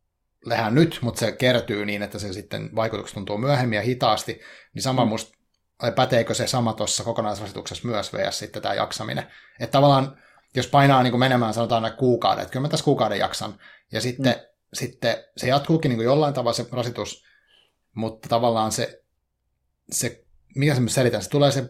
lehän 0.45 0.75
nyt, 0.75 0.99
mutta 1.01 1.19
se 1.19 1.31
kertyy 1.31 1.85
niin, 1.85 2.03
että 2.03 2.19
se 2.19 2.33
sitten 2.33 2.69
vaikutukset 2.75 3.13
tuntuu 3.13 3.37
myöhemmin 3.37 3.77
ja 3.77 3.83
hitaasti, 3.83 4.41
niin 4.73 4.83
sama 4.83 5.05
mm. 5.05 5.09
musta, 5.09 5.38
päteekö 5.95 6.33
se 6.33 6.47
sama 6.47 6.73
tuossa 6.73 7.03
kokonaisrasituksessa 7.03 7.87
myös 7.87 8.13
vs. 8.13 8.39
sitten 8.39 8.61
tämä 8.61 8.73
jaksaminen. 8.73 9.27
Että 9.59 9.71
tavallaan, 9.71 10.17
jos 10.55 10.67
painaa 10.67 11.03
niin 11.03 11.11
kuin 11.11 11.19
menemään, 11.19 11.53
sanotaan 11.53 11.81
näin 11.81 11.95
kuukauden, 11.95 12.41
että 12.41 12.51
kyllä 12.51 12.65
mä 12.65 12.69
tässä 12.69 12.83
kuukauden 12.83 13.19
jaksan, 13.19 13.59
ja 13.91 14.01
sitten, 14.01 14.33
mm. 14.33 14.41
sitten 14.73 15.17
se 15.37 15.47
jatkuukin 15.47 15.89
niin 15.89 15.97
kuin 15.97 16.05
jollain 16.05 16.33
tavalla 16.33 16.53
se 16.53 16.65
rasitus, 16.71 17.25
mutta 17.93 18.29
tavallaan 18.29 18.71
se, 18.71 19.03
se 19.91 20.23
mikä 20.55 20.75
se 20.75 20.81
selitän, 20.87 21.21
se 21.21 21.29
tulee 21.29 21.51
se 21.51 21.61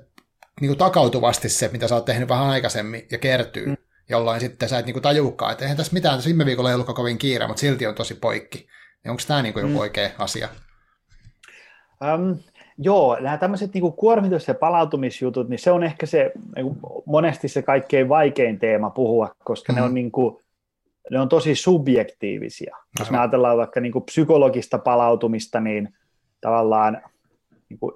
niin 0.61 0.69
kuin 0.69 0.77
takautuvasti 0.77 1.49
se, 1.49 1.67
mitä 1.67 1.87
sä 1.87 1.95
oot 1.95 2.05
tehnyt 2.05 2.29
vähän 2.29 2.49
aikaisemmin 2.49 3.07
ja 3.11 3.17
kertyy, 3.17 3.65
mm. 3.65 3.77
jolloin 4.09 4.39
sitten 4.39 4.69
sä 4.69 4.79
et 4.79 4.85
niin 4.85 4.93
kuin 4.93 5.03
tajuukaan, 5.03 5.51
että 5.51 5.65
eihän 5.65 5.77
tässä 5.77 5.93
mitään, 5.93 6.15
tässä 6.15 6.27
viime 6.27 6.45
viikolla 6.45 6.69
ei 6.69 6.75
ollut 6.75 6.95
kovin 6.95 7.17
kiire, 7.17 7.47
mutta 7.47 7.61
silti 7.61 7.87
on 7.87 7.95
tosi 7.95 8.13
poikki. 8.15 8.67
Niin 9.03 9.11
onko 9.11 9.23
tämä 9.27 9.41
niin 9.41 9.53
kuin 9.53 9.61
joku 9.61 9.73
mm. 9.73 9.79
oikea 9.79 10.09
asia? 10.17 10.49
Um, 12.01 12.39
joo, 12.79 13.17
nämä 13.19 13.37
tämmöiset 13.37 13.73
niin 13.73 13.93
kuormitus- 13.93 14.47
ja 14.47 14.53
palautumisjutut, 14.53 15.49
niin 15.49 15.59
se 15.59 15.71
on 15.71 15.83
ehkä 15.83 16.05
se 16.05 16.31
niin 16.55 16.77
monesti 17.05 17.47
se 17.47 17.61
kaikkein 17.61 18.09
vaikein 18.09 18.59
teema 18.59 18.89
puhua, 18.89 19.35
koska 19.43 19.73
mm. 19.73 19.75
ne 19.75 19.81
on 19.81 19.93
niin 19.93 20.11
kuin, 20.11 20.37
ne 21.11 21.19
on 21.19 21.29
tosi 21.29 21.55
subjektiivisia. 21.55 22.75
Aivan. 22.75 22.89
Jos 22.99 23.11
me 23.11 23.17
ajatellaan 23.17 23.57
vaikka 23.57 23.79
niin 23.79 23.91
kuin 23.91 24.05
psykologista 24.05 24.77
palautumista, 24.77 25.59
niin 25.59 25.93
tavallaan 26.41 27.01
niin 27.69 27.79
kuin, 27.79 27.93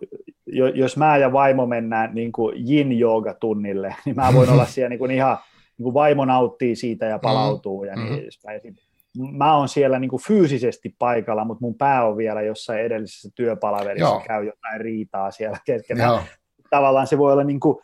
jos 0.76 0.98
mä 0.98 1.18
ja 1.18 1.32
vaimo 1.32 1.66
mennään 1.66 2.16
niin 2.16 2.32
kuin 2.32 2.56
yin-jooga-tunnille, 2.70 3.96
niin 4.06 4.16
mä 4.16 4.34
voin 4.34 4.50
olla 4.50 4.66
siellä 4.74 4.90
niin 4.90 5.00
kuin 5.00 5.12
ihan, 5.12 5.38
niin 5.78 5.84
kuin 5.84 5.94
vaimo 5.94 6.26
nauttii 6.26 6.76
siitä 6.76 7.06
ja 7.06 7.20
palautuu 7.20 7.84
mm-hmm. 7.84 8.02
ja 8.02 8.10
niin 8.10 8.24
edespäin. 8.24 8.76
Mä 9.32 9.58
oon 9.58 9.70
siellä 9.70 10.00
niin 10.00 10.10
kuin 10.10 10.22
fyysisesti 10.22 10.96
paikalla, 11.00 11.46
mutta 11.46 11.62
mun 11.62 11.76
pää 11.76 12.06
on 12.06 12.18
vielä 12.18 12.42
jossain 12.42 12.80
edellisessä 12.80 13.30
työpalaverissa, 13.36 14.06
Joo. 14.06 14.24
käy 14.28 14.46
jotain 14.46 14.82
riitaa 14.82 15.32
siellä 15.32 15.58
keskenään. 15.66 16.22
Tavallaan 16.70 17.08
se 17.08 17.18
voi 17.18 17.34
olla 17.34 17.44
niin 17.44 17.60
kuin, 17.60 17.78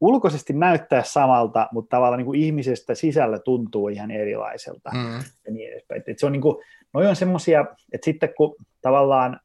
ulkoisesti 0.00 0.52
näyttää 0.52 1.02
samalta, 1.02 1.68
mutta 1.72 1.96
tavallaan 1.96 2.18
niin 2.18 2.26
kuin 2.26 2.40
ihmisestä 2.40 2.94
sisällä 2.94 3.38
tuntuu 3.38 3.88
ihan 3.88 4.10
erilaiselta 4.10 4.90
mm. 4.94 5.14
ja 5.46 5.52
niin 5.52 5.72
edespäin. 5.72 6.02
Et 6.06 6.18
se 6.18 6.26
on 6.26 6.32
niin 6.32 6.42
kuin, 6.42 6.56
noi 6.94 7.06
on 7.06 7.16
semmoisia, 7.16 7.60
että 7.92 8.04
sitten 8.04 8.34
kun 8.36 8.56
tavallaan 8.82 9.40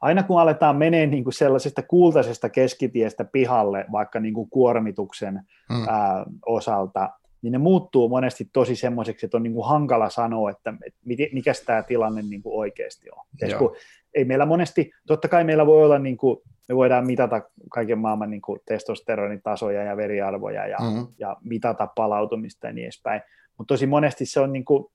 aina 0.00 0.22
kun 0.22 0.40
aletaan 0.40 0.76
menee 0.76 1.06
niin 1.06 1.24
kuin 1.24 1.34
sellaisesta 1.34 1.82
kultaisesta 1.82 2.48
keskitiestä 2.48 3.24
pihalle, 3.24 3.84
vaikka 3.92 4.20
niin 4.20 4.34
kuin 4.34 4.50
kuormituksen 4.50 5.40
mm. 5.70 5.88
ää, 5.88 6.24
osalta, 6.46 7.10
niin 7.44 7.52
ne 7.52 7.58
muuttuu 7.58 8.08
monesti 8.08 8.48
tosi 8.52 8.76
semmoiseksi, 8.76 9.26
että 9.26 9.36
on 9.36 9.42
niin 9.42 9.54
kuin 9.54 9.66
hankala 9.66 10.10
sanoa, 10.10 10.50
että 10.50 10.74
mikä 11.04 11.52
tämä 11.66 11.82
tilanne 11.82 12.22
niin 12.22 12.42
kuin 12.42 12.58
oikeasti 12.58 13.10
on. 13.10 13.24
kun 13.58 13.76
ei 14.14 14.24
meillä 14.24 14.46
monesti, 14.46 14.90
totta 15.06 15.28
kai 15.28 15.44
meillä 15.44 15.66
voi 15.66 15.84
olla, 15.84 15.98
niin 15.98 16.16
kuin, 16.16 16.38
me 16.68 16.76
voidaan 16.76 17.06
mitata 17.06 17.42
kaiken 17.70 17.98
maailman 17.98 18.30
niin 18.30 18.42
kuin 18.42 18.60
testosteronitasoja 18.64 19.82
ja 19.82 19.96
veriarvoja 19.96 20.66
ja, 20.66 20.78
mm-hmm. 20.78 21.06
ja 21.18 21.36
mitata 21.44 21.86
palautumista 21.86 22.66
ja 22.66 22.72
niin 22.72 22.84
edespäin, 22.84 23.22
mutta 23.58 23.74
tosi 23.74 23.86
monesti 23.86 24.26
se 24.26 24.40
on 24.40 24.52
niin 24.52 24.64
kuin, 24.64 24.86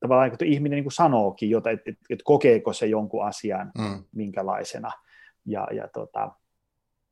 tavallaan 0.00 0.30
kun 0.30 0.46
ihminen 0.46 0.76
niin 0.76 0.84
kuin 0.84 0.92
sanookin 0.92 1.50
jotain, 1.50 1.78
että, 1.78 1.90
että, 1.90 2.04
että 2.10 2.24
kokeeko 2.24 2.72
se 2.72 2.86
jonkun 2.86 3.24
asian 3.24 3.72
mm. 3.78 4.04
minkälaisena. 4.12 4.90
Ja, 5.46 5.68
ja 5.72 5.88
tota, 5.88 6.30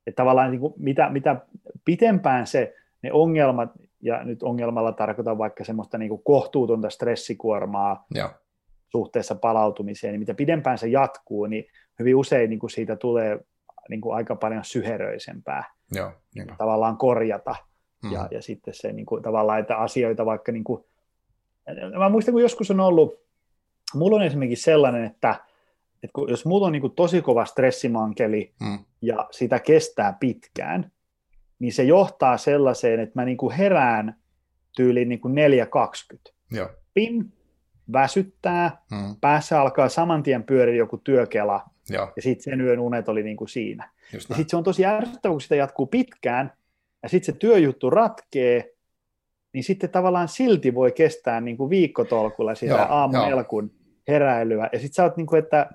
että 0.06 0.22
tavallaan 0.22 0.50
niin 0.50 0.60
kuin 0.60 0.74
mitä, 0.76 1.10
mitä 1.10 1.40
pitempään 1.84 2.46
se, 2.46 2.74
ne 3.02 3.12
ongelmat, 3.12 3.70
ja 4.05 4.24
nyt 4.24 4.42
ongelmalla 4.42 4.92
tarkoitan 4.92 5.38
vaikka 5.38 5.64
semmoista 5.64 5.98
niin 5.98 6.22
kohtuutonta 6.24 6.90
stressikuormaa 6.90 8.07
ja. 8.14 8.30
suhteessa 8.88 9.34
palautumiseen, 9.34 10.12
niin 10.12 10.20
mitä 10.20 10.34
pidempään 10.34 10.78
se 10.78 10.88
jatkuu, 10.88 11.46
niin 11.46 11.64
hyvin 11.98 12.16
usein 12.16 12.50
niin 12.50 12.59
kuin 12.59 12.70
siitä 12.70 12.96
tulee 12.96 13.40
niin 13.88 14.00
kuin 14.00 14.16
aika 14.16 14.36
paljon 14.36 14.64
syheröisempää 14.64 15.64
Joo, 15.92 16.12
tavallaan 16.59 16.96
korjata. 16.96 17.57
Mm. 18.02 18.12
Ja, 18.12 18.28
ja 18.30 18.42
sitten 18.42 18.74
se 18.74 18.92
niin 18.92 19.07
kuin, 19.07 19.22
tavallaan, 19.22 19.61
että 19.61 19.76
asioita 19.76 20.26
vaikka 20.26 20.52
niin 20.52 20.64
kuin, 20.64 20.84
mä 21.98 22.09
muistan, 22.09 22.32
kun 22.32 22.42
joskus 22.42 22.70
on 22.70 22.80
ollut, 22.80 23.20
mulla 23.94 24.16
on 24.16 24.22
esimerkiksi 24.22 24.64
sellainen, 24.64 25.05
että, 25.05 25.34
että 26.02 26.12
kun, 26.12 26.30
jos 26.30 26.46
mulla 26.46 26.66
on 26.66 26.72
niin 26.72 26.80
kuin 26.80 26.94
tosi 26.94 27.22
kova 27.22 27.44
stressimankeli 27.44 28.52
mm. 28.61 28.78
ja 29.02 29.28
sitä 29.30 29.59
kestää 29.59 30.16
pitkään, 30.20 30.92
niin 31.64 31.72
se 31.72 31.82
johtaa 31.82 32.36
sellaiseen, 32.36 33.00
että 33.00 33.20
mä 33.20 33.24
niin 33.24 33.36
kuin 33.36 33.56
herään 33.56 34.14
tyyliin 34.76 35.08
niin 35.08 35.20
kuin 35.20 35.34
4.20. 35.34 36.32
Joo. 36.50 36.68
Pin, 36.94 37.32
väsyttää, 37.92 38.82
mm. 38.90 39.16
päässä 39.20 39.60
alkaa 39.60 39.88
saman 39.88 40.22
tien 40.22 40.44
pyöriä 40.44 40.76
joku 40.76 40.96
työkela, 40.96 41.64
Joo. 41.90 42.12
ja 42.16 42.22
sitten 42.22 42.42
sen 42.42 42.60
yön 42.60 42.78
unet 42.78 43.08
oli 43.08 43.22
niin 43.22 43.36
kuin 43.36 43.48
siinä. 43.48 43.90
Just 44.12 44.30
ja 44.30 44.36
sitten 44.36 44.50
se 44.50 44.56
on 44.56 44.64
tosi 44.64 44.86
ärsyttävää, 44.86 45.32
kun 45.32 45.40
sitä 45.40 45.56
jatkuu 45.56 45.86
pitkään, 45.86 46.52
ja 47.02 47.08
sitten 47.08 47.34
se 47.34 47.38
työjuttu 47.38 47.90
ratkee, 47.90 48.74
niin 49.52 49.64
sitten 49.64 49.90
tavallaan 49.90 50.28
silti 50.28 50.74
voi 50.74 50.92
kestää 50.92 51.40
niin 51.40 51.56
kuin 51.56 51.70
viikkotolkulla 51.70 52.54
sitä 52.54 52.84
aamun 52.84 53.28
elkun 53.28 53.70
heräilyä. 54.08 54.68
Ja 54.72 54.78
sitten 54.78 54.94
sä 54.94 55.02
oot 55.02 55.16
niin 55.16 55.26
kuin, 55.26 55.38
että 55.42 55.70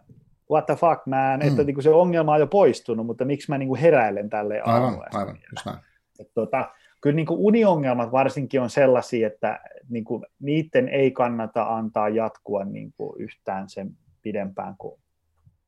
what 0.52 0.66
the 0.66 0.76
fuck 0.76 1.06
man, 1.06 1.40
mm. 1.40 1.48
että 1.48 1.64
niin 1.64 1.74
kuin 1.74 1.84
se 1.84 1.90
ongelma 1.90 2.34
on 2.34 2.40
jo 2.40 2.48
poistunut, 2.48 3.06
mutta 3.06 3.26
miksi 3.26 3.52
mä 3.52 3.58
niin 3.58 3.68
kuin 3.68 3.80
heräilen 3.80 4.30
tälle. 4.30 4.62
Aivan, 4.62 5.02
aivan, 5.14 5.38
just 5.52 5.66
näin. 5.66 5.78
Että, 6.20 6.34
tota, 6.34 6.70
kyllä 7.02 7.16
niin 7.16 7.26
kuin 7.26 7.40
uniongelmat 7.40 8.12
varsinkin 8.12 8.62
on 8.62 8.70
sellaisia, 8.70 9.28
että 9.28 9.60
niin 9.90 10.04
kuin 10.04 10.26
niiden 10.40 10.90
ei 10.90 11.12
kannata 11.12 11.76
antaa 11.76 12.10
jatkua 12.10 12.64
niin 12.64 12.94
kuin 12.98 13.22
yhtään 13.22 13.70
sen 13.70 13.92
pidempään 14.22 14.76
kuin 14.78 15.00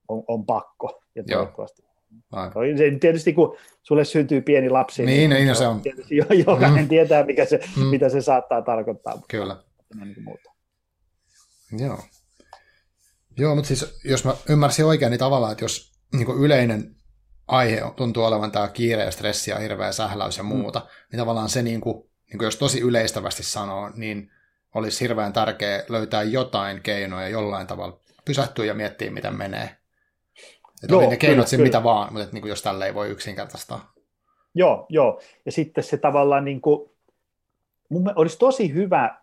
on, 0.08 0.24
on 0.28 0.46
pakko. 0.46 1.04
Ja 1.16 1.24
toivottavasti 1.24 1.84
Aivan. 2.32 2.78
Se, 2.78 2.98
tietysti 3.00 3.34
kun 3.34 3.58
sulle 3.84 4.06
syntyy 4.06 4.42
pieni 4.42 4.70
lapsi, 4.70 5.06
niin, 5.06 5.30
niin, 5.30 5.46
niin 5.46 5.56
se 5.56 5.68
on. 5.68 5.82
Tietysti 5.82 6.18
jokainen 6.46 6.84
mm. 6.84 6.88
tietää, 6.90 7.26
mikä 7.26 7.46
se, 7.46 7.60
mm. 7.78 7.86
mitä 7.86 8.10
se 8.10 8.22
saattaa 8.22 8.62
tarkoittaa. 8.62 9.22
Kyllä. 9.28 9.58
Niin 9.96 10.24
muuta. 10.24 10.52
Joo. 11.80 11.98
Joo, 13.38 13.56
mutta 13.56 13.68
siis 13.68 14.00
jos 14.04 14.26
mä 14.26 14.36
ymmärsin 14.50 14.86
oikein, 14.86 15.10
niin 15.10 15.20
tavallaan, 15.20 15.52
että 15.52 15.64
jos 15.64 15.92
niin 16.14 16.40
yleinen 16.40 16.96
aihe 17.48 17.82
tuntuu 17.96 18.24
olevan 18.24 18.52
tämä 18.52 18.68
kiire 18.68 19.04
ja 19.04 19.12
stressi 19.12 19.52
ja 19.52 19.60
hirveä 19.60 19.92
sähläys 19.92 20.38
ja 20.38 20.44
mm. 20.44 20.48
muuta, 20.48 20.80
mm. 20.80 20.86
niin 21.12 21.20
tavallaan 21.20 21.50
se, 21.50 21.62
niin 21.62 21.82
kuin, 21.82 22.10
niin 22.28 22.38
kuin 22.38 22.46
jos 22.46 22.56
tosi 22.56 22.80
yleistävästi 22.80 23.44
sanoo, 23.44 23.92
niin 23.96 24.32
olisi 24.76 25.00
hirveän 25.00 25.34
tärkeää 25.34 25.84
löytää 25.90 26.24
jotain 26.24 26.82
keinoja 26.82 27.30
jollain 27.30 27.68
tavalla 27.68 28.00
pysähtyä 28.26 28.66
ja 28.66 28.74
miettiä, 28.74 29.12
miten 29.12 29.36
menee. 29.36 29.78
Että 30.84 30.94
joo, 30.94 31.10
ne 31.10 31.18
keinot 31.18 31.50
kyllä, 31.50 31.64
mitä 31.64 31.84
vaan, 31.84 32.14
mutta 32.14 32.24
että 32.24 32.34
niin 32.34 32.42
kuin 32.42 32.50
jos 32.50 32.62
tälle 32.62 32.86
ei 32.86 32.94
voi 32.94 33.10
yksinkertaistaa. 33.10 33.94
Joo, 34.56 34.86
joo. 34.90 35.22
Ja 35.46 35.52
sitten 35.52 35.84
se 35.84 35.98
tavallaan 35.98 36.46
niin 36.46 36.62
kuin, 36.62 36.92
mun 37.90 38.14
olisi 38.16 38.38
tosi 38.38 38.74
hyvä 38.74 39.22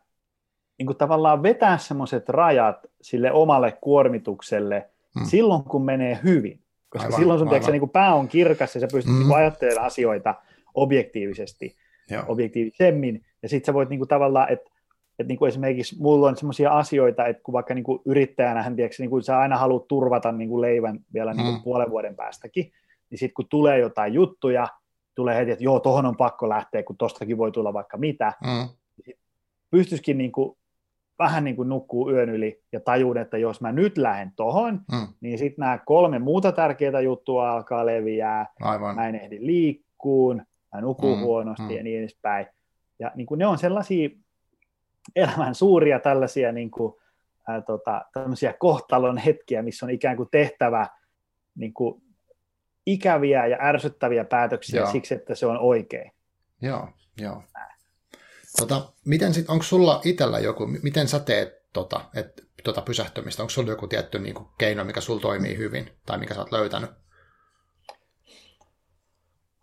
niin 0.78 0.86
kuin 0.86 0.96
tavallaan 0.96 1.42
vetää 1.42 1.78
semmoiset 1.78 2.28
rajat 2.28 2.76
sille 3.02 3.32
omalle 3.32 3.78
kuormitukselle 3.80 4.88
hmm. 5.18 5.26
silloin, 5.26 5.64
kun 5.64 5.84
menee 5.84 6.18
hyvin. 6.24 6.60
Koska 6.88 7.06
aivan, 7.06 7.20
silloin 7.20 7.38
sun 7.38 7.48
tiedätkö, 7.48 7.72
niin 7.72 7.80
kuin 7.80 7.90
pää 7.90 8.14
on 8.14 8.28
kirkas 8.28 8.74
ja 8.74 8.80
sä 8.80 8.88
pystyt 8.92 9.14
hmm. 9.14 9.22
niin 9.22 9.36
ajattelemaan 9.36 9.86
asioita 9.86 10.34
objektiivisesti, 10.74 11.76
Joo. 12.10 12.24
objektiivisemmin. 12.28 13.24
Ja 13.42 13.48
sitten 13.48 13.66
sä 13.66 13.74
voit 13.74 13.88
niin 13.88 14.00
kuin 14.00 14.08
tavallaan, 14.08 14.52
että 14.52 14.70
että 15.18 15.28
niin 15.28 15.38
kuin 15.38 15.48
esimerkiksi 15.48 15.96
mulla 15.98 16.28
on 16.28 16.36
sellaisia 16.36 16.70
asioita, 16.70 17.26
että 17.26 17.42
kun 17.42 17.52
vaikka 17.52 17.74
niin 17.74 17.84
kuin 17.84 18.02
yrittäjänä 18.04 18.62
hän 18.62 18.76
tiedätkö, 18.76 18.96
niin 18.98 19.10
kuin 19.10 19.22
sä 19.22 19.38
aina 19.38 19.56
haluat 19.56 19.88
turvata 19.88 20.32
niin 20.32 20.48
kuin 20.48 20.60
leivän 20.60 21.00
vielä 21.14 21.34
niin 21.34 21.44
kuin 21.44 21.56
mm. 21.56 21.62
puolen 21.62 21.90
vuoden 21.90 22.16
päästäkin, 22.16 22.72
niin 23.10 23.18
sitten 23.18 23.34
kun 23.34 23.46
tulee 23.48 23.78
jotain 23.78 24.14
juttuja, 24.14 24.68
tulee 25.14 25.36
heti, 25.36 25.50
että 25.50 25.64
joo, 25.64 25.80
tohon 25.80 26.06
on 26.06 26.16
pakko 26.16 26.48
lähteä, 26.48 26.82
kun 26.82 26.96
tostakin 26.96 27.38
voi 27.38 27.52
tulla 27.52 27.72
vaikka 27.72 27.96
mitä, 27.96 28.32
mm. 28.44 28.68
pystyisikin 29.70 30.18
niin 30.18 30.32
kuin 30.32 30.57
vähän 31.18 31.44
niin 31.44 31.56
kuin 31.56 31.68
nukkuu 31.68 32.10
yön 32.10 32.28
yli 32.28 32.62
ja 32.72 32.80
tajuun, 32.80 33.18
että 33.18 33.38
jos 33.38 33.60
mä 33.60 33.72
nyt 33.72 33.98
lähden 33.98 34.32
tohon, 34.36 34.80
mm. 34.92 35.06
niin 35.20 35.38
sitten 35.38 35.62
nämä 35.62 35.78
kolme 35.78 36.18
muuta 36.18 36.52
tärkeää 36.52 37.00
juttua 37.00 37.52
alkaa 37.52 37.86
leviää, 37.86 38.46
Aivan. 38.60 38.94
mä 38.94 39.08
en 39.08 39.14
ehdi 39.14 39.38
liikkuun, 39.40 40.42
mä 40.74 40.80
nukun 40.80 41.18
mm. 41.18 41.24
huonosti 41.24 41.62
mm. 41.62 41.70
ja 41.70 41.82
niin 41.82 41.98
edespäin. 41.98 42.46
Ja 42.98 43.12
niin 43.14 43.26
kuin 43.26 43.38
ne 43.38 43.46
on 43.46 43.58
sellaisia 43.58 44.08
elämän 45.16 45.54
suuria 45.54 46.00
tällaisia 46.00 46.52
niin 46.52 46.70
kuin, 46.70 46.94
ää, 47.48 47.60
tota, 47.60 48.04
kohtalon 48.58 49.18
hetkiä, 49.18 49.62
missä 49.62 49.86
on 49.86 49.90
ikään 49.90 50.16
kuin 50.16 50.28
tehtävä 50.30 50.86
niin 51.54 51.74
kuin, 51.74 52.02
ikäviä 52.86 53.46
ja 53.46 53.58
ärsyttäviä 53.60 54.24
päätöksiä 54.24 54.80
joo. 54.80 54.90
siksi, 54.90 55.14
että 55.14 55.34
se 55.34 55.46
on 55.46 55.58
oikein. 55.58 56.12
Joo, 56.62 56.88
joo. 57.20 57.42
Tota, 58.56 58.92
miten 59.04 59.34
sit, 59.34 59.50
onko 59.50 59.62
sulla 59.62 60.00
itsellä 60.04 60.38
joku, 60.38 60.66
miten 60.82 61.08
sä 61.08 61.20
teet 61.20 61.62
tota, 61.72 62.00
et, 62.14 62.46
tota 62.64 62.82
pysähtymistä? 62.82 63.42
Onko 63.42 63.50
sulla 63.50 63.70
joku 63.70 63.86
tietty 63.86 64.18
niin 64.18 64.34
kuin, 64.34 64.48
keino, 64.58 64.84
mikä 64.84 65.00
sulla 65.00 65.20
toimii 65.20 65.56
hyvin 65.56 65.90
tai 66.06 66.18
mikä 66.18 66.34
sä 66.34 66.40
oot 66.40 66.52
löytänyt? 66.52 66.90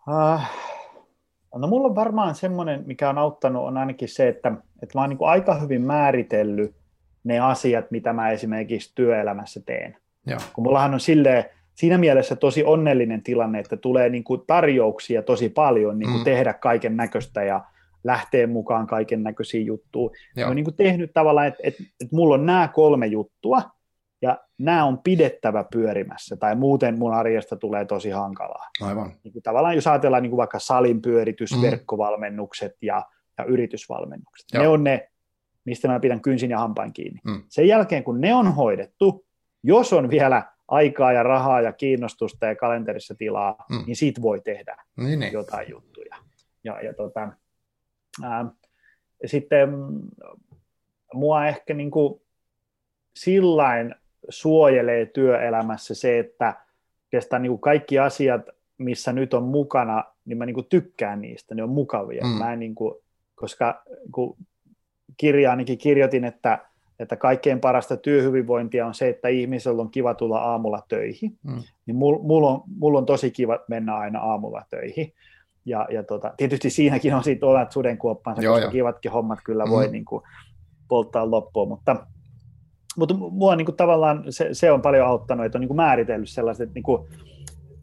Uh, 0.08 0.40
no 1.54 1.68
mulla 1.68 1.88
on 1.88 1.94
varmaan 1.94 2.34
semmoinen, 2.34 2.84
mikä 2.86 3.10
on 3.10 3.18
auttanut, 3.18 3.66
on 3.66 3.76
ainakin 3.76 4.08
se, 4.08 4.28
että, 4.28 4.52
että 4.82 4.98
mä 4.98 5.00
oon 5.00 5.10
niin 5.10 5.18
kuin 5.18 5.28
aika 5.28 5.54
hyvin 5.54 5.82
määritellyt 5.82 6.76
ne 7.24 7.38
asiat, 7.38 7.90
mitä 7.90 8.12
mä 8.12 8.30
esimerkiksi 8.30 8.92
työelämässä 8.94 9.60
teen. 9.66 9.96
Joo. 10.26 10.38
Kun 10.52 10.64
mullahan 10.64 10.94
on 10.94 11.00
silleen, 11.00 11.44
siinä 11.74 11.98
mielessä 11.98 12.36
tosi 12.36 12.64
onnellinen 12.64 13.22
tilanne, 13.22 13.58
että 13.58 13.76
tulee 13.76 14.08
niin 14.08 14.24
kuin 14.24 14.42
tarjouksia 14.46 15.22
tosi 15.22 15.48
paljon 15.48 15.98
niin 15.98 16.10
kuin 16.10 16.20
mm. 16.20 16.24
tehdä 16.24 16.52
kaiken 16.52 16.96
näköistä 16.96 17.42
ja 17.42 17.64
lähtee 18.06 18.46
mukaan 18.46 18.86
kaiken 18.86 19.22
näköisiä 19.22 19.60
juttuja. 19.60 20.10
Joo. 20.36 20.46
Olen 20.46 20.56
niin 20.56 20.64
kuin 20.64 20.76
tehnyt 20.76 21.10
tavallaan, 21.14 21.46
että, 21.46 21.60
että, 21.62 21.82
että 21.82 22.16
mulla 22.16 22.34
on 22.34 22.46
nämä 22.46 22.68
kolme 22.68 23.06
juttua, 23.06 23.62
ja 24.22 24.38
nämä 24.58 24.84
on 24.84 24.98
pidettävä 25.04 25.64
pyörimässä, 25.72 26.36
tai 26.36 26.56
muuten 26.56 26.98
mun 26.98 27.14
arjesta 27.14 27.56
tulee 27.56 27.84
tosi 27.84 28.10
hankalaa. 28.10 28.68
Aivan. 28.82 29.12
Niin 29.24 29.32
kuin 29.32 29.42
tavallaan 29.42 29.74
jos 29.74 29.86
ajatellaan 29.86 30.22
niin 30.22 30.30
kuin 30.30 30.38
vaikka 30.38 30.58
salin 30.58 31.02
pyöritys, 31.02 31.56
mm. 31.56 31.62
verkkovalmennukset 31.62 32.72
ja, 32.82 33.04
ja 33.38 33.44
yritysvalmennukset, 33.44 34.46
Joo. 34.52 34.62
ne 34.62 34.68
on 34.68 34.84
ne, 34.84 35.08
mistä 35.64 35.88
mä 35.88 36.00
pidän 36.00 36.20
kynsin 36.20 36.50
ja 36.50 36.58
hampain 36.58 36.92
kiinni. 36.92 37.20
Mm. 37.24 37.42
Sen 37.48 37.68
jälkeen, 37.68 38.04
kun 38.04 38.20
ne 38.20 38.34
on 38.34 38.54
hoidettu, 38.54 39.26
jos 39.62 39.92
on 39.92 40.10
vielä 40.10 40.42
aikaa 40.68 41.12
ja 41.12 41.22
rahaa 41.22 41.60
ja 41.60 41.72
kiinnostusta 41.72 42.46
ja 42.46 42.56
kalenterissa 42.56 43.14
tilaa, 43.14 43.56
mm. 43.70 43.84
niin 43.86 43.96
siitä 43.96 44.22
voi 44.22 44.40
tehdä 44.40 44.76
niin, 44.96 45.20
niin. 45.20 45.32
jotain 45.32 45.70
juttuja. 45.70 46.16
Ja, 46.64 46.80
ja 46.80 46.94
tota, 46.94 47.28
ää, 48.22 48.46
sitten 49.26 49.68
mua 51.14 51.46
ehkä 51.46 51.74
niin 51.74 51.90
kuin 51.90 52.20
sillain 53.16 53.94
suojelee 54.28 55.06
työelämässä 55.06 55.94
se, 55.94 56.18
että 56.18 56.54
oikeastaan 57.04 57.42
niin 57.42 57.50
kuin 57.50 57.60
kaikki 57.60 57.98
asiat, 57.98 58.42
missä 58.78 59.12
nyt 59.12 59.34
on 59.34 59.42
mukana, 59.42 60.04
niin 60.24 60.38
mä 60.38 60.46
niin 60.46 60.54
kuin 60.54 60.66
tykkään 60.68 61.20
niistä, 61.20 61.54
ne 61.54 61.62
on 61.62 61.70
mukavia. 61.70 62.24
Mm. 62.24 62.30
Mä 62.30 62.52
en 62.52 62.58
niin 62.58 62.74
kuin, 62.74 62.94
koska 63.34 63.82
kun 64.12 64.36
kirjaanikin 65.16 65.78
kirjoitin, 65.78 66.24
että 66.24 66.58
että 66.98 67.16
kaikkein 67.16 67.60
parasta 67.60 67.96
työhyvinvointia 67.96 68.86
on 68.86 68.94
se, 68.94 69.08
että 69.08 69.28
ihmisellä 69.28 69.82
on 69.82 69.90
kiva 69.90 70.14
tulla 70.14 70.38
aamulla 70.38 70.82
töihin. 70.88 71.38
Mm. 71.42 71.62
Niin 71.86 71.96
mulla 71.96 72.18
mul 72.22 72.44
on, 72.44 72.62
mul 72.78 72.94
on 72.94 73.06
tosi 73.06 73.30
kiva 73.30 73.58
mennä 73.68 73.96
aina 73.96 74.20
aamulla 74.20 74.62
töihin. 74.70 75.12
Ja, 75.66 75.86
ja 75.90 76.02
tota, 76.02 76.34
tietysti 76.36 76.70
siinäkin 76.70 77.14
on 77.14 77.24
siitä 77.24 77.46
omat 77.46 77.72
sudenkuoppansa, 77.72 78.42
Joo, 78.42 78.54
koska 78.54 78.66
jo. 78.66 78.70
kivatkin 78.70 79.12
hommat 79.12 79.38
kyllä 79.44 79.64
mm. 79.64 79.70
voi 79.70 79.88
niin 79.88 80.04
kuin, 80.04 80.22
polttaa 80.88 81.30
loppuun. 81.30 81.68
Mutta, 81.68 82.06
mutta 82.96 83.14
mua 83.14 83.56
niin 83.56 83.66
kuin, 83.66 83.76
tavallaan 83.76 84.24
se, 84.30 84.48
se, 84.52 84.72
on 84.72 84.82
paljon 84.82 85.06
auttanut, 85.06 85.46
että 85.46 85.58
on 85.58 85.60
niin 85.60 85.68
kuin 85.68 85.76
määritellyt 85.76 86.28
sellaiset, 86.28 86.62
että 86.62 86.74
niin 86.74 86.82
kuin, 86.82 87.08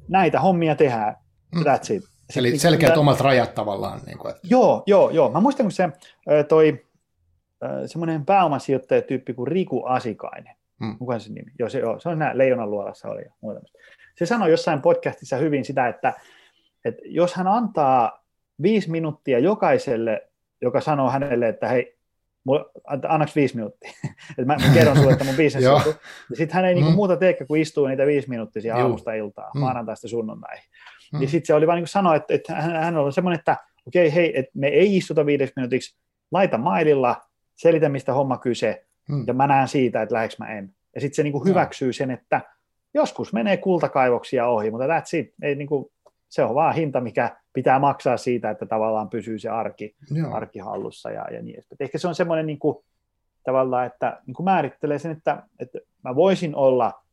näitä 0.08 0.40
hommia 0.40 0.76
tehdään, 0.76 1.16
mm. 1.56 1.62
that's 1.62 1.94
it. 1.94 2.04
Eli 2.36 2.50
niin 2.50 2.60
selkeät 2.60 2.98
omat 2.98 3.20
rajat 3.20 3.54
tavallaan. 3.54 4.00
Niin 4.06 4.18
kuin, 4.18 4.36
että... 4.36 4.48
Joo, 4.50 4.84
joo, 4.86 5.10
joo. 5.10 5.32
Mä 5.32 5.40
muistan, 5.40 5.64
kun 5.64 5.72
se 5.72 5.90
toi 6.50 6.86
semmoinen 7.86 8.26
pääomasijoittajatyyppi 8.26 9.34
kuin 9.34 9.48
Riku 9.48 9.84
Asikainen. 9.84 10.56
Hmm. 10.84 10.98
Kuka 10.98 11.20
se 11.20 11.34
nimi? 11.34 11.52
Joo, 11.60 11.70
se, 11.70 11.80
joo, 11.80 12.00
se 12.00 12.10
on 12.10 12.20
nämä 12.20 12.38
Leijonan 12.38 12.72
luolassa 12.72 13.08
oli. 13.08 13.24
Se 14.18 14.26
sanoi 14.26 14.52
jossain 14.52 14.82
podcastissa 14.82 15.38
hyvin 15.38 15.66
sitä, 15.66 15.88
että, 15.88 16.14
että 16.86 17.02
jos 17.06 17.34
hän 17.34 17.48
antaa 17.48 18.24
viisi 18.62 18.92
minuuttia 18.92 19.40
jokaiselle, 19.40 20.30
joka 20.62 20.82
sanoo 20.82 21.10
hänelle, 21.10 21.50
että 21.50 21.68
hei, 21.68 21.98
annaks 23.08 23.36
viisi 23.36 23.56
minuuttia, 23.56 23.92
että 24.38 24.46
mä, 24.46 24.56
mä 24.56 24.74
kerron 24.74 24.98
sulle, 24.98 25.12
että 25.12 25.24
mun 25.24 25.36
bisnes 25.44 25.68
on, 25.68 25.82
niin 26.30 26.38
sitten 26.38 26.56
hän 26.56 26.66
ei 26.66 26.74
niinku 26.74 26.90
mm. 26.90 26.96
muuta 26.96 27.18
tee 27.18 27.34
kuin 27.48 27.62
istuu 27.62 27.88
niitä 27.88 28.06
viisi 28.06 28.30
minuuttia 28.30 28.76
aamusta 28.76 29.14
iltaa, 29.14 29.52
mm. 29.54 29.60
maanantaista 29.60 30.08
sunnuntaihin. 30.08 30.64
Mm. 31.14 31.20
Niin 31.20 31.30
sitten 31.30 31.48
se 31.48 31.54
oli 31.54 31.68
vaan 31.68 31.80
niin 31.80 31.88
sanoa, 31.88 32.16
että, 32.16 32.34
että 32.34 32.56
hän, 32.56 32.84
hän 32.84 32.98
oli 32.98 33.14
semmoinen, 33.14 33.40
että 33.40 33.58
okei, 33.88 34.08
okay, 34.08 34.16
hei, 34.16 34.40
että 34.40 34.52
me 34.54 34.68
ei 34.68 34.98
istuta 34.98 35.26
viideksi 35.26 35.54
minuutiksi, 35.56 35.98
laita 36.32 36.58
maililla, 36.58 37.22
selitä, 37.56 37.90
mistä 37.90 38.14
homma 38.14 38.38
kyse, 38.38 38.86
hmm. 39.10 39.24
ja 39.28 39.34
mä 39.34 39.48
näen 39.48 39.68
siitä, 39.68 40.02
että 40.02 40.16
lähdekö 40.16 40.36
mä 40.40 40.48
en. 40.48 40.76
Ja 40.96 41.02
sitten 41.02 41.16
se 41.16 41.24
niin 41.24 41.34
kuin 41.34 41.46
hyväksyy 41.46 41.94
sen, 41.94 42.12
että 42.12 42.42
joskus 42.94 43.34
menee 43.34 43.58
kultakaivoksia 43.58 44.48
ohi, 44.48 44.72
mutta 44.72 44.88
that's 44.88 45.18
it. 45.18 45.34
Ei, 45.42 45.56
niin 45.56 45.68
kuin, 45.68 45.86
se 46.34 46.44
on 46.44 46.56
vaan 46.56 46.76
hinta, 46.76 47.02
mikä 47.02 47.38
pitää 47.54 47.80
maksaa 47.80 48.18
siitä, 48.18 48.50
että 48.50 48.66
tavallaan 48.66 49.10
pysyy 49.10 49.40
se 49.40 49.50
arki, 49.50 49.96
arki 50.32 50.60
hallussa 50.60 51.12
ja, 51.12 51.26
ja 51.32 51.42
niin 51.42 51.54
edespäin. 51.56 51.78
Ehkä 51.80 51.98
se 51.98 52.08
on 52.08 52.16
semmoinen 52.16 52.46
niin 52.46 52.60
kuin, 52.60 52.86
tavallaan, 53.44 53.86
että 53.86 54.22
niin 54.28 54.34
kuin 54.34 54.44
määrittelee 54.44 55.00
sen, 55.00 55.12
että, 55.12 55.44
että 55.60 55.80
mä 56.04 56.16
voisin 56.16 56.56
olla 56.56 57.04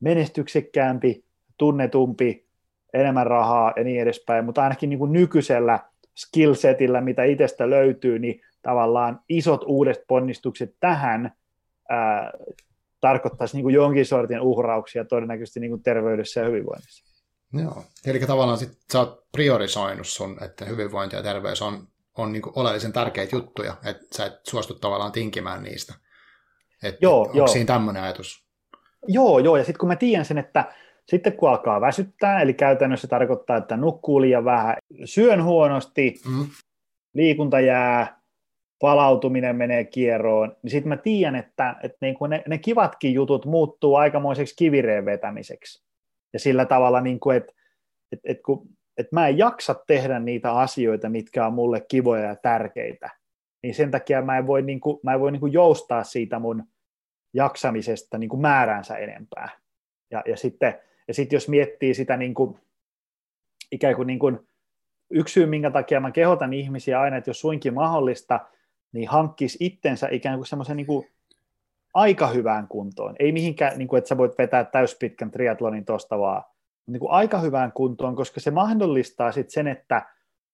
menestyksekkäämpi, 0.00 1.24
tunnetumpi, 1.58 2.46
enemmän 2.94 3.26
rahaa 3.26 3.72
ja 3.76 3.84
niin 3.84 4.02
edespäin, 4.02 4.44
mutta 4.44 4.62
ainakin 4.62 4.90
niin 4.90 4.98
kuin 4.98 5.12
nykyisellä 5.12 5.78
skillsetillä, 6.16 7.00
mitä 7.00 7.24
itsestä 7.24 7.70
löytyy, 7.70 8.18
niin 8.18 8.40
tavallaan 8.62 9.20
isot 9.28 9.64
uudet 9.66 10.04
ponnistukset 10.08 10.74
tähän 10.80 11.32
ää, 11.88 12.32
tarkoittaisi 13.00 13.56
niin 13.56 13.64
kuin 13.64 13.74
jonkin 13.74 14.06
sortin 14.06 14.40
uhrauksia 14.40 15.04
todennäköisesti 15.04 15.60
niin 15.60 15.70
kuin 15.70 15.82
terveydessä 15.82 16.40
ja 16.40 16.46
hyvinvoinnissa. 16.46 17.13
Joo, 17.62 17.84
eli 18.06 18.20
tavallaan 18.20 18.58
sit 18.58 18.78
sä 18.92 18.98
oot 18.98 19.24
priorisoinut 19.32 20.06
sun, 20.06 20.36
että 20.44 20.64
hyvinvointi 20.64 21.16
ja 21.16 21.22
terveys 21.22 21.62
on, 21.62 21.88
on 22.18 22.32
niin 22.32 22.42
kuin 22.42 22.52
oleellisen 22.56 22.92
tärkeitä 22.92 23.36
juttuja, 23.36 23.76
että 23.84 24.16
sä 24.16 24.26
et 24.26 24.40
suostu 24.42 24.74
tavallaan 24.74 25.12
tinkimään 25.12 25.62
niistä. 25.62 25.94
Et, 26.82 26.96
joo, 27.00 27.20
onko 27.20 27.36
joo. 27.36 27.46
siinä 27.46 27.66
tämmöinen 27.66 28.02
ajatus? 28.02 28.46
Joo, 29.08 29.38
joo, 29.38 29.56
ja 29.56 29.64
sitten 29.64 29.78
kun 29.78 29.88
mä 29.88 29.96
tiedän 29.96 30.24
sen, 30.24 30.38
että 30.38 30.72
sitten 31.08 31.32
kun 31.32 31.48
alkaa 31.48 31.80
väsyttää, 31.80 32.40
eli 32.40 32.54
käytännössä 32.54 33.08
tarkoittaa, 33.08 33.56
että 33.56 33.76
nukkuu 33.76 34.20
liian 34.20 34.44
vähän, 34.44 34.76
syön 35.04 35.44
huonosti, 35.44 36.14
mm. 36.28 36.46
liikunta 37.14 37.60
jää, 37.60 38.20
palautuminen 38.80 39.56
menee 39.56 39.84
kierroon, 39.84 40.56
niin 40.62 40.70
sitten 40.70 40.88
mä 40.88 40.96
tiedän, 40.96 41.36
että, 41.36 41.76
että 41.82 41.98
niin 42.00 42.14
kuin 42.14 42.30
ne, 42.30 42.42
ne 42.48 42.58
kivatkin 42.58 43.14
jutut 43.14 43.46
muuttuu 43.46 43.94
aikamoiseksi 43.94 44.56
kivireen 44.56 45.04
vetämiseksi. 45.04 45.83
Ja 46.34 46.40
sillä 46.40 46.64
tavalla, 46.66 47.00
niin 47.00 47.20
kuin, 47.20 47.36
että, 47.36 47.52
että, 48.12 48.32
että, 48.32 48.42
kun, 48.42 48.68
että 48.96 49.16
mä 49.16 49.28
en 49.28 49.38
jaksa 49.38 49.74
tehdä 49.86 50.18
niitä 50.18 50.52
asioita, 50.52 51.08
mitkä 51.08 51.46
on 51.46 51.52
mulle 51.52 51.80
kivoja 51.88 52.24
ja 52.24 52.36
tärkeitä, 52.36 53.10
niin 53.62 53.74
sen 53.74 53.90
takia 53.90 54.22
mä 54.22 54.38
en 54.38 54.46
voi, 54.46 54.62
niin 54.62 54.80
kuin, 54.80 55.00
mä 55.02 55.14
en 55.14 55.20
voi 55.20 55.32
niin 55.32 55.40
kuin 55.40 55.52
joustaa 55.52 56.04
siitä 56.04 56.38
mun 56.38 56.64
jaksamisesta 57.34 58.18
niin 58.18 58.30
kuin 58.30 58.40
määränsä 58.40 58.96
enempää. 58.96 59.48
Ja, 60.10 60.22
ja 60.26 60.36
sitten 60.36 60.80
ja 61.08 61.14
sitten 61.14 61.36
jos 61.36 61.48
miettii 61.48 61.94
sitä 61.94 62.16
niin 62.16 62.34
kuin, 62.34 62.58
ikään 63.72 63.96
kuin, 63.96 64.06
niin 64.06 64.18
kuin 64.18 64.38
yksi 65.10 65.32
syy, 65.32 65.46
minkä 65.46 65.70
takia 65.70 66.00
mä 66.00 66.10
kehotan 66.10 66.52
ihmisiä 66.52 67.00
aina, 67.00 67.16
että 67.16 67.30
jos 67.30 67.40
suinkin 67.40 67.74
mahdollista, 67.74 68.40
niin 68.92 69.08
hankkisi 69.08 69.58
itsensä 69.60 70.08
ikään 70.10 70.36
kuin 70.36 70.46
semmoisen 70.46 70.76
niin 70.76 70.86
aika 71.94 72.26
hyvään 72.26 72.68
kuntoon. 72.68 73.16
Ei 73.18 73.32
mihinkään, 73.32 73.78
niin 73.78 73.88
kuin, 73.88 73.98
että 73.98 74.08
sä 74.08 74.18
voit 74.18 74.38
vetää 74.38 74.64
täyspitkän 74.64 75.30
triatlonin 75.30 75.84
tuosta 75.84 76.18
vaan, 76.18 76.44
niin 76.86 77.00
kuin 77.00 77.12
aika 77.12 77.38
hyvään 77.38 77.72
kuntoon, 77.72 78.16
koska 78.16 78.40
se 78.40 78.50
mahdollistaa 78.50 79.32
sitten 79.32 79.52
sen, 79.52 79.66
että 79.66 80.06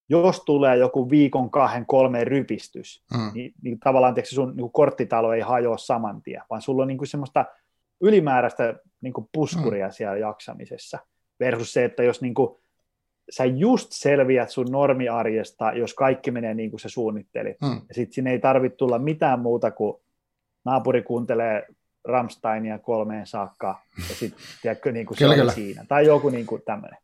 jos 0.09 0.43
tulee 0.45 0.77
joku 0.77 1.11
viikon, 1.11 1.51
kahden, 1.51 1.87
kolmeen 1.87 2.27
rypistys, 2.27 3.05
mm. 3.15 3.31
niin, 3.35 3.53
niin 3.63 3.81
tavallaan 3.81 4.15
tiedätkö, 4.15 4.35
sun 4.35 4.49
niin 4.49 4.57
kuin 4.57 4.73
korttitalo 4.73 5.33
ei 5.33 5.41
hajoa 5.41 5.77
saman 5.77 6.23
tien, 6.23 6.43
vaan 6.51 6.63
sulla 6.63 6.83
on 6.83 6.89
niin 6.89 6.99
kuin 6.99 7.09
semmoista 7.09 7.45
ylimääräistä 8.01 8.75
niin 9.01 9.13
kuin 9.13 9.29
puskuria 9.33 9.87
mm. 9.87 9.93
siellä 9.93 10.17
jaksamisessa, 10.17 10.99
versus 11.41 11.73
se, 11.73 11.85
että 11.85 12.03
jos 12.03 12.23
niin 12.23 12.35
kuin 12.35 12.61
sä 13.31 13.45
just 13.45 13.89
selviät 13.91 14.51
sun 14.51 14.67
normiarjesta, 14.71 15.73
jos 15.73 15.95
kaikki 15.95 16.31
menee 16.31 16.55
niin 16.55 16.71
kuin 16.71 16.81
sä 16.81 16.89
suunnittelit. 16.89 17.61
Mm. 17.61 17.81
Ja 17.89 17.95
sitten 17.95 18.13
sinne 18.13 18.31
ei 18.31 18.39
tarvitse 18.39 18.77
tulla 18.77 18.99
mitään 18.99 19.41
muuta 19.41 19.71
kuin 19.71 20.03
naapuri 20.65 21.03
kuuntelee 21.03 21.67
Ramsteinia 22.05 22.79
kolmeen 22.79 23.27
saakka, 23.27 23.83
ja 24.09 24.15
sitten 24.15 24.95
niin 24.95 25.07
kuin 25.07 25.19
se 25.19 25.25
kyllä, 25.25 25.53
siinä. 25.53 25.85
Tai 25.89 26.07
joku 26.07 26.29
niin 26.29 26.47
kuin 26.47 26.63
tämmöinen. 26.63 26.99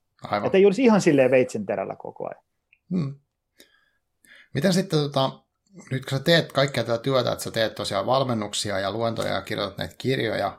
Että 0.44 0.58
ei 0.58 0.66
olisi 0.66 0.84
ihan 0.84 1.00
silleen 1.00 1.30
veitsen 1.30 1.66
terällä 1.66 1.96
koko 1.96 2.28
ajan. 2.28 2.42
Hmm. 2.90 3.14
Miten 4.54 4.72
sitten, 4.72 4.98
tota, 4.98 5.30
nyt 5.90 6.04
kun 6.04 6.18
sä 6.18 6.24
teet 6.24 6.52
kaikkea 6.52 6.84
tätä 6.84 7.02
työtä, 7.02 7.32
että 7.32 7.44
sä 7.44 7.50
teet 7.50 7.74
tosiaan 7.74 8.06
valmennuksia 8.06 8.78
ja 8.78 8.92
luentoja 8.92 9.34
ja 9.34 9.42
kirjoitat 9.42 9.78
näitä 9.78 9.94
kirjoja, 9.98 10.58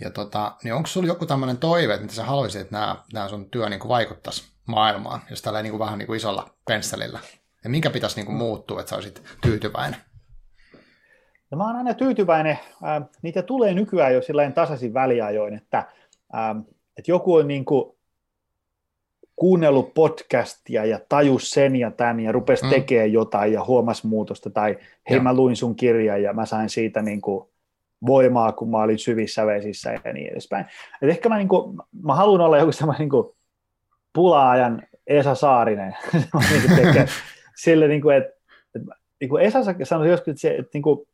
ja 0.00 0.10
tota, 0.10 0.56
niin 0.64 0.74
onko 0.74 0.86
sulla 0.86 1.06
joku 1.06 1.26
tämmöinen 1.26 1.56
toive, 1.56 1.94
että 1.94 2.02
mitä 2.02 2.14
sä 2.14 2.24
haluaisit, 2.24 2.60
että 2.60 2.78
nämä, 2.78 2.96
nämä 3.12 3.28
sun 3.28 3.50
työ 3.50 3.68
niin 3.68 3.80
kuin 3.80 3.88
vaikuttaisi 3.88 4.52
maailmaan, 4.66 5.20
jos 5.30 5.42
tällä 5.42 5.62
niin 5.62 5.70
kuin 5.70 5.78
vähän 5.78 5.98
niin 5.98 6.06
kuin 6.06 6.16
isolla 6.16 6.54
pensselillä? 6.66 7.18
Ja 7.64 7.70
minkä 7.70 7.90
pitäisi 7.90 8.16
niin 8.16 8.26
kuin 8.26 8.38
muuttua, 8.38 8.80
että 8.80 8.90
sä 8.90 8.96
olisit 8.96 9.22
tyytyväinen? 9.42 10.00
No 11.50 11.58
mä 11.58 11.66
oon 11.66 11.76
aina 11.76 11.94
tyytyväinen. 11.94 12.58
Äh, 12.84 13.08
niitä 13.22 13.42
tulee 13.42 13.74
nykyään 13.74 14.14
jo 14.14 14.22
sillä 14.22 14.50
tasaisin 14.50 14.94
väliajoin, 14.94 15.54
että, 15.54 15.78
äh, 16.34 16.56
että 16.96 17.10
joku 17.10 17.34
on 17.34 17.48
niin 17.48 17.64
kuin 17.64 17.98
kuunnellut 19.36 19.94
podcastia 19.94 20.84
ja 20.84 21.00
tajus 21.08 21.50
sen 21.50 21.76
ja 21.76 21.90
tämän 21.90 22.20
ja 22.20 22.32
rupesi 22.32 22.64
mm. 22.64 22.70
tekemään 22.70 23.12
jotain 23.12 23.52
ja 23.52 23.64
huomasi 23.64 24.06
muutosta 24.06 24.50
tai 24.50 24.78
hei 25.10 25.16
ja. 25.16 25.22
mä 25.22 25.34
luin 25.34 25.56
sun 25.56 25.76
kirjan 25.76 26.22
ja 26.22 26.32
mä 26.32 26.46
sain 26.46 26.70
siitä 26.70 27.02
niin 27.02 27.20
kuin 27.20 27.48
voimaa, 28.06 28.52
kun 28.52 28.70
mä 28.70 28.78
olin 28.78 28.98
syvissä 28.98 29.46
vesissä 29.46 29.92
ja 30.04 30.12
niin 30.12 30.32
edespäin. 30.32 30.66
Et 31.02 31.08
ehkä 31.08 31.28
mä, 31.28 31.36
niin 31.36 31.48
kuin, 31.48 31.76
mä 32.04 32.14
haluan 32.14 32.40
olla 32.40 32.58
joku 32.58 32.72
semmoinen 32.72 33.00
niin 33.00 33.10
kuin 33.10 33.36
pulaajan 34.12 34.82
Esa 35.06 35.34
Saarinen, 35.34 35.96
niin 36.50 36.76
tekee, 36.76 37.06
sille, 37.62 37.88
niin 37.88 38.02
kuin, 38.02 38.16
että, 38.16 38.32
että 38.74 38.94
niin 39.20 39.28
kuin 39.28 39.42
Esa 39.42 39.58
sanoi 39.82 40.08
joskus, 40.08 40.28
että, 40.28 40.40
se, 40.40 40.50
että 40.50 40.70
niin 40.74 40.82
kuin, 40.82 41.06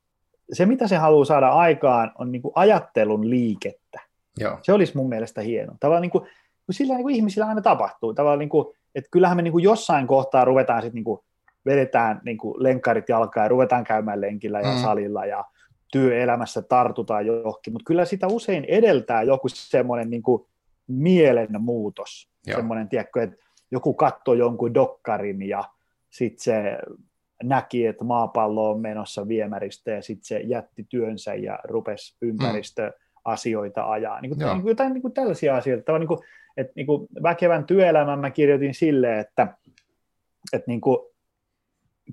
se, 0.52 0.66
mitä 0.66 0.88
se 0.88 0.96
haluaa 0.96 1.24
saada 1.24 1.48
aikaan, 1.48 2.12
on 2.18 2.32
niin 2.32 2.42
kuin 2.42 2.52
ajattelun 2.54 3.30
liikettä. 3.30 4.00
Joo. 4.38 4.58
Se 4.62 4.72
olisi 4.72 4.96
mun 4.96 5.08
mielestä 5.08 5.40
hieno. 5.40 5.72
Tavallaan 5.80 6.02
niin 6.02 6.10
kuin, 6.10 6.26
sillä 6.70 6.94
niin 6.94 7.02
kuin 7.02 7.14
ihmisillä 7.14 7.46
aina 7.46 7.60
tapahtuu. 7.60 8.14
Tavallaan 8.14 8.38
niin 8.38 8.48
kuin, 8.48 8.66
että 8.94 9.10
kyllähän 9.10 9.36
me 9.36 9.42
niin 9.42 9.52
kuin 9.52 9.64
jossain 9.64 10.06
kohtaa 10.06 10.44
ruvetaan 10.44 10.82
sitten 10.82 10.94
niin 10.94 11.04
kuin, 11.04 11.20
vedetään 11.66 12.20
niin 12.24 12.38
kuin 12.38 12.62
lenkkarit 12.62 13.08
jalkaan 13.08 13.44
ja 13.44 13.48
ruvetaan 13.48 13.84
käymään 13.84 14.20
lenkillä 14.20 14.60
ja 14.60 14.74
mm. 14.74 14.80
salilla 14.82 15.26
ja 15.26 15.44
työelämässä 15.92 16.62
tartutaan 16.62 17.26
johonkin, 17.26 17.72
mutta 17.72 17.86
kyllä 17.86 18.04
sitä 18.04 18.26
usein 18.26 18.64
edeltää 18.64 19.22
joku 19.22 19.48
semmoinen 19.48 20.10
niin 20.10 20.22
kuin 20.22 20.46
mielenmuutos. 20.86 22.28
Joo. 22.46 22.56
Semmoinen, 22.56 22.88
tiedätkö, 22.88 23.22
että 23.22 23.36
joku 23.70 23.94
katsoi 23.94 24.38
jonkun 24.38 24.74
dokkarin 24.74 25.42
ja 25.42 25.64
sitten 26.10 26.42
se 26.42 26.78
näki, 27.48 27.86
että 27.86 28.04
maapallo 28.04 28.70
on 28.70 28.80
menossa 28.80 29.28
viemäristä 29.28 29.90
ja 29.90 30.02
sitten 30.02 30.24
se 30.24 30.38
jätti 30.38 30.86
työnsä 30.88 31.34
ja 31.34 31.58
rupesi 31.64 32.16
ympäristöasioita 32.22 33.90
ajaa. 33.90 34.20
Niin 34.20 34.30
kuin, 34.30 34.38
niin 34.38 34.62
kuin 34.62 34.70
jotain 34.70 34.92
niin 34.92 35.02
kuin 35.02 35.14
tällaisia 35.14 35.56
asioita. 35.56 35.84
Tämä 35.84 35.98
niin 35.98 36.08
kuin, 36.08 36.20
että 36.56 36.72
niin 36.76 36.86
kuin 36.86 37.08
väkevän 37.22 37.64
työelämän 37.64 38.18
mä 38.18 38.30
kirjoitin 38.30 38.74
silleen, 38.74 39.18
että, 39.18 39.48
että 40.52 40.64
niin 40.70 40.80
kuin, 40.80 40.98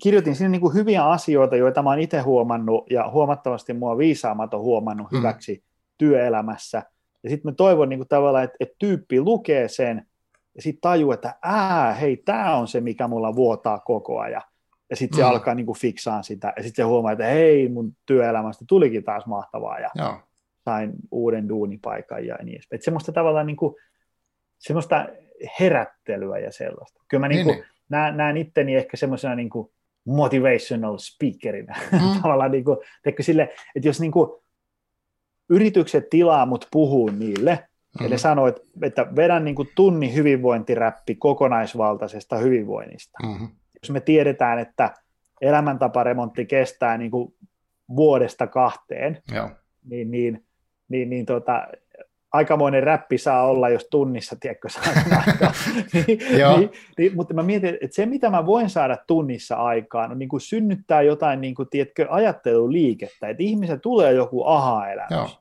kirjoitin 0.03 0.36
sinne 0.36 0.49
niin 0.49 0.61
kuin 0.61 0.73
hyviä 0.73 1.05
asioita, 1.05 1.55
joita 1.55 1.84
mä 1.84 1.89
oon 1.89 1.99
itse 1.99 2.19
huomannut 2.19 2.91
ja 2.91 3.09
huomattavasti 3.09 3.73
mua 3.73 3.97
viisaamaton 3.97 4.61
huomannut 4.61 5.11
mm. 5.11 5.17
hyväksi 5.17 5.63
työelämässä. 5.97 6.84
Ja 7.23 7.29
sitten 7.29 7.51
mä 7.51 7.55
toivon 7.55 7.89
niin 7.89 7.99
kuin 7.99 8.07
tavallaan, 8.07 8.43
että, 8.43 8.57
että 8.59 8.75
tyyppi 8.79 9.21
lukee 9.21 9.67
sen 9.67 10.05
ja 10.55 10.61
sitten 10.61 10.82
tajuu, 10.82 11.11
että 11.11 11.36
ää, 11.41 11.93
hei, 11.93 12.17
tämä 12.17 12.55
on 12.55 12.67
se, 12.67 12.82
mikä 12.82 13.07
mulla 13.07 13.36
vuotaa 13.36 13.79
koko 13.79 14.19
ajan. 14.19 14.41
Ja 14.92 14.98
sitten 14.98 15.18
se 15.18 15.24
mm. 15.24 15.30
alkaa 15.30 15.56
niin 15.56 15.66
kuin 15.66 15.78
fiksaan 15.78 16.24
sitä. 16.24 16.54
Ja 16.58 16.64
sitten 16.64 16.84
se 16.84 16.88
huomaa, 16.88 17.12
että 17.12 17.26
hei, 17.26 17.70
mun 17.70 17.94
työelämästä 18.06 18.66
tulikin 18.68 19.04
taas 19.04 19.26
mahtavaa. 19.26 19.80
Ja 19.80 19.89
Joo. 19.96 20.20
sain 20.66 20.94
uuden 21.12 21.50
duunipaikan 21.50 22.26
ja 22.26 22.38
niin 22.44 22.56
edespäin. 22.56 22.78
Että 22.78 22.86
semmoista 22.86 23.12
tavallaan 23.12 23.48
niin 23.48 23.58
kuin, 23.58 23.76
semmoista 24.60 25.08
herättelyä 25.60 26.39
ja 26.39 26.52
sellaista. 26.52 27.02
Kyllä 27.08 27.22
mä 27.22 27.28
niin 27.28 27.44
kuin, 27.44 27.54
niin, 27.54 27.64
niin. 27.64 27.72
Näen, 27.89 28.18
näen 28.18 28.38
itteni 28.38 28.76
ehkä 28.76 28.98
semmoisena 28.98 29.36
niin 29.36 29.50
kuin 29.50 29.72
motivational 30.06 30.98
speakerina. 30.98 31.76
Mm. 31.92 32.22
Tavallaan 32.22 32.52
niin 32.52 32.64
kuin, 32.64 32.78
sille, 33.20 33.44
että 33.76 33.88
jos 33.88 34.00
niin 34.00 34.12
kuin, 34.12 34.32
yritykset 35.50 36.10
tilaa 36.10 36.46
mut 36.46 36.68
puhuu 36.72 37.10
niille, 37.10 37.52
mm-hmm. 37.52 38.08
eli 38.08 38.18
sanoo, 38.18 38.48
että, 38.48 38.62
että 38.82 39.16
vedän 39.16 39.46
niin 39.46 39.56
kuin 39.56 39.70
tunnin 39.76 40.14
hyvinvointiräppi 40.14 41.16
kokonaisvaltaisesta 41.16 42.38
hyvinvoinnista. 42.38 43.18
Mm-hmm. 43.24 43.48
Jos 43.84 43.91
me 43.91 43.99
tiedetään, 43.99 44.59
että 44.59 44.93
elämäntaparemontti 45.41 46.45
kestää 46.45 46.97
niin 46.97 47.11
kuin 47.11 47.34
vuodesta 47.95 48.47
kahteen, 48.47 49.21
Joo. 49.34 49.49
niin, 49.84 50.11
niin, 50.11 50.45
niin, 50.89 51.09
niin 51.09 51.25
tota, 51.25 51.67
aikamoinen 52.32 52.84
räppi 52.84 53.17
saa 53.17 53.47
olla, 53.47 53.69
jos 53.69 53.88
tunnissa, 53.91 54.36
tiedätkö, 54.39 54.67
aikaa. 54.88 55.53
niin, 55.93 56.19
niin, 56.57 56.71
niin, 56.97 57.15
mutta 57.15 57.34
mä 57.34 57.43
mietin, 57.43 57.77
että 57.82 57.95
se 57.95 58.05
mitä 58.05 58.29
mä 58.29 58.45
voin 58.45 58.69
saada 58.69 58.97
tunnissa 59.07 59.55
aikaan 59.55 60.11
on 60.11 60.19
niin 60.19 60.29
kuin 60.29 60.41
synnyttää 60.41 61.01
jotain, 61.01 61.41
niin 61.41 61.55
kuin, 61.55 61.69
tiedätkö, 61.69 62.07
ajatteluliikettä, 62.09 63.27
että 63.27 63.43
ihmisen 63.43 63.82
tulee 63.82 64.13
joku 64.13 64.43
aha-elämys. 64.43 65.39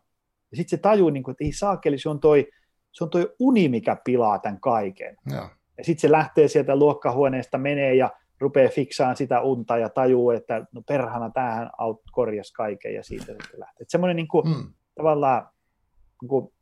Ja 0.51 0.57
sitten 0.57 0.79
se 0.79 0.83
tajuu, 0.83 1.11
niin 1.11 1.23
kuin, 1.23 1.33
että 1.33 1.45
ei 1.45 1.53
saakeli, 1.53 1.99
se 1.99 2.09
on 2.09 2.21
toi, 2.21 2.49
se 2.93 3.05
on 3.05 3.11
toi 3.11 3.35
uni, 3.39 3.69
mikä 3.69 3.97
pilaa 4.05 4.39
tämän 4.39 4.61
kaiken. 4.61 5.17
Joo. 5.33 5.49
Ja 5.79 5.85
sitten 5.85 6.01
se 6.01 6.11
lähtee 6.11 6.49
sieltä 6.49 6.77
luokkahuoneesta, 6.77 7.59
menee 7.59 7.95
ja 7.95 8.11
rupeaa 8.41 8.71
fiksaan 8.71 9.17
sitä 9.17 9.41
unta 9.41 9.79
ja 9.79 9.89
tajuu, 9.89 10.31
että 10.31 10.67
no 10.73 10.83
perhana, 10.89 11.31
tämähän 11.31 11.71
korjasi 12.13 12.53
kaiken 12.55 12.95
ja 12.95 13.03
siitä 13.03 13.25
sitten 13.25 13.61
lähtee. 13.61 13.83
Että 13.83 13.93
semmoinen 13.93 14.17
niin 14.17 14.29
kuin, 14.29 14.49
mm. 14.49 14.73
tavallaan 14.95 15.49
niin 16.23 16.29
kuin, 16.29 16.53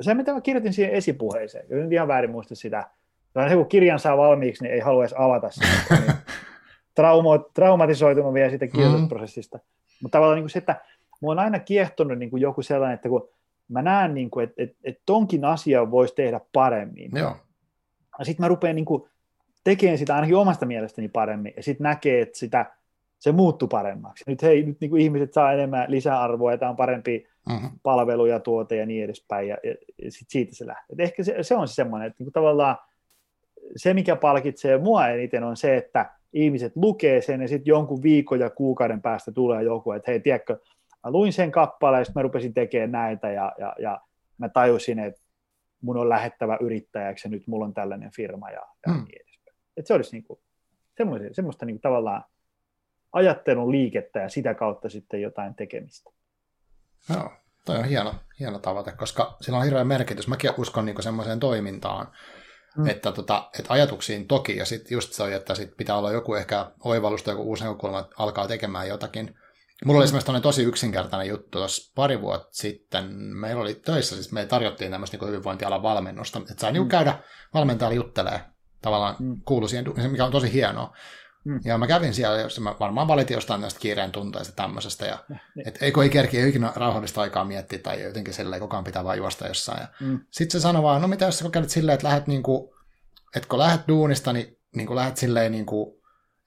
se, 0.00 0.14
mitä 0.14 0.34
mä 0.34 0.40
kirjoitin 0.40 0.72
siihen 0.72 0.94
esipuheeseen, 0.94 1.66
jos 1.70 1.82
nyt 1.82 1.92
ihan 1.92 2.08
väärin 2.08 2.30
muista 2.30 2.54
sitä, 2.54 2.90
se 3.48 3.54
kun 3.54 3.68
kirjan 3.68 3.98
saa 3.98 4.16
valmiiksi, 4.16 4.64
niin 4.64 4.74
ei 4.74 4.80
halua 4.80 5.02
edes 5.02 5.14
avata 5.18 5.50
sitä. 5.50 5.66
Niin 5.90 6.12
traumo, 6.96 7.38
traumatisoitunut 7.38 8.34
vielä 8.34 8.50
siitä 8.50 8.66
kirjoitusprosessista. 8.66 9.58
Mm. 9.58 9.62
Mutta 10.02 10.18
tavallaan 10.18 10.36
niin 10.36 10.44
kuin 10.44 10.50
se, 10.50 10.58
että 10.58 10.80
mua 11.20 11.32
on 11.32 11.38
aina 11.38 11.58
kiehtonut 11.58 12.18
niin 12.18 12.30
kuin 12.30 12.40
joku 12.40 12.62
sellainen, 12.62 12.94
että 12.94 13.08
kun 13.08 13.28
mä 13.68 13.82
näen, 13.82 14.14
niin 14.14 14.30
kuin, 14.30 14.44
että, 14.44 14.62
että, 14.62 14.76
että 14.84 15.02
tonkin 15.06 15.44
asian 15.44 15.90
voisi 15.90 16.14
tehdä 16.14 16.40
paremmin. 16.52 17.10
Joo. 17.14 17.36
Ja 18.18 18.24
sitten 18.24 18.44
mä 18.44 18.48
rupean 18.48 18.76
niin 18.76 18.84
kuin, 18.84 19.10
tekemään 19.64 19.98
sitä 19.98 20.14
ainakin 20.14 20.36
omasta 20.36 20.66
mielestäni 20.66 21.08
paremmin, 21.08 21.52
ja 21.56 21.62
sitten 21.62 21.84
näkee, 21.84 22.20
että 22.20 22.38
sitä, 22.38 22.66
se 23.18 23.32
muuttuu 23.32 23.68
paremmaksi. 23.68 24.24
Nyt 24.26 24.42
hei, 24.42 24.62
nyt 24.62 24.80
niin 24.80 24.90
kuin 24.90 25.02
ihmiset 25.02 25.32
saa 25.32 25.52
enemmän 25.52 25.86
lisäarvoa, 25.88 26.50
ja 26.50 26.58
tämä 26.58 26.70
on 26.70 26.76
parempi 26.76 27.26
mm-hmm. 27.48 27.70
palvelu 27.82 28.26
ja 28.26 28.40
tuote 28.40 28.76
ja 28.76 28.86
niin 28.86 29.04
edespäin, 29.04 29.48
ja, 29.48 29.56
ja, 29.62 29.74
ja 30.02 30.12
sit 30.12 30.30
siitä 30.30 30.54
se 30.54 30.66
lähtee. 30.66 30.94
Et 30.94 31.00
ehkä 31.00 31.24
se, 31.24 31.42
se 31.42 31.54
on 31.54 31.68
se 31.68 31.74
semmoinen, 31.74 32.06
että 32.06 32.16
niin 32.18 32.26
kuin 32.26 32.32
tavallaan 32.32 32.76
se, 33.76 33.94
mikä 33.94 34.16
palkitsee 34.16 34.78
mua 34.78 35.08
eniten, 35.08 35.44
on 35.44 35.56
se, 35.56 35.76
että 35.76 36.10
ihmiset 36.32 36.72
lukee 36.76 37.20
sen, 37.20 37.42
ja 37.42 37.48
sitten 37.48 37.70
jonkun 37.70 38.02
viikon 38.02 38.40
ja 38.40 38.50
kuukauden 38.50 39.02
päästä 39.02 39.32
tulee 39.32 39.62
joku, 39.62 39.92
että 39.92 40.10
hei, 40.10 40.20
tiedätkö, 40.20 40.58
mä 41.04 41.10
luin 41.10 41.32
sen 41.32 41.50
kappaleen, 41.50 42.00
ja 42.00 42.04
sitten 42.04 42.20
mä 42.20 42.22
rupesin 42.22 42.54
tekemään 42.54 42.92
näitä, 42.92 43.32
ja, 43.32 43.52
ja, 43.58 43.74
ja 43.78 44.00
mä 44.38 44.48
tajusin, 44.48 44.98
että 44.98 45.20
mun 45.80 45.96
on 45.96 46.08
lähettävä 46.08 46.58
yrittäjäksi, 46.60 47.28
ja 47.28 47.30
nyt 47.30 47.46
mulla 47.46 47.64
on 47.64 47.74
tällainen 47.74 48.10
firma, 48.16 48.50
ja, 48.50 48.62
ja 48.86 48.92
mm. 48.92 49.04
niin 49.04 49.23
edespäin. 49.76 49.82
Et 49.82 49.86
se 49.86 49.94
olisi 49.94 50.12
niin 50.12 50.24
kuin, 50.24 50.40
semmoista, 50.96 51.28
semmoista 51.32 51.66
niin 51.66 51.74
kuin 51.74 51.82
tavallaan 51.82 52.24
ajattelun 53.12 53.72
liikettä, 53.72 54.18
ja 54.18 54.28
sitä 54.28 54.54
kautta 54.54 54.88
sitten 54.88 55.22
jotain 55.22 55.54
tekemistä. 55.54 56.10
Joo, 57.14 57.32
toi 57.64 57.76
on 57.76 57.84
hieno, 57.84 58.14
hieno 58.40 58.58
tavoite, 58.58 58.92
koska 58.92 59.36
sillä 59.40 59.58
on 59.58 59.64
hirveä 59.64 59.84
merkitys. 59.84 60.28
Mäkin 60.28 60.50
uskon 60.58 60.84
niin 60.84 61.02
semmoiseen 61.02 61.40
toimintaan, 61.40 62.12
mm. 62.76 62.86
että, 62.86 63.12
tota, 63.12 63.50
että 63.58 63.72
ajatuksiin 63.72 64.26
toki, 64.28 64.56
ja 64.56 64.64
sitten 64.64 64.94
just 64.94 65.12
se, 65.12 65.34
että 65.34 65.54
sit 65.54 65.76
pitää 65.76 65.96
olla 65.96 66.12
joku 66.12 66.34
ehkä 66.34 66.70
oivallus 66.84 67.22
tai 67.22 67.32
joku 67.32 67.42
uusi 67.42 67.64
näkökulma, 67.64 68.00
että 68.00 68.14
alkaa 68.18 68.48
tekemään 68.48 68.88
jotakin. 68.88 69.34
Mulla 69.84 69.98
oli 69.98 70.04
esimerkiksi 70.04 70.40
tosi 70.40 70.62
yksinkertainen 70.62 71.28
juttu 71.28 71.48
tuossa 71.50 71.92
pari 71.94 72.20
vuotta 72.20 72.48
sitten. 72.52 73.04
Meillä 73.14 73.62
oli 73.62 73.74
töissä, 73.74 74.14
siis 74.14 74.32
me 74.32 74.46
tarjottiin 74.46 74.90
tämmöistä 74.90 75.16
niin 75.16 75.28
hyvinvointialan 75.28 75.82
valmennusta, 75.82 76.38
että 76.38 76.54
sai 76.58 76.72
niin 76.72 76.82
mm. 76.82 76.88
käydä 76.88 77.18
valmentajalla 77.54 77.94
juttelee 77.94 78.40
tavallaan 78.84 79.16
mm. 79.18 79.40
kuulu 79.44 79.68
siihen, 79.68 79.84
mikä 80.10 80.24
on 80.24 80.32
tosi 80.32 80.52
hienoa. 80.52 80.96
Mm. 81.44 81.60
Ja 81.64 81.78
mä 81.78 81.86
kävin 81.86 82.14
siellä, 82.14 82.40
jos 82.40 82.60
mä 82.60 82.74
varmaan 82.80 83.08
valitin 83.08 83.34
jostain 83.34 83.60
näistä 83.60 83.80
kiireen 83.80 84.12
tunteista 84.12 84.54
tämmöisestä, 84.56 85.06
ja 85.06 85.24
niin. 85.28 85.68
et, 85.68 85.82
eikö 85.82 86.02
ei 86.02 86.08
kerki 86.08 86.38
ei 86.38 86.48
ikinä 86.48 86.72
rauhallista 86.76 87.20
aikaa 87.20 87.44
miettiä, 87.44 87.78
tai 87.78 88.02
jotenkin 88.02 88.34
silleen 88.34 88.60
koko 88.60 88.76
ajan 88.76 88.84
pitää 88.84 89.04
vaan 89.04 89.18
juosta 89.18 89.46
jossain. 89.46 89.80
Ja 89.80 89.88
mm. 90.00 90.20
Sitten 90.30 90.60
se 90.60 90.62
sanoi 90.62 90.82
vaan, 90.82 91.02
no 91.02 91.08
mitä 91.08 91.24
jos 91.24 91.38
sä 91.38 91.44
kokeilet 91.44 91.70
silleen, 91.70 91.94
että 91.94 92.06
lähdet 92.08 92.26
niinku, 92.26 92.74
että 93.36 93.48
kun 93.48 93.58
lähdet 93.58 93.88
duunista, 93.88 94.32
niin, 94.32 94.58
niin 94.76 94.86
kuin 94.86 94.96
lähdet 94.96 95.16
silleen, 95.16 95.52
niin 95.52 95.66
kuin, 95.66 96.00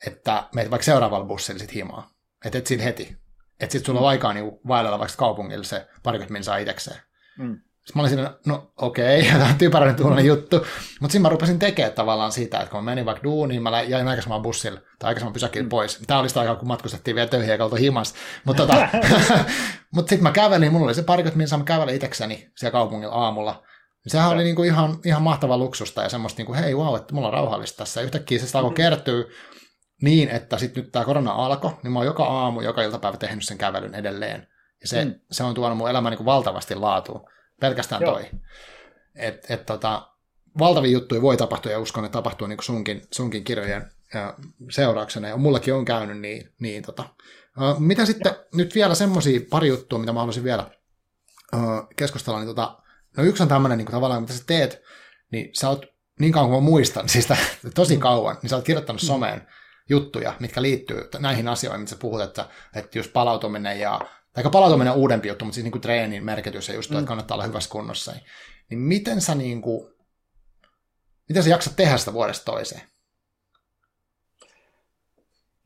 että 0.05 0.43
meet 0.55 0.71
vaikka 0.71 0.85
seuraavalla 0.85 1.25
bussilla 1.25 1.59
sit 1.59 1.73
himaa. 1.73 2.09
Että 2.45 2.57
et 2.57 2.67
siinä 2.67 2.83
heti. 2.83 3.17
Että 3.59 3.71
sitten 3.71 3.85
sulla 3.85 3.99
mm. 3.99 4.03
on 4.03 4.09
aikaa 4.09 4.33
niin 4.33 4.51
vaellella 4.67 4.99
vaikka 4.99 5.17
kaupungilla 5.17 5.63
se 5.63 5.88
parikymmentä 6.03 6.33
minsaa 6.33 6.57
itsekseen. 6.57 7.01
Mm. 7.38 7.59
Sitten 7.88 7.99
mä 7.99 8.01
olin 8.01 8.13
siinä, 8.13 8.33
no 8.45 8.71
okei, 8.77 9.19
okay, 9.21 9.31
tämä 9.39 9.49
on 9.49 9.57
typeräinen 9.57 9.95
tuollainen 9.95 10.25
juttu. 10.25 10.65
Mutta 11.01 11.11
siinä 11.11 11.21
mä 11.21 11.29
rupesin 11.29 11.59
tekemään 11.59 11.93
tavallaan 11.93 12.31
sitä, 12.31 12.59
että 12.59 12.71
kun 12.71 12.79
mä 12.79 12.91
menin 12.91 13.05
vaikka 13.05 13.23
duuniin, 13.23 13.63
mä 13.63 13.81
jäin 13.81 14.07
aikaisemman 14.07 14.41
bussilla 14.41 14.79
tai 14.99 15.07
aikaisemman 15.07 15.33
pysäkin 15.33 15.63
mm. 15.63 15.69
pois. 15.69 15.99
Tämä 16.07 16.19
oli 16.19 16.29
sitä 16.29 16.39
aikaa, 16.39 16.55
kun 16.55 16.67
matkustettiin 16.67 17.15
vielä 17.15 17.29
töihin 17.29 17.49
ja 17.49 17.69
himas. 17.79 18.13
Mutta 18.45 18.67
tota, 18.67 18.88
mut 19.95 20.09
sitten 20.09 20.23
mä 20.23 20.31
kävelin, 20.31 20.71
mulla 20.71 20.85
oli 20.85 20.95
se 20.95 21.03
parikymmentä 21.03 21.38
minsa, 21.38 21.57
mä 21.57 21.63
kävelin 21.63 21.95
itsekseni 21.95 22.51
siellä 22.55 22.71
kaupungilla 22.71 23.13
aamulla. 23.13 23.63
Sehän 24.07 24.29
oli 24.29 24.43
niinku 24.43 24.63
ihan, 24.63 24.99
ihan 25.05 25.21
mahtava 25.21 25.57
luksusta 25.57 26.03
ja 26.03 26.09
semmoista, 26.09 26.39
niinku, 26.39 26.53
hei 26.53 26.75
wow, 26.75 26.95
että 26.95 27.13
mulla 27.13 27.27
on 27.27 27.33
rauhallista 27.33 27.77
tässä. 27.77 28.01
Ja 28.01 28.05
yhtäkkiä 28.05 28.39
se 28.39 28.57
alkoi 28.57 28.71
mm. 28.71 28.75
kertyä 28.75 29.23
niin, 30.01 30.29
että 30.29 30.57
sitten 30.57 30.83
nyt 30.83 30.91
tämä 30.91 31.05
korona 31.05 31.31
alkoi, 31.31 31.71
niin 31.83 31.91
mä 31.91 31.99
oon 31.99 32.05
joka 32.05 32.23
aamu, 32.23 32.61
joka 32.61 32.81
iltapäivä 32.81 33.17
tehnyt 33.17 33.45
sen 33.45 33.57
kävelyn 33.57 33.95
edelleen. 33.95 34.47
Ja 34.81 34.88
se, 34.88 35.05
mm. 35.05 35.13
se 35.31 35.43
on 35.43 35.53
tuonut 35.53 35.77
mun 35.77 35.89
elämään 35.89 36.15
niin 36.15 36.25
valtavasti 36.25 36.75
laatuun. 36.75 37.29
Pelkästään 37.59 38.01
Joo. 38.01 38.13
toi. 38.13 38.25
Et, 39.15 39.51
et 39.51 39.65
tota, 39.65 40.07
valtavia 40.59 40.91
juttuja 40.91 41.21
voi 41.21 41.37
tapahtua 41.37 41.71
ja 41.71 41.79
uskon, 41.79 42.05
että 42.05 42.13
tapahtuu 42.13 42.47
niin 42.47 42.57
sunkin, 42.61 43.01
sunkin 43.11 43.43
kirjojen 43.43 43.91
ja 44.13 44.35
seurauksena. 44.69 45.27
Ja 45.27 45.37
mullakin 45.37 45.73
on 45.73 45.85
käynyt 45.85 46.19
niin. 46.19 46.53
niin 46.59 46.83
tota. 46.83 47.03
Mitä 47.79 48.05
sitten 48.05 48.33
Joo. 48.35 48.45
nyt 48.53 48.75
vielä 48.75 48.95
semmoisia 48.95 49.39
pari 49.49 49.67
juttua, 49.67 49.99
mitä 49.99 50.13
mä 50.13 50.19
haluaisin 50.19 50.43
vielä 50.43 50.71
keskustella. 51.95 52.39
Niin 52.39 52.47
tota, 52.47 52.77
no 53.17 53.23
yksi 53.23 53.43
on 53.43 53.49
tämmöinen 53.49 53.77
niin 53.77 53.91
tavallaan, 53.91 54.21
mitä 54.21 54.33
sä 54.33 54.43
teet, 54.47 54.81
niin 55.31 55.49
sä 55.53 55.69
oot 55.69 55.85
niin 56.19 56.31
kauan 56.31 56.49
kuin 56.49 56.63
mä 56.63 56.69
muistan, 56.69 57.09
siis 57.09 57.27
tosi 57.75 57.95
mm. 57.95 57.99
kauan, 57.99 58.37
niin 58.41 58.49
sä 58.49 58.55
oot 58.55 58.65
kirjoittanut 58.65 59.01
mm. 59.01 59.05
someen 59.05 59.47
juttuja, 59.89 60.33
mitkä 60.39 60.61
liittyy 60.61 61.09
näihin 61.19 61.47
asioihin, 61.47 61.79
mitä 61.79 61.89
sä 61.89 61.97
puhut, 61.99 62.21
että, 62.21 62.45
että 62.75 62.99
just 62.99 63.13
palautuminen 63.13 63.79
ja 63.79 64.01
aika 64.38 64.49
palautuminen 64.49 64.93
on 64.93 64.99
uudempi 64.99 65.27
juttu, 65.27 65.45
mutta 65.45 65.55
siis 65.55 65.63
niin 65.63 65.71
kuin 65.71 65.81
treenin 65.81 66.25
merkitys 66.25 66.69
ja 66.69 66.75
just 66.75 66.91
mm. 66.91 66.97
että 66.97 67.07
kannattaa 67.07 67.35
olla 67.35 67.45
hyvässä 67.45 67.69
kunnossa. 67.69 68.13
Niin 68.69 68.79
miten 68.79 69.21
sä, 69.21 69.35
niin 69.35 69.61
kuin, 69.61 69.93
miten 71.29 71.43
sä 71.43 71.49
jaksat 71.49 71.75
tehdä 71.75 71.97
sitä 71.97 72.13
vuodesta 72.13 72.51
toiseen? 72.51 72.81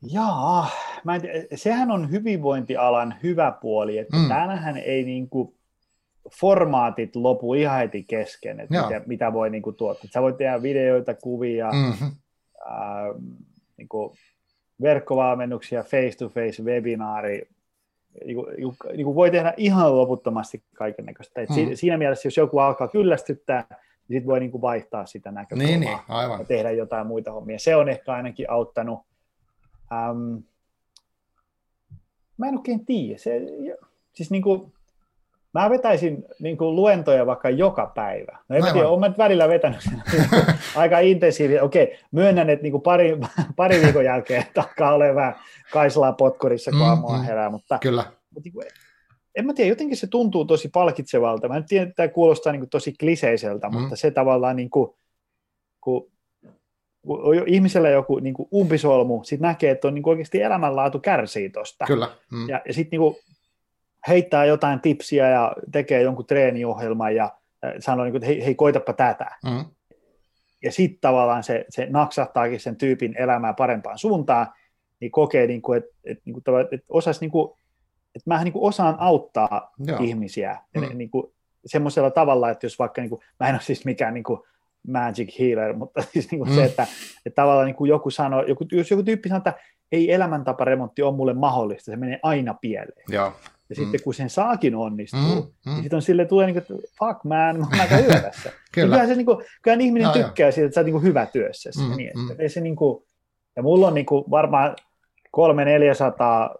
Jaa, 0.02 0.70
mä 1.04 1.14
en 1.14 1.22
sehän 1.54 1.90
on 1.90 2.10
hyvinvointialan 2.10 3.14
hyvä 3.22 3.58
puoli, 3.60 3.98
että 3.98 4.16
mm. 4.16 4.28
täällähän 4.28 4.76
ei 4.76 5.04
niin 5.04 5.28
kuin 5.28 5.54
formaatit 6.40 7.16
lopu 7.16 7.54
ihan 7.54 7.78
heti 7.78 8.02
kesken, 8.02 8.60
että 8.60 8.82
mitä, 8.82 9.02
mitä 9.06 9.32
voi 9.32 9.50
niin 9.50 9.62
kuin 9.62 9.76
tuottaa. 9.76 10.10
Sä 10.14 10.22
voit 10.22 10.36
tehdä 10.36 10.62
videoita, 10.62 11.14
kuvia, 11.14 11.70
mm-hmm. 11.72 12.10
ää, 12.66 13.04
niin 13.76 13.88
kuin 13.88 14.18
verkkovalmennuksia, 14.82 15.82
face-to-face, 15.82 16.62
webinaari, 16.62 17.48
niin 18.24 18.36
kuin, 18.36 18.46
niin 18.96 19.04
kuin 19.04 19.14
voi 19.14 19.30
tehdä 19.30 19.54
ihan 19.56 19.96
loputtomasti 19.96 20.62
kaiken 20.74 21.04
näköistä. 21.04 21.40
Mm. 21.40 21.74
Siinä 21.74 21.98
mielessä, 21.98 22.26
jos 22.26 22.36
joku 22.36 22.58
alkaa 22.58 22.88
kyllästyttää, 22.88 23.66
niin 23.70 24.16
sitten 24.16 24.26
voi 24.26 24.40
niin 24.40 24.50
kuin 24.50 24.62
vaihtaa 24.62 25.06
sitä 25.06 25.30
näkökulmaa 25.30 25.66
niin, 25.66 25.80
niin, 25.80 25.98
aivan. 26.08 26.38
ja 26.38 26.44
tehdä 26.44 26.70
jotain 26.70 27.06
muita 27.06 27.32
hommia. 27.32 27.58
Se 27.58 27.76
on 27.76 27.88
ehkä 27.88 28.12
ainakin 28.12 28.50
auttanut. 28.50 29.00
Ähm, 29.92 30.44
mä 32.36 32.48
en 32.48 32.56
oikein 32.56 32.86
tiedä. 32.86 33.18
Se, 33.18 33.40
siis 34.12 34.30
niin 34.30 34.42
kuin, 34.42 34.72
Mä 35.54 35.70
vetäisin 35.70 36.24
niin 36.40 36.56
kuin 36.56 36.76
luentoja 36.76 37.26
vaikka 37.26 37.50
joka 37.50 37.92
päivä. 37.94 38.38
No 38.48 38.56
en 38.56 38.62
tiedä, 38.72 38.88
olen 38.88 39.14
välillä 39.18 39.48
vetänyt 39.48 39.80
sen 39.80 40.02
aika 40.76 40.98
intensiivisesti. 40.98 41.64
Okei, 41.64 41.98
myönnän, 42.12 42.50
että 42.50 42.62
niin 42.62 42.72
kuin 42.72 42.82
pari, 42.82 43.18
pari 43.56 43.82
viikon 43.82 44.04
jälkeen 44.04 44.44
alkaa 44.56 44.94
olemaan 44.94 45.16
vähän 45.16 45.34
kaislaa 45.72 46.12
potkurissa, 46.12 46.70
kun 46.70 46.82
aamulla 46.82 47.18
mm, 47.18 47.24
herää. 47.24 47.50
Mutta, 47.50 47.78
Kyllä. 47.78 48.04
Mutta 48.30 48.44
niin 48.44 48.52
kuin, 48.52 48.66
en 49.34 49.46
mä 49.46 49.54
tiedä, 49.54 49.68
jotenkin 49.68 49.96
se 49.96 50.06
tuntuu 50.06 50.44
tosi 50.44 50.68
palkitsevalta. 50.68 51.48
Mä 51.48 51.56
en 51.56 51.64
tiedä, 51.64 51.82
että 51.82 51.94
tämä 51.94 52.08
kuulostaa 52.08 52.52
niin 52.52 52.60
kuin 52.60 52.70
tosi 52.70 52.92
kliseiseltä, 53.00 53.68
mm. 53.68 53.80
mutta 53.80 53.96
se 53.96 54.10
tavallaan, 54.10 54.56
niin 54.56 54.70
kuin, 54.70 54.90
kun, 55.80 56.12
ihmisellä 57.46 57.88
joku 57.88 58.18
niin 58.18 58.34
kuin 58.34 58.48
umpisolmu, 58.54 59.24
sitten 59.24 59.48
näkee, 59.48 59.70
että 59.70 59.88
on 59.88 59.94
niin 59.94 60.02
kuin 60.02 60.12
oikeasti 60.12 60.42
elämänlaatu 60.42 60.98
kärsii 60.98 61.50
tuosta. 61.50 61.84
Kyllä. 61.86 62.08
Mm. 62.32 62.48
Ja, 62.48 62.62
ja 62.66 62.74
sitten 62.74 63.00
niin 63.00 63.16
heittää 64.08 64.44
jotain 64.44 64.80
tipsiä 64.80 65.28
ja 65.28 65.52
tekee 65.72 66.02
jonkun 66.02 66.26
treeniohjelman 66.26 67.14
ja 67.14 67.30
sanoo, 67.78 68.04
niin 68.04 68.12
kuin, 68.12 68.16
että 68.16 68.26
hei, 68.26 68.44
hei 68.44 68.54
koitapa 68.54 68.92
tätä. 68.92 69.30
Mm. 69.44 69.64
Ja 70.62 70.72
sitten 70.72 71.00
tavallaan 71.00 71.42
se, 71.42 71.64
se 71.68 71.86
naksahtaakin 71.90 72.60
sen 72.60 72.76
tyypin 72.76 73.14
elämää 73.18 73.52
parempaan 73.52 73.98
suuntaan, 73.98 74.46
niin 75.00 75.12
kokee, 75.12 75.46
niin 75.46 75.62
kuin, 75.62 75.78
että, 75.78 75.90
että, 76.04 76.22
niin 76.24 76.34
kuin, 76.34 76.60
että, 76.72 76.86
osas, 76.88 77.20
niin 77.20 77.30
kuin, 77.30 77.52
että 78.14 78.30
mä 78.30 78.44
niin 78.44 78.52
kuin 78.52 78.64
osaan 78.64 78.96
auttaa 78.98 79.72
Joo. 79.78 79.98
ihmisiä 80.00 80.58
mm. 80.76 80.98
niin 80.98 81.10
kuin, 81.10 81.32
semmoisella 81.66 82.10
tavalla, 82.10 82.50
että 82.50 82.66
jos 82.66 82.78
vaikka, 82.78 83.00
niin 83.00 83.10
kuin, 83.10 83.20
mä 83.40 83.48
en 83.48 83.54
ole 83.54 83.62
siis 83.62 83.84
mikään 83.84 84.14
niin 84.14 84.24
kuin, 84.24 84.40
magic 84.88 85.38
healer, 85.38 85.72
mutta 85.72 86.02
siis 86.12 86.30
niin 86.30 86.38
kuin 86.38 86.50
mm. 86.50 86.56
se, 86.56 86.64
että, 86.64 86.86
että 87.26 87.42
tavallaan 87.42 87.66
niin 87.66 87.76
kuin 87.76 87.88
joku 87.88 88.10
sanoo, 88.10 88.42
joku, 88.42 88.64
jos 88.72 88.90
joku 88.90 89.02
tyyppi 89.02 89.28
sanoo, 89.28 89.38
että 89.38 89.54
ei 89.92 90.12
elämäntaparemontti 90.12 91.02
ole 91.02 91.16
mulle 91.16 91.34
mahdollista, 91.34 91.90
se 91.90 91.96
menee 91.96 92.20
aina 92.22 92.54
pieleen. 92.54 93.04
Joo. 93.08 93.32
Ja 93.70 93.76
mm. 93.78 93.82
sitten 93.82 94.00
kun 94.04 94.14
sen 94.14 94.30
saakin 94.30 94.74
onnistuu, 94.74 95.20
mm, 95.20 95.70
mm. 95.70 95.72
niin 95.72 95.82
sitten 95.82 95.96
on 95.96 96.02
sille 96.02 96.24
tulee 96.24 96.46
niin 96.46 96.62
kuin, 96.66 96.80
fuck 96.98 97.24
man, 97.24 97.58
mä 97.58 97.66
oon 97.66 97.80
aika 97.80 97.96
hyvä 98.06 98.20
tässä. 98.20 98.50
kyllä. 98.72 98.86
Kyllähän, 98.86 99.08
se, 99.08 99.14
niin 99.14 99.26
kuin, 99.26 99.44
kyllähän 99.62 99.80
ihminen 99.80 100.06
no, 100.06 100.12
tykkää 100.12 100.48
jo. 100.48 100.52
siitä, 100.52 100.66
että 100.66 100.74
sä 100.74 100.80
oot 100.80 100.86
niin 100.86 100.92
kuin 100.92 101.04
hyvä 101.04 101.26
työssä. 101.26 101.70
Mm, 101.78 101.96
niin, 101.96 102.10
mm. 102.14 102.36
Ei 102.38 102.48
se, 102.48 102.60
niin 102.60 102.76
kuin, 102.76 103.04
ja 103.56 103.62
mulla 103.62 103.86
on 103.86 103.94
niin 103.94 104.06
kuin, 104.06 104.24
varmaan 104.30 104.76
kolme 105.30 105.64
400 105.64 106.54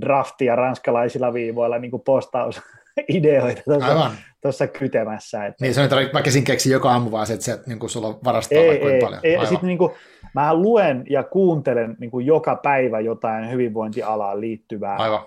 draftia 0.00 0.56
ranskalaisilla 0.56 1.32
viivoilla 1.32 1.78
niin 1.78 1.90
kuin 1.90 2.02
postausideoita 2.02 3.62
tuossa 4.42 4.66
kytemässä. 4.66 5.46
Että, 5.46 5.64
niin, 5.64 5.74
se 5.74 5.80
on 5.80 5.84
että 5.84 6.14
väkisin 6.14 6.44
keksi 6.44 6.70
joka 6.70 6.92
aamu 6.92 7.10
vaan 7.10 7.26
se, 7.26 7.32
että 7.32 7.44
se, 7.44 7.60
niin 7.66 7.78
kuin 7.78 7.90
sulla 7.90 8.08
on 8.08 8.18
varastoa 8.24 8.58
ei, 8.58 8.68
vaikka 8.68 8.90
ei, 8.90 9.00
paljon. 9.00 9.20
Ei, 9.22 9.46
sitten 9.46 9.66
niin 9.66 9.78
kuin, 9.78 9.92
mä 10.34 10.54
luen 10.54 11.04
ja 11.10 11.22
kuuntelen 11.22 11.96
niin 11.98 12.10
kuin 12.10 12.26
joka 12.26 12.56
päivä 12.56 13.00
jotain 13.00 13.50
hyvinvointialaan 13.50 14.40
liittyvää. 14.40 14.96
Aivan 14.96 15.26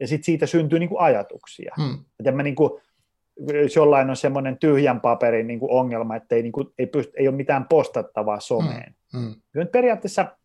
ja 0.00 0.06
sitten 0.06 0.24
siitä 0.24 0.46
syntyy 0.46 0.78
niin 0.78 0.88
kuin 0.88 1.00
ajatuksia. 1.00 1.74
Hmm. 1.76 2.04
Että 2.20 2.32
mä 2.32 2.42
niin 2.42 2.54
kuin, 2.54 2.70
jos 3.62 3.76
jollain 3.76 4.10
on 4.10 4.16
semmoinen 4.16 4.58
tyhjän 4.58 5.00
paperin 5.00 5.46
niin 5.46 5.60
kuin 5.60 5.72
ongelma, 5.72 6.16
että 6.16 6.34
ei, 6.34 6.42
niin 6.42 6.52
kuin, 6.52 6.68
ei, 6.78 6.86
pyst- 6.86 7.12
ei 7.16 7.28
ole 7.28 7.36
mitään 7.36 7.66
postattavaa 7.68 8.40
someen. 8.40 8.94
Hmm. 9.12 9.22
Hmm. 9.22 9.34
Nyt 9.54 9.72
periaatteessa 9.72 10.36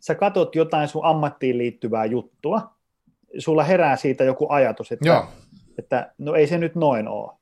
sä 0.00 0.14
katot 0.14 0.56
jotain 0.56 0.88
sun 0.88 1.04
ammattiin 1.04 1.58
liittyvää 1.58 2.04
juttua, 2.04 2.74
sulla 3.38 3.64
herää 3.64 3.96
siitä 3.96 4.24
joku 4.24 4.46
ajatus, 4.48 4.92
että, 4.92 5.08
Joo. 5.08 5.24
että 5.78 6.12
no 6.18 6.34
ei 6.34 6.46
se 6.46 6.58
nyt 6.58 6.74
noin 6.74 7.08
ole, 7.08 7.32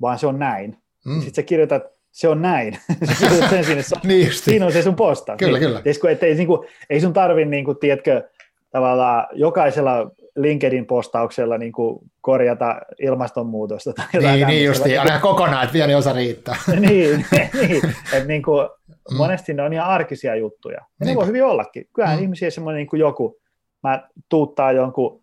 vaan 0.00 0.18
se 0.18 0.26
on 0.26 0.38
näin. 0.38 0.76
Hmm. 1.04 1.14
Sitten 1.14 1.34
sä 1.34 1.42
kirjoitat, 1.42 1.82
se 2.10 2.28
on 2.28 2.42
näin. 2.42 2.78
sen 3.50 3.64
sinne, 3.64 3.82
niin 4.04 4.32
siinä 4.32 4.66
on 4.66 4.72
se 4.72 4.82
sun 4.82 4.96
posta. 4.96 5.36
Kyllä, 5.36 5.58
niin, 5.58 5.68
kyllä. 5.68 6.12
Että 6.12 6.26
ei, 6.26 6.34
niin 6.34 6.46
kuin, 6.46 6.68
ei 6.90 7.00
sun 7.00 7.12
tarvi, 7.12 7.44
niin 7.44 7.64
kuin, 7.64 7.78
tiedätkö, 7.78 8.28
tavallaan 8.70 9.26
jokaisella 9.32 10.10
LinkedIn-postauksella 10.36 11.58
niin 11.58 11.72
kuin 11.72 11.98
korjata 12.20 12.80
ilmastonmuutosta. 13.00 13.92
Tai 13.92 14.06
jotain 14.14 14.34
niin, 14.34 14.48
niin 14.48 14.64
justiin, 14.64 15.00
aina 15.00 15.18
kokonaan, 15.18 15.64
että 15.64 15.72
pieni 15.72 15.94
osa 15.94 16.12
riittää. 16.12 16.56
niin, 16.88 17.26
niin 17.60 17.82
että 18.12 18.28
niin 18.28 18.42
kuin, 18.42 18.68
mm. 19.10 19.16
monesti 19.16 19.54
ne 19.54 19.62
on 19.62 19.72
ihan 19.72 19.88
arkisia 19.88 20.36
juttuja. 20.36 20.76
Ja 20.76 20.86
niin. 21.00 21.08
ne 21.08 21.14
voi 21.14 21.26
hyvin 21.26 21.44
ollakin. 21.44 21.88
Kyllähän 21.94 22.18
mm. 22.18 22.22
ihmisiä 22.22 22.50
semmoinen 22.50 22.78
niin 22.78 22.86
kuin 22.86 23.00
joku, 23.00 23.40
mä 23.82 24.08
tuuttaa 24.28 24.72
jonkun, 24.72 25.22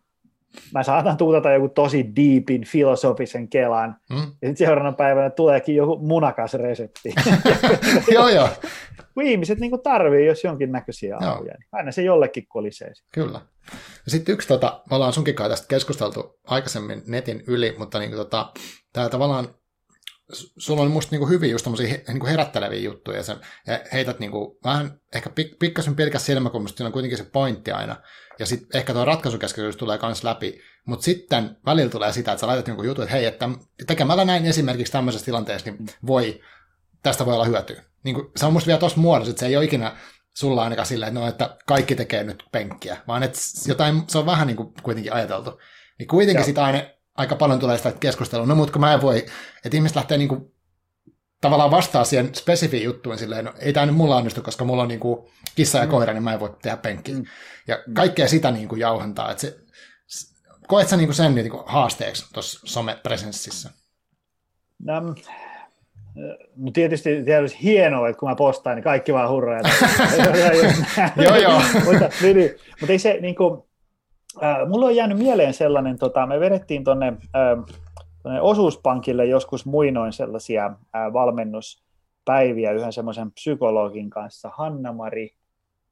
mä 0.73 0.83
saatan 0.83 1.17
tuutata 1.17 1.51
joku 1.51 1.69
tosi 1.69 2.11
deepin 2.15 2.65
filosofisen 2.65 3.47
kelan, 3.49 3.95
mm. 4.09 4.17
ja 4.17 4.23
sitten 4.23 4.57
seuraavana 4.57 4.95
päivänä 4.95 5.29
tuleekin 5.29 5.75
joku 5.75 5.97
munakas 5.97 6.53
resepti. 6.53 7.13
joo, 8.13 8.29
joo 8.29 8.49
kun 9.17 9.25
ihmiset 9.25 9.59
niin 9.59 9.81
tarvii, 9.83 10.25
jos 10.25 10.43
jonkinnäköisiä 10.43 11.17
apuja, 11.17 11.53
niin 11.53 11.67
aina 11.71 11.91
se 11.91 12.01
jollekin 12.01 12.47
kolisee. 12.47 12.93
Kyllä. 13.13 13.41
Ja 14.05 14.11
sitten 14.11 14.34
yksi, 14.34 14.47
tota, 14.47 14.82
me 14.89 14.95
ollaan 14.95 15.13
sunkin 15.13 15.36
kai 15.36 15.49
tästä 15.49 15.68
keskusteltu 15.68 16.39
aikaisemmin 16.43 17.03
netin 17.05 17.43
yli, 17.47 17.76
mutta 17.78 17.99
niin 17.99 18.09
kuin, 18.09 18.18
tota, 18.18 18.51
tämä 18.93 19.09
tavallaan 19.09 19.55
sulla 20.57 20.82
on 20.82 20.91
musta 20.91 21.11
niinku 21.11 21.28
hyvin 21.28 21.51
just 21.51 21.63
tommosia 21.63 21.97
niinku 22.07 22.26
herätteleviä 22.26 22.80
juttuja, 22.80 23.18
ja, 23.18 23.24
sen, 23.24 23.38
ja 23.68 23.80
heität 23.93 24.20
niinku 24.20 24.59
vähän 24.63 24.99
ehkä 25.15 25.30
pik, 25.30 25.59
pikkasen 25.59 25.95
pilkäs 25.95 26.26
silmä, 26.26 26.49
kun 26.49 26.61
musta 26.61 26.86
on 26.86 26.91
kuitenkin 26.91 27.18
se 27.18 27.24
pointti 27.24 27.72
aina, 27.72 27.95
ja 28.39 28.45
sitten 28.45 28.68
ehkä 28.74 28.93
tuo 28.93 29.05
ratkaisukeskeisyys 29.05 29.76
tulee 29.76 29.99
myös 30.01 30.24
läpi, 30.24 30.61
mutta 30.86 31.03
sitten 31.03 31.57
välillä 31.65 31.89
tulee 31.89 32.13
sitä, 32.13 32.32
että 32.32 32.39
sä 32.41 32.47
laitat 32.47 32.68
jonkun 32.68 32.86
jutun, 32.86 33.03
että 33.03 33.15
hei, 33.15 33.26
että 33.26 33.49
tekemällä 33.88 34.26
näin 34.26 34.45
esimerkiksi 34.45 34.93
tämmöisessä 34.93 35.26
tilanteessa, 35.26 35.72
niin 35.72 35.86
voi, 36.07 36.41
tästä 37.03 37.26
voi 37.26 37.34
olla 37.34 37.45
hyötyä. 37.45 37.84
Niin 38.03 38.15
kuin, 38.15 38.28
se 38.36 38.45
on 38.45 38.53
musta 38.53 38.68
vielä 38.68 38.80
tuossa 38.80 38.99
muodossa, 38.99 39.30
että 39.30 39.39
se 39.39 39.45
ei 39.45 39.57
ole 39.57 39.65
ikinä 39.65 39.97
sulla 40.38 40.63
ainakaan 40.63 40.85
silleen, 40.85 41.07
että, 41.07 41.19
no, 41.19 41.27
että 41.27 41.57
kaikki 41.65 41.95
tekee 41.95 42.23
nyt 42.23 42.43
penkkiä, 42.51 42.97
vaan 43.07 43.23
että 43.23 43.39
jotain, 43.67 44.03
se 44.07 44.17
on 44.17 44.25
vähän 44.25 44.47
niin 44.47 44.57
kuin 44.57 44.73
kuitenkin 44.83 45.13
ajateltu. 45.13 45.59
Niin 45.99 46.07
kuitenkin 46.07 46.45
sitä 46.45 46.65
aina 46.65 46.81
aika 47.15 47.35
paljon 47.35 47.59
tulee 47.59 47.77
sitä 47.77 47.91
keskustelua, 47.99 48.45
no 48.45 48.55
mutta 48.55 48.71
kun 48.71 48.81
mä 48.81 48.93
en 48.93 49.01
voi, 49.01 49.25
että 49.65 49.77
ihmiset 49.77 49.95
lähtee 49.95 50.17
niin 50.17 50.27
kuin, 50.27 50.53
tavallaan 51.41 51.71
vastaa 51.71 52.03
siihen 52.03 52.35
spesifiin 52.35 52.83
juttuun 52.83 53.17
silleen, 53.17 53.45
no 53.45 53.53
ei 53.59 53.73
tämä 53.73 53.85
nyt 53.85 53.95
mulla 53.95 54.15
onnistu, 54.15 54.41
koska 54.41 54.65
mulla 54.65 54.81
on 54.81 54.88
niin 54.88 54.99
kuin 54.99 55.31
kissa 55.55 55.77
ja 55.77 55.85
mm. 55.85 55.91
koira, 55.91 56.13
niin 56.13 56.23
mä 56.23 56.33
en 56.33 56.39
voi 56.39 56.55
tehdä 56.61 56.77
penkkiä. 56.77 57.15
Mm. 57.15 57.25
Ja 57.67 57.83
kaikkea 57.93 58.27
sitä 58.27 58.51
niin 58.51 58.67
kuin 58.67 58.79
jauhantaa, 58.79 59.31
että 59.31 59.41
se, 59.41 59.57
koet 60.67 60.88
sä 60.88 60.97
niin 60.97 61.07
kuin 61.07 61.15
sen 61.15 61.35
niin 61.35 61.51
kuin 61.51 61.63
haasteeksi 61.65 62.25
tuossa 62.33 62.59
somepresenssissä? 62.63 63.69
No, 64.79 64.93
no 66.55 66.72
tietysti, 66.74 67.24
tietysti 67.24 67.63
hienoa, 67.63 68.09
että 68.09 68.20
kun 68.20 68.30
mä 68.30 68.36
postaan, 68.36 68.76
niin 68.76 68.84
kaikki 68.84 69.13
vaan 69.13 69.30
hurraa. 69.30 69.59
joo, 71.24 71.36
joo. 71.36 71.61
mutta, 71.86 72.09
niin, 72.22 72.51
mutta 72.80 72.91
ei 72.91 72.99
se, 72.99 73.18
niin 73.22 73.36
kuin, 73.36 73.63
äh, 74.43 74.68
mulla 74.68 74.86
on 74.86 74.95
jäänyt 74.95 75.18
mieleen 75.18 75.53
sellainen, 75.53 75.97
tota, 75.97 76.26
me 76.26 76.39
vedettiin 76.39 76.84
tuonne 76.84 77.07
äh, 77.07 78.41
osuuspankille 78.41 79.26
joskus 79.26 79.65
muinoin 79.65 80.13
sellaisia 80.13 80.65
äh, 80.65 81.13
valmennuspäiviä 81.13 82.72
yhden 82.72 82.93
semmoisen 82.93 83.32
psykologin 83.32 84.09
kanssa, 84.09 84.51
Hanna-Mari 84.53 85.36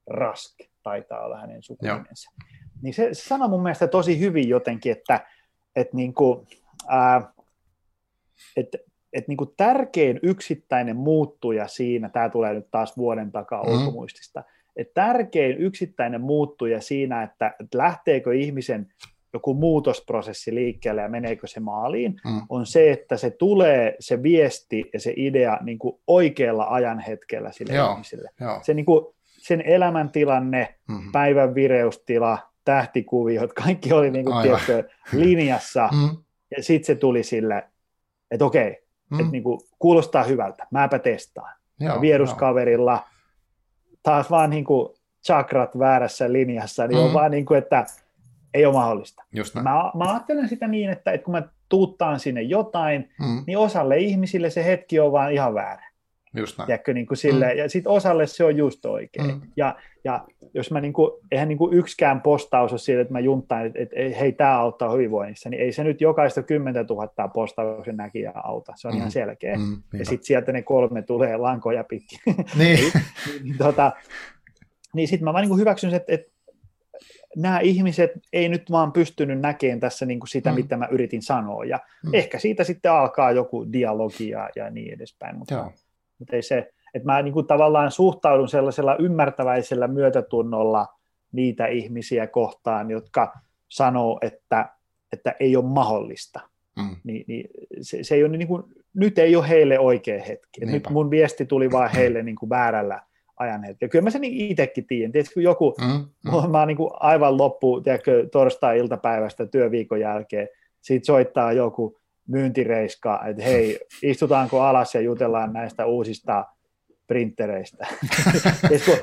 Rask 0.07 0.59
taitaa 0.83 1.25
olla 1.25 1.37
hänen 1.37 1.63
sukunimensä. 1.63 2.31
Niin 2.81 2.93
se, 2.93 3.13
se 3.13 3.23
sanoi 3.23 3.49
mun 3.49 3.63
mielestä 3.63 3.87
tosi 3.87 4.19
hyvin 4.19 4.49
jotenkin, 4.49 4.91
että, 4.91 5.27
että, 5.75 5.95
niin 5.97 6.13
kuin, 6.13 6.47
ää, 6.87 7.33
että, 8.57 8.77
että 9.15 9.29
niin 9.29 9.37
kuin 9.37 9.53
tärkein 9.57 10.19
yksittäinen 10.23 10.95
muuttuja 10.95 11.67
siinä, 11.67 12.09
tämä 12.09 12.29
tulee 12.29 12.53
nyt 12.53 12.67
taas 12.71 12.97
vuoden 12.97 13.31
takaa 13.31 13.63
mm. 13.63 13.71
ulkomuistista, 13.73 14.43
että 14.75 14.93
tärkein 14.93 15.57
yksittäinen 15.57 16.21
muuttuja 16.21 16.81
siinä, 16.81 17.23
että, 17.23 17.55
että 17.59 17.77
lähteekö 17.77 18.33
ihmisen 18.33 18.87
joku 19.33 19.53
muutosprosessi 19.53 20.55
liikkeelle 20.55 21.01
ja 21.01 21.09
meneekö 21.09 21.47
se 21.47 21.59
maaliin, 21.59 22.15
mm. 22.25 22.41
on 22.49 22.65
se, 22.65 22.91
että 22.91 23.17
se 23.17 23.29
tulee 23.29 23.95
se 23.99 24.23
viesti 24.23 24.89
ja 24.93 24.99
se 24.99 25.13
idea 25.15 25.59
niin 25.61 25.79
kuin 25.79 25.99
oikealla 26.07 26.67
ajanhetkellä 26.69 27.51
sille 27.51 27.73
Joo. 27.73 27.91
ihmiselle. 27.91 28.29
Joo. 28.41 28.59
Se 28.61 28.73
niin 28.73 28.85
kuin, 28.85 29.05
sen 29.23 29.61
elämäntilanne, 29.61 30.75
mm-hmm. 30.87 31.11
päivän 31.11 31.55
vireystila, 31.55 32.37
tähtikuviot, 32.65 33.53
kaikki 33.53 33.93
oli 33.93 34.11
niin 34.11 34.25
kuin, 34.25 34.41
tiedätkö, 34.41 34.83
linjassa, 35.13 35.89
mm-hmm. 35.91 36.17
ja 36.57 36.63
sitten 36.63 36.85
se 36.85 36.95
tuli 36.95 37.23
sille, 37.23 37.63
että 38.31 38.45
okei, 38.45 38.84
mm-hmm. 39.09 39.19
että 39.19 39.31
niin 39.31 39.43
kuin, 39.43 39.59
kuulostaa 39.79 40.23
hyvältä, 40.23 40.67
mäpä 40.71 40.99
testaan. 40.99 41.55
Joo, 41.79 42.01
vieruskaverilla 42.01 42.91
joo. 42.91 43.03
taas 44.03 44.29
vaan 44.31 44.49
niin 44.49 44.65
kuin, 44.65 44.89
chakrat 45.25 45.79
väärässä 45.79 46.33
linjassa, 46.33 46.87
niin 46.87 46.95
mm-hmm. 46.95 47.07
on 47.07 47.13
vaan 47.13 47.31
niin 47.31 47.45
kuin, 47.45 47.57
että 47.57 47.85
ei 48.53 48.65
ole 48.65 48.73
mahdollista. 48.73 49.23
Just 49.31 49.55
mä, 49.55 49.61
mä 49.93 50.11
ajattelen 50.11 50.49
sitä 50.49 50.67
niin, 50.67 50.89
että, 50.89 51.11
että 51.11 51.25
kun 51.25 51.31
mä 51.31 51.43
tuuttaan 51.69 52.19
sinne 52.19 52.41
jotain, 52.41 53.09
mm-hmm. 53.19 53.43
niin 53.47 53.57
osalle 53.57 53.97
ihmisille 53.97 54.49
se 54.49 54.65
hetki 54.65 54.99
on 54.99 55.11
vaan 55.11 55.31
ihan 55.33 55.53
väärä. 55.53 55.84
Just 56.35 56.57
näin. 56.57 56.65
Tiedätkö, 56.65 56.93
niin 56.93 57.05
kuin 57.05 57.17
sille, 57.17 57.53
mm. 57.53 57.57
Ja 57.57 57.69
sitten 57.69 57.91
osalle 57.91 58.27
se 58.27 58.43
on 58.43 58.57
just 58.57 58.85
oikein. 58.85 59.27
Mm. 59.27 59.41
Ja, 59.57 59.75
ja 60.03 60.25
jos 60.53 60.71
mä 60.71 60.81
niin 60.81 60.93
kuin, 60.93 61.11
eihän 61.31 61.47
niin 61.47 61.57
kuin 61.57 61.73
yksikään 61.73 62.21
postaus 62.21 62.71
ole 62.71 62.79
siitä, 62.79 63.01
että 63.01 63.13
mä 63.13 63.19
junttaan, 63.19 63.65
että, 63.65 63.79
että 63.81 64.19
hei, 64.19 64.31
tämä 64.31 64.59
auttaa 64.59 64.91
hyvinvoinnissa, 64.91 65.49
niin 65.49 65.61
ei 65.61 65.71
se 65.71 65.83
nyt 65.83 66.01
jokaista 66.01 66.43
10 66.43 66.85
000 66.85 67.27
postauksen 67.33 67.97
näkijää 67.97 68.41
auta. 68.43 68.73
Se 68.75 68.87
on 68.87 68.93
mm. 68.93 68.97
ihan 68.97 69.11
selkeä. 69.11 69.55
Mm. 69.55 69.83
Ja 69.99 70.05
sitten 70.05 70.25
sieltä 70.25 70.51
ne 70.51 70.61
kolme 70.61 71.01
tulee 71.01 71.37
lankoja 71.37 71.83
pitkin. 71.83 72.19
Niin. 72.57 72.91
niin, 73.43 73.57
tota, 73.57 73.91
niin 74.93 75.07
sitten 75.07 75.25
mä 75.25 75.33
vaan 75.33 75.41
niin 75.41 75.49
kuin 75.49 75.59
hyväksyn, 75.59 75.93
että, 75.93 76.13
että 76.13 76.31
nämä 77.35 77.59
ihmiset 77.59 78.11
ei 78.33 78.49
nyt 78.49 78.71
vaan 78.71 78.91
pystynyt 78.91 79.39
näkemään 79.39 79.79
tässä 79.79 80.05
niin 80.05 80.19
kuin 80.19 80.29
sitä, 80.29 80.49
mm. 80.49 80.55
mitä 80.55 80.77
mä 80.77 80.87
yritin 80.91 81.21
sanoa. 81.21 81.65
Ja 81.65 81.79
mm. 82.05 82.13
ehkä 82.13 82.39
siitä 82.39 82.63
sitten 82.63 82.91
alkaa 82.91 83.31
joku 83.31 83.73
dialogi 83.73 84.29
ja, 84.29 84.49
ja 84.55 84.69
niin 84.69 84.93
edespäin. 84.93 85.37
Mutta, 85.37 85.53
Joo 85.53 85.71
mutta 86.19 86.35
ei 86.35 86.41
se, 86.41 86.69
että 86.93 87.05
mä 87.05 87.21
niin 87.21 87.33
kuin 87.33 87.47
tavallaan 87.47 87.91
suhtaudun 87.91 88.47
sellaisella 88.47 88.95
ymmärtäväisellä 88.95 89.87
myötätunnolla 89.87 90.87
niitä 91.31 91.67
ihmisiä 91.67 92.27
kohtaan, 92.27 92.91
jotka 92.91 93.33
sanoo, 93.67 94.19
että, 94.21 94.69
että 95.13 95.35
ei 95.39 95.55
ole 95.55 95.65
mahdollista. 95.65 96.39
Mm. 96.77 96.95
Niin, 97.03 97.25
niin 97.27 97.49
se, 97.81 98.03
se 98.03 98.15
ei 98.15 98.23
ole 98.23 98.37
niin 98.37 98.47
kuin, 98.47 98.63
nyt 98.93 99.19
ei 99.19 99.35
ole 99.35 99.49
heille 99.49 99.79
oikea 99.79 100.23
hetki. 100.23 100.65
Nyt 100.65 100.89
mun 100.89 101.09
viesti 101.09 101.45
tuli 101.45 101.71
vaan 101.71 101.91
heille 101.91 102.23
niin 102.23 102.35
kuin 102.35 102.49
väärällä 102.49 103.01
ajan 103.39 103.63
hetkellä. 103.63 103.91
Kyllä 103.91 104.03
mä 104.03 104.09
sen 104.09 104.23
itsekin 104.23 104.87
tiedän. 104.87 105.11
Tiedätkö, 105.11 105.33
kun 105.33 105.43
joku, 105.43 105.75
mm, 105.81 106.05
mm. 106.31 106.51
mä 106.51 106.59
oon 106.59 106.67
niin 106.67 106.77
kuin 106.77 106.91
aivan 106.93 107.37
loppu, 107.37 107.81
tiedätkö, 107.81 108.27
torstai-iltapäivästä 108.31 109.45
työviikon 109.45 109.99
jälkeen, 109.99 110.47
siitä 110.81 111.05
soittaa 111.05 111.51
joku 111.51 111.99
myyntireiska, 112.27 113.25
että 113.25 113.43
hei, 113.43 113.79
istutaanko 114.01 114.61
alas 114.61 114.95
ja 114.95 115.01
jutellaan 115.01 115.53
näistä 115.53 115.85
uusista 115.85 116.45
printtereistä. 117.07 117.87
kun, 118.85 118.97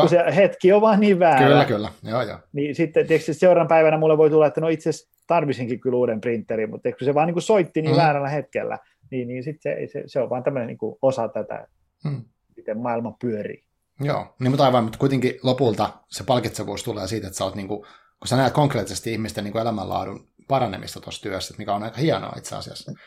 kun 0.00 0.08
se 0.08 0.24
hetki 0.36 0.72
on 0.72 0.80
vaan 0.80 1.00
niin 1.00 1.18
väärä. 1.18 1.46
Kyllä, 1.46 1.64
kyllä. 1.64 1.92
Joo, 2.02 2.22
joo. 2.22 2.38
Niin 2.52 2.74
sitten 2.74 3.06
tietysti 3.06 3.34
seuraavan 3.34 3.68
päivänä 3.68 3.98
mulle 3.98 4.18
voi 4.18 4.30
tulla, 4.30 4.46
että 4.46 4.60
no 4.60 4.68
itse 4.68 4.90
asiassa 4.90 5.24
tarvisinkin 5.26 5.80
kyllä 5.80 5.96
uuden 5.96 6.20
printerin, 6.20 6.70
mutta 6.70 6.88
kun 6.92 7.04
se 7.04 7.14
vaan 7.14 7.26
niin 7.26 7.34
kuin 7.34 7.42
soitti 7.42 7.82
niin 7.82 7.92
mm. 7.92 7.96
väärällä 7.96 8.28
hetkellä, 8.28 8.78
niin, 9.10 9.28
niin 9.28 9.42
sitten 9.42 9.88
se, 9.88 9.92
se, 9.92 10.02
se, 10.06 10.20
on 10.20 10.30
vaan 10.30 10.42
tämmöinen 10.42 10.66
niin 10.66 10.78
kuin 10.78 10.96
osa 11.02 11.28
tätä, 11.28 11.66
mm. 12.04 12.24
miten 12.56 12.78
maailma 12.78 13.16
pyörii. 13.20 13.64
Joo, 14.00 14.34
niin 14.40 14.50
mutta 14.50 14.64
aivan, 14.64 14.84
mutta 14.84 14.98
kuitenkin 14.98 15.34
lopulta 15.42 15.90
se 16.08 16.24
palkitsevuus 16.24 16.84
tulee 16.84 17.06
siitä, 17.06 17.26
että 17.26 17.36
sä 17.36 17.44
oot 17.44 17.54
niin 17.54 17.68
kuin, 17.68 17.80
kun 18.18 18.28
sä 18.28 18.36
näet 18.36 18.52
konkreettisesti 18.52 19.12
ihmisten 19.12 19.44
niin 19.44 19.52
kuin 19.52 19.62
elämänlaadun 19.62 20.28
paranemista 20.48 21.00
tuossa 21.00 21.22
työssä, 21.22 21.54
mikä 21.58 21.74
on 21.74 21.82
aika 21.82 22.00
hienoa 22.00 22.32
itse 22.36 22.56
asiassa. 22.56 22.90
Että 22.90 23.02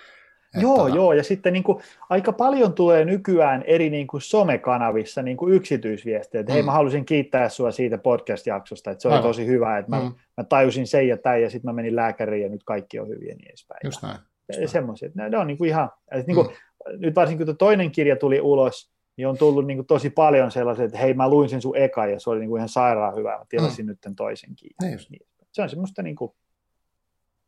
joo, 0.62 0.78
tota... 0.78 0.96
joo, 0.96 1.14
ja 1.14 1.24
sitten 1.24 1.54
niin 1.54 1.64
kuin, 1.64 1.84
aika 2.10 2.34
paljon 2.34 2.74
tulee 2.74 3.06
nykyään 3.06 3.64
eri 3.64 3.90
niin 3.90 4.08
kuin 4.08 4.22
somekanavissa 4.22 5.22
niin 5.22 5.38
kuin 5.38 5.54
yksityisviestejä, 5.54 6.40
että 6.40 6.52
mm. 6.52 6.54
hei 6.54 6.64
mä 6.64 6.72
halusin 6.72 7.06
kiittää 7.06 7.50
sua 7.50 7.72
siitä 7.72 7.98
podcast-jaksosta, 7.98 8.92
että 8.92 9.02
se 9.02 9.08
oli 9.08 9.16
Aivan. 9.16 9.30
tosi 9.30 9.46
hyvä, 9.46 9.78
että 9.78 9.92
mä, 9.92 10.00
mm. 10.02 10.14
mä 10.38 10.44
tajusin 10.44 10.88
sen 10.88 11.08
ja 11.08 11.18
tämän, 11.18 11.42
ja 11.42 11.50
sitten 11.50 11.70
mä 11.70 11.74
menin 11.74 11.96
lääkäriin 11.96 12.44
ja 12.44 12.50
nyt 12.50 12.64
kaikki 12.64 13.00
on 13.00 13.08
hyviä 13.08 13.30
ja 13.30 13.36
niin 13.36 13.50
edespäin. 13.50 13.80
Just 13.84 14.04
näin. 14.04 14.18
Semmoisia, 14.66 15.10
ne, 15.16 15.30
ne 15.30 15.38
on 15.38 15.48
niin 15.48 15.58
kuin 15.58 15.68
ihan, 15.68 15.90
että 16.12 16.28
niin 16.28 16.36
kuin, 16.36 16.48
mm. 16.48 17.02
nyt 17.02 17.16
varsinkin 17.16 17.46
kun 17.46 17.58
toinen 17.58 17.92
kirja 17.92 18.16
tuli 18.16 18.42
ulos, 18.42 18.92
niin 19.18 19.28
on 19.28 19.38
tullut 19.38 19.68
niin 19.68 19.78
kuin 19.78 19.88
tosi 19.88 20.10
paljon 20.10 20.52
sellaisia, 20.52 20.86
että 20.86 20.98
hei 20.98 21.14
mä 21.14 21.30
luin 21.30 21.50
sen 21.50 21.62
sun 21.62 21.78
eka 21.78 22.08
ja 22.08 22.20
se 22.20 22.30
oli 22.30 22.40
niin 22.40 22.50
kuin 22.50 22.60
ihan 22.60 22.70
sairaan 22.70 23.16
hyvä, 23.16 23.38
mä 23.38 23.46
tilasin 23.50 23.86
mm. 23.86 23.90
nyt 23.90 24.16
toisenkin. 24.18 24.72
Niin 24.82 25.00
niin. 25.10 25.28
Se 25.52 25.62
on 25.62 25.70
semmoista 25.70 26.02
niin 26.02 26.16
kuin, 26.16 26.32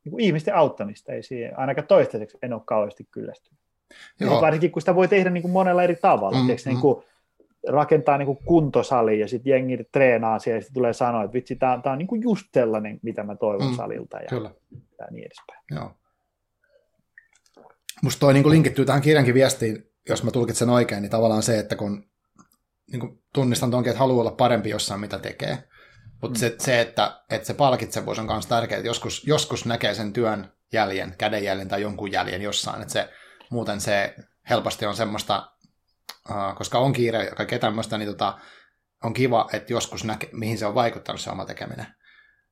niin 0.06 0.12
kuin 0.12 0.24
ihmisten 0.24 0.56
auttamista, 0.56 1.14
ei 1.14 1.24
siihen, 1.24 1.60
ainakaan 1.60 1.88
toistaiseksi 1.88 2.38
en 2.42 2.54
ole 2.54 2.62
kauheasti 2.66 3.08
kyllästynyt. 3.12 3.60
Joo. 4.20 4.42
Varsinkin 4.42 4.72
kun 4.72 4.82
sitä 4.82 4.96
voi 4.96 5.08
tehdä 5.08 5.30
niin 5.30 5.42
kuin 5.42 5.52
monella 5.52 5.84
eri 5.84 5.96
tavalla, 5.96 6.38
mm, 6.38 6.46
Tiedätkö, 6.46 6.70
mm. 6.70 6.74
Niin 6.74 6.82
kuin 6.82 7.04
rakentaa 7.68 8.18
niin 8.18 8.26
kuin 8.26 8.38
kuntosali 8.46 9.20
ja 9.20 9.28
sitten 9.28 9.52
jengi 9.52 9.78
treenaa 9.92 10.40
siellä 10.40 10.58
ja 10.58 10.62
sitten 10.62 10.74
tulee 10.74 10.94
sanoa, 10.94 11.24
että 11.24 11.34
vitsi, 11.34 11.56
tämä 11.56 11.74
on, 11.74 11.82
on 11.86 11.98
niin 11.98 12.08
kuin 12.08 12.22
just 12.22 12.48
sellainen, 12.54 13.00
mitä 13.02 13.24
mä 13.24 13.36
toivon 13.36 13.70
mm, 13.70 13.76
salilta 13.76 14.18
ja, 14.18 14.28
kyllä. 14.30 14.52
ja 15.00 15.08
niin 15.12 15.26
edespäin. 15.26 15.64
Joo. 15.72 15.92
Musta 18.04 18.20
toi 18.20 18.34
niin 18.34 18.44
kuin 18.44 18.54
linkittyy 18.54 18.86
tähän 18.86 19.02
kirjankin 19.02 19.34
viestiin, 19.34 19.90
jos 20.10 20.24
mä 20.24 20.32
tulkitsen 20.32 20.70
oikein, 20.70 21.02
niin 21.02 21.12
tavallaan 21.12 21.44
se, 21.44 21.60
että 21.60 21.76
kun 21.76 22.06
niin 22.92 23.00
kuin 23.00 23.24
tunnistan 23.34 23.72
tonkin, 23.72 23.90
että 23.90 24.00
haluaa 24.00 24.22
olla 24.22 24.32
parempi 24.32 24.70
jossain, 24.70 25.00
mitä 25.00 25.20
tekee, 25.20 25.64
mutta 26.24 26.38
mm. 26.38 26.40
se, 26.40 26.56
se, 26.60 26.82
että, 26.82 27.22
että 27.30 27.48
se 27.48 27.54
palkitsevuus 27.54 28.20
on 28.20 28.26
myös 28.26 28.46
tärkeää, 28.46 28.78
että 28.78 28.88
joskus, 28.88 29.28
joskus 29.28 29.66
näkee 29.66 29.94
sen 29.94 30.14
työn 30.14 30.52
jäljen, 30.74 31.16
kädenjäljen 31.18 31.68
tai 31.68 31.82
jonkun 31.82 32.12
jäljen 32.12 32.42
jossain, 32.42 32.82
että 32.82 32.94
se, 32.94 33.10
muuten 33.50 33.82
se 33.82 34.16
helposti 34.50 34.86
on 34.86 34.96
semmoista, 34.96 35.52
uh, 36.30 36.56
koska 36.56 36.80
on 36.80 36.94
kiire 36.94 37.24
ja 37.24 37.36
kaikkea 37.36 37.60
tämmöistä, 37.60 37.98
niin 37.98 38.10
tota, 38.10 38.38
on 39.04 39.14
kiva, 39.14 39.50
että 39.54 39.74
joskus 39.74 40.04
näkee, 40.04 40.30
mihin 40.34 40.58
se 40.58 40.66
on 40.66 40.76
vaikuttanut 40.76 41.22
se 41.22 41.30
oma 41.30 41.46
tekeminen. 41.46 41.88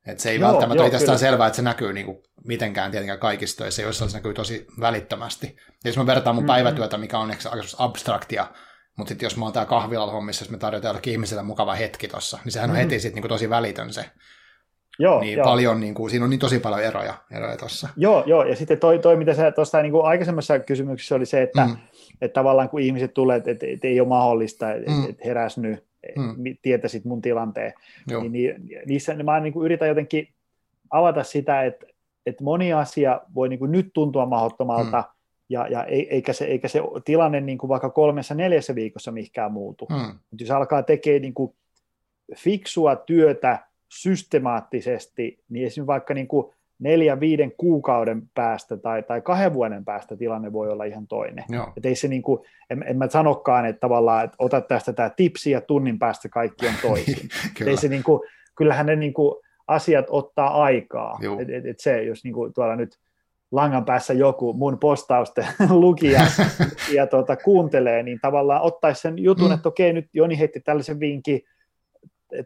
Et 0.07 0.19
se 0.19 0.29
ei 0.29 0.39
joo, 0.39 0.51
välttämättä 0.51 0.81
ole 0.81 0.87
itsestään 0.87 1.17
kyllä. 1.17 1.29
selvää, 1.29 1.47
että 1.47 1.55
se 1.55 1.61
näkyy 1.61 1.93
niin 1.93 2.05
kuin 2.05 2.17
mitenkään 2.45 2.91
tietenkään 2.91 3.19
kaikissa 3.19 3.57
töissä, 3.57 3.81
joissa 3.81 4.09
se 4.09 4.17
näkyy 4.17 4.33
tosi 4.33 4.67
välittömästi. 4.79 5.55
Ja 5.83 5.89
jos 5.89 5.97
mä 5.97 6.05
vertaan 6.05 6.35
mun 6.35 6.43
mm-hmm. 6.43 6.53
päivätyötä, 6.53 6.97
mikä 6.97 7.19
on 7.19 7.31
aika 7.31 7.63
abstraktia, 7.77 8.47
mutta 8.97 9.09
sitten 9.09 9.25
jos 9.25 9.37
mä 9.37 9.45
oon 9.45 9.53
täällä 9.53 9.69
kahvilalla 9.69 10.11
hommissa, 10.11 10.43
jos 10.43 10.51
me 10.51 10.57
tarjotaan 10.57 10.89
jollekin 10.89 11.13
ihmiselle 11.13 11.43
mukava 11.43 11.73
hetki 11.73 12.07
tossa, 12.07 12.39
niin 12.43 12.51
sehän 12.51 12.69
on 12.69 12.75
mm-hmm. 12.75 12.89
heti 12.89 12.99
sit 12.99 13.13
niinku 13.13 13.27
tosi 13.27 13.49
välitön 13.49 13.93
se. 13.93 14.05
Joo, 14.99 15.21
niin 15.21 15.37
joo. 15.37 15.45
paljon, 15.45 15.79
niin 15.79 15.93
kuin, 15.93 16.09
siinä 16.09 16.23
on 16.23 16.29
niin 16.29 16.39
tosi 16.39 16.59
paljon 16.59 16.83
eroja, 16.83 17.13
eroja 17.31 17.57
tuossa. 17.57 17.89
Joo, 17.97 18.23
joo, 18.25 18.43
ja 18.43 18.55
sitten 18.55 18.79
toi, 18.79 18.99
toi 18.99 19.17
mitä 19.17 19.33
sä 19.33 19.51
tuossa 19.51 19.81
niin 19.81 19.91
kuin 19.91 20.05
aikaisemmassa 20.05 20.59
kysymyksessä 20.59 21.15
oli 21.15 21.25
se, 21.25 21.41
että, 21.41 21.65
mm. 21.65 21.77
että 22.21 22.33
tavallaan 22.33 22.69
kun 22.69 22.79
ihmiset 22.81 23.13
tulee, 23.13 23.37
että, 23.37 23.51
että, 23.51 23.65
että 23.69 23.87
ei 23.87 23.99
ole 23.99 24.07
mahdollista, 24.07 24.73
että, 24.73 24.91
mm. 24.91 25.09
että 25.09 25.23
heräs 25.25 25.57
nyt, 25.57 25.83
mm. 26.17 26.35
tietäisit 26.61 27.05
mun 27.05 27.21
tilanteen, 27.21 27.73
joo. 28.07 28.21
niin, 28.21 28.31
niin 28.31 28.59
niissä 28.85 29.23
mä 29.23 29.39
niin 29.39 29.53
kuin 29.53 29.65
yritän 29.65 29.87
jotenkin 29.87 30.27
avata 30.89 31.23
sitä, 31.23 31.63
että, 31.63 31.85
että 32.25 32.43
moni 32.43 32.73
asia 32.73 33.21
voi 33.35 33.49
niin 33.49 33.59
kuin 33.59 33.71
nyt 33.71 33.89
tuntua 33.93 34.25
mahdottomalta, 34.25 35.01
mm 35.01 35.20
ja, 35.51 35.67
ja 35.67 35.83
eikä, 35.83 36.33
se, 36.33 36.45
eikä 36.45 36.67
se 36.67 36.79
tilanne 37.05 37.41
niin 37.41 37.57
kuin 37.57 37.69
vaikka 37.69 37.89
kolmessa 37.89 38.35
neljässä 38.35 38.75
viikossa 38.75 39.11
mihinkään 39.11 39.51
muutu. 39.51 39.87
Mm. 39.89 39.95
Mutta 39.97 40.43
jos 40.43 40.51
alkaa 40.51 40.83
tekemään 40.83 41.21
niin 41.21 41.33
kuin 41.33 41.55
fiksua 42.35 42.95
työtä 42.95 43.59
systemaattisesti, 43.89 45.39
niin 45.49 45.65
esimerkiksi 45.65 45.87
vaikka 45.87 46.13
niin 46.13 46.27
kuin 46.27 46.53
neljän, 46.79 47.19
viiden 47.19 47.51
kuukauden 47.57 48.29
päästä 48.33 48.77
tai, 48.77 49.03
tai 49.03 49.21
kahden 49.21 49.53
vuoden 49.53 49.85
päästä 49.85 50.17
tilanne 50.17 50.53
voi 50.53 50.69
olla 50.69 50.83
ihan 50.83 51.07
toinen. 51.07 51.45
Et 51.77 51.85
ei 51.85 51.95
se 51.95 52.07
niin 52.07 52.21
kuin, 52.21 52.41
en, 52.69 52.83
en 52.87 52.97
mä 52.97 53.09
sanokaan, 53.09 53.65
että 53.65 53.79
tavallaan, 53.79 54.25
että 54.25 54.35
ota 54.39 54.61
tästä 54.61 54.93
tämä 54.93 55.09
tipsi 55.09 55.51
ja 55.51 55.61
tunnin 55.61 55.99
päästä 55.99 56.29
kaikki 56.29 56.67
on 56.67 56.73
toisin. 56.81 57.29
ei 57.67 57.77
se 57.77 57.87
niin 57.87 58.03
kuin, 58.03 58.21
kyllähän 58.55 58.85
ne 58.85 58.95
niin 58.95 59.13
kuin 59.13 59.35
asiat 59.67 60.05
ottaa 60.09 60.63
aikaa. 60.63 61.19
Et, 61.39 61.49
et, 61.49 61.65
et 61.65 61.79
se, 61.79 62.03
jos 62.03 62.23
niin 62.23 62.33
kuin 62.33 62.53
tuolla 62.53 62.75
nyt 62.75 62.97
langan 63.51 63.85
päässä 63.85 64.13
joku 64.13 64.53
mun 64.53 64.79
postausten 64.79 65.45
lukija 65.69 66.21
ja 66.95 67.07
tuota, 67.07 67.35
kuuntelee, 67.35 68.03
niin 68.03 68.19
tavallaan 68.21 68.61
ottaisi 68.61 69.01
sen 69.01 69.19
jutun, 69.19 69.47
mm. 69.47 69.53
että 69.53 69.69
okei, 69.69 69.93
nyt 69.93 70.05
Joni 70.13 70.39
heitti 70.39 70.59
tällaisen 70.59 70.99
vinkin, 70.99 71.41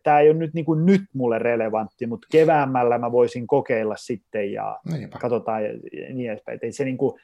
tämä 0.03 0.19
ei 0.19 0.29
ole 0.29 0.37
nyt, 0.37 0.53
niin 0.53 0.65
kuin 0.65 0.85
nyt 0.85 1.01
mulle 1.13 1.39
relevantti, 1.39 2.07
mutta 2.07 2.27
keväämällä 2.31 2.97
mä 2.97 3.11
voisin 3.11 3.47
kokeilla 3.47 3.95
sitten 3.97 4.51
ja 4.51 4.79
Niinpä. 4.91 5.19
katsotaan 5.19 5.63
ja 5.63 5.69
niin 6.13 6.31
edespäin. 6.31 6.59
Ei 6.61 6.71
se 6.71 6.85
niin 6.85 6.97
kuin, 6.97 7.19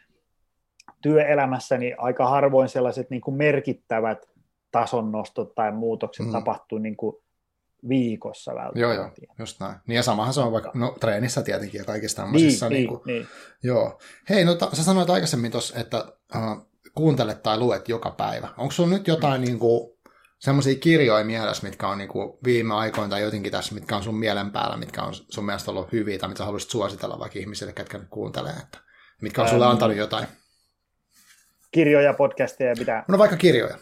työelämässäni 1.01 1.93
aika 1.97 2.29
harvoin 2.29 2.69
sellaiset 2.69 3.09
niin 3.09 3.21
kuin 3.21 3.35
merkittävät 3.35 4.29
tasonnostot 4.71 5.55
tai 5.55 5.71
muutokset 5.71 6.25
mm. 6.25 6.31
tapahtuu 6.31 6.77
niin 6.77 6.95
kuin 6.95 7.15
viikossa 7.89 8.51
välttämättä. 8.51 8.79
Joo, 8.79 8.93
joo, 8.93 9.11
just 9.39 9.59
näin. 9.59 9.75
Niin 9.87 9.95
ja 9.95 10.03
samahan 10.03 10.33
se 10.33 10.41
on 10.41 10.51
vaikka, 10.51 10.71
no 10.73 10.95
treenissä 10.99 11.41
tietenkin 11.41 11.79
ja 11.79 11.85
kaikissa 11.85 12.21
tämmöisissä. 12.21 12.69
Niin, 12.69 12.77
niin, 12.77 12.87
kuin, 12.87 13.01
niin, 13.05 13.17
niin. 13.17 13.27
Joo. 13.63 13.99
Hei, 14.29 14.45
no 14.45 14.57
sä 14.73 14.83
sanoit 14.83 15.09
aikaisemmin 15.09 15.51
tuossa, 15.51 15.79
että 15.79 16.05
uh, 16.35 16.71
kuuntelet 16.95 17.43
tai 17.43 17.59
luet 17.59 17.89
joka 17.89 18.11
päivä. 18.11 18.49
Onko 18.57 18.71
sulla 18.71 18.89
nyt 18.89 19.07
jotain 19.07 19.41
mm. 19.41 19.45
niin 19.45 19.59
kuin, 19.59 19.91
semmoisia 20.39 20.75
kirjoja 20.75 21.25
mielessä, 21.25 21.67
mitkä 21.67 21.87
on 21.87 21.97
niin 21.97 22.07
kuin 22.07 22.37
viime 22.43 22.73
aikoina 22.73 23.09
tai 23.09 23.21
jotenkin 23.21 23.51
tässä, 23.51 23.75
mitkä 23.75 23.95
on 23.95 24.03
sun 24.03 24.19
mielen 24.19 24.51
päällä, 24.51 24.77
mitkä 24.77 25.01
on 25.01 25.13
sun 25.13 25.45
mielestä 25.45 25.71
ollut 25.71 25.91
hyviä 25.91 26.19
tai 26.19 26.29
mitä 26.29 26.45
haluaisit 26.45 26.69
suositella 26.69 27.19
vaikka 27.19 27.39
ihmisille, 27.39 27.73
ketkä 27.73 27.97
nyt 27.97 28.07
kuuntelee, 28.09 28.53
että 28.53 28.77
mitkä 29.21 29.41
on 29.41 29.47
sulle 29.47 29.65
ähm, 29.65 29.71
antanut 29.71 29.97
jotain? 29.97 30.27
Kirjoja, 31.71 32.13
podcasteja, 32.13 32.75
mitä? 32.79 33.03
No 33.07 33.17
vaikka 33.17 33.37
kirjoja. 33.37 33.77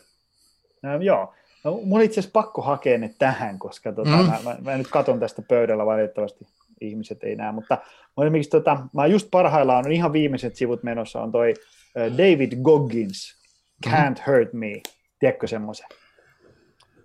No, 0.84 1.02
joo. 1.02 1.34
No, 1.64 1.80
mun 1.84 2.02
itse 2.02 2.20
asiassa 2.20 2.34
pakko 2.34 2.62
hakea 2.62 2.98
ne 2.98 3.14
tähän, 3.20 3.60
koska 3.60 3.92
tota, 3.92 4.10
mm. 4.10 4.26
mä, 4.26 4.40
mä, 4.44 4.56
mä, 4.62 4.78
nyt 4.78 4.88
katon 4.88 5.20
tästä 5.20 5.42
pöydällä 5.42 5.86
valitettavasti 5.86 6.46
ihmiset 6.82 7.24
ei 7.24 7.36
näe, 7.36 7.52
mutta 7.52 7.78
mä, 8.18 8.24
esimerkiksi, 8.24 8.50
tota, 8.50 8.80
mä 8.94 9.08
just 9.08 9.28
parhaillaan 9.32 9.86
on 9.86 9.92
ihan 9.92 10.14
viimeiset 10.14 10.56
sivut 10.56 10.84
menossa, 10.84 11.22
on 11.22 11.32
toi 11.32 11.54
uh, 11.54 12.18
David 12.18 12.52
Goggins, 12.62 13.40
Can't 13.88 14.20
mm. 14.28 14.34
Hurt 14.34 14.54
Me, 14.54 14.82
tiedätkö 15.20 15.48
semmoisen? 15.48 15.88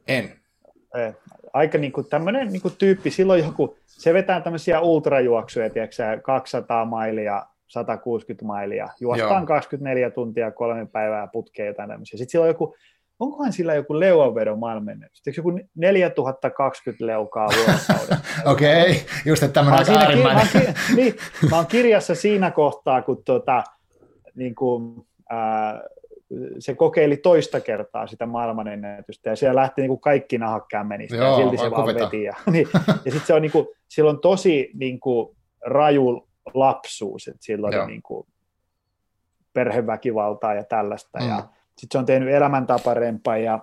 En. 0.09 0.33
Aika 1.53 1.79
niinku 1.79 2.03
tämmöinen 2.03 2.49
niinku 2.49 2.71
tyyppi, 2.71 3.11
silloin 3.11 3.45
joku, 3.45 3.79
se 3.87 4.15
vetää 4.15 4.41
tämmöisiä 4.41 4.81
ultrajuoksuja, 4.81 5.71
tiedätkö 5.71 6.21
200 6.23 6.85
mailia, 6.85 7.47
160 7.67 8.45
mailia, 8.45 8.89
juostaan 9.01 9.41
Joo. 9.41 9.47
24 9.47 10.11
tuntia, 10.11 10.51
kolme 10.51 10.87
päivää 10.87 11.27
putkeen 11.27 11.67
jotain 11.67 11.89
tämmöisiä. 11.89 12.19
Sitten 12.19 12.33
silloin 12.33 12.49
joku 12.49 12.77
onkohan 13.25 13.53
sillä 13.53 13.75
joku 13.75 14.01
leuanvedon 14.01 14.59
maailmanennätys? 14.59 15.23
Eikö 15.27 15.41
joku 15.41 15.61
4020 15.75 17.07
leukaa 17.07 17.49
vuorokaudessa? 17.57 18.19
Okei, 18.53 18.91
okay. 18.91 18.95
just 19.25 19.43
että 19.43 19.55
tämmöinen 19.55 19.79
aika 19.79 19.93
äärimmäinen. 19.93 20.47
Mä, 20.55 20.61
oon, 20.61 20.75
niin, 20.97 21.15
mä 21.51 21.57
oon 21.57 21.67
kirjassa 21.67 22.15
siinä 22.15 22.51
kohtaa, 22.51 23.03
kun 23.03 23.25
tota, 23.25 23.65
niin 24.35 24.55
kuin, 24.55 25.07
ää, 25.31 25.83
se 26.59 26.75
kokeili 26.75 27.17
toista 27.17 27.61
kertaa 27.61 28.07
sitä 28.07 28.27
maailmanennätystä, 28.27 29.31
ja 29.31 29.37
siellä 29.37 29.61
lähti 29.61 29.81
niin 29.81 29.89
kuin 29.89 30.01
kaikki 30.01 30.39
nahat 30.39 30.65
kämmenistä, 30.71 31.17
Joo, 31.17 31.31
ja 31.31 31.37
silti 31.37 31.57
se 31.57 31.71
vaan 31.71 31.87
veti. 31.87 32.23
Ja, 32.23 32.35
niin, 32.53 32.69
ja 32.87 33.13
sitten 33.13 33.27
se 33.27 33.35
on, 33.35 33.43
niin 33.43 33.53
kuin, 33.53 33.67
silloin 33.89 34.19
tosi 34.19 34.71
niin 34.75 35.01
kuin, 35.01 35.37
raju 35.67 36.29
lapsuus, 36.55 37.29
että 37.29 37.45
silloin 37.45 37.87
niin 37.87 38.03
kuin, 38.03 38.27
perheväkivaltaa 39.53 40.55
ja 40.55 40.65
tällaista, 40.65 41.19
mm. 41.19 41.29
ja 41.29 41.49
sitten 41.77 41.89
se 41.93 41.99
on 41.99 42.07
tehnyt 42.07 42.35
elämäntaparempaa 42.35 43.37
ja, 43.37 43.59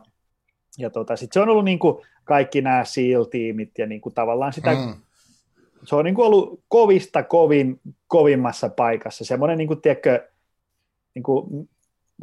ja 0.78 0.90
tota, 0.90 1.16
sitten 1.16 1.34
se 1.34 1.40
on 1.40 1.50
ollut 1.50 1.66
niin 1.66 1.80
kuin 1.80 1.98
kaikki 2.24 2.62
nämä 2.62 2.84
SEAL-tiimit 2.84 3.72
ja 3.78 3.86
niin 3.86 4.02
kuin 4.02 4.16
tavallaan 4.16 4.54
sitä, 4.54 4.72
mm. 4.72 4.94
se 5.84 5.96
on 5.96 6.06
niin 6.06 6.16
kuin 6.16 6.26
ollut 6.26 6.64
kovista 6.68 7.24
kovin, 7.24 7.80
kovimmassa 8.08 8.70
paikassa, 8.70 9.26
semmoinen 9.26 9.58
niin 9.58 9.68
kuin, 9.68 9.82
tiedätkö, 9.82 10.28
niin 11.16 11.24
kuin 11.24 11.70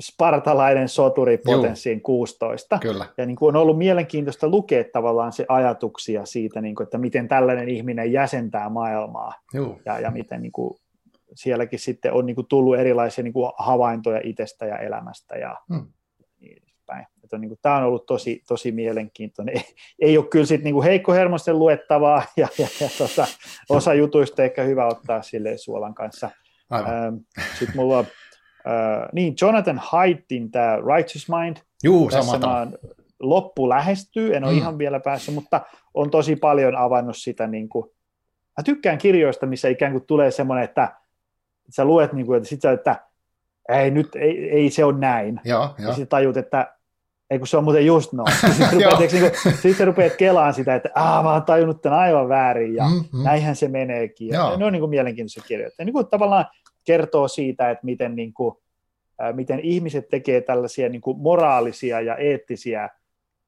spartalainen 0.01 0.89
soturi 0.89 1.39
potenssiin 1.39 2.01
16. 2.01 2.79
Kyllä. 2.79 3.07
Ja 3.17 3.27
niin 3.27 3.37
kuin 3.37 3.57
on 3.57 3.63
ollut 3.63 3.79
mielenkiintoista 3.79 4.49
lukea 4.49 4.85
tavallaan 4.93 5.33
se 5.33 5.47
ajatuksia 5.49 6.27
siitä, 6.27 6.61
niin 6.61 6.75
kuin, 6.75 6.85
että 6.85 6.99
miten 6.99 7.29
tällainen 7.29 7.69
ihminen 7.69 8.13
jäsentää 8.13 8.69
maailmaa 8.69 9.33
Juu. 9.55 9.81
ja, 9.85 10.01
ja 10.01 10.11
miten 10.11 10.43
niin 10.43 10.53
kuin, 10.53 10.79
sielläkin 11.35 11.79
sitten 11.79 12.13
on 12.13 12.27
niin 12.27 12.37
kuin 12.37 12.47
tullut 12.47 12.79
erilaisia 12.79 13.25
niin 13.25 13.33
kuin 13.33 13.53
havaintoja 13.59 14.21
itsestä 14.25 14.67
ja 14.67 14.79
elämästä 14.79 15.37
ja 15.37 15.57
hmm. 15.73 15.87
niin 16.41 16.63
edespäin. 16.63 17.07
Että 17.25 17.37
on, 17.37 17.41
niin 17.41 17.49
kuin, 17.49 17.59
tämä 17.63 17.77
on 17.77 17.85
ollut 17.85 18.07
tosi, 18.07 18.43
tosi 18.49 18.73
mielenkiintoinen. 18.73 19.57
Ei, 19.57 19.65
ei 20.01 20.19
ole 20.19 20.27
kyllä 20.27 20.47
sitten 20.47 20.73
niin 20.73 20.83
heikkohermosten 20.83 21.59
luettavaa 21.59 22.23
ja, 22.37 22.49
ja, 22.59 22.69
ja 22.81 22.89
tota, 22.99 23.27
osa 23.69 23.95
jutuista 23.95 24.43
ehkä 24.43 24.63
hyvä 24.63 24.87
ottaa 24.87 25.23
sille 25.23 25.59
suolan 25.59 25.95
kanssa. 25.95 26.31
Ähm, 26.75 27.15
sitten 27.59 27.77
mulla 27.77 27.99
on 27.99 28.07
äh, 28.67 29.09
niin, 29.13 29.35
Jonathan 29.41 29.81
Haidtin 29.83 30.51
tämä 30.51 30.77
Righteous 30.77 31.29
Mind. 31.29 31.57
Juu, 31.85 32.11
sama 32.11 32.67
loppu 33.21 33.69
lähestyy, 33.69 34.37
en 34.37 34.45
ole 34.45 34.53
mm. 34.53 34.59
ihan 34.59 34.79
vielä 34.79 35.01
päässyt, 35.01 35.35
mutta 35.35 35.61
on 35.95 36.11
tosi 36.11 36.37
paljon 36.37 36.77
avannut 36.77 37.17
sitä 37.17 37.47
niin 37.47 37.69
kuin, 37.69 37.91
Mä 38.59 38.63
tykkään 38.63 38.99
kirjoista, 38.99 39.47
missä 39.47 39.69
ikään 39.69 39.93
kuin 39.93 40.07
tulee 40.07 40.31
semmoinen, 40.31 40.65
että 40.65 40.95
sä 41.71 41.85
luet, 41.85 42.13
niin 42.13 42.27
kuin, 42.27 42.37
että 42.37 42.49
sit 42.49 42.61
sä, 42.61 42.73
että 42.73 43.01
ei 43.69 43.91
nyt, 43.91 44.17
ei, 44.17 44.51
ei 44.51 44.71
se 44.71 44.85
ole 44.85 44.99
näin. 44.99 45.41
Joo, 45.45 45.75
ja 45.79 45.89
sitten 45.89 46.09
tajut, 46.09 46.37
että 46.37 46.79
ei 47.31 47.39
kun 47.39 47.49
se 47.49 47.57
on 47.57 47.65
muuten 47.65 47.87
just 47.87 48.13
noin. 48.13 48.33
Sitten 48.59 48.73
rupeat, 48.73 49.13
niin 49.13 49.33
sit 49.63 49.77
sä 49.77 49.85
rupeat 49.85 50.17
kelaan 50.17 50.55
sitä, 50.55 50.75
että 50.75 50.89
Aa, 50.95 51.23
mä 51.23 51.33
oon 51.33 51.43
tajunnut 51.43 51.83
tämän 51.83 51.99
aivan 51.99 52.29
väärin 52.29 52.75
ja 52.75 52.85
mm-hmm. 52.85 53.25
näinhän 53.25 53.57
se 53.57 53.69
meneekin. 53.69 54.29
Ja 54.29 54.57
ne 54.57 54.65
on 54.65 54.73
niin 54.73 54.81
kuin 54.81 54.91
mielenkiintoisia 54.91 55.43
kirjoja. 55.47 55.71
Ja 55.79 55.85
niin 55.85 55.93
kuin 55.93 56.07
tavallaan 56.07 56.45
kertoo 56.85 57.29
siitä, 57.29 57.71
että 57.71 57.85
miten, 57.85 58.17
niin 58.17 58.33
kuin, 58.33 58.55
äh, 59.23 59.35
miten 59.35 59.61
ihmiset 59.61 60.09
tekee 60.09 60.41
tällaisia 60.41 60.89
niin 60.89 61.01
kuin 61.01 61.19
moraalisia 61.19 62.01
ja 62.01 62.17
eettisiä 62.17 62.89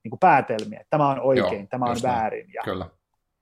niin 0.04 0.10
kuin 0.10 0.20
päätelmiä. 0.20 0.84
Tämä 0.90 1.08
on 1.08 1.20
oikein, 1.20 1.60
Joo, 1.60 1.66
tämä 1.70 1.86
on 1.86 1.96
väärin. 2.02 2.46
Ja, 2.54 2.62
Kyllä. 2.64 2.86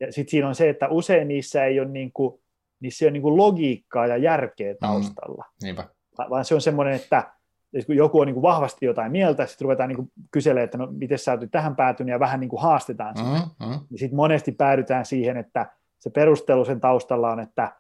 ja 0.01 0.13
sitten 0.13 0.31
siinä 0.31 0.49
on 0.49 0.55
se, 0.55 0.69
että 0.69 0.89
usein 0.89 1.29
niissä 1.29 1.65
ei 1.65 1.81
ole 1.81 1.89
niin 1.89 2.13
kuin, 2.13 2.41
niin 2.81 2.93
se 2.93 3.07
on 3.07 3.13
niin 3.13 3.23
kuin 3.23 3.37
logiikkaa 3.37 4.07
ja 4.07 4.17
järkeä 4.17 4.73
mm. 4.73 4.79
taustalla. 4.81 5.45
Mm, 5.49 5.65
niinpä. 5.67 5.85
Vaan 6.31 6.45
se 6.45 6.55
on 6.55 6.61
semmoinen, 6.61 6.95
että 6.95 7.33
kun 7.87 7.97
joku 7.97 8.21
on 8.21 8.27
niin 8.27 8.35
kuin 8.35 8.43
vahvasti 8.43 8.87
jotain 8.87 9.13
mieltä, 9.13 9.47
sitten 9.47 9.65
ruvetaan 9.65 9.89
niin 9.89 9.97
kuin 9.97 10.13
kyselemään, 10.31 10.65
että 10.65 10.79
no 10.79 10.89
miten 10.91 11.19
sä 11.19 11.33
olet 11.33 11.51
tähän 11.51 11.77
päätynyt, 11.77 12.13
ja 12.13 12.21
vähän 12.21 12.41
niin 12.41 12.51
kuin 12.51 12.63
haastetaan 12.63 13.17
sitä. 13.17 13.31
Mm, 13.31 13.67
mm. 13.67 13.81
Niin 13.91 13.99
sitten 13.99 14.17
monesti 14.17 14.53
päädytään 14.53 15.05
siihen, 15.05 15.37
että 15.37 15.67
se 15.99 16.11
perustelu 16.11 16.65
sen 16.65 16.81
taustalla 16.81 17.31
on, 17.31 17.41
että 17.41 17.73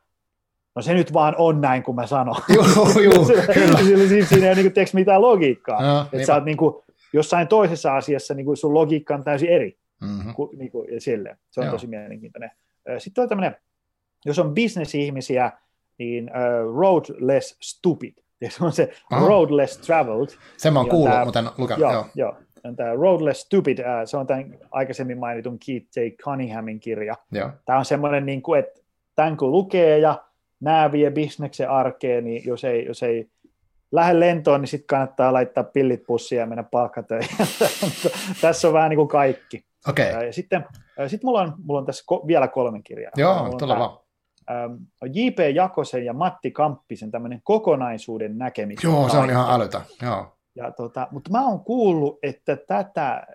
no 0.76 0.82
se 0.82 0.94
nyt 0.94 1.12
vaan 1.12 1.34
on 1.38 1.61
näin, 1.61 1.82
kun 1.82 1.94
mä 1.94 2.07
sanon. 2.07 2.36
Joo, 2.55 2.66
joo, 3.03 3.24
kyllä. 3.55 3.78
Siinä 4.26 4.46
ei 4.46 4.53
ole 4.53 4.62
niin 4.62 4.72
kuin, 4.72 4.86
mitään 4.92 5.22
logiikkaa. 5.22 5.82
No, 5.82 6.07
että 6.12 6.26
sä 6.26 6.34
oot 6.34 6.44
niin 6.44 6.57
kuin, 6.57 6.74
jossain 7.12 7.49
toisessa 7.49 7.96
asiassa 7.96 8.34
niin 8.34 8.46
kuin 8.46 8.57
sun 8.57 8.74
logiikka 8.74 9.14
on 9.14 9.24
täysin 9.24 9.49
eri. 9.49 9.78
Mm-hmm. 10.01 10.34
Ku, 10.34 10.51
niin 10.57 10.70
kuin, 10.70 10.94
ja 10.94 11.01
sille. 11.01 11.36
Se 11.51 11.61
on 11.61 11.66
Joo. 11.66 11.72
tosi 11.72 11.86
mielenkiintoinen. 11.86 12.51
Sitten 12.99 13.22
on 13.22 13.28
tämmöinen 13.28 13.57
jos 14.29 14.39
on 14.39 14.55
bisnesihmisiä, 14.55 15.53
niin 15.99 16.31
uh, 16.31 16.76
road 16.76 17.05
less 17.18 17.57
stupid. 17.61 18.12
Ja 18.41 18.51
se 18.51 18.64
on 18.64 18.72
se 18.72 18.91
Aha. 19.11 19.29
road 19.29 19.51
less 19.51 19.79
traveled. 19.79 20.29
Sen 20.57 20.72
mä 20.72 20.79
oon 20.79 20.89
kuullut, 20.89 21.12
tämä, 21.12 21.24
mutta 21.24 21.39
en 21.39 21.49
lukenut. 21.59 21.81
Joo, 21.81 21.93
joo. 21.93 22.07
joo. 22.14 22.37
Tämä 22.76 22.95
Road 22.95 23.24
Less 23.24 23.41
Stupid, 23.41 23.79
uh, 23.79 23.85
se 24.05 24.16
on 24.16 24.26
tämän 24.26 24.59
aikaisemmin 24.70 25.18
mainitun 25.18 25.59
Keith 25.66 25.87
J. 25.97 26.01
Cunninghamin 26.24 26.81
kirja. 26.81 27.14
Joo. 27.33 27.51
Tämä 27.64 27.79
on 27.79 27.85
semmoinen, 27.85 28.26
niin 28.26 28.43
kuin, 28.43 28.59
että 28.59 28.81
tämän 29.14 29.37
kun 29.37 29.53
lukee 29.53 29.99
ja 29.99 30.24
nämä 30.61 30.93
vie 30.93 31.11
bisneksen 31.11 31.70
arkeen, 31.70 32.24
niin 32.24 32.43
jos 32.45 32.64
ei, 32.64 32.87
jos 32.87 33.03
ei 33.03 33.31
lähde 33.93 34.20
lentoon, 34.20 34.61
niin 34.61 34.68
sitten 34.68 34.87
kannattaa 34.87 35.33
laittaa 35.33 35.64
pillit 35.64 36.03
pussiin 36.07 36.39
ja 36.39 36.47
mennä 36.47 36.62
palkkatöihin. 36.62 37.31
Tässä 38.41 38.68
on 38.68 38.74
vähän 38.74 38.91
niin 38.91 38.99
kuin 38.99 39.09
kaikki. 39.09 39.64
Okay. 39.89 40.26
Ja 40.26 40.33
sitten, 40.33 40.64
sitten 41.07 41.29
mulla, 41.29 41.41
on, 41.41 41.55
mulla 41.64 41.81
on 41.81 41.87
tässä 41.87 42.05
ko- 42.12 42.26
vielä 42.26 42.49
kolme 42.49 42.81
kirjaa. 42.85 43.12
Joo, 43.16 43.55
tuolla 43.59 43.79
vaan. 43.79 43.99
Ähm, 44.51 44.74
J.P. 45.12 45.38
Jakosen 45.55 46.05
ja 46.05 46.12
Matti 46.12 46.51
Kamppisen 46.51 47.11
tämmöinen 47.11 47.40
kokonaisuuden 47.44 48.38
näkemys. 48.38 48.84
Joo, 48.84 49.09
se 49.09 49.16
on 49.16 49.30
ihan 49.30 49.61
älytä. 49.61 49.80
Joo. 50.03 50.36
Ja 50.55 50.70
tota, 50.70 51.09
mutta 51.11 51.30
mä 51.30 51.46
oon 51.49 51.61
kuullut, 51.61 52.18
että 52.22 52.57
tätä, 52.57 53.26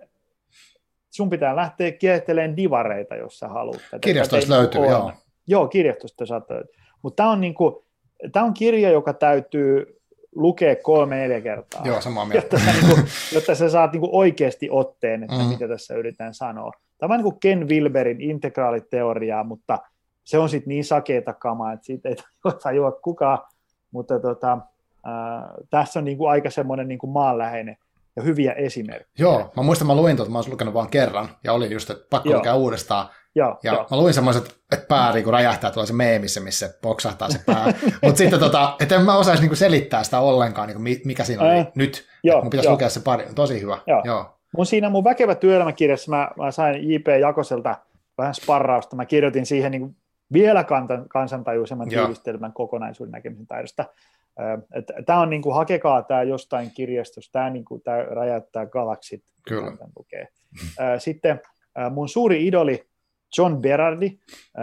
sun 1.09 1.29
pitää 1.29 1.55
lähteä 1.55 1.91
kiertelemään 1.91 2.57
divareita, 2.57 3.15
jos 3.15 3.39
sä 3.39 3.47
haluat. 3.47 3.81
Kirjastoista 4.01 4.53
löytyy, 4.53 4.81
on. 4.81 4.89
joo. 4.89 5.11
Joo, 5.47 5.67
kirjastosta 5.67 6.25
saattaa 6.25 6.61
Mutta 7.01 7.15
tämä 7.23 7.31
on, 7.31 7.41
niinku, 7.41 7.85
tää 8.31 8.43
on 8.43 8.53
kirja, 8.53 8.89
joka 8.89 9.13
täytyy 9.13 9.99
lukea 10.35 10.75
kolme 10.75 11.15
neljä 11.15 11.41
kertaa. 11.41 11.81
Joo, 11.85 12.01
samaa 12.01 12.25
mieltä. 12.25 12.45
Jotta 12.45 12.65
sä, 12.65 12.81
niinku, 12.81 13.01
jotta 13.33 13.55
sä 13.55 13.69
saat 13.69 13.91
niinku 13.91 14.09
oikeasti 14.11 14.67
otteen, 14.71 15.23
että 15.23 15.35
mm. 15.35 15.43
mitä 15.43 15.67
tässä 15.67 15.95
yritetään 15.95 16.33
sanoa. 16.33 16.71
Tämä 16.97 17.13
on 17.13 17.17
niin 17.17 17.31
kuin 17.31 17.39
Ken 17.39 17.69
Wilberin 17.69 18.21
integraaliteoriaa, 18.21 19.43
mutta– 19.43 19.79
se 20.23 20.37
on 20.37 20.49
sitten 20.49 20.69
niin 20.69 20.85
sakeeta 20.85 21.33
kamaa, 21.33 21.73
että 21.73 21.85
siitä 21.85 22.09
ei 22.09 22.15
tajua 22.63 22.91
kukaan, 23.03 23.39
mutta 23.91 24.19
tota, 24.19 24.53
äh, 24.53 24.61
tässä 25.69 25.99
on 25.99 26.05
niinku 26.05 26.25
aika 26.25 26.49
semmoinen 26.49 26.87
niinku 26.87 27.07
maanläheinen 27.07 27.77
ja 28.15 28.23
hyviä 28.23 28.51
esimerkkejä. 28.51 29.13
Joo, 29.19 29.51
mä 29.57 29.63
muistan, 29.63 29.87
mä 29.87 29.95
luin 29.95 30.15
tuota, 30.15 30.31
mä 30.31 30.37
olisin 30.37 30.53
lukenut 30.53 30.73
vain 30.73 30.89
kerran, 30.89 31.29
ja 31.43 31.53
oli 31.53 31.71
just, 31.73 31.89
että 31.89 32.05
pakko 32.09 32.29
Joo. 32.29 32.37
lukea 32.37 32.55
uudestaan, 32.55 33.09
Joo, 33.35 33.59
ja 33.63 33.73
joo. 33.73 33.87
mä 33.91 33.97
luin 33.97 34.13
semmoiset, 34.13 34.55
että 34.71 34.85
pää 34.87 35.13
niin 35.13 35.27
räjähtää 35.27 35.71
tuolla 35.71 35.87
se 35.87 35.93
meemissä, 35.93 36.39
missä 36.39 36.73
poksahtaa 36.81 37.29
se 37.29 37.39
pää. 37.45 37.65
Mutta 38.03 38.17
sitten 38.17 38.39
tota, 38.39 38.75
että 38.79 38.95
en 38.95 39.01
mä 39.01 39.17
osaisi 39.17 39.47
niin 39.47 39.57
selittää 39.57 40.03
sitä 40.03 40.19
ollenkaan, 40.19 40.67
niin 40.67 40.75
kuin 40.75 41.01
mikä 41.05 41.23
siinä 41.23 41.43
oli 41.43 41.49
Ää, 41.49 41.65
nyt. 41.75 42.07
joo, 42.23 42.41
mun 42.41 42.49
pitäisi 42.49 42.67
joo. 42.67 42.73
lukea 42.73 42.89
se 42.89 42.99
pari. 42.99 43.25
Tosi 43.35 43.61
hyvä. 43.61 43.77
Joo. 43.87 44.01
joo. 44.05 44.37
Mun 44.57 44.65
siinä 44.65 44.89
mun 44.89 45.03
väkevä 45.03 45.35
työelämäkirjassa 45.35 46.11
mä, 46.11 46.31
mä 46.37 46.51
sain 46.51 46.91
J.P. 46.91 47.07
Jakoselta 47.21 47.75
vähän 48.17 48.35
sparrausta. 48.35 48.95
Mä 48.95 49.05
kirjoitin 49.05 49.45
siihen 49.45 49.71
niin 49.71 49.95
vielä 50.33 50.65
kansantajuisemman 51.09 51.89
tiivistelmän 51.89 52.53
kokonaisuuden 52.53 53.11
näkemisen 53.11 53.47
taidosta. 53.47 53.85
Tämä 55.05 55.19
on 55.19 55.29
niin 55.29 55.41
kuin, 55.41 55.55
hakekaa 55.55 56.03
tämä 56.03 56.23
jostain 56.23 56.71
kirjastosta, 56.71 57.31
tämä 57.31 57.49
niin 57.49 57.65
kuin, 57.65 57.81
tää 57.81 58.03
räjäyttää 58.03 58.65
galaksit. 58.65 59.23
Kyllä. 59.47 59.77
Lukee. 59.95 60.27
Sitten 60.97 61.41
mun 61.91 62.09
suuri 62.09 62.47
idoli 62.47 62.83
John 63.37 63.57
Berardi, 63.61 64.19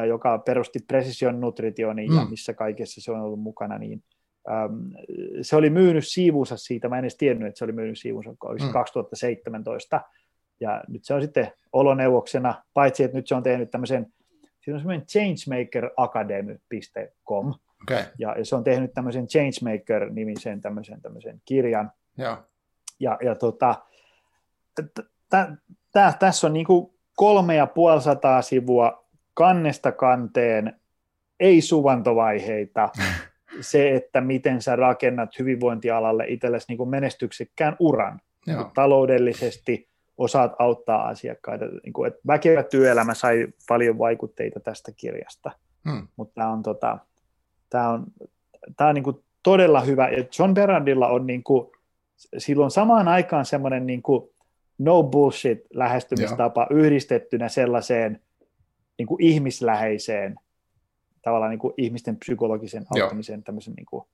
joka 0.08 0.38
perusti 0.38 0.78
Precision 0.88 1.40
Nutritionin 1.40 2.14
ja 2.14 2.24
Mm. 2.24 2.30
missä 2.30 2.54
kaikessa 2.54 3.00
se 3.00 3.12
on 3.12 3.20
ollut 3.20 3.40
mukana, 3.40 3.78
niin 3.78 4.02
se 5.42 5.56
oli 5.56 5.70
myynyt 5.70 6.06
siivunsa 6.06 6.56
siitä, 6.56 6.88
mä 6.88 6.98
en 6.98 7.04
edes 7.04 7.16
tiennyt, 7.16 7.48
että 7.48 7.58
se 7.58 7.64
oli 7.64 7.72
myynyt 7.72 7.98
siivunsa, 7.98 8.30
oliko 8.30 8.58
se 8.58 8.66
Mm. 8.66 8.72
2017, 8.72 10.00
ja 10.60 10.84
nyt 10.88 11.04
se 11.04 11.14
on 11.14 11.22
sitten 11.22 11.52
oloneuvoksena, 11.72 12.54
paitsi 12.74 13.04
että 13.04 13.16
nyt 13.16 13.28
se 13.28 13.34
on 13.34 13.42
tehnyt 13.42 13.70
tämmöisen, 13.70 14.06
siinä 14.70 14.76
on 14.76 14.80
semmoinen 14.80 15.06
changemakeracademy.com, 15.06 17.54
Okei. 17.82 18.04
ja, 18.18 18.38
ja 18.38 18.44
se 18.44 18.56
on 18.56 18.64
tehnyt 18.64 18.94
tämmöisen 18.94 19.26
Changemaker-nimisen 19.26 20.60
tämmöisen, 20.60 21.02
tämmöisen 21.02 21.42
kirjan, 21.44 21.92
Joo. 22.18 22.36
ja, 23.00 23.18
ja 23.22 23.34
tota, 23.34 23.74
tässä 26.18 26.46
on 26.46 26.52
niinku 26.52 26.94
kolme 27.16 27.54
ja 27.54 27.66
puoli 27.66 28.02
sataa 28.02 28.42
sivua 28.42 29.04
kannesta 29.34 29.92
kanteen, 29.92 30.80
ei 31.40 31.60
suvantovaiheita, 31.60 32.88
se, 33.60 33.96
että 33.96 34.20
miten 34.20 34.62
sä 34.62 34.76
rakennat 34.76 35.38
hyvinvointialalle 35.38 36.24
itsellesi 36.28 36.66
niinku 36.68 36.86
menestyksekkään 36.86 37.76
uran 37.78 38.20
Joo. 38.46 38.70
taloudellisesti, 38.74 39.89
osaat 40.20 40.52
auttaa 40.58 41.08
asiakkaita. 41.08 41.64
Niinku, 41.84 42.04
et 42.04 42.14
väkevä 42.26 42.62
työelämä 42.62 43.14
sai 43.14 43.48
paljon 43.68 43.98
vaikutteita 43.98 44.60
tästä 44.60 44.92
kirjasta, 44.96 45.50
Mm. 45.84 46.08
mutta 46.16 46.34
tämä 46.34 46.52
on, 46.52 46.62
tota, 46.62 46.98
tää 47.70 47.90
on, 47.90 48.06
tää 48.76 48.88
on 48.88 48.94
niinku 48.94 49.24
todella 49.42 49.80
hyvä. 49.80 50.08
Ja 50.08 50.24
John 50.38 50.54
Berardilla 50.54 51.08
on 51.08 51.26
niinku, 51.26 51.72
silloin 52.38 52.70
samaan 52.70 53.08
aikaan 53.08 53.44
semmoinen 53.44 53.86
niinku 53.86 54.32
no 54.78 55.02
bullshit 55.02 55.58
lähestymistapa 55.74 56.66
yhdistettynä 56.70 57.48
sellaiseen 57.48 58.20
niinku 58.98 59.16
ihmisläheiseen 59.20 60.34
tavallaan 61.22 61.50
niinku 61.50 61.74
ihmisten 61.76 62.16
psykologisen 62.16 62.86
Joo. 62.94 63.04
auttamisen 63.04 63.42
tämmöisen 63.42 63.74
niinku 63.74 64.08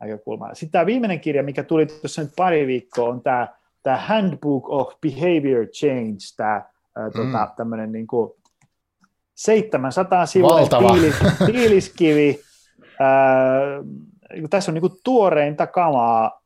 näkökulmaan. 0.00 0.56
Sitten 0.56 0.72
tämä 0.72 0.86
viimeinen 0.86 1.20
kirja, 1.20 1.42
mikä 1.42 1.62
tuli 1.62 1.86
tuossa 1.86 2.22
nyt 2.22 2.32
pari 2.36 2.66
viikkoa, 2.66 3.08
on 3.08 3.22
tämä 3.22 3.48
tämä 3.82 3.96
Handbook 3.96 4.68
of 4.70 4.92
Behavior 5.00 5.66
Change, 5.66 6.18
tämä 6.36 6.62
tota, 6.94 7.46
Mm. 7.46 7.54
tämmöinen 7.56 7.92
niinku 7.92 8.36
700 9.34 10.26
sivua 10.26 10.60
tiilis, 10.92 11.14
tiiliskivi. 11.52 12.40
Ää, 13.00 13.60
niinku 14.32 14.48
tässä 14.48 14.70
on 14.70 14.74
niinku 14.74 14.96
tuoreinta 15.04 15.66
kamaa 15.66 16.42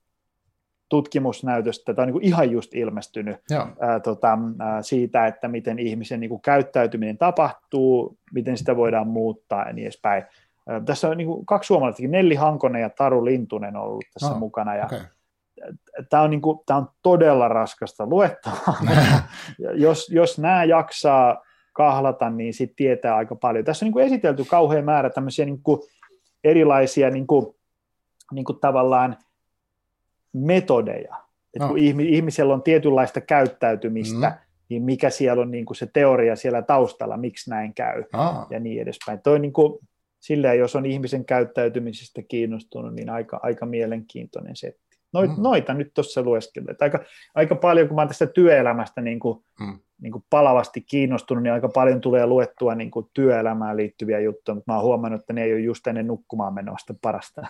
tutkimusnäytöstä, 0.88 1.94
tämä 1.94 2.02
on 2.02 2.06
niinku 2.06 2.20
ihan 2.28 2.50
just 2.50 2.74
ilmestynyt 2.74 3.36
Joo. 3.50 3.66
ää, 3.80 4.00
tota, 4.00 4.38
ää, 4.58 4.82
siitä, 4.82 5.26
että 5.26 5.48
miten 5.48 5.78
ihmisen 5.78 6.20
niinku 6.20 6.38
käyttäytyminen 6.38 7.18
tapahtuu, 7.18 8.18
miten 8.34 8.58
sitä 8.58 8.76
voidaan 8.76 9.08
muuttaa 9.08 9.66
ja 9.66 9.72
niin 9.72 9.84
edespäin. 9.84 10.24
Ää, 10.68 10.80
tässä 10.80 11.08
on 11.08 11.16
niinku 11.16 11.44
kaksi 11.44 11.66
suomalaistakin, 11.66 12.10
Nelli 12.10 12.34
Hankonen 12.34 12.82
ja 12.82 12.90
Taru 12.90 13.24
Lintunen 13.24 13.76
on 13.76 13.82
ollut 13.82 14.04
tässä 14.14 14.32
Ah, 14.32 14.38
mukana, 14.38 14.74
ja 14.76 14.84
Okei. 14.84 14.98
Tämä 16.10 16.22
on, 16.22 16.30
niinku, 16.30 16.62
tää 16.66 16.76
on 16.76 16.88
todella 17.02 17.48
raskasta 17.48 18.06
luettavaa. 18.06 18.76
Jos, 19.74 20.08
jos 20.10 20.38
nämä 20.38 20.64
jaksaa 20.64 21.42
kahlata, 21.72 22.30
niin 22.30 22.54
sitten 22.54 22.76
tietää 22.76 23.16
aika 23.16 23.36
paljon. 23.36 23.64
Tässä 23.64 23.84
on 23.84 23.86
niinku 23.86 23.98
esitelty 23.98 24.44
kauhean 24.44 24.84
määrä 24.84 25.10
tämmöisiä 25.10 25.44
niinku 25.44 25.86
erilaisia 26.44 27.10
niinku, 27.10 27.56
niinku 28.32 28.52
tavallaan 28.52 29.16
metodeja. 30.32 31.16
Et 31.54 31.60
No. 31.62 31.68
kun 31.68 31.78
ihmi, 31.78 32.08
ihmisellä 32.08 32.54
on 32.54 32.62
tietynlaista 32.62 33.20
käyttäytymistä, 33.20 34.28
Mm. 34.28 34.34
niin 34.68 34.82
mikä 34.82 35.10
siellä 35.10 35.42
on 35.42 35.50
niinku 35.50 35.74
se 35.74 35.86
teoria 35.92 36.36
siellä 36.36 36.62
taustalla, 36.62 37.16
miksi 37.16 37.50
näin 37.50 37.74
käy 37.74 38.04
Aa, 38.12 38.46
ja 38.50 38.60
niin 38.60 38.82
edespäin. 38.82 39.20
Toi 39.22 39.38
niinku, 39.38 39.80
silleen, 40.20 40.58
jos 40.58 40.76
on 40.76 40.86
ihmisen 40.86 41.24
käyttäytymisestä 41.24 42.22
kiinnostunut, 42.22 42.94
niin 42.94 43.10
aika, 43.10 43.40
aika 43.42 43.66
mielenkiintoinen 43.66 44.56
setti. 44.56 44.85
Noit, 45.12 45.30
Mm. 45.36 45.42
Noita 45.42 45.74
nyt 45.74 45.94
tuossa 45.94 46.22
lueskelee. 46.22 46.70
Et 46.72 46.82
Aika, 46.82 46.98
aika 47.34 47.54
paljon, 47.54 47.88
kun 47.88 47.94
mä 47.94 48.00
oon 48.00 48.08
tästä 48.08 48.26
työelämästä 48.26 49.00
niin 49.00 49.20
kuin, 49.20 49.44
Mm. 49.60 49.78
niin 50.02 50.12
kuin 50.12 50.24
palavasti 50.30 50.80
kiinnostunut, 50.80 51.42
niin 51.42 51.52
aika 51.52 51.68
paljon 51.68 52.00
tulee 52.00 52.26
luettua 52.26 52.74
niin 52.74 52.90
kuin 52.90 53.06
työelämään 53.14 53.76
liittyviä 53.76 54.20
juttuja, 54.20 54.54
mutta 54.54 54.72
mä 54.72 54.76
oon 54.76 54.84
huomannut, 54.84 55.20
että 55.20 55.32
ne 55.32 55.42
ei 55.44 55.52
ole 55.52 55.60
just 55.60 55.86
ennen 55.86 56.06
nukkumaan 56.06 56.54
menosta 56.54 56.94
parasta. 57.02 57.42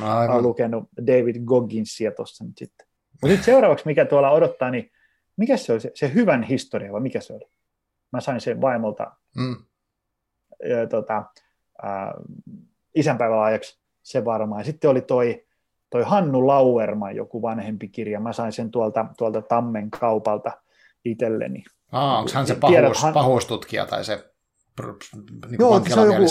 no 0.00 0.06
Mä 0.06 0.32
oon 0.34 0.42
lukenut 0.42 0.88
David 1.06 1.36
Gogginsia 1.44 2.10
tuossa 2.12 2.44
nyt 2.44 2.58
sitten. 2.58 2.86
Mutta 3.12 3.26
sitten 3.28 3.44
seuraavaksi, 3.44 3.86
mikä 3.86 4.04
tuolla 4.04 4.30
odottaa, 4.30 4.70
niin 4.70 4.90
mikä 5.36 5.56
se 5.56 5.72
oli 5.72 5.80
se, 5.80 5.90
se 5.94 6.14
hyvän 6.14 6.42
historia, 6.42 6.92
vai 6.92 7.00
mikä 7.00 7.20
se 7.20 7.32
oli? 7.32 7.44
Mä 8.12 8.20
sain 8.20 8.40
sen 8.40 8.60
vaimolta 8.60 9.12
Mm. 9.36 9.56
ja, 10.68 10.86
tota, 10.86 11.24
ää, 11.82 12.14
isänpäivälaajaksi 12.94 13.80
se 14.02 14.24
varmaan. 14.24 14.60
Ja 14.60 14.64
sitten 14.64 14.90
oli 14.90 15.00
toi, 15.00 15.46
toi 15.90 16.02
Hannu 16.02 16.46
Lauerman, 16.46 17.16
joku 17.16 17.42
vanhempi 17.42 17.88
kirja. 17.88 18.20
Mä 18.20 18.32
sain 18.32 18.52
sen 18.52 18.70
tuolta, 18.70 19.06
tuolta 19.18 19.42
Tammen 19.42 19.90
kaupalta 19.90 20.52
itselleni. 21.04 21.64
Aa, 21.92 22.18
onko 22.18 22.30
hän 22.34 22.46
se 22.46 22.54
Tiedät, 22.54 22.82
pahuus, 22.82 23.02
hän- 23.02 23.14
pahuustutkija 23.14 23.86
tai 23.86 24.04
se 24.04 24.24
niin 25.50 25.58
Joo, 25.58 25.70
joo, 25.76 25.84
se 25.88 26.00
on 26.00 26.06
joku, 26.12 26.26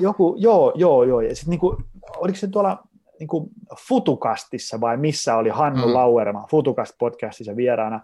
joku... 0.00 0.36
joo, 0.38 0.72
joo, 0.74 1.04
joo. 1.04 1.20
Ja 1.20 1.34
sitten 1.34 1.50
niinku, 1.50 1.76
oliko 2.16 2.38
se 2.38 2.46
tuolla 2.48 2.82
niinku 3.18 3.50
Futukastissa 3.88 4.80
vai 4.80 4.96
missä 4.96 5.36
oli 5.36 5.48
Hannu 5.48 5.86
Mm. 5.86 5.94
Lauerman 5.94 6.44
Futukast-podcastissa 6.50 7.56
vieraana. 7.56 8.00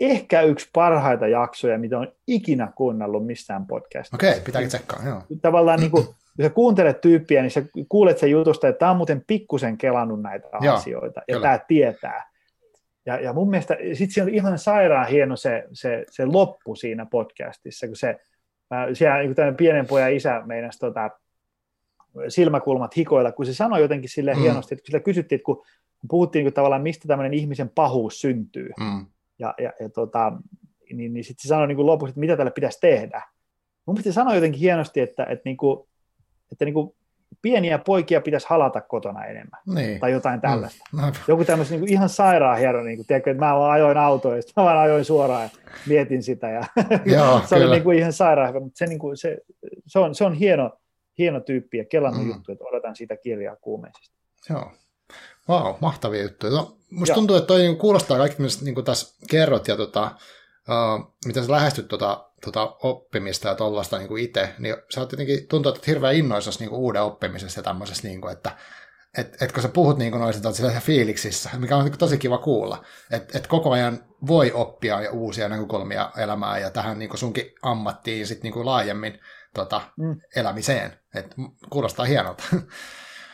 Ehkä 0.00 0.42
yksi 0.42 0.70
parhaita 0.72 1.26
jaksoja, 1.28 1.78
mitä 1.78 1.98
on 1.98 2.12
ikinä 2.26 2.72
kuunnellut 2.76 3.26
missään 3.26 3.66
podcastissa. 3.66 4.16
Okei, 4.16 4.40
pitääkin 4.40 4.68
tsekkaa, 4.68 5.00
joo. 5.06 5.22
tavallaan 5.42 5.80
niin 5.80 5.90
kuin, 5.90 6.06
kun 6.36 6.44
sä 6.44 6.50
kuuntelet 6.50 7.00
tyyppiä, 7.00 7.42
niin 7.42 7.50
sä 7.50 7.62
kuulet 7.88 8.18
sen 8.18 8.30
jutusta, 8.30 8.68
että 8.68 8.78
tämä 8.78 8.90
on 8.90 8.96
muuten 8.96 9.22
pikkusen 9.26 9.78
kelannut 9.78 10.22
näitä 10.22 10.48
Joo, 10.60 10.74
asioita, 10.74 11.20
ja 11.28 11.34
kyllä. 11.34 11.40
tämä 11.48 11.58
tietää. 11.68 12.30
Ja, 13.06 13.20
ja 13.20 13.32
mun 13.32 13.50
mielestä 13.50 13.76
sitten 13.92 14.10
siinä 14.14 14.24
on 14.26 14.34
ihan 14.34 14.58
sairaan 14.58 15.08
hieno 15.08 15.36
se, 15.36 15.64
se, 15.72 16.04
se 16.10 16.24
loppu 16.26 16.74
siinä 16.74 17.06
podcastissa, 17.06 17.86
kun 17.86 17.96
se, 17.96 18.16
mä, 18.70 18.86
siellä 18.92 19.18
niin 19.18 19.34
tämän 19.34 19.56
pienen 19.56 19.86
pojan 19.86 20.12
isä 20.12 20.42
meinasi 20.46 20.78
tota, 20.78 21.10
silmäkulmat 22.28 22.96
hikoilla, 22.96 23.32
kun 23.32 23.46
se 23.46 23.54
sanoi 23.54 23.80
jotenkin 23.80 24.10
sille 24.10 24.34
Mm. 24.34 24.40
hienosti, 24.40 24.74
että 24.74 24.82
kun 24.82 24.86
sillä 24.86 25.00
kysyttiin, 25.00 25.36
että 25.36 25.44
kun 25.44 25.64
puhuttiin 26.08 26.40
niin 26.40 26.46
kuin 26.52 26.54
tavallaan, 26.54 26.82
mistä 26.82 27.08
tämmöinen 27.08 27.34
ihmisen 27.34 27.70
pahuus 27.74 28.20
syntyy, 28.20 28.70
Mm. 28.80 29.06
ja, 29.38 29.54
ja, 29.58 29.72
ja 29.80 29.88
tota, 29.88 30.32
niin, 30.92 31.12
niin 31.14 31.24
sitten 31.24 31.42
se 31.42 31.48
sanoi 31.48 31.66
niin 31.68 31.76
kuin 31.76 31.86
lopuksi, 31.86 32.10
että 32.10 32.20
mitä 32.20 32.36
tälle 32.36 32.50
pitäisi 32.50 32.80
tehdä. 32.80 33.22
Mun 33.86 33.94
mielestä 33.94 34.10
se 34.10 34.14
sanoi 34.14 34.34
jotenkin 34.34 34.60
hienosti, 34.60 35.00
että, 35.00 35.22
että, 35.24 35.42
niin 35.44 35.56
kuin, 35.56 35.88
että 36.52 36.64
niin 36.64 36.74
kuin 36.74 36.94
pieniä 37.42 37.78
poikia 37.78 38.20
pitäisi 38.20 38.46
halata 38.50 38.80
kotona 38.80 39.24
enemmän, 39.24 39.60
Niin. 39.74 40.00
tai 40.00 40.12
jotain 40.12 40.40
tällaista. 40.40 40.84
Mm. 40.92 41.12
Joku 41.28 41.44
tämmöistä 41.44 41.72
niin 41.74 41.80
kuin 41.80 41.92
ihan 41.92 42.08
sairaan 42.08 42.58
hieno, 42.58 42.82
niin 42.82 42.96
kuin, 42.96 43.06
tiedätkö, 43.06 43.30
että 43.30 43.44
mä 43.44 43.54
vaan 43.54 43.70
ajoin 43.72 43.98
autoa, 43.98 44.36
ja 44.36 44.42
sitten 44.42 44.62
mä 44.62 44.64
vaan 44.64 44.78
ajoin 44.78 45.04
suoraan 45.04 45.42
ja 45.42 45.48
mietin 45.86 46.22
sitä, 46.22 46.48
ja 46.50 46.64
Joo, 47.16 47.40
se 47.46 47.54
oli 47.54 47.62
kyllä. 47.62 47.74
niin 47.74 47.84
kuin 47.84 47.98
ihan 47.98 48.12
sairaan 48.12 48.48
hyvä, 48.48 48.60
mutta 48.60 48.78
se, 48.78 48.86
niin 48.86 48.98
kuin, 48.98 49.16
se, 49.16 49.38
se, 49.86 49.98
on, 49.98 50.14
se 50.14 50.24
on 50.24 50.34
hieno, 50.34 50.70
hieno 51.18 51.40
tyyppi, 51.40 51.78
ja 51.78 51.84
kelannut 51.84 52.22
Mm. 52.22 52.28
mm. 52.28 52.34
juttu, 52.34 52.52
että 52.52 52.64
odotan 52.64 52.96
siitä 52.96 53.16
kirjaa 53.16 53.56
kuumeisesti. 53.56 54.16
Joo. 54.50 54.72
Vau, 55.48 55.74
mahtavia 55.80 56.22
juttuja. 56.22 56.52
No, 56.52 56.76
musta 56.90 57.10
Joo. 57.12 57.14
tuntuu, 57.14 57.36
että 57.36 57.46
toi 57.46 57.58
niinku 57.58 57.80
kuulostaa 57.80 58.18
kaikki, 58.18 58.42
mitä 58.42 58.54
niin 58.64 58.84
tässä 58.84 59.24
kerrot 59.30 59.68
ja 59.68 59.76
tota, 59.76 60.10
uh, 60.68 61.16
miten 61.26 61.44
sä 61.44 61.52
lähestyt 61.52 61.88
tota, 61.88 62.30
tota 62.46 62.76
oppimista 62.82 63.48
ja 63.48 63.54
tollaista 63.54 63.98
niin 63.98 64.18
itse, 64.18 64.54
niin 64.58 64.76
sä 64.94 65.00
oot 65.00 65.12
jotenkin, 65.12 65.48
tuntuu, 65.48 65.70
että 65.70 65.78
oot 65.78 65.86
hirveän 65.86 66.14
innoissasi 66.14 66.58
niin 66.58 66.70
uuden 66.70 67.02
oppimisesta 67.02 67.58
ja 67.58 67.64
tämmöisestä, 67.64 68.08
niin 68.08 68.20
kuin, 68.20 68.32
että 68.32 68.50
et, 69.18 69.42
et 69.42 69.52
kun 69.52 69.62
sä 69.62 69.68
puhut 69.68 69.98
niin 69.98 70.12
noista 70.12 70.52
sellaisissa 70.52 70.86
fiiliksissä, 70.86 71.50
mikä 71.58 71.76
on 71.76 71.84
niin 71.84 71.98
tosi 71.98 72.18
kiva 72.18 72.38
kuulla, 72.38 72.84
että 73.10 73.38
et 73.38 73.46
koko 73.46 73.70
ajan 73.70 73.98
voi 74.26 74.52
oppia 74.52 75.00
ja 75.00 75.10
uusia 75.10 75.48
näkökulmia 75.48 76.10
elämään 76.16 76.60
ja 76.60 76.70
tähän 76.70 76.98
niin 76.98 77.18
sunkin 77.18 77.52
ammattiin 77.62 78.26
sit 78.26 78.42
niin 78.42 78.66
laajemmin 78.66 79.20
tota, 79.54 79.80
Mm. 79.96 80.20
elämiseen. 80.36 80.92
Et 81.14 81.34
kuulostaa 81.70 82.04
hienolta. 82.04 82.44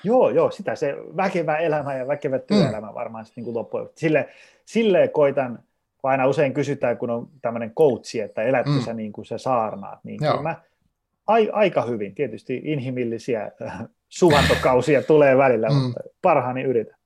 Joo, 0.04 0.30
joo, 0.30 0.50
sitä 0.50 0.74
se 0.74 0.94
väkevä 1.16 1.56
elämä 1.56 1.94
ja 1.94 2.06
väkevä 2.06 2.38
työelämä 2.38 2.86
mm. 2.86 2.94
varmaan 2.94 3.26
sitten 3.26 3.44
niin 3.44 3.54
loppujen. 3.54 3.88
Sille, 3.96 4.28
silleen 4.64 5.10
koitan, 5.10 5.58
kun 6.02 6.10
aina 6.10 6.26
usein 6.26 6.54
kysytään, 6.54 6.98
kun 6.98 7.10
on 7.10 7.28
tämmöinen 7.42 7.74
coachi, 7.74 8.20
että 8.20 8.42
elätkö 8.42 8.70
Mm. 8.70 8.80
sä 8.80 8.94
niin 8.94 9.12
kuin 9.12 9.24
sä 9.24 9.38
saarnaat, 9.38 10.04
niin 10.04 10.20
mä, 10.42 10.62
ai, 11.26 11.50
aika 11.52 11.82
hyvin. 11.82 12.14
Tietysti 12.14 12.60
inhimillisiä 12.64 13.52
suvantokausia 14.08 15.02
tulee 15.12 15.36
välillä, 15.36 15.68
mm. 15.68 15.74
mutta 15.74 16.00
parhaani 16.22 16.62
yritän. 16.62 16.96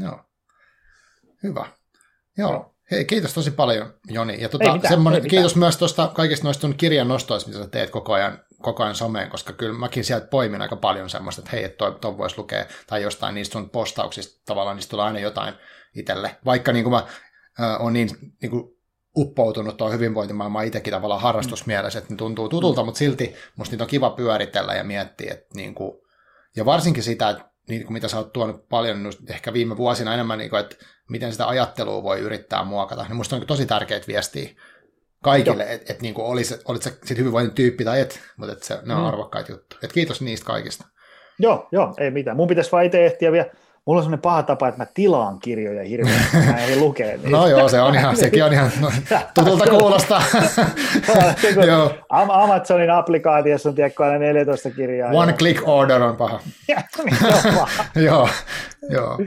Joo. 0.00 0.20
Hyvä. 1.42 1.66
Joo. 2.38 2.74
Hei, 2.90 3.04
kiitos 3.04 3.34
tosi 3.34 3.50
paljon, 3.50 3.94
Joni. 4.08 4.40
Ja 4.40 4.48
tuota, 4.48 4.72
mitään, 4.72 4.92
semmoinen, 4.92 5.28
kiitos 5.28 5.56
myös 5.56 5.76
tuosta 5.76 6.10
kaikista 6.14 6.44
noista 6.46 6.68
kirjan 6.76 7.08
nostoista, 7.08 7.50
mitä 7.50 7.62
sä 7.62 7.70
teet 7.70 7.90
koko 7.90 8.12
ajan, 8.12 8.38
koko 8.62 8.82
ajan 8.82 8.94
someen, 8.94 9.30
koska 9.30 9.52
kyllä 9.52 9.78
mäkin 9.78 10.04
sieltä 10.04 10.26
poimin 10.26 10.62
aika 10.62 10.76
paljon 10.76 11.10
semmoista, 11.10 11.40
että 11.40 11.50
hei, 11.50 11.64
että 11.64 11.92
toi, 12.00 12.18
voisi 12.18 12.38
lukea, 12.38 12.66
tai 12.86 13.02
jostain 13.02 13.34
niistä 13.34 13.52
sun 13.52 13.70
postauksista, 13.70 14.42
tavallaan 14.46 14.76
niistä 14.76 14.90
tulee 14.90 15.06
aina 15.06 15.18
jotain 15.18 15.54
itselle. 15.94 16.36
Vaikka 16.44 16.72
niin 16.72 16.84
kuin 16.84 16.92
mä 16.92 16.98
äh, 16.98 17.04
on 17.78 17.92
niin, 17.92 18.08
niin 18.42 18.50
kuin 18.50 18.74
uppoutunut 19.16 19.76
tuo 19.76 19.90
hyvinvointimaailmaan 19.90 20.66
itsekin 20.66 20.90
tavallaan 20.90 21.20
harrastusmielessä, 21.20 21.98
että 21.98 22.12
ne 22.12 22.16
tuntuu 22.16 22.48
tutulta, 22.48 22.82
mm. 22.82 22.86
mutta 22.86 22.98
silti 22.98 23.34
musta 23.56 23.72
niitä 23.72 23.84
on 23.84 23.90
kiva 23.90 24.10
pyöritellä 24.10 24.74
ja 24.74 24.84
miettiä, 24.84 25.32
että 25.32 25.54
niin 25.54 25.74
kuin, 25.74 25.92
ja 26.56 26.64
varsinkin 26.64 27.02
sitä, 27.02 27.30
että 27.30 27.44
niin 27.68 27.82
kuin 27.82 27.92
mitä 27.92 28.08
sä 28.08 28.16
oot 28.16 28.32
tuonut 28.32 28.68
paljon 28.68 29.02
niin 29.02 29.12
ehkä 29.28 29.52
viime 29.52 29.76
vuosina 29.76 30.14
enemmän, 30.14 30.38
niin 30.38 30.50
kuin, 30.50 30.60
että 30.60 30.76
miten 31.10 31.32
sitä 31.32 31.48
ajattelua 31.48 32.02
voi 32.02 32.20
yrittää 32.20 32.64
muokata, 32.64 33.02
niin 33.02 33.16
musta 33.16 33.36
on 33.36 33.46
tosi 33.46 33.66
tärkeitä 33.66 34.06
viestiä 34.06 34.50
kaikille, 35.22 35.66
että 35.68 35.92
et, 35.92 36.02
niin 36.02 36.14
olisi, 36.18 36.54
olit 36.64 36.82
sä 36.82 36.90
sit 37.04 37.18
hyvinvoinnin 37.18 37.54
tyyppi 37.54 37.84
tai 37.84 38.00
et, 38.00 38.20
mutta 38.36 38.52
et 38.52 38.62
se, 38.62 38.78
ne 38.82 38.94
on 38.94 39.00
mm. 39.00 39.06
arvokkaita 39.06 39.52
juttuja. 39.52 39.80
Et 39.82 39.92
kiitos 39.92 40.22
niistä 40.22 40.46
kaikista. 40.46 40.84
Joo, 41.38 41.68
joo, 41.72 41.94
ei 41.98 42.10
mitään. 42.10 42.36
Mun 42.36 42.48
pitäisi 42.48 42.72
vaan 42.72 42.84
itse 42.84 43.06
ehtiä 43.06 43.32
vielä 43.32 43.50
Mulla 43.86 43.98
on 43.98 44.04
sellainen 44.04 44.22
paha 44.22 44.42
tapa, 44.42 44.68
että 44.68 44.82
mä 44.82 44.86
tilaan 44.94 45.38
kirjoja 45.38 45.84
hirveästi, 45.84 46.36
mä 46.36 46.58
en 46.58 46.80
lukea 46.80 47.06
niitä. 47.16 47.30
No 47.30 47.46
joo, 47.46 47.68
se 47.68 47.80
on 47.80 47.94
ihan, 47.94 48.16
sekin 48.24 48.44
on 48.44 48.52
ihan 48.52 48.70
tutulta 49.34 49.70
kuulostaa. 49.70 50.22
Amazonin 52.28 52.90
applikaatiossa 52.90 53.68
on 53.68 53.74
tiedätkö 53.74 54.04
aina 54.04 54.18
14 54.18 54.70
kirjaa. 54.70 55.10
One 55.10 55.32
joo. 55.32 55.38
click 55.38 55.68
order 55.68 56.02
on 56.02 56.16
paha. 56.16 56.40
joo, 58.06 58.28
joo, 58.90 59.18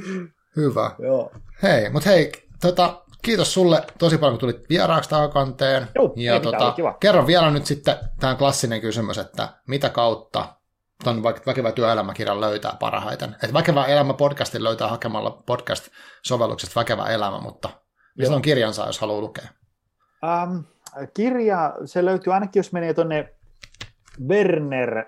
hyvä. 0.55 0.91
Joo. 0.99 1.31
Hei, 1.63 1.89
mutta 1.89 2.09
hei, 2.09 2.31
tota, 2.61 3.01
kiitos 3.21 3.53
sulle 3.53 3.81
tosi 3.97 4.17
paljon, 4.17 4.33
kun 4.33 4.39
tulit 4.39 4.69
vieraaksi 4.69 5.09
takakanteen. 5.09 5.87
Joo, 5.95 6.13
ja 6.15 6.39
tota, 6.39 6.75
kerro 6.99 7.27
vielä 7.27 7.51
nyt 7.51 7.65
sitten 7.65 7.95
tämän 8.19 8.37
klassinen 8.37 8.81
kysymys, 8.81 9.17
että 9.17 9.49
mitä 9.67 9.89
kautta 9.89 10.56
tuon 11.03 11.23
Väkevä 11.23 11.71
työelämäkirjan 11.71 12.41
löytää 12.41 12.73
parhaiten. 12.79 13.35
Et 13.43 13.53
Väkevä 13.53 13.85
elämä 13.85 14.13
podcastin 14.13 14.63
löytää 14.63 14.87
hakemalla 14.87 15.43
podcast-sovelluksesta 15.45 16.79
Väkevä 16.79 17.05
elämä, 17.05 17.41
mutta 17.41 17.69
mistä 18.17 18.35
on 18.35 18.41
kirjansa, 18.41 18.85
jos 18.85 18.99
haluaa 18.99 19.21
lukea? 19.21 19.47
Um, 20.23 20.63
kirja, 21.13 21.73
se 21.85 22.05
löytyy 22.05 22.33
ainakin, 22.33 22.59
jos 22.59 22.73
menee 22.73 22.93
tuonne 22.93 23.33
Werner 24.27 25.05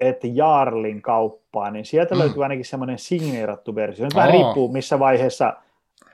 et 0.00 0.20
Jarlin 0.22 1.02
kauppaan, 1.02 1.72
niin 1.72 1.84
sieltä 1.84 2.14
mm. 2.14 2.20
löytyy 2.20 2.42
ainakin 2.42 2.64
semmoinen 2.64 2.98
signeerattu 2.98 3.74
versio. 3.74 4.04
Nyt 4.04 4.14
vähän 4.14 4.30
riippuu, 4.30 4.72
missä 4.72 4.98
vaiheessa 4.98 5.56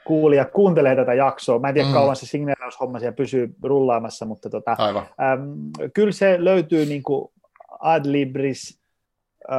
kuulija 0.05 0.45
kuuntelee 0.45 0.97
tätä 0.97 1.15
jaksoa. 1.15 1.59
Mä 1.59 1.69
en 1.69 1.75
tiedä, 1.75 1.89
mm. 1.89 1.95
kauan 1.95 2.17
se 2.17 2.27
signeeraushomma 2.27 2.99
siellä 2.99 3.17
pysyy 3.17 3.55
rullaamassa, 3.63 4.25
mutta 4.25 4.51
tota, 4.51 4.77
Aivan. 4.79 5.03
Äm, 5.03 5.91
kyllä 5.95 6.13
se 6.13 6.37
löytyy 6.39 6.87
niin 6.87 7.03
kuin 7.03 7.34
Adlibris, 7.81 8.81
äh, 9.53 9.59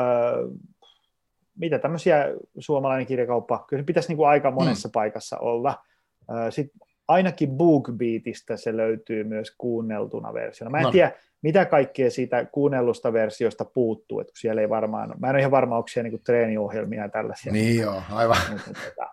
mitä 1.58 1.80
tämmöisiä 1.80 2.26
suomalainen 2.60 3.08
kirjakauppa, 3.08 3.66
kyllä 3.68 3.82
se 3.82 3.86
pitäisi 3.86 4.10
niin 4.10 4.18
kuin 4.18 4.30
aika 4.30 4.52
monessa 4.52 4.88
mm. 4.88 4.92
paikassa 4.92 5.38
olla. 5.38 5.84
Äh, 6.32 6.48
Sitten 6.50 6.80
ainakin 7.08 7.50
BookBeatista 7.50 8.58
se 8.58 8.78
löytyy 8.78 9.24
myös 9.24 9.56
kuunneltuna 9.58 10.34
versiona. 10.34 10.72
Mä 10.72 10.78
en 10.78 10.84
no. 10.84 10.92
tiedä, 10.92 11.12
mitä 11.42 11.66
kaikkea 11.66 12.12
siitä 12.12 12.46
kuunnellusta 12.46 13.14
versiosta 13.14 13.66
puuttuu, 13.66 14.20
että 14.20 14.34
siellä 14.36 14.62
ei 14.62 14.70
varmaan, 14.70 15.14
mä 15.20 15.28
en 15.28 15.32
ole 15.32 15.40
ihan 15.40 15.52
varma, 15.52 15.78
onko 15.78 15.88
siellä 15.88 16.10
niin 16.10 16.24
treeniohjelmia 16.24 17.02
ja 17.02 17.10
tällaisia. 17.10 17.54
Niin 17.54 17.82
joo, 17.82 18.02
aivan. 18.12 18.38
Mutta, 18.52 18.70
mutta, 18.70 19.12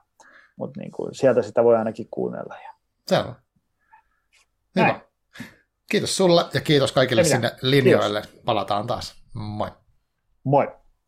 mutta 0.57 0.81
niin 0.81 0.91
kuin, 0.93 1.15
sieltä 1.15 1.43
sitä 1.43 1.65
voi 1.65 1.77
ainakin 1.77 2.07
kuunnella. 2.11 2.55
Ja... 2.65 2.73
Selvä. 3.09 3.35
Hyvä. 4.77 4.87
Näin. 4.87 5.01
Kiitos 5.93 6.17
sulle 6.17 6.45
ja 6.55 6.61
kiitos 6.61 6.93
kaikille 6.93 7.25
sinne 7.25 7.53
linjoille. 7.63 8.23
Kiitos. 8.23 8.41
Palataan 8.45 8.87
taas. 8.87 9.15
Moi. 9.33 9.71
Moi. 10.45 10.69